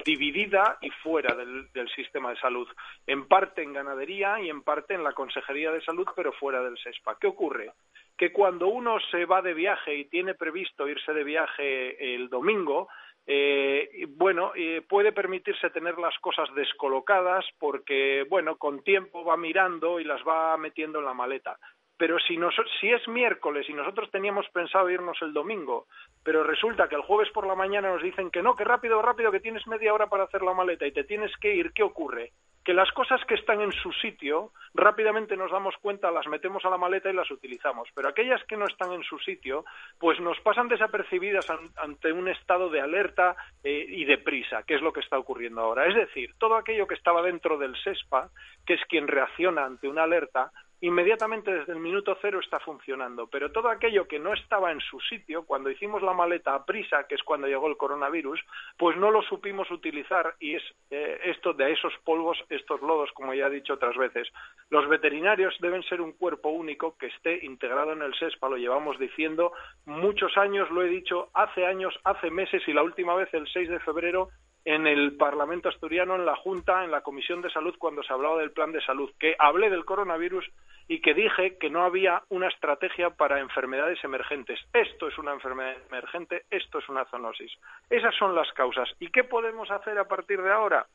dividida 0.05 0.79
y 0.81 0.91
fuera 0.91 1.35
del, 1.35 1.71
del 1.73 1.89
sistema 1.91 2.31
de 2.31 2.41
salud, 2.41 2.69
en 3.07 3.27
parte 3.27 3.63
en 3.63 3.73
ganadería 3.73 4.41
y 4.41 4.49
en 4.49 4.63
parte 4.63 4.95
en 4.95 5.05
la 5.05 5.13
Consejería 5.13 5.73
de 5.73 5.83
Salud, 5.83 6.07
pero 6.15 6.33
fuera 6.33 6.63
del 6.63 6.79
SESPA. 6.79 7.17
¿Qué 7.21 7.27
ocurre? 7.27 7.73
Que 8.17 8.33
cuando 8.33 8.69
uno 8.69 8.99
se 9.11 9.25
va 9.25 9.43
de 9.43 9.55
viaje 9.55 9.95
y 9.95 10.05
tiene 10.07 10.35
previsto 10.35 10.89
irse 10.89 11.13
de 11.13 11.25
viaje 11.25 12.15
el 12.15 12.29
domingo, 12.29 12.89
eh, 13.27 14.07
bueno, 14.09 14.53
eh, 14.57 14.83
puede 14.89 15.13
permitirse 15.13 15.71
tener 15.71 15.97
las 15.99 16.19
cosas 16.19 16.53
descolocadas 16.55 17.45
porque, 17.59 18.27
bueno, 18.29 18.57
con 18.57 18.83
tiempo 18.83 19.25
va 19.25 19.37
mirando 19.37 20.01
y 20.01 20.05
las 20.05 20.21
va 20.27 20.57
metiendo 20.57 20.99
en 20.99 21.05
la 21.05 21.15
maleta. 21.15 21.59
Pero 22.03 22.19
si, 22.19 22.37
si 22.81 22.91
es 22.91 23.07
miércoles 23.07 23.65
y 23.69 23.73
nosotros 23.75 24.11
teníamos 24.11 24.49
pensado 24.49 24.91
irnos 24.91 25.23
el 25.23 25.33
domingo, 25.33 25.87
pero 26.25 26.43
resulta 26.43 26.89
que 26.89 26.97
el 26.97 27.03
jueves 27.03 27.31
por 27.33 27.47
la 27.47 27.55
mañana 27.55 27.93
nos 27.93 28.03
dicen 28.03 28.29
que 28.33 28.43
no, 28.43 28.57
que 28.57 28.65
rápido, 28.65 29.01
rápido, 29.01 29.31
que 29.31 29.39
tienes 29.39 29.69
media 29.69 29.95
hora 29.95 30.09
para 30.09 30.25
hacer 30.25 30.43
la 30.43 30.53
maleta 30.53 30.85
y 30.85 30.91
te 30.91 31.05
tienes 31.05 31.31
que 31.37 31.55
ir, 31.55 31.71
¿qué 31.73 31.85
ocurre? 31.85 32.33
que 32.65 32.75
las 32.75 32.91
cosas 32.93 33.21
que 33.27 33.35
están 33.35 33.61
en 33.61 33.73
su 33.73 33.93
sitio 33.93 34.53
rápidamente 34.75 35.37
nos 35.37 35.51
damos 35.51 35.75
cuenta, 35.81 36.13
las 36.13 36.27
metemos 36.29 36.65
a 36.65 36.71
la 36.71 36.77
maleta 36.77 37.11
y 37.11 37.13
las 37.13 37.31
utilizamos, 37.31 37.89
pero 37.95 38.09
aquellas 38.09 38.43
que 38.45 38.57
no 38.57 38.67
están 38.67 38.93
en 38.93 39.03
su 39.03 39.19
sitio, 39.19 39.65
pues 39.99 40.21
nos 40.21 40.39
pasan 40.41 40.69
desapercibidas 40.69 41.47
ante 41.77 42.13
un 42.13 42.29
estado 42.29 42.71
de 42.71 42.81
alerta 42.81 43.35
eh, 43.65 43.85
y 43.89 44.05
de 44.05 44.19
prisa, 44.19 44.63
que 44.63 44.75
es 44.75 44.81
lo 44.81 44.93
que 44.93 45.01
está 45.01 45.19
ocurriendo 45.19 45.61
ahora. 45.61 45.87
Es 45.87 45.95
decir, 45.97 46.35
todo 46.39 46.55
aquello 46.57 46.87
que 46.87 46.95
estaba 46.95 47.21
dentro 47.23 47.59
del 47.59 47.77
SESPA, 47.77 48.31
que 48.65 48.75
es 48.75 48.81
quien 48.89 49.09
reacciona 49.09 49.65
ante 49.65 49.89
una 49.89 50.05
alerta, 50.05 50.53
inmediatamente 50.83 51.55
desde 51.55 51.73
el 51.73 51.79
minuto 51.79 52.19
cero 52.21 52.41
está 52.41 52.59
funcionando. 52.59 53.29
Pero 53.29 53.53
todo 53.53 53.69
aquello 53.69 54.09
que 54.09 54.19
no 54.19 54.35
estaba 54.35 54.73
en 54.73 54.81
su 54.81 55.01
sitio, 55.01 55.47
cuando 55.47 55.71
hicimos 55.71 56.03
la 56.03 56.13
maleta 56.13 56.55
a 56.55 56.67
prisa, 56.67 57.07
que 57.09 57.15
es 57.15 57.23
cuando 57.23 57.47
llegó 57.47 57.69
el 57.69 57.77
coronavirus, 57.77 58.41
pues 58.77 58.97
no 58.97 59.13
lo 59.13 59.23
supimos 59.23 59.71
utilizar 59.71 60.35
y 60.41 60.57
es 60.57 60.63
eh, 60.91 61.21
esto 61.25 61.53
de 61.53 61.73
esos 61.73 61.93
polvos, 62.05 62.37
estos 62.49 62.83
lodos, 62.83 63.11
como 63.13 63.33
ya 63.33 63.47
he 63.47 63.51
dicho 63.51 63.75
otras 63.75 63.97
veces. 63.97 64.29
Los 64.71 64.89
veterinarios 64.89 65.55
deben 65.61 65.85
ser 65.85 66.01
un 66.01 66.13
cuerpo 66.13 66.49
único 66.49 66.97
que 66.99 67.07
esté 67.07 67.45
integrado 67.45 67.93
en 67.93 68.03
el 68.03 68.15
SESPA, 68.15 68.49
lo 68.49 68.57
llevamos 68.57 68.99
diciendo 68.99 69.53
muchos 69.87 70.37
años, 70.37 70.69
lo 70.73 70.83
he 70.83 70.89
dicho 70.89 71.31
hace 71.33 71.65
años, 71.65 71.95
hace 72.03 72.29
meses 72.31 72.61
y 72.67 72.73
la 72.73 72.83
última 72.83 73.15
vez 73.15 73.33
el 73.35 73.47
6 73.47 73.69
de 73.69 73.79
febrero 73.81 74.31
en 74.65 74.87
el 74.87 75.17
Parlamento 75.17 75.69
asturiano, 75.69 76.15
en 76.15 76.25
la 76.25 76.37
Junta, 76.37 76.85
en 76.85 76.91
la 76.91 77.01
Comisión 77.01 77.43
de 77.43 77.51
Salud, 77.51 77.75
cuando 77.79 78.03
se 78.03 78.13
hablaba 78.13 78.39
del 78.39 78.53
plan 78.53 78.73
de 78.73 78.81
salud, 78.83 79.11
que 79.19 79.35
hablé 79.39 79.71
del 79.71 79.85
coronavirus 79.85 80.49
y 80.89 81.01
que 81.01 81.15
dije 81.15 81.57
que 81.59 81.71
no 81.71 81.85
había 81.85 82.23
una 82.29 82.49
estrategia 82.49 83.11
para 83.11 83.41
enfermedades 83.41 84.03
emergentes. 84.05 84.61
Esto 84.73 85.09
es 85.09 85.19
una 85.19 85.33
enfermedad 85.33 85.77
emergente, 85.89 86.45
esto 86.51 86.79
es 86.79 86.89
una 86.89 87.05
zoonosis. 87.07 87.53
Esas 87.91 88.15
son 88.17 88.35
las 88.35 88.53
causas. 88.53 88.89
¿Y 89.01 89.09
qué 89.09 89.25
podemos 89.25 89.71
hacer 89.71 89.99
a 89.99 90.09
partir 90.09 90.43
de 90.43 90.53
ahora? 90.53 90.87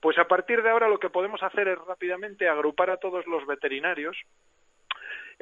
Pues 0.00 0.18
a 0.18 0.24
partir 0.26 0.62
de 0.62 0.70
ahora 0.70 0.88
lo 0.88 0.98
que 0.98 1.10
podemos 1.10 1.42
hacer 1.42 1.68
es 1.68 1.78
rápidamente 1.78 2.48
agrupar 2.48 2.90
a 2.90 2.96
todos 2.96 3.26
los 3.26 3.46
veterinarios 3.46 4.16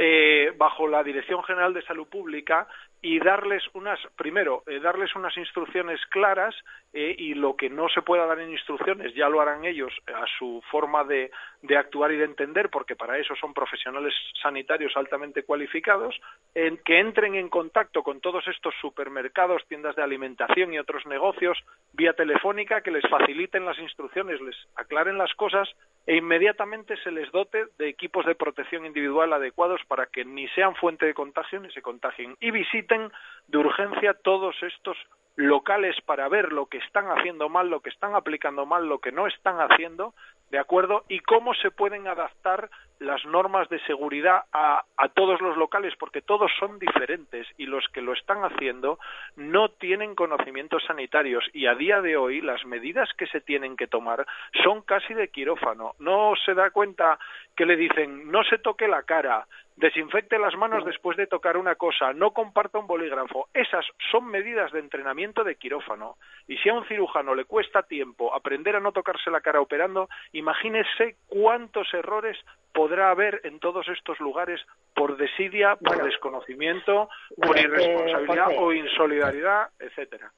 eh, 0.00 0.52
bajo 0.56 0.86
la 0.86 1.02
Dirección 1.02 1.42
General 1.42 1.74
de 1.74 1.82
Salud 1.82 2.06
Pública 2.06 2.68
y 3.02 3.18
darles 3.18 3.64
unas, 3.74 3.98
primero, 4.16 4.62
eh, 4.68 4.78
darles 4.78 5.14
unas 5.16 5.36
instrucciones 5.36 5.98
claras 6.10 6.54
eh, 6.92 7.16
y 7.18 7.34
lo 7.34 7.56
que 7.56 7.68
no 7.68 7.88
se 7.88 8.02
pueda 8.02 8.24
dar 8.24 8.38
en 8.38 8.52
instrucciones 8.52 9.12
ya 9.16 9.28
lo 9.28 9.40
harán 9.40 9.64
ellos 9.64 9.92
a 10.06 10.24
su 10.38 10.62
forma 10.70 11.02
de, 11.02 11.32
de 11.62 11.76
actuar 11.76 12.12
y 12.12 12.16
de 12.16 12.26
entender, 12.26 12.70
porque 12.70 12.94
para 12.94 13.18
eso 13.18 13.34
son 13.40 13.52
profesionales 13.52 14.14
sanitarios 14.40 14.96
altamente 14.96 15.42
cualificados, 15.42 16.14
que 16.54 17.00
entren 17.00 17.34
en 17.34 17.48
contacto 17.48 18.04
con 18.04 18.20
todos 18.20 18.46
estos 18.46 18.74
supermercados, 18.80 19.66
tiendas 19.66 19.96
de 19.96 20.02
alimentación 20.02 20.72
y 20.74 20.78
otros 20.78 21.06
negocios 21.06 21.58
vía 21.92 22.12
telefónica, 22.12 22.82
que 22.82 22.92
les 22.92 23.08
faciliten 23.08 23.64
las 23.64 23.78
instrucciones, 23.80 24.40
les 24.40 24.56
aclaren 24.76 25.18
las 25.18 25.34
cosas 25.34 25.68
e 26.08 26.16
inmediatamente 26.16 26.96
se 27.04 27.10
les 27.10 27.30
dote 27.32 27.66
de 27.76 27.86
equipos 27.86 28.24
de 28.24 28.34
protección 28.34 28.86
individual 28.86 29.30
adecuados 29.34 29.82
para 29.86 30.06
que 30.06 30.24
ni 30.24 30.48
sean 30.48 30.74
fuente 30.74 31.04
de 31.04 31.12
contagio 31.12 31.60
ni 31.60 31.70
se 31.70 31.82
contagien. 31.82 32.34
Y 32.40 32.50
visiten 32.50 33.12
de 33.46 33.58
urgencia 33.58 34.14
todos 34.14 34.56
estos 34.62 34.96
locales 35.36 36.00
para 36.06 36.26
ver 36.30 36.50
lo 36.50 36.64
que 36.64 36.78
están 36.78 37.08
haciendo 37.10 37.50
mal, 37.50 37.68
lo 37.68 37.80
que 37.80 37.90
están 37.90 38.14
aplicando 38.14 38.64
mal, 38.64 38.88
lo 38.88 39.00
que 39.00 39.12
no 39.12 39.26
están 39.26 39.58
haciendo, 39.58 40.14
¿de 40.50 40.58
acuerdo? 40.58 41.04
Y 41.08 41.20
cómo 41.20 41.54
se 41.54 41.70
pueden 41.70 42.06
adaptar 42.06 42.70
las 43.00 43.24
normas 43.24 43.68
de 43.68 43.78
seguridad 43.80 44.42
a, 44.52 44.82
a, 44.96 45.08
todos 45.10 45.40
los 45.40 45.56
locales, 45.56 45.94
porque 45.98 46.20
todos 46.20 46.50
son 46.58 46.78
diferentes 46.78 47.46
y 47.56 47.66
los 47.66 47.86
que 47.92 48.02
lo 48.02 48.12
están 48.12 48.42
haciendo 48.42 48.98
no 49.36 49.68
tienen 49.68 50.14
conocimientos 50.16 50.82
sanitarios 50.84 51.44
y 51.52 51.66
a 51.66 51.74
día 51.74 52.00
de 52.00 52.16
hoy 52.16 52.40
las 52.40 52.64
medidas 52.64 53.08
que 53.16 53.28
se 53.28 53.40
tienen 53.40 53.76
que 53.76 53.86
tomar 53.86 54.26
son 54.64 54.82
casi 54.82 55.14
de 55.14 55.28
quirófano. 55.28 55.94
No 56.00 56.32
se 56.44 56.54
da 56.54 56.70
cuenta 56.70 57.18
que 57.56 57.66
le 57.66 57.76
dicen 57.76 58.30
no 58.30 58.42
se 58.44 58.58
toque 58.58 58.88
la 58.88 59.04
cara, 59.04 59.46
desinfecte 59.78 60.38
las 60.38 60.56
manos 60.56 60.84
después 60.84 61.16
de 61.16 61.26
tocar 61.26 61.56
una 61.56 61.76
cosa, 61.76 62.12
no 62.12 62.32
comparta 62.32 62.78
un 62.78 62.86
bolígrafo. 62.86 63.48
Esas 63.54 63.84
son 64.10 64.26
medidas 64.26 64.72
de 64.72 64.80
entrenamiento 64.80 65.44
de 65.44 65.54
quirófano. 65.54 66.16
Y 66.48 66.56
si 66.58 66.68
a 66.68 66.74
un 66.74 66.84
cirujano 66.86 67.34
le 67.34 67.44
cuesta 67.44 67.84
tiempo 67.84 68.34
aprender 68.34 68.74
a 68.76 68.80
no 68.80 68.92
tocarse 68.92 69.30
la 69.30 69.40
cara 69.40 69.60
operando, 69.60 70.08
imagínese 70.32 71.16
cuántos 71.28 71.92
errores 71.94 72.36
podrá 72.72 73.10
haber 73.10 73.40
en 73.44 73.60
todos 73.60 73.88
estos 73.88 74.18
lugares 74.20 74.60
por 74.94 75.16
desidia, 75.16 75.76
por 75.76 76.02
desconocimiento, 76.02 77.08
por 77.40 77.58
irresponsabilidad 77.58 78.48
o 78.58 78.72
insolidaridad, 78.72 79.68
etcétera. 79.78 80.32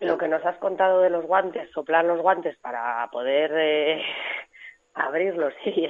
Lo 0.00 0.18
que 0.18 0.28
nos 0.28 0.44
has 0.44 0.58
contado 0.58 1.00
de 1.00 1.08
los 1.08 1.24
guantes, 1.24 1.70
soplar 1.70 2.04
los 2.04 2.20
guantes 2.20 2.58
para 2.58 3.08
poder 3.10 3.50
eh, 3.56 4.02
abrirlos 4.94 5.54
y 5.64 5.88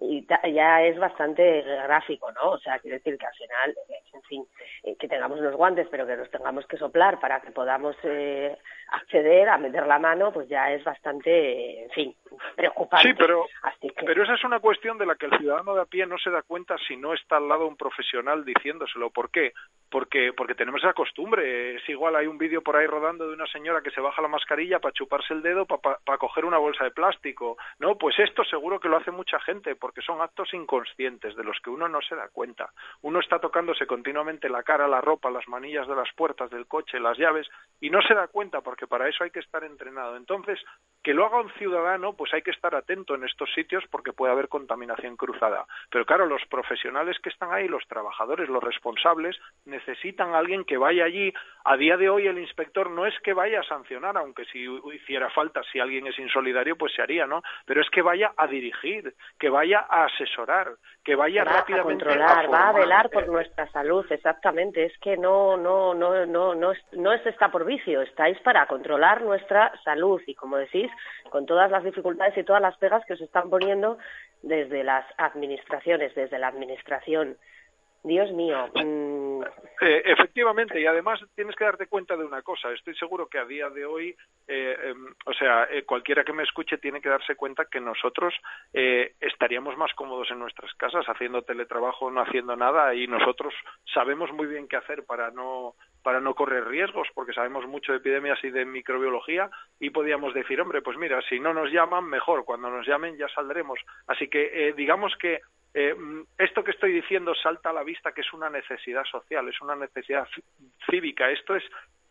y 0.00 0.26
ya 0.52 0.82
es 0.82 0.98
bastante 0.98 1.62
gráfico, 1.62 2.30
¿no? 2.32 2.50
O 2.50 2.58
sea, 2.58 2.78
quiero 2.78 2.98
decir 2.98 3.18
que 3.18 3.26
al 3.26 3.34
final, 3.34 3.74
en 4.14 4.22
fin, 4.22 4.44
eh, 4.84 4.96
que 4.96 5.08
tengamos 5.08 5.40
los 5.40 5.54
guantes, 5.56 5.88
pero 5.90 6.06
que 6.06 6.16
los 6.16 6.30
tengamos 6.30 6.66
que 6.66 6.76
soplar 6.76 7.18
para 7.18 7.40
que 7.40 7.50
podamos 7.50 7.96
eh, 8.04 8.56
acceder 8.90 9.48
a 9.48 9.58
meter 9.58 9.86
la 9.86 9.98
mano, 9.98 10.32
pues 10.32 10.48
ya 10.48 10.70
es 10.72 10.84
bastante, 10.84 11.82
en 11.84 11.90
fin, 11.90 12.14
preocupante. 12.54 13.08
Sí, 13.08 13.14
pero, 13.18 13.46
pero 14.06 14.22
esa 14.22 14.34
es 14.34 14.44
una 14.44 14.60
cuestión 14.60 14.98
de 14.98 15.06
la 15.06 15.16
que 15.16 15.26
el 15.26 15.36
ciudadano 15.38 15.74
de 15.74 15.82
a 15.82 15.86
pie 15.86 16.06
no 16.06 16.16
se 16.18 16.30
da 16.30 16.42
cuenta 16.42 16.76
si 16.86 16.96
no 16.96 17.12
está 17.12 17.38
al 17.38 17.48
lado 17.48 17.66
un 17.66 17.76
profesional 17.76 18.44
diciéndoselo. 18.44 19.10
¿Por 19.10 19.30
qué? 19.30 19.52
Porque, 19.90 20.32
porque 20.36 20.54
tenemos 20.54 20.82
esa 20.82 20.92
costumbre. 20.92 21.76
Es 21.76 21.88
igual, 21.88 22.14
hay 22.14 22.26
un 22.26 22.38
vídeo 22.38 22.62
por 22.62 22.76
ahí 22.76 22.86
rodando 22.86 23.26
de 23.26 23.34
una 23.34 23.46
señora 23.46 23.82
que 23.82 23.90
se 23.90 24.00
baja 24.00 24.22
la 24.22 24.28
mascarilla 24.28 24.78
para 24.78 24.92
chuparse 24.92 25.34
el 25.34 25.42
dedo, 25.42 25.66
para, 25.66 25.98
para 26.04 26.18
coger 26.18 26.44
una 26.44 26.58
bolsa 26.58 26.84
de 26.84 26.90
plástico. 26.90 27.56
No, 27.78 27.96
pues 27.96 28.18
esto 28.18 28.44
seguro 28.44 28.78
que 28.78 28.88
lo 28.88 28.98
hace 28.98 29.10
mucha 29.10 29.40
gente, 29.40 29.74
porque 29.88 30.02
son 30.02 30.20
actos 30.20 30.52
inconscientes 30.52 31.34
de 31.34 31.42
los 31.42 31.58
que 31.64 31.70
uno 31.70 31.88
no 31.88 32.02
se 32.02 32.14
da 32.14 32.28
cuenta. 32.28 32.70
Uno 33.00 33.20
está 33.20 33.38
tocándose 33.38 33.86
continuamente 33.86 34.50
la 34.50 34.62
cara, 34.62 34.86
la 34.86 35.00
ropa, 35.00 35.30
las 35.30 35.48
manillas 35.48 35.88
de 35.88 35.96
las 35.96 36.12
puertas 36.14 36.50
del 36.50 36.66
coche, 36.66 37.00
las 37.00 37.16
llaves, 37.16 37.48
y 37.80 37.88
no 37.88 38.02
se 38.02 38.12
da 38.12 38.28
cuenta 38.28 38.60
porque 38.60 38.86
para 38.86 39.08
eso 39.08 39.24
hay 39.24 39.30
que 39.30 39.40
estar 39.40 39.64
entrenado. 39.64 40.18
Entonces, 40.18 40.60
que 41.08 41.14
lo 41.14 41.24
haga 41.24 41.40
un 41.40 41.50
ciudadano, 41.54 42.12
pues 42.12 42.34
hay 42.34 42.42
que 42.42 42.50
estar 42.50 42.74
atento 42.74 43.14
en 43.14 43.24
estos 43.24 43.50
sitios 43.54 43.82
porque 43.90 44.12
puede 44.12 44.30
haber 44.30 44.48
contaminación 44.48 45.16
cruzada. 45.16 45.64
Pero 45.90 46.04
claro, 46.04 46.26
los 46.26 46.44
profesionales 46.50 47.16
que 47.22 47.30
están 47.30 47.50
ahí, 47.50 47.66
los 47.66 47.88
trabajadores, 47.88 48.50
los 48.50 48.62
responsables, 48.62 49.34
necesitan 49.64 50.34
a 50.34 50.38
alguien 50.38 50.64
que 50.64 50.76
vaya 50.76 51.06
allí. 51.06 51.32
A 51.64 51.78
día 51.78 51.96
de 51.96 52.10
hoy 52.10 52.26
el 52.26 52.38
inspector 52.38 52.90
no 52.90 53.06
es 53.06 53.18
que 53.20 53.32
vaya 53.32 53.60
a 53.60 53.62
sancionar, 53.62 54.18
aunque 54.18 54.44
si 54.52 54.66
hiciera 54.92 55.30
falta, 55.30 55.62
si 55.72 55.80
alguien 55.80 56.06
es 56.08 56.18
insolidario, 56.18 56.76
pues 56.76 56.92
se 56.94 57.00
haría, 57.00 57.26
¿no? 57.26 57.42
Pero 57.64 57.80
es 57.80 57.88
que 57.88 58.02
vaya 58.02 58.32
a 58.36 58.46
dirigir, 58.46 59.14
que 59.38 59.48
vaya 59.48 59.86
a 59.88 60.04
asesorar, 60.04 60.74
que 61.02 61.14
vaya 61.14 61.42
va 61.42 61.52
rápidamente 61.52 62.04
a 62.04 62.06
controlar, 62.06 62.52
va 62.52 62.68
a 62.68 62.72
velar 62.72 63.08
por 63.08 63.26
nuestra 63.28 63.66
salud, 63.70 64.04
exactamente. 64.10 64.84
Es 64.84 64.98
que 64.98 65.16
no, 65.16 65.56
no, 65.56 65.94
no, 65.94 66.26
no, 66.26 66.54
no, 66.54 66.72
es, 66.72 66.84
no 66.92 67.14
es 67.14 67.24
está 67.24 67.50
por 67.50 67.64
vicio, 67.64 68.02
estáis 68.02 68.38
para 68.40 68.66
controlar 68.66 69.22
nuestra 69.22 69.72
salud 69.84 70.20
y, 70.26 70.34
como 70.34 70.58
decís, 70.58 70.90
con 71.30 71.46
todas 71.46 71.70
las 71.70 71.84
dificultades 71.84 72.36
y 72.36 72.44
todas 72.44 72.62
las 72.62 72.76
pegas 72.78 73.04
que 73.06 73.14
os 73.14 73.20
están 73.20 73.50
poniendo 73.50 73.98
desde 74.42 74.84
las 74.84 75.04
administraciones, 75.16 76.14
desde 76.14 76.38
la 76.38 76.48
administración. 76.48 77.36
Dios 78.04 78.30
mío. 78.32 78.68
Mm. 78.74 79.42
Eh, 79.80 80.02
efectivamente, 80.06 80.80
y 80.80 80.86
además 80.86 81.20
tienes 81.34 81.54
que 81.56 81.64
darte 81.64 81.86
cuenta 81.86 82.16
de 82.16 82.24
una 82.24 82.42
cosa. 82.42 82.72
Estoy 82.72 82.94
seguro 82.96 83.28
que 83.28 83.38
a 83.38 83.44
día 83.44 83.68
de 83.70 83.84
hoy, 83.84 84.16
eh, 84.46 84.76
em, 84.84 85.14
o 85.26 85.32
sea, 85.34 85.68
eh, 85.70 85.84
cualquiera 85.84 86.24
que 86.24 86.32
me 86.32 86.42
escuche 86.42 86.78
tiene 86.78 87.00
que 87.00 87.08
darse 87.08 87.36
cuenta 87.36 87.66
que 87.66 87.80
nosotros 87.80 88.34
estaríamos 88.72 89.76
más 89.76 89.92
cómodos 89.94 90.30
en 90.30 90.38
nuestras 90.38 90.72
casas 90.74 91.04
haciendo 91.06 91.42
teletrabajo, 91.42 92.10
no 92.10 92.20
haciendo 92.20 92.56
nada, 92.56 92.94
y 92.94 93.06
nosotros 93.06 93.52
sabemos 93.92 94.32
muy 94.32 94.46
bien 94.46 94.68
qué 94.68 94.76
hacer 94.76 95.04
para 95.04 95.30
no 95.30 95.74
para 96.08 96.22
no 96.22 96.34
correr 96.34 96.66
riesgos, 96.66 97.06
porque 97.12 97.34
sabemos 97.34 97.66
mucho 97.66 97.92
de 97.92 97.98
epidemias 97.98 98.42
y 98.42 98.48
de 98.48 98.64
microbiología, 98.64 99.50
y 99.78 99.90
podíamos 99.90 100.32
decir, 100.32 100.58
hombre, 100.58 100.80
pues 100.80 100.96
mira, 100.96 101.20
si 101.28 101.38
no 101.38 101.52
nos 101.52 101.70
llaman, 101.70 102.06
mejor, 102.06 102.46
cuando 102.46 102.70
nos 102.70 102.86
llamen 102.86 103.18
ya 103.18 103.28
saldremos. 103.28 103.78
Así 104.06 104.26
que 104.28 104.72
digamos 104.74 105.14
que 105.18 105.42
eh, 105.74 105.94
esto 106.38 106.64
que 106.64 106.70
estoy 106.70 106.94
diciendo 106.94 107.34
salta 107.34 107.68
a 107.68 107.74
la 107.74 107.84
vista 107.84 108.12
que 108.12 108.22
es 108.22 108.32
una 108.32 108.48
necesidad 108.48 109.04
social, 109.04 109.46
es 109.50 109.60
una 109.60 109.76
necesidad 109.76 110.26
cívica, 110.90 111.28
esto 111.28 111.54
es 111.54 111.64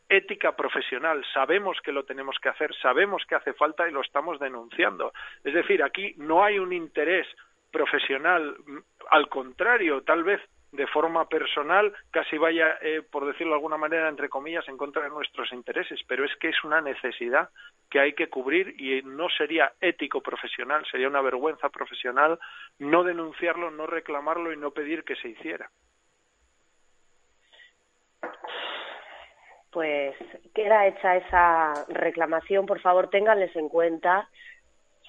ética 0.10 0.56
profesional, 0.56 1.26
sabemos 1.34 1.80
que 1.84 1.91
lo 1.91 2.06
tenemos 2.06 2.38
que 2.40 2.49
hacer, 2.49 2.76
sabemos 2.76 3.26
que 3.28 3.34
hace 3.34 3.53
falta 3.53 3.90
y 3.90 3.91
lo 3.91 4.02
estamos 4.02 4.40
denunciando. 4.40 5.11
Es 5.44 5.56
decir, 5.56 5.82
aquí 5.82 6.14
no 6.18 6.44
hay 6.44 6.60
un 6.60 6.72
interés 6.72 7.26
profesional, 7.72 8.57
al 9.10 9.28
contrario, 9.28 10.03
tal 10.03 10.24
vez 10.24 10.40
de 10.72 10.88
forma 10.88 11.27
personal 11.30 11.94
casi 12.11 12.38
vaya, 12.38 12.77
eh, 12.81 13.02
por 13.10 13.26
decirlo 13.26 13.52
de 13.52 13.57
alguna 13.57 13.77
manera, 13.77 14.10
entre 14.10 14.30
comillas, 14.30 14.68
en 14.68 14.77
contra 14.77 15.03
de 15.03 15.10
nuestros 15.10 15.52
intereses, 15.53 15.99
pero 16.07 16.26
es 16.26 16.35
que 16.38 16.49
es 16.49 16.64
una 16.64 16.81
necesidad 16.81 17.49
que 17.89 17.99
hay 17.99 18.14
que 18.14 18.30
cubrir 18.30 18.76
y 18.80 19.02
no 19.03 19.30
sería 19.30 19.72
ético 19.80 20.22
profesional, 20.22 20.85
sería 20.91 21.07
una 21.07 21.22
vergüenza 21.22 21.69
profesional 21.69 22.38
no 22.80 23.03
denunciarlo, 23.03 23.72
no 23.72 23.88
reclamarlo 23.88 24.52
y 24.52 24.57
no 24.57 24.72
pedir 24.72 25.03
que 25.03 25.15
se 25.15 25.30
hiciera. 25.30 25.69
Pues 29.72 30.15
queda 30.53 30.88
hecha 30.88 31.18
esa 31.18 31.85
reclamación, 31.89 32.65
por 32.65 32.80
favor, 32.81 33.10
ténganles 33.10 33.56
en 33.56 33.69
cuenta 33.69 34.27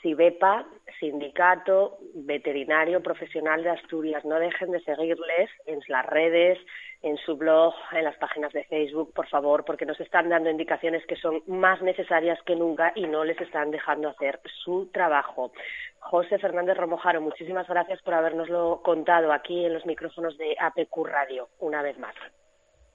SIBEPA, 0.02 0.66
Sindicato 1.00 1.98
Veterinario 2.14 3.02
Profesional 3.02 3.62
de 3.62 3.70
Asturias. 3.70 4.24
No 4.24 4.38
dejen 4.38 4.70
de 4.70 4.80
seguirles 4.80 5.50
en 5.66 5.80
las 5.88 6.06
redes, 6.06 6.58
en 7.02 7.16
su 7.18 7.36
blog, 7.36 7.74
en 7.92 8.04
las 8.04 8.16
páginas 8.16 8.52
de 8.52 8.64
Facebook, 8.64 9.12
por 9.14 9.28
favor, 9.28 9.64
porque 9.64 9.86
nos 9.86 10.00
están 10.00 10.28
dando 10.28 10.50
indicaciones 10.50 11.04
que 11.06 11.16
son 11.16 11.42
más 11.46 11.80
necesarias 11.82 12.38
que 12.44 12.56
nunca 12.56 12.92
y 12.94 13.06
no 13.06 13.24
les 13.24 13.40
están 13.40 13.70
dejando 13.70 14.08
hacer 14.08 14.40
su 14.64 14.90
trabajo. 14.92 15.52
José 16.00 16.38
Fernández 16.38 16.76
Romojaro, 16.76 17.20
muchísimas 17.20 17.68
gracias 17.68 18.02
por 18.02 18.14
habernoslo 18.14 18.80
contado 18.82 19.32
aquí 19.32 19.64
en 19.64 19.74
los 19.74 19.86
micrófonos 19.86 20.36
de 20.38 20.56
APQ 20.58 21.06
Radio, 21.06 21.48
una 21.60 21.82
vez 21.82 21.98
más. 21.98 22.14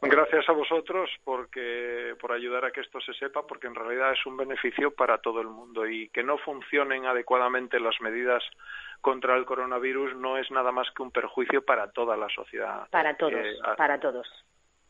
Gracias 0.09 0.47
a 0.49 0.51
vosotros 0.51 1.09
porque 1.23 2.15
por 2.19 2.33
ayudar 2.33 2.65
a 2.65 2.71
que 2.71 2.81
esto 2.81 2.99
se 2.99 3.13
sepa, 3.13 3.47
porque 3.47 3.67
en 3.67 3.75
realidad 3.75 4.11
es 4.11 4.25
un 4.25 4.35
beneficio 4.35 4.91
para 4.91 5.19
todo 5.19 5.39
el 5.39 5.47
mundo 5.47 5.87
y 5.87 6.09
que 6.09 6.23
no 6.23 6.37
funcionen 6.37 7.05
adecuadamente 7.05 7.79
las 7.79 7.99
medidas 8.01 8.43
contra 9.01 9.35
el 9.35 9.45
coronavirus 9.45 10.15
no 10.15 10.37
es 10.37 10.49
nada 10.51 10.71
más 10.71 10.87
que 10.95 11.03
un 11.03 11.11
perjuicio 11.11 11.63
para 11.63 11.91
toda 11.91 12.17
la 12.17 12.27
sociedad. 12.29 12.87
Para 12.89 13.15
todos, 13.15 13.45
para 13.77 13.99
todos, 13.99 14.27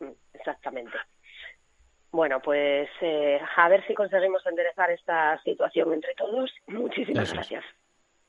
mm, 0.00 0.10
exactamente. 0.34 0.96
Bueno, 2.10 2.40
pues 2.40 2.88
eh, 3.00 3.40
a 3.56 3.68
ver 3.68 3.84
si 3.86 3.94
conseguimos 3.94 4.44
enderezar 4.46 4.90
esta 4.90 5.36
situación 5.42 5.92
entre 5.92 6.14
todos. 6.14 6.52
Muchísimas 6.68 7.32
gracias. 7.32 7.64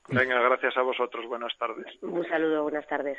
Venga, 0.08 0.40
gracias 0.40 0.76
a 0.76 0.82
vosotros. 0.82 1.26
Buenas 1.26 1.56
tardes. 1.56 1.86
Un 2.02 2.26
saludo, 2.28 2.64
buenas 2.64 2.86
tardes. 2.86 3.18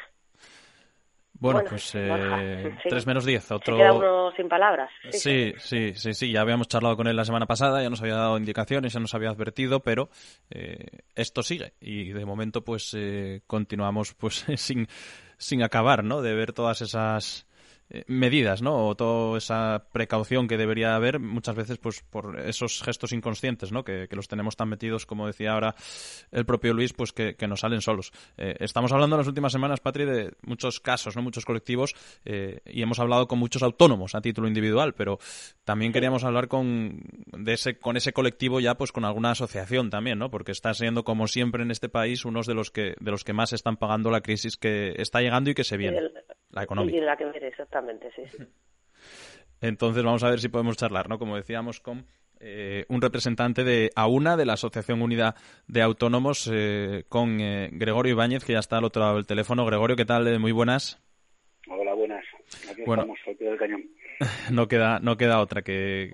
Bueno, 1.40 1.64
pues 1.68 1.92
eh, 1.96 2.76
tres 2.88 3.06
menos 3.06 3.26
diez. 3.26 3.52
Otro... 3.52 3.76
Se 3.76 3.82
queda 3.82 3.94
uno 3.94 4.32
sin 4.36 4.50
palabras. 4.50 4.90
Sí 5.12 5.54
sí, 5.58 5.94
sí, 5.96 6.14
sí, 6.14 6.32
Ya 6.32 6.42
habíamos 6.42 6.68
charlado 6.68 6.96
con 6.98 7.08
él 7.08 7.16
la 7.16 7.26
semana 7.26 7.46
pasada, 7.46 7.82
ya 7.82 7.90
nos 7.90 8.02
había 8.02 8.16
dado 8.16 8.38
indicaciones, 8.38 8.94
ya 8.94 9.00
nos 9.00 9.14
había 9.14 9.30
advertido, 9.30 9.82
pero 9.82 10.10
eh, 10.50 10.86
esto 11.16 11.44
sigue 11.44 11.74
y 11.80 12.12
de 12.12 12.26
momento 12.26 12.64
pues 12.64 12.94
eh, 12.96 13.42
continuamos 13.48 14.14
pues 14.14 14.46
sin, 14.56 14.88
sin 15.38 15.64
acabar, 15.64 16.04
¿no? 16.04 16.22
De 16.22 16.34
ver 16.34 16.54
todas 16.54 16.82
esas 16.82 17.47
medidas, 18.08 18.62
¿no? 18.62 18.88
O 18.88 18.96
toda 18.96 19.38
esa 19.38 19.88
precaución 19.92 20.48
que 20.48 20.58
debería 20.58 20.96
haber 20.96 21.20
muchas 21.20 21.56
veces, 21.56 21.78
pues, 21.78 22.02
por 22.02 22.40
esos 22.40 22.82
gestos 22.84 23.14
inconscientes, 23.14 23.72
¿no? 23.72 23.84
Que, 23.84 24.08
los 24.12 24.28
tenemos 24.28 24.56
tan 24.56 24.70
metidos, 24.70 25.06
como 25.06 25.28
decía 25.28 25.54
ahora 25.54 25.76
el 26.32 26.46
propio 26.46 26.74
Luis, 26.74 26.94
pues 26.94 27.14
que, 27.14 27.36
nos 27.48 27.62
salen 27.62 27.82
solos. 27.82 28.12
Eh, 28.38 28.56
estamos 28.60 28.92
hablando 28.92 29.16
en 29.16 29.20
las 29.20 29.28
últimas 29.28 29.52
semanas, 29.52 29.80
Patri, 29.80 30.06
de 30.06 30.34
muchos 30.42 30.80
casos, 30.80 31.16
¿no? 31.16 31.22
Muchos 31.22 31.46
colectivos 31.46 31.96
eh, 32.26 32.60
y 32.66 32.82
hemos 32.82 33.00
hablado 33.00 33.28
con 33.28 33.40
muchos 33.40 33.64
autónomos 33.64 34.16
a 34.16 34.22
título 34.22 34.48
individual, 34.48 34.94
pero 34.96 35.20
también 35.64 35.94
queríamos 35.94 36.24
hablar 36.24 36.48
con, 36.48 37.02
de 37.28 37.54
ese, 37.54 37.78
con 37.78 37.96
ese 37.96 38.12
colectivo 38.12 38.60
ya, 38.60 38.76
pues, 38.76 38.92
con 38.92 39.06
alguna 39.06 39.32
asociación 39.32 39.90
también, 39.90 40.20
¿no? 40.20 40.30
Porque 40.30 40.52
está 40.52 40.74
siendo, 40.74 41.04
como 41.04 41.28
siempre 41.28 41.64
en 41.64 41.72
este 41.72 41.90
país, 41.90 42.26
unos 42.26 42.48
de 42.48 42.54
los 42.54 42.72
que, 42.72 42.96
de 43.00 43.12
los 43.12 43.24
que 43.24 43.34
más 43.34 43.54
están 43.54 43.78
pagando 43.78 44.12
la 44.12 44.22
crisis 44.22 44.58
que 44.58 44.94
está 44.98 45.22
llegando 45.22 45.50
y 45.50 45.54
que 45.54 45.64
se 45.64 45.78
viene. 45.78 46.00
La 46.58 46.64
económica. 46.64 46.98
Y 46.98 47.02
la 47.02 47.16
que 47.16 47.26
viene, 47.26 47.48
exactamente, 47.48 48.12
sí, 48.16 48.24
Entonces 49.62 50.04
vamos 50.04 50.24
a 50.24 50.30
ver 50.30 50.40
si 50.40 50.50
podemos 50.50 50.76
charlar, 50.76 51.08
¿no? 51.08 51.20
Como 51.20 51.36
decíamos, 51.36 51.80
con 51.80 52.08
eh, 52.40 52.86
un 52.90 53.00
representante 53.00 53.64
de 53.64 53.92
AUNA, 53.96 54.38
de 54.38 54.46
la 54.46 54.54
Asociación 54.54 55.04
Unida 55.04 55.36
de 55.68 55.84
Autónomos, 55.84 56.50
eh, 56.52 57.04
con 57.10 57.40
eh, 57.42 57.70
Gregorio 57.72 58.14
Ibáñez, 58.14 58.44
que 58.44 58.54
ya 58.54 58.60
está 58.60 58.80
al 58.80 58.86
otro 58.86 59.04
lado 59.04 59.16
del 59.16 59.28
teléfono. 59.28 59.66
Gregorio, 59.68 59.96
¿qué 59.96 60.06
tal? 60.06 60.40
Muy 60.40 60.52
buenas. 60.52 61.00
Hola, 61.70 61.94
buenas. 61.94 62.26
Aquí 62.72 62.82
estamos 62.82 63.20
al 63.28 63.36
pie 63.36 63.50
del 63.50 63.60
cañón. 63.60 63.84
no 64.52 64.68
queda 64.68 65.00
no 65.00 65.18
queda 65.18 65.40
otra 65.40 65.62
que 65.62 66.14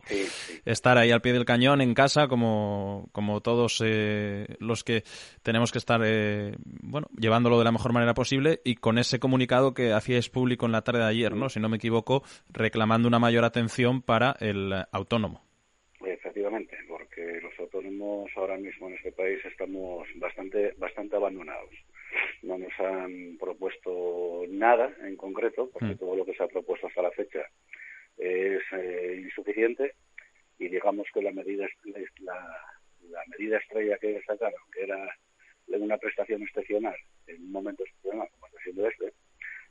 estar 0.65 0.97
ahí 0.97 1.11
al 1.11 1.21
pie 1.21 1.34
del 1.34 1.45
cañón 1.45 1.81
en 1.81 1.93
casa 1.93 2.27
como, 2.27 3.09
como 3.11 3.41
todos 3.41 3.81
eh, 3.85 4.47
los 4.59 4.84
que 4.84 5.03
tenemos 5.41 5.71
que 5.71 5.77
estar 5.77 6.01
eh, 6.03 6.55
bueno 6.65 7.07
llevándolo 7.17 7.57
de 7.57 7.65
la 7.65 7.71
mejor 7.71 7.93
manera 7.93 8.13
posible 8.13 8.61
y 8.63 8.75
con 8.75 8.97
ese 8.97 9.19
comunicado 9.19 9.73
que 9.73 9.93
hacíais 9.93 10.30
público 10.30 10.65
en 10.65 10.71
la 10.71 10.84
tarde 10.84 10.99
de 10.99 11.07
ayer 11.07 11.35
no 11.35 11.49
si 11.49 11.59
no 11.59 11.69
me 11.69 11.77
equivoco 11.77 12.23
reclamando 12.49 13.07
una 13.07 13.19
mayor 13.19 13.45
atención 13.45 14.01
para 14.01 14.35
el 14.39 14.73
autónomo. 14.91 15.41
Efectivamente 16.05 16.77
porque 16.88 17.39
los 17.41 17.57
autónomos 17.59 18.30
ahora 18.35 18.57
mismo 18.57 18.89
en 18.89 18.95
este 18.95 19.11
país 19.11 19.39
estamos 19.45 20.07
bastante 20.15 20.73
bastante 20.77 21.15
abandonados. 21.15 21.73
No 22.41 22.57
nos 22.57 22.77
han 22.80 23.38
propuesto 23.39 24.43
nada 24.49 24.93
en 25.01 25.15
concreto 25.15 25.69
porque 25.71 25.95
mm. 25.95 25.97
todo 25.97 26.15
lo 26.15 26.25
que 26.25 26.34
se 26.35 26.43
ha 26.43 26.47
propuesto 26.47 26.88
hasta 26.88 27.01
la 27.01 27.11
fecha 27.11 27.39
es 28.18 28.61
eh, 28.72 29.19
insuficiente 29.23 29.94
y 30.60 30.69
digamos 30.69 31.07
que 31.14 31.22
la 31.22 31.31
medida 31.31 31.68
la, 32.19 32.35
la 33.10 33.22
medida 33.27 33.57
estrella 33.57 33.98
que 33.98 34.22
sacaron, 34.23 34.61
que 34.72 34.84
era 34.84 35.18
una 35.68 35.98
prestación 35.98 36.41
excepcional 36.44 36.95
en 37.27 37.41
un 37.41 37.52
momento 37.52 37.84
excepcional 37.84 38.27
como 38.31 38.48
está 38.48 38.60
siendo 38.64 38.88
este, 38.88 39.14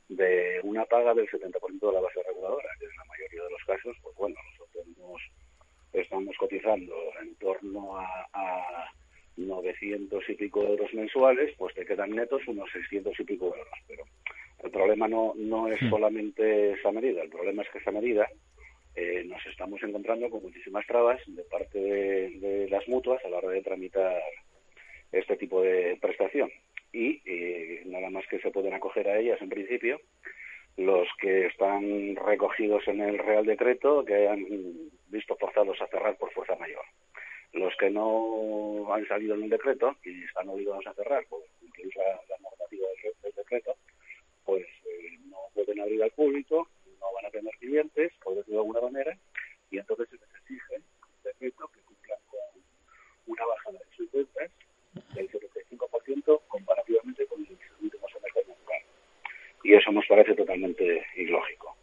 de 0.09 0.59
una 0.63 0.85
paga 0.85 1.13
del 1.13 1.29
70% 1.29 1.79
de 1.79 1.93
la 1.93 2.01
base 2.01 2.21
reguladora, 2.27 2.69
que 2.79 2.85
en 2.85 2.97
la 2.97 3.05
mayoría 3.05 3.43
de 3.43 3.49
los 3.49 3.63
casos, 3.65 3.97
pues 4.01 4.15
bueno, 4.15 4.35
nosotros 4.51 4.73
estamos 5.93 6.35
cotizando 6.37 6.95
en 7.21 7.35
torno 7.35 7.97
a, 7.97 8.27
a 8.33 8.91
900 9.37 10.29
y 10.29 10.33
pico 10.35 10.63
euros 10.63 10.93
mensuales, 10.93 11.53
pues 11.57 11.73
te 11.75 11.85
quedan 11.85 12.11
netos 12.11 12.41
unos 12.47 12.69
600 12.71 13.19
y 13.19 13.23
pico 13.23 13.47
euros. 13.47 13.67
Pero 13.87 14.03
el 14.63 14.71
problema 14.71 15.07
no, 15.07 15.33
no 15.35 15.67
es 15.67 15.81
hmm. 15.81 15.89
solamente 15.89 16.71
esa 16.73 16.91
medida, 16.91 17.21
el 17.21 17.29
problema 17.29 17.63
es 17.63 17.69
que 17.69 17.79
esa 17.79 17.91
medida 17.91 18.27
eh, 18.95 19.23
nos 19.25 19.43
estamos 19.47 19.81
encontrando 19.81 20.29
con 20.29 20.43
muchísimas 20.43 20.85
trabas 20.85 21.19
de 21.25 21.43
parte 21.43 21.79
de, 21.79 22.67
las 22.69 22.87
mutuas 22.87 23.23
a 23.25 23.29
la 23.29 23.37
hora 23.37 23.49
de 23.49 23.61
tramitar 23.61 24.21
este 25.11 25.35
tipo 25.35 25.61
de 25.61 25.97
prestación. 25.99 26.51
Y 26.91 27.21
eh, 27.25 27.81
nada 27.85 28.11
más 28.11 28.25
que 28.27 28.39
se 28.39 28.51
pueden 28.51 28.73
acoger 28.73 29.07
a 29.07 29.17
ellas 29.17 29.41
en 29.41 29.49
principio 29.49 29.99
los 30.77 31.07
que 31.19 31.47
están 31.47 32.15
recogidos 32.15 32.87
en 32.87 33.01
el 33.01 33.17
Real 33.17 33.45
Decreto 33.45 34.05
que 34.05 34.27
han 34.27 34.45
visto 35.07 35.35
forzados 35.37 35.79
a 35.81 35.87
cerrar 35.87 36.15
por 36.17 36.31
fuerza 36.31 36.55
mayor. 36.55 36.83
Los 37.53 37.75
que 37.77 37.89
no 37.89 38.91
han 38.93 39.07
salido 39.07 39.35
en 39.35 39.43
el 39.43 39.49
decreto 39.49 39.95
y 40.03 40.23
están 40.23 40.49
obligados 40.49 40.85
a 40.87 40.93
cerrar 40.93 41.23
por 41.27 41.41
cumplir 41.59 41.91
la, 41.95 42.37
normativa 42.41 42.87
del 43.21 43.33
decreto, 43.33 43.75
pues 44.43 44.65
eh, 44.85 45.19
no 45.29 45.37
pueden 45.53 45.79
abrir 45.79 46.01
al 46.03 46.11
público, 46.11 46.67
no 46.99 47.13
van 47.13 47.27
a 47.27 47.29
tener 47.29 47.53
clientes, 47.59 48.11
por 48.23 48.35
decirlo 48.35 48.61
de 48.61 48.67
alguna 48.67 48.81
manera, 48.81 49.17
y 49.69 49.77
entonces 49.77 50.09
se 50.09 50.15
les 50.17 50.35
exige 50.35 50.77
un 50.77 51.23
decreto 51.23 51.67
que 51.73 51.81
cumplan 51.81 52.19
con 52.27 52.39
una 53.27 53.45
bajada 53.45 53.79
de 53.79 53.95
sus 53.95 54.11
ventas 54.11 54.51
del 55.15 55.29
75% 55.31 56.41
comparativamente 56.47 57.25
con 57.27 57.41
el 57.41 57.57
último 57.81 58.07
semestre 58.09 58.43
local. 58.47 58.81
Y 59.63 59.73
eso 59.73 59.91
nos 59.91 60.05
parece 60.07 60.33
totalmente 60.33 61.05
ilógico. 61.15 61.75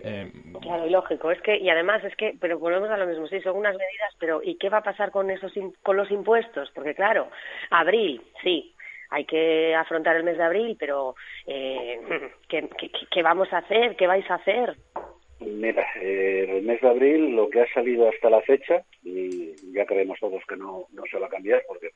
Eh, 0.00 0.30
claro, 0.60 0.86
ilógico. 0.86 1.30
Es 1.30 1.40
que, 1.42 1.56
y 1.56 1.68
además 1.70 2.02
es 2.04 2.14
que, 2.16 2.34
pero 2.40 2.58
volvemos 2.58 2.90
a 2.90 2.96
lo 2.96 3.06
mismo, 3.06 3.26
sí, 3.28 3.40
son 3.40 3.56
unas 3.56 3.76
medidas, 3.76 4.14
pero 4.18 4.42
¿y 4.42 4.56
qué 4.56 4.68
va 4.68 4.78
a 4.78 4.82
pasar 4.82 5.10
con 5.10 5.30
esos 5.30 5.52
con 5.82 5.96
los 5.96 6.10
impuestos? 6.10 6.70
Porque 6.74 6.94
claro, 6.94 7.28
abril, 7.70 8.22
sí, 8.42 8.74
hay 9.10 9.24
que 9.24 9.74
afrontar 9.74 10.16
el 10.16 10.24
mes 10.24 10.36
de 10.36 10.44
abril, 10.44 10.76
pero 10.78 11.14
eh, 11.46 12.00
¿qué, 12.48 13.22
vamos 13.22 13.52
a 13.52 13.58
hacer? 13.58 13.96
¿Qué 13.96 14.06
vais 14.06 14.28
a 14.30 14.34
hacer? 14.34 14.76
Mira, 15.40 15.86
eh, 16.00 16.46
el 16.48 16.62
mes 16.62 16.80
de 16.80 16.88
abril 16.88 17.36
lo 17.36 17.48
que 17.48 17.62
ha 17.62 17.72
salido 17.72 18.08
hasta 18.08 18.30
la 18.30 18.40
fecha, 18.42 18.82
y 19.02 19.54
ya 19.72 19.84
creemos 19.84 20.18
todos 20.18 20.42
que 20.48 20.56
no, 20.56 20.86
no 20.92 21.02
se 21.10 21.18
va 21.18 21.26
a 21.26 21.30
cambiar, 21.30 21.62
porque 21.68 21.90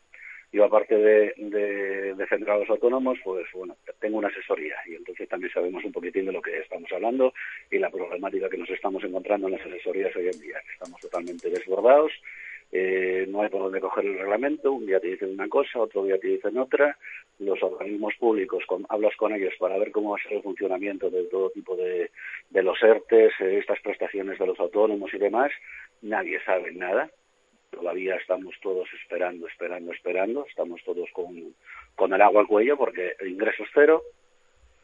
yo 0.52 0.64
aparte 0.64 0.96
de, 0.96 1.34
de 1.36 2.14
defender 2.14 2.50
a 2.50 2.58
los 2.58 2.70
autónomos, 2.70 3.18
pues 3.22 3.46
bueno, 3.52 3.76
tengo 4.00 4.18
una 4.18 4.28
asesoría. 4.28 4.76
Y 4.86 4.94
entonces 4.94 5.28
también 5.28 5.52
sabemos 5.52 5.84
un 5.84 5.92
poquitín 5.92 6.26
de 6.26 6.32
lo 6.32 6.42
que 6.42 6.58
estamos 6.58 6.90
hablando 6.92 7.32
y 7.70 7.78
la 7.78 7.90
problemática 7.90 8.48
que 8.48 8.58
nos 8.58 8.70
estamos 8.70 9.02
encontrando 9.04 9.46
en 9.46 9.54
las 9.54 9.66
asesorías 9.66 10.14
hoy 10.16 10.28
en 10.28 10.40
día. 10.40 10.58
Estamos 10.72 11.00
totalmente 11.00 11.50
desbordados 11.50 12.12
eh, 12.70 13.26
no 13.28 13.42
hay 13.42 13.48
por 13.48 13.62
dónde 13.62 13.80
coger 13.80 14.04
el 14.04 14.18
reglamento, 14.18 14.72
un 14.72 14.86
día 14.86 15.00
te 15.00 15.08
dicen 15.08 15.30
una 15.30 15.48
cosa, 15.48 15.80
otro 15.80 16.04
día 16.04 16.18
te 16.18 16.28
dicen 16.28 16.58
otra, 16.58 16.98
los 17.38 17.62
organismos 17.62 18.14
públicos, 18.16 18.62
con, 18.66 18.84
hablas 18.90 19.16
con 19.16 19.32
ellos 19.34 19.54
para 19.58 19.78
ver 19.78 19.90
cómo 19.90 20.10
va 20.10 20.18
a 20.18 20.22
ser 20.22 20.34
el 20.34 20.42
funcionamiento 20.42 21.08
de 21.08 21.24
todo 21.24 21.48
tipo 21.50 21.76
de, 21.76 22.10
de 22.50 22.62
los 22.62 22.82
ERTES, 22.82 23.32
eh, 23.40 23.58
estas 23.58 23.80
prestaciones 23.80 24.38
de 24.38 24.46
los 24.46 24.60
autónomos 24.60 25.12
y 25.14 25.18
demás, 25.18 25.50
nadie 26.02 26.38
sabe 26.44 26.72
nada, 26.72 27.10
todavía 27.70 28.16
estamos 28.16 28.55
todos 28.61 28.89
esperando, 29.01 29.47
esperando, 29.47 29.93
esperando, 29.93 30.47
estamos 30.49 30.82
todos 30.85 31.09
con, 31.12 31.55
con 31.95 32.12
el 32.12 32.20
agua 32.20 32.43
al 32.43 32.47
cuello 32.47 32.77
porque 32.77 33.15
el 33.20 33.28
ingreso 33.28 33.62
es 33.62 33.70
cero, 33.73 34.03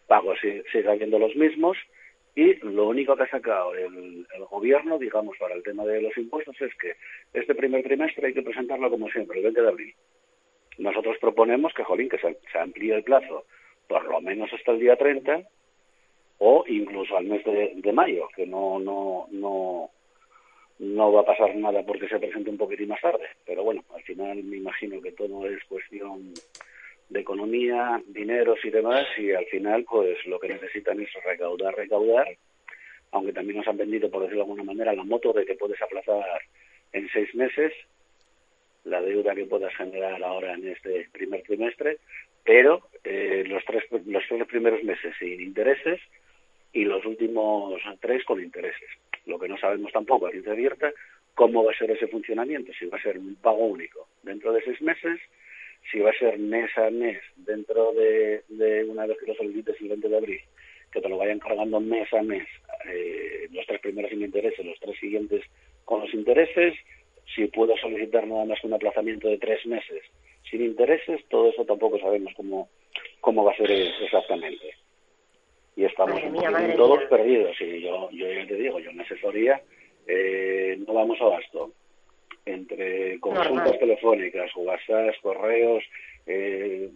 pagos 0.07 0.39
siguen 0.41 0.89
habiendo 0.89 1.19
los 1.19 1.35
mismos, 1.37 1.77
y 2.37 2.55
lo 2.67 2.89
único 2.89 3.15
que 3.17 3.23
ha 3.23 3.31
sacado 3.31 3.75
el, 3.75 4.27
gobierno, 4.51 4.99
digamos, 4.99 5.37
para 5.39 5.55
el 5.55 5.63
tema 5.63 5.85
de 5.85 6.03
los 6.03 6.17
impuestos 6.17 6.61
es 6.61 6.75
que 6.77 6.95
este 7.33 7.55
primer 7.55 7.83
trimestre 7.85 8.29
hay 8.29 8.35
que 8.35 8.43
presentarlo 8.43 8.91
como 8.91 9.09
siempre, 9.11 9.39
el 9.39 9.45
20 9.45 9.63
de 9.63 9.69
abril. 9.69 9.95
Nosotros 10.79 11.17
proponemos 11.21 11.73
que, 11.75 11.85
jolín, 11.85 12.09
que 12.09 12.19
se, 12.19 12.59
amplíe 12.59 12.95
el 12.95 13.05
plazo 13.05 13.45
por 13.87 14.05
lo 14.05 14.21
menos 14.21 14.53
hasta 14.53 14.73
el 14.73 14.81
día 14.81 14.97
30 14.97 15.43
o 16.39 16.65
incluso 16.67 17.17
al 17.17 17.27
mes 17.27 17.45
de, 17.45 17.73
de 17.77 17.93
mayo, 17.93 18.29
que 18.35 18.47
no, 18.47 18.81
no, 18.81 19.29
no, 19.31 19.91
no 20.79 21.13
va 21.13 21.21
a 21.21 21.27
pasar 21.27 21.55
nada 21.57 21.85
porque 21.85 22.09
se 22.09 22.19
presente 22.19 22.51
un 22.51 22.59
poquitín 22.59 22.89
más 22.89 23.01
tarde. 23.01 23.27
Pero 23.47 23.63
bueno, 23.63 23.85
al 23.95 24.03
final 24.03 24.43
me 24.43 24.57
imagino 24.57 25.01
que 25.01 25.13
todo 25.13 25.47
es 25.47 25.63
cuestión 25.65 26.33
de 27.09 27.21
economía, 27.21 28.03
dineros 28.07 28.59
y 28.65 28.71
demás, 28.71 29.07
y 29.19 29.33
al 29.33 29.45
final 29.47 29.85
pues 29.85 30.25
lo 30.27 30.41
que 30.41 30.49
necesitan 30.49 31.01
es 31.01 31.11
recaudar, 31.25 31.75
recaudar, 31.75 32.27
aunque 33.13 33.33
también 33.33 33.59
nos 33.59 33.69
han 33.69 33.77
vendido, 33.77 34.11
por 34.11 34.23
decirlo 34.23 34.45
de 34.45 34.51
alguna 34.51 34.65
manera, 34.65 34.93
la 34.95 35.05
moto 35.05 35.33
de 35.33 35.45
que 35.45 35.55
puedes 35.55 35.81
aplazar 35.81 36.41
en 36.93 37.09
seis 37.11 37.35
meses 37.35 37.73
la 38.85 39.01
deuda 39.01 39.35
que 39.35 39.47
puedas 39.47 39.75
generar 39.77 40.23
ahora 40.23 40.55
en 40.55 40.69
este 40.69 41.09
primer 41.13 41.43
trimestre, 41.43 41.99
pero 42.45 42.89
eh, 43.03 43.45
los, 43.47 43.65
tres, 43.65 43.85
los 44.07 44.23
tres 44.29 44.47
primeros 44.47 44.83
meses 44.85 45.15
sin 45.19 45.41
intereses 45.41 46.01
y 46.73 46.85
los 46.85 47.05
últimos 47.07 47.81
tres 48.01 48.25
con 48.25 48.43
intereses. 48.43 48.91
Lo 49.27 49.39
que 49.39 49.49
no 49.49 49.57
sabemos 49.59 49.93
tampoco 49.93 50.27
a 50.27 50.31
ciencia 50.31 50.53
abierta, 50.53 50.93
cómo 51.35 51.65
va 51.65 51.73
a 51.73 51.79
ser 51.79 51.91
ese 51.91 52.07
funcionamiento, 52.09 52.73
si 52.79 52.87
va 52.87 52.99
a 52.99 53.03
ser 53.03 53.19
un 53.19 53.35
pago 53.37 53.65
único 53.67 54.09
dentro 54.23 54.53
de 54.53 54.63
seis 54.63 54.81
meses, 54.83 55.21
si 55.91 55.99
va 56.01 56.11
a 56.11 56.19
ser 56.19 56.39
mes 56.39 56.71
a 56.79 56.91
mes 56.91 57.21
dentro 57.37 57.93
de, 57.93 58.43
una 58.89 59.07
vez 59.07 59.19
que 59.19 59.27
lo 59.27 59.35
solicites 59.35 59.81
el 59.81 59.89
20 59.89 60.09
de 60.09 60.17
abril, 60.17 60.41
que 60.93 61.01
te 61.01 61.09
lo 61.09 61.19
vayan 61.19 61.39
cargando 61.39 61.81
mes 61.81 62.13
a 62.13 62.23
mes, 62.23 62.47
eh, 62.89 63.49
los 63.51 63.67
tres 63.67 63.81
primeros 63.81 64.11
sin 64.11 64.23
intereses, 64.23 64.65
los 64.65 64.79
tres 64.81 64.99
siguientes 64.99 65.43
con 65.85 66.01
los 66.01 66.15
intereses, 66.15 66.75
si 67.35 67.47
puedo 67.47 67.77
solicitar 67.77 68.27
nada 68.27 68.45
más 68.45 68.63
un 68.65 68.75
aplazamiento 68.75 69.29
de 69.29 69.39
tres 69.39 69.67
meses 69.67 70.03
sin 70.51 70.63
intereses, 70.63 71.25
todo 71.29 71.51
eso 71.51 71.65
tampoco 71.65 71.99
sabemos 71.99 72.33
cómo, 72.37 72.69
cómo 73.21 73.45
va 73.45 73.53
a 73.53 73.57
ser 73.57 73.71
exactamente. 73.71 74.84
Y 75.77 75.85
estamos 75.85 76.21
todos 76.77 77.05
perdidos. 77.05 77.57
Y 77.61 77.81
yo, 77.81 78.11
yo 78.11 78.33
ya 78.33 78.47
te 78.47 78.57
digo, 78.57 78.79
yo 78.81 78.91
en 78.91 79.01
asesoría 79.01 79.61
eh, 80.07 80.79
no 80.87 80.95
vamos 80.95 81.21
a 81.21 81.25
basto. 81.25 81.73
Entre 82.47 83.19
consultas 83.21 83.79
telefónicas, 83.79 84.51
WhatsApp, 84.55 85.15
correos, 85.23 85.83
eh, 86.27 86.91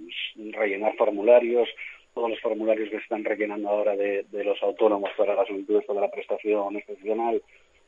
rellenar 0.53 0.95
formularios, 0.97 1.69
todos 2.15 2.31
los 2.31 2.41
formularios 2.41 2.91
que 2.91 2.97
se 2.97 3.03
están 3.03 3.25
rellenando 3.25 3.69
ahora 3.69 3.97
de, 3.97 4.25
los 4.45 4.63
autónomos 4.63 5.11
para 5.17 5.35
la 5.35 5.47
solicitud 5.47 5.83
de 5.87 6.01
la 6.01 6.11
prestación 6.11 6.77
excepcional, 6.77 7.43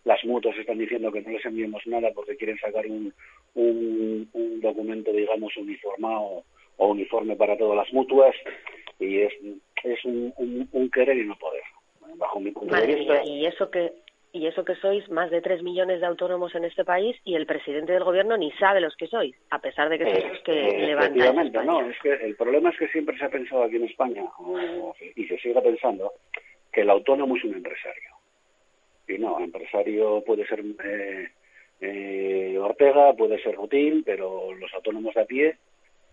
las 0.04 0.24
mutuas 0.24 0.56
están 0.56 0.78
diciendo 0.78 1.12
que 1.12 1.20
no 1.20 1.30
les 1.30 1.44
enviemos 1.44 1.86
nada 1.86 2.10
porque 2.14 2.36
quieren 2.36 2.58
sacar 2.58 2.86
un, 2.86 3.12
un, 3.54 4.60
documento, 4.60 5.12
digamos, 5.12 5.56
uniformado 5.56 6.44
o 6.76 6.88
uniforme 6.88 7.36
para 7.36 7.58
todas 7.58 7.76
las 7.76 7.92
mutuas 7.92 8.34
y 9.00 9.22
es, 9.22 9.32
es 9.82 10.04
un, 10.04 10.32
un, 10.72 10.90
querer 10.90 11.16
y 11.16 11.26
no 11.26 11.36
poder. 11.36 11.62
Bajo 12.16 12.40
mi 12.40 12.50
punto 12.50 12.74
de 12.74 12.86
vista. 12.86 13.24
y 13.24 13.46
eso 13.46 13.70
que 13.70 13.92
y 14.32 14.46
eso 14.46 14.64
que 14.64 14.76
sois 14.76 15.08
más 15.10 15.30
de 15.30 15.40
tres 15.40 15.62
millones 15.62 16.00
de 16.00 16.06
autónomos 16.06 16.54
en 16.54 16.64
este 16.64 16.84
país 16.84 17.16
y 17.24 17.34
el 17.34 17.46
presidente 17.46 17.92
del 17.92 18.04
gobierno 18.04 18.36
ni 18.36 18.52
sabe 18.52 18.80
los 18.80 18.94
que 18.96 19.08
sois, 19.08 19.34
a 19.50 19.60
pesar 19.60 19.88
de 19.88 19.98
que 19.98 20.04
sois 20.04 20.28
los 20.28 20.40
que 20.42 20.68
eh, 20.68 20.86
levantáis 20.86 21.52
no, 21.64 21.80
es 21.90 21.98
que 22.00 22.12
el 22.12 22.36
problema 22.36 22.70
es 22.70 22.78
que 22.78 22.88
siempre 22.88 23.18
se 23.18 23.24
ha 23.24 23.28
pensado 23.28 23.64
aquí 23.64 23.76
en 23.76 23.86
España, 23.86 24.24
y 25.16 25.26
se 25.26 25.36
sigue 25.38 25.60
pensando, 25.60 26.12
que 26.72 26.82
el 26.82 26.90
autónomo 26.90 27.36
es 27.36 27.44
un 27.44 27.54
empresario. 27.54 28.10
Y 29.08 29.18
no, 29.18 29.40
empresario 29.40 30.22
puede 30.24 30.46
ser 30.46 30.62
eh, 30.84 31.28
eh, 31.80 32.58
Ortega, 32.60 33.12
puede 33.14 33.42
ser 33.42 33.56
Rutín, 33.56 34.04
pero 34.04 34.52
los 34.52 34.72
autónomos 34.74 35.14
de 35.14 35.22
a 35.22 35.24
pie, 35.24 35.56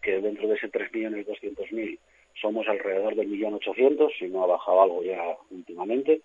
que 0.01 0.19
dentro 0.21 0.47
de 0.47 0.55
ese 0.55 0.69
tres 0.69 0.91
millones 0.91 1.27
doscientos 1.27 1.71
mil 1.71 1.99
somos 2.41 2.67
alrededor 2.67 3.15
del 3.15 3.27
millón 3.27 3.55
ochocientos, 3.55 4.13
si 4.17 4.27
no 4.27 4.43
ha 4.43 4.47
bajado 4.47 4.81
algo 4.81 5.03
ya 5.03 5.37
últimamente, 5.49 6.21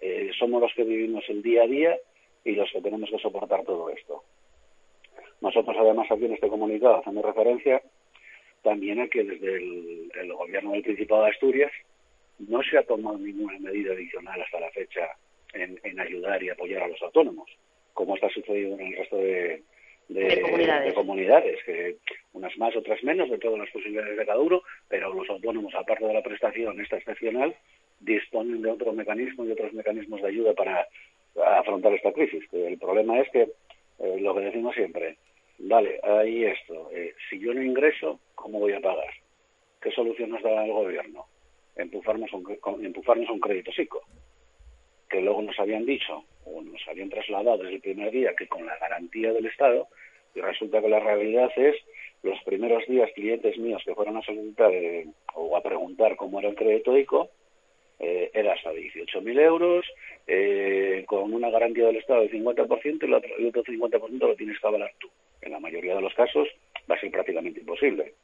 eh, 0.00 0.30
somos 0.38 0.60
los 0.60 0.72
que 0.74 0.84
vivimos 0.84 1.24
el 1.28 1.42
día 1.42 1.62
a 1.62 1.66
día 1.66 1.96
y 2.44 2.52
los 2.52 2.70
que 2.72 2.80
tenemos 2.80 3.10
que 3.10 3.18
soportar 3.18 3.64
todo 3.64 3.90
esto. 3.90 4.24
Nosotros, 5.40 5.76
además, 5.78 6.10
aquí 6.10 6.24
en 6.24 6.34
este 6.34 6.48
comunicado 6.48 6.96
hacemos 6.96 7.24
referencia 7.24 7.82
también 8.62 9.00
a 9.00 9.08
que 9.08 9.24
desde 9.24 9.56
el, 9.56 10.32
gobierno 10.32 10.72
del 10.72 10.82
Principado 10.82 11.24
de 11.24 11.30
Asturias 11.30 11.72
no 12.38 12.62
se 12.62 12.78
ha 12.78 12.82
tomado 12.84 13.18
ninguna 13.18 13.58
medida 13.58 13.92
adicional 13.92 14.40
hasta 14.40 14.60
la 14.60 14.70
fecha 14.70 15.08
en, 15.52 16.00
ayudar 16.00 16.42
y 16.42 16.50
apoyar 16.50 16.82
a 16.82 16.88
los 16.88 17.02
autónomos, 17.02 17.48
como 17.92 18.14
está 18.14 18.28
sucediendo 18.30 18.76
en 18.80 18.88
el 18.88 18.96
resto 18.96 19.16
de, 19.16 19.62
comunidades. 20.94 21.62
que 21.64 21.96
unas 22.32 22.56
más, 22.58 22.74
otras 22.76 23.02
menos, 23.04 23.30
de 23.30 23.38
todas 23.38 23.58
las 23.58 23.70
posibilidades 23.70 24.16
de 24.16 24.26
cada 24.26 24.38
uno, 24.38 24.62
pero 24.88 25.12
los 25.12 25.28
autónomos, 25.28 25.74
aparte 25.74 26.06
de 26.06 26.14
la 26.14 26.22
prestación 26.22 26.80
esta 26.80 26.96
excepcional, 26.96 27.54
disponen 28.00 28.62
de 28.62 28.70
otros 28.70 28.94
mecanismos 28.94 29.46
y 29.48 29.52
otros 29.52 29.72
mecanismos 29.72 30.20
de 30.22 30.28
ayuda 30.28 30.54
para 30.54 30.86
afrontar 31.58 31.92
esta 31.92 32.12
crisis. 32.12 32.44
El 32.52 32.78
problema 32.78 33.20
es 33.20 33.30
que, 33.30 33.42
eh, 33.42 34.20
lo 34.20 34.34
que 34.34 34.40
decimos 34.40 34.74
siempre, 34.74 35.16
vale, 35.58 36.00
hay 36.02 36.44
esto, 36.44 36.90
eh, 36.92 37.14
si 37.28 37.38
yo 37.38 37.54
no 37.54 37.62
ingreso, 37.62 38.20
¿cómo 38.34 38.58
voy 38.58 38.72
a 38.72 38.80
pagar? 38.80 39.12
¿Qué 39.80 39.90
solución 39.92 40.30
nos 40.30 40.42
da 40.42 40.64
el 40.64 40.72
gobierno? 40.72 41.26
Empujarnos 41.76 42.32
un, 42.32 42.58
empujarnos 42.84 43.28
a 43.28 43.32
un 43.32 43.40
crédito 43.40 43.72
psico, 43.72 44.02
que 45.08 45.20
luego 45.20 45.42
nos 45.42 45.58
habían 45.58 45.86
dicho 45.86 46.24
o 46.44 46.62
nos 46.62 46.80
habían 46.88 47.08
trasladado 47.08 47.58
desde 47.58 47.76
el 47.76 47.80
primer 47.80 48.10
día 48.10 48.34
que 48.36 48.48
con 48.48 48.66
la 48.66 48.76
garantía 48.78 49.32
del 49.32 49.46
Estado, 49.46 49.88
y 50.34 50.40
resulta 50.40 50.80
que 50.80 50.88
la 50.88 51.00
realidad 51.00 51.50
es 51.56 51.76
los 52.22 52.38
primeros 52.44 52.86
días 52.86 53.10
clientes 53.14 53.58
míos 53.58 53.82
que 53.84 53.94
fueron 53.94 54.16
a 54.16 54.22
solicitar 54.22 54.72
eh, 54.72 55.06
o 55.34 55.56
a 55.56 55.62
preguntar 55.62 56.16
cómo 56.16 56.38
era 56.38 56.48
el 56.48 56.54
crédito 56.54 56.96
ICO, 56.96 57.30
eh, 57.98 58.30
era 58.34 58.54
hasta 58.54 58.72
18.000 58.72 59.40
euros, 59.40 59.86
eh, 60.26 61.04
con 61.06 61.32
una 61.32 61.50
garantía 61.50 61.86
del 61.86 61.96
Estado 61.96 62.22
del 62.22 62.32
50% 62.32 62.98
y 63.00 63.04
el 63.06 63.14
otro, 63.14 63.30
el 63.38 63.46
otro 63.46 63.62
50% 63.62 64.18
lo 64.18 64.34
tienes 64.34 64.58
que 64.58 64.66
avalar 64.66 64.92
tú. 64.98 65.08
En 65.40 65.52
la 65.52 65.60
mayoría 65.60 65.94
de 65.94 66.00
los 66.00 66.12
casos 66.14 66.48
va 66.90 66.96
a 66.96 67.00
ser 67.00 67.12
prácticamente 67.12 67.60
imposible. 67.60 68.14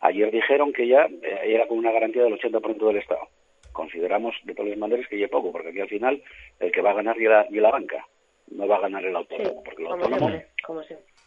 Ayer 0.00 0.30
dijeron 0.30 0.72
que 0.72 0.88
ya 0.88 1.06
eh, 1.22 1.40
era 1.44 1.66
con 1.66 1.78
una 1.78 1.92
garantía 1.92 2.22
del 2.22 2.38
80% 2.38 2.86
del 2.86 2.96
Estado. 2.96 3.28
Consideramos 3.72 4.34
de 4.44 4.54
todas 4.54 4.70
las 4.70 4.78
maneras 4.78 5.06
que 5.08 5.18
ya 5.18 5.28
poco, 5.28 5.52
porque 5.52 5.68
aquí 5.68 5.80
al 5.80 5.88
final 5.88 6.22
el 6.60 6.72
que 6.72 6.80
va 6.80 6.92
a 6.92 6.94
ganar 6.94 7.20
y 7.20 7.24
la, 7.24 7.46
y 7.50 7.56
la 7.56 7.70
banca, 7.70 8.06
no 8.50 8.66
va 8.66 8.76
a 8.76 8.80
ganar 8.80 9.04
el 9.04 9.14
autónomo, 9.14 9.62
porque 9.62 9.82
el 9.82 9.88
autónomo 9.88 10.42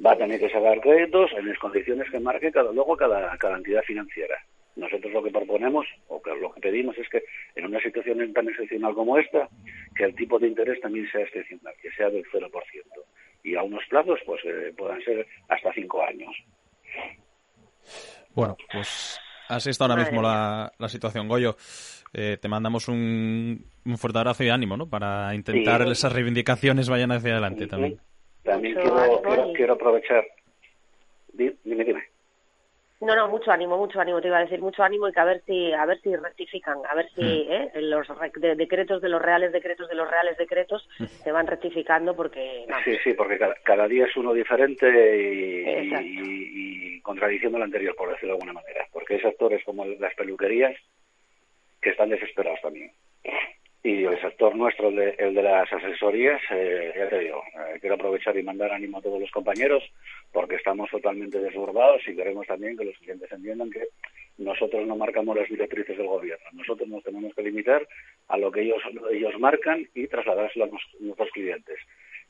va 0.03 0.13
a 0.13 0.17
tener 0.17 0.39
que 0.39 0.49
sacar 0.49 0.79
créditos 0.81 1.31
en 1.37 1.47
las 1.47 1.57
condiciones 1.59 2.09
que 2.09 2.19
marque 2.19 2.51
cada, 2.51 2.71
luego 2.71 2.97
cada, 2.97 3.37
cada 3.37 3.57
entidad 3.57 3.83
financiera. 3.83 4.35
Nosotros 4.75 5.11
lo 5.11 5.21
que 5.21 5.31
proponemos, 5.31 5.85
o 6.07 6.21
que 6.21 6.31
lo 6.35 6.51
que 6.53 6.61
pedimos 6.61 6.97
es 6.97 7.07
que 7.09 7.23
en 7.55 7.65
una 7.65 7.81
situación 7.81 8.33
tan 8.33 8.47
excepcional 8.47 8.93
como 8.93 9.17
esta, 9.17 9.49
que 9.95 10.05
el 10.05 10.15
tipo 10.15 10.39
de 10.39 10.47
interés 10.47 10.79
también 10.79 11.09
sea 11.11 11.21
excepcional, 11.21 11.73
que 11.81 11.91
sea 11.91 12.09
del 12.09 12.23
0%. 12.25 12.49
Y 13.43 13.55
a 13.55 13.63
unos 13.63 13.83
plazos, 13.89 14.19
pues 14.25 14.41
eh, 14.45 14.73
puedan 14.77 15.01
ser 15.03 15.27
hasta 15.49 15.73
cinco 15.73 16.03
años. 16.03 16.33
Bueno, 18.33 18.55
pues 18.71 19.19
así 19.49 19.69
está 19.69 19.85
ahora 19.85 20.03
mismo 20.03 20.21
la, 20.21 20.71
situación. 20.87 21.27
Goyo, 21.27 21.57
eh, 22.13 22.37
te 22.41 22.47
mandamos 22.47 22.87
un, 22.87 23.65
fuerte 23.97 24.19
abrazo 24.19 24.43
y 24.43 24.49
ánimo, 24.49 24.77
¿no? 24.77 24.89
Para 24.89 25.35
intentar 25.35 25.81
esas 25.89 26.13
reivindicaciones 26.13 26.87
vayan 26.87 27.11
hacia 27.11 27.33
adelante 27.33 27.67
también. 27.67 27.99
También 28.43 28.75
quiero, 28.75 29.53
quiero, 29.53 29.73
aprovechar. 29.73 30.25
Dime, 31.33 31.55
dime. 31.83 32.03
No, 33.01 33.15
no, 33.15 33.27
mucho 33.29 33.51
ánimo, 33.51 33.77
mucho 33.77 33.99
ánimo, 33.99 34.21
te 34.21 34.27
iba 34.27 34.37
a 34.37 34.43
decir, 34.43 34.61
mucho 34.61 34.83
ánimo 34.83 35.07
y 35.09 35.11
que 35.11 35.19
a 35.19 35.25
ver 35.25 35.41
si, 35.47 35.73
a 35.73 35.85
ver 35.87 35.99
si 36.01 36.15
rectifican, 36.15 36.77
a 36.87 36.93
ver 36.93 37.09
si 37.15 37.21
mm. 37.21 37.51
¿eh? 37.51 37.71
los 37.77 38.07
decretos 38.57 39.01
de 39.01 39.09
los 39.09 39.19
reales 39.19 39.51
decretos 39.51 39.89
de 39.89 39.95
los 39.95 40.07
reales 40.07 40.37
decretos 40.37 40.87
mm. 40.99 41.05
se 41.23 41.31
van 41.31 41.47
rectificando 41.47 42.15
porque... 42.15 42.67
Sí, 42.83 42.95
sí, 43.03 43.13
porque 43.15 43.39
cada, 43.63 43.87
día 43.87 44.05
es 44.05 44.15
uno 44.15 44.33
diferente 44.33 44.87
y, 45.17 47.01
contradiciendo 47.01 47.57
el 47.57 47.63
anterior, 47.63 47.95
por 47.95 48.09
decirlo 48.09 48.35
de 48.35 48.43
alguna 48.43 48.53
manera, 48.53 48.85
porque 48.91 49.15
hay 49.15 49.21
sectores 49.21 49.63
como 49.63 49.83
las 49.83 50.13
peluquerías 50.13 50.75
que 51.81 51.89
están 51.89 52.09
desesperados 52.09 52.61
también. 52.61 52.91
Y 53.83 54.03
el 54.03 54.21
sector 54.21 54.55
nuestro, 54.55 54.89
el 54.89 54.95
de, 54.95 55.15
el 55.17 55.33
de 55.33 55.41
las 55.41 55.71
asesorías, 55.73 56.39
eh, 56.51 56.93
ya 56.95 57.09
te 57.09 57.19
digo, 57.19 57.41
eh, 57.55 57.79
quiero 57.79 57.95
aprovechar 57.95 58.37
y 58.37 58.43
mandar 58.43 58.71
ánimo 58.71 58.99
a 58.99 59.01
todos 59.01 59.19
los 59.19 59.31
compañeros 59.31 59.83
porque 60.31 60.55
estamos 60.55 60.87
totalmente 60.91 61.39
desbordados 61.39 62.07
y 62.07 62.15
queremos 62.15 62.45
también 62.45 62.77
que 62.77 62.85
los 62.85 62.97
clientes 62.99 63.31
entiendan 63.31 63.71
que 63.71 63.87
nosotros 64.37 64.85
no 64.85 64.95
marcamos 64.95 65.35
las 65.35 65.49
directrices 65.49 65.97
del 65.97 66.05
gobierno. 66.05 66.45
Nosotros 66.53 66.87
nos 66.89 67.03
tenemos 67.03 67.33
que 67.33 67.41
limitar 67.41 67.87
a 68.27 68.37
lo 68.37 68.51
que 68.51 68.61
ellos, 68.61 68.83
ellos 69.11 69.39
marcan 69.39 69.87
y 69.95 70.05
trasladárselo 70.05 70.65
a 70.65 70.69
nuestros 70.99 71.31
clientes. 71.31 71.79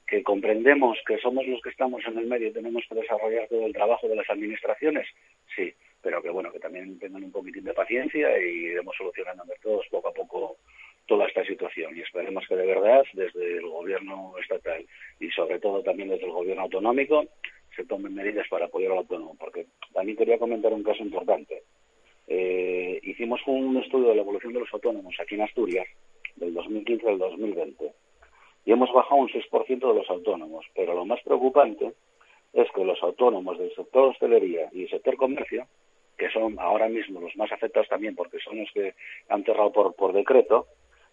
Que 0.07 0.23
comprendemos 0.23 0.99
que 1.05 1.17
somos 1.17 1.45
los 1.47 1.61
que 1.61 1.69
estamos 1.69 2.01
en 2.07 2.17
el 2.17 2.27
medio 2.27 2.47
y 2.47 2.53
tenemos 2.53 2.83
que 2.87 2.95
desarrollar 2.95 3.49
todo 3.49 3.65
el 3.65 3.73
trabajo 3.73 4.07
de 4.07 4.15
las 4.15 4.29
administraciones, 4.29 5.07
sí, 5.53 5.73
pero 6.01 6.21
que 6.21 6.29
bueno, 6.29 6.51
que 6.51 6.59
también 6.59 6.97
tengan 6.97 7.23
un 7.23 7.31
poquitín 7.31 7.63
de 7.65 7.73
paciencia 7.73 8.37
y 8.39 8.71
iremos 8.71 8.95
solucionando 8.97 9.43
todos 9.61 9.85
poco 9.89 10.09
a 10.09 10.13
poco 10.13 10.57
toda 11.05 11.27
esta 11.27 11.43
situación. 11.45 11.95
Y 11.95 12.01
esperemos 12.01 12.45
que 12.47 12.55
de 12.55 12.65
verdad 12.65 13.03
desde 13.13 13.57
el 13.57 13.67
gobierno 13.67 14.33
estatal 14.41 14.85
y 15.19 15.29
sobre 15.31 15.59
todo 15.59 15.81
también 15.83 16.09
desde 16.09 16.25
el 16.25 16.31
gobierno 16.31 16.63
autonómico 16.63 17.25
se 17.75 17.85
tomen 17.85 18.13
medidas 18.13 18.47
para 18.49 18.65
apoyar 18.65 18.91
al 18.91 18.99
autónomo 18.99 19.35
porque 19.39 19.67
también 19.93 20.17
quería 20.17 20.39
comentar 20.39 20.73
un 20.73 20.83
caso 20.83 21.03
importante. 21.03 21.63
Eh, 22.27 22.99
hicimos 23.03 23.41
un 23.45 23.77
estudio 23.77 24.09
de 24.09 24.15
la 24.15 24.21
evolución 24.21 24.53
de 24.53 24.59
los 24.59 24.73
autónomos 24.73 25.15
aquí 25.19 25.35
en 25.35 25.41
Asturias 25.41 25.87
del 26.35 26.53
2015 26.53 27.09
al 27.09 27.17
2020 27.17 27.91
y 28.65 28.71
hemos 28.71 28.91
bajado 28.93 29.21
un 29.21 29.29
6% 29.29 29.67
de 29.67 29.99
los 29.99 30.09
autónomos 30.09 30.65
pero 30.75 30.93
lo 30.93 31.05
más 31.05 31.19
preocupante 31.23 31.93
es 32.53 32.67
que 32.73 32.83
los 32.83 33.01
autónomos 33.01 33.57
del 33.57 33.73
sector 33.75 34.09
hostelería 34.09 34.69
y 34.71 34.83
el 34.83 34.89
sector 34.89 35.15
comercio 35.17 35.67
que 36.17 36.29
son 36.29 36.59
ahora 36.59 36.87
mismo 36.87 37.19
los 37.19 37.35
más 37.35 37.51
afectados 37.51 37.89
también 37.89 38.15
porque 38.15 38.37
son 38.39 38.59
los 38.59 38.71
que 38.71 38.93
han 39.27 39.43
cerrado 39.43 39.71
por, 39.71 39.95
por 39.95 40.13
decreto, 40.13 40.67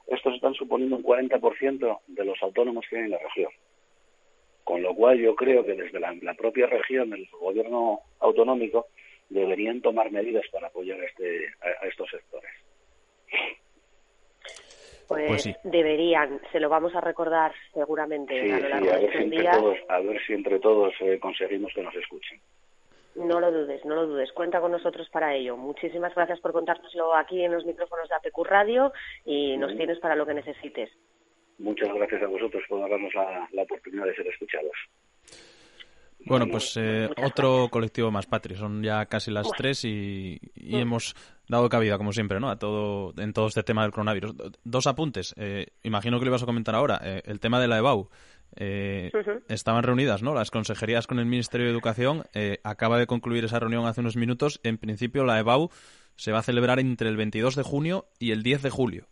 estos 0.09 0.35
están 0.35 0.55
suponiendo 0.55 0.97
un 0.97 1.03
40% 1.03 2.01
de 2.07 2.25
los 2.25 2.43
autónomos 2.43 2.85
que 2.89 2.97
hay 2.97 3.05
en 3.05 3.11
la 3.11 3.19
región. 3.19 3.51
Con 4.65 4.83
lo 4.83 4.95
cual 4.95 5.19
yo 5.19 5.35
creo 5.35 5.65
que 5.65 5.75
desde 5.75 6.01
la, 6.01 6.35
propia 6.35 6.67
región, 6.67 7.13
el 7.13 7.27
gobierno 7.41 8.01
autonómico, 8.21 8.87
deberían 9.29 9.81
tomar 9.81 10.11
medidas 10.11 10.45
para 10.51 10.69
apoyar 10.69 11.01
a, 11.01 11.05
este, 11.05 11.47
a, 11.61 11.87
estos 11.87 12.09
sectores. 12.11 12.51
Pues, 15.07 15.27
pues 15.27 15.59
deberían, 15.65 16.41
se 16.53 16.61
lo 16.61 16.69
vamos 16.69 16.95
a 16.95 17.01
recordar 17.01 17.53
seguramente 17.73 18.53
a 18.53 18.61
lo 18.61 18.69
largo 18.69 18.93
de 18.93 19.07
estos 19.07 19.31
días. 19.31 19.59
a 19.89 20.01
ver 20.01 20.21
si 20.27 20.35
entre 20.35 20.59
todos 20.59 20.93
eh, 21.01 21.19
conseguimos 21.19 21.73
que 21.75 21.83
nos 21.83 21.95
escuchen. 21.95 22.41
No 23.19 23.41
lo 23.41 23.51
dudes, 23.51 23.85
no 23.85 23.97
lo 23.97 24.07
dudes. 24.07 24.31
Cuenta 24.33 24.61
con 24.61 24.71
nosotros 24.71 25.09
para 25.11 25.35
ello. 25.35 25.57
Muchísimas 25.57 26.15
gracias 26.15 26.39
por 26.41 26.53
contárnoslo 26.53 27.17
aquí 27.17 27.43
en 27.43 27.53
los 27.53 27.65
micrófonos 27.65 28.09
de 28.09 28.15
APQ 28.15 28.45
Radio 28.45 28.93
y 29.25 29.57
nos 29.57 29.77
tienes 29.77 29.99
para 29.99 30.15
lo 30.15 30.25
que 30.25 30.35
necesites. 30.35 30.89
Muchas 31.59 31.93
gracias 31.93 32.23
a 32.23 32.27
vosotros 32.27 32.63
por 32.69 32.89
darnos 32.89 33.13
la, 33.15 33.63
oportunidad 33.63 34.05
de 34.05 34.15
ser 34.15 34.27
escuchados. 34.29 34.73
Bueno, 36.27 36.47
pues 36.49 36.77
eh, 36.77 37.09
otro 37.17 37.69
colectivo 37.71 38.13
más, 38.13 38.27
Patri. 38.27 38.55
Son 38.55 38.85
ya 38.85 39.07
casi 39.07 39.33
las 39.33 39.51
tres 39.57 39.85
y, 39.85 40.39
hemos 40.55 41.17
dado 41.49 41.69
cabida, 41.69 41.99
como 41.99 42.13
siempre, 42.13 42.39
¿no? 42.39 42.51
A 42.51 42.59
todo, 42.59 43.15
en 43.19 43.33
todo 43.33 43.49
este 43.49 43.65
tema 43.65 43.83
del 43.83 43.91
coronavirus. 43.91 44.35
Dos 44.63 44.87
apuntes. 44.87 45.35
Eh, 45.37 45.67
imagino 45.83 46.19
que 46.19 46.25
lo 46.25 46.31
ibas 46.31 46.43
a 46.45 46.47
comentar 46.47 46.77
ahora. 46.77 47.01
Eh, 47.03 47.23
el 47.25 47.41
tema 47.41 47.61
de 47.61 47.67
la 47.67 47.79
EBAU. 47.79 48.11
Eh, 48.57 49.11
estaban 49.49 49.83
reunidas, 49.83 50.23
¿no? 50.23 50.35
Las 50.35 50.51
consejerías 50.51 51.07
con 51.07 51.19
el 51.19 51.27
Ministerio 51.27 51.67
de 51.67 51.73
Educación. 51.73 52.25
acaba 52.65 52.99
de 52.99 53.07
concluir 53.07 53.45
esa 53.45 53.59
reunión 53.59 53.87
hace 53.87 54.01
unos 54.01 54.17
minutos. 54.17 54.61
En 54.63 54.79
principio, 54.79 55.25
la 55.25 55.39
EBAU 55.39 55.71
se 56.17 56.33
va 56.33 56.41
a 56.41 56.43
celebrar 56.43 56.81
entre 56.81 57.09
el 57.09 57.17
22 57.17 57.55
de 57.55 57.63
junio 57.63 58.07
y 58.19 58.33
el 58.33 58.43
10 58.43 58.63
de 58.63 58.71
julio. 58.71 59.07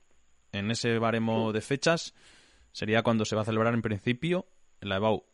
En 0.52 0.70
ese 0.70 0.98
baremo 0.98 1.52
de 1.52 1.60
fechas 1.60 2.14
sería 2.72 3.02
cuando 3.02 3.24
se 3.24 3.36
va 3.36 3.42
a 3.42 3.44
celebrar 3.44 3.74
en 3.74 3.82
principio 3.82 4.46
la 4.80 4.96
EBAU. 4.96 5.24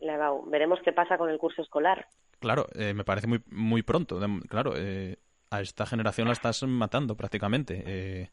la 0.00 0.14
EBAU. 0.14 0.50
Veremos 0.50 0.80
qué 0.84 0.92
pasa 0.92 1.16
con 1.16 1.30
el 1.30 1.38
curso 1.38 1.62
escolar. 1.62 2.06
Claro, 2.40 2.66
me 2.74 3.04
parece 3.04 3.28
muy, 3.28 3.42
muy 3.50 3.82
pronto. 3.82 4.18
Claro, 4.48 4.74
a 5.50 5.60
esta 5.60 5.86
generación 5.86 6.26
la 6.26 6.32
estás 6.32 6.62
matando 6.64 7.14
prácticamente. 7.14 8.30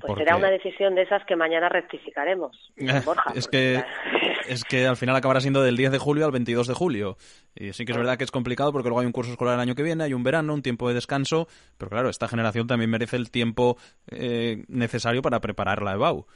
Pues 0.00 0.14
será 0.18 0.36
una 0.36 0.50
decisión 0.50 0.94
de 0.94 1.02
esas 1.02 1.24
que 1.24 1.36
mañana 1.36 1.68
rectificaremos. 1.68 2.56
Es 3.34 3.48
que 3.48 3.82
es 4.48 4.64
que 4.64 4.86
al 4.86 4.96
final 4.96 5.16
acabará 5.16 5.40
siendo 5.40 5.62
del 5.62 5.76
10 5.76 5.92
de 5.92 5.98
julio 5.98 6.24
al 6.24 6.32
22 6.32 6.66
de 6.66 6.74
julio. 6.74 7.16
Y 7.54 7.72
sí 7.72 7.84
que 7.84 7.92
es 7.92 7.98
verdad 7.98 8.18
que 8.18 8.24
es 8.24 8.30
complicado 8.30 8.72
porque 8.72 8.88
luego 8.88 9.00
hay 9.00 9.06
un 9.06 9.12
curso 9.12 9.32
escolar 9.32 9.54
el 9.54 9.60
año 9.60 9.74
que 9.74 9.82
viene, 9.82 10.04
hay 10.04 10.14
un 10.14 10.22
verano, 10.22 10.54
un 10.54 10.62
tiempo 10.62 10.88
de 10.88 10.94
descanso, 10.94 11.48
pero 11.78 11.90
claro, 11.90 12.08
esta 12.08 12.28
generación 12.28 12.66
también 12.66 12.90
merece 12.90 13.16
el 13.16 13.30
tiempo 13.30 13.76
eh, 14.10 14.64
necesario 14.68 15.22
para 15.22 15.40
preparar 15.40 15.82
la 15.82 15.94
EBAU 15.94 16.26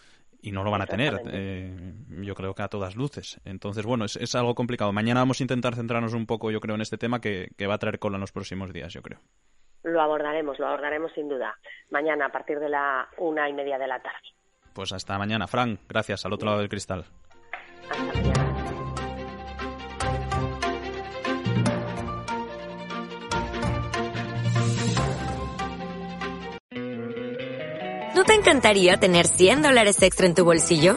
y 0.42 0.52
no 0.52 0.64
lo 0.64 0.70
van 0.70 0.82
a 0.82 0.86
tener, 0.86 1.20
eh, 1.26 1.92
yo 2.22 2.34
creo 2.34 2.54
que 2.54 2.62
a 2.62 2.68
todas 2.68 2.96
luces. 2.96 3.40
Entonces, 3.44 3.84
bueno, 3.84 4.06
es, 4.06 4.16
es, 4.16 4.34
algo 4.34 4.54
complicado. 4.54 4.90
Mañana 4.90 5.20
vamos 5.20 5.40
a 5.40 5.44
intentar 5.44 5.74
centrarnos 5.74 6.14
un 6.14 6.24
poco, 6.26 6.50
yo 6.50 6.60
creo, 6.60 6.76
en 6.76 6.80
este 6.80 6.96
tema 6.96 7.20
que, 7.20 7.50
que 7.58 7.66
va 7.66 7.74
a 7.74 7.78
traer 7.78 7.98
cola 7.98 8.16
en 8.16 8.22
los 8.22 8.32
próximos 8.32 8.72
días, 8.72 8.92
yo 8.92 9.02
creo. 9.02 9.20
Lo 9.82 10.00
abordaremos, 10.00 10.58
lo 10.58 10.66
abordaremos 10.66 11.12
sin 11.14 11.28
duda. 11.28 11.56
Mañana 11.90 12.26
a 12.26 12.32
partir 12.32 12.58
de 12.58 12.68
la 12.68 13.08
una 13.18 13.48
y 13.48 13.52
media 13.52 13.78
de 13.78 13.86
la 13.86 14.00
tarde. 14.00 14.18
Pues 14.74 14.92
hasta 14.92 15.18
mañana, 15.18 15.46
Frank. 15.46 15.80
Gracias, 15.88 16.24
al 16.26 16.32
otro 16.32 16.46
lado 16.46 16.60
del 16.60 16.68
cristal. 16.68 17.04
Hasta 17.90 18.04
mañana. 18.04 18.50
¿No 28.14 28.24
te 28.24 28.34
encantaría 28.34 28.98
tener 28.98 29.26
100 29.26 29.62
dólares 29.62 30.02
extra 30.02 30.26
en 30.26 30.34
tu 30.34 30.44
bolsillo? 30.44 30.96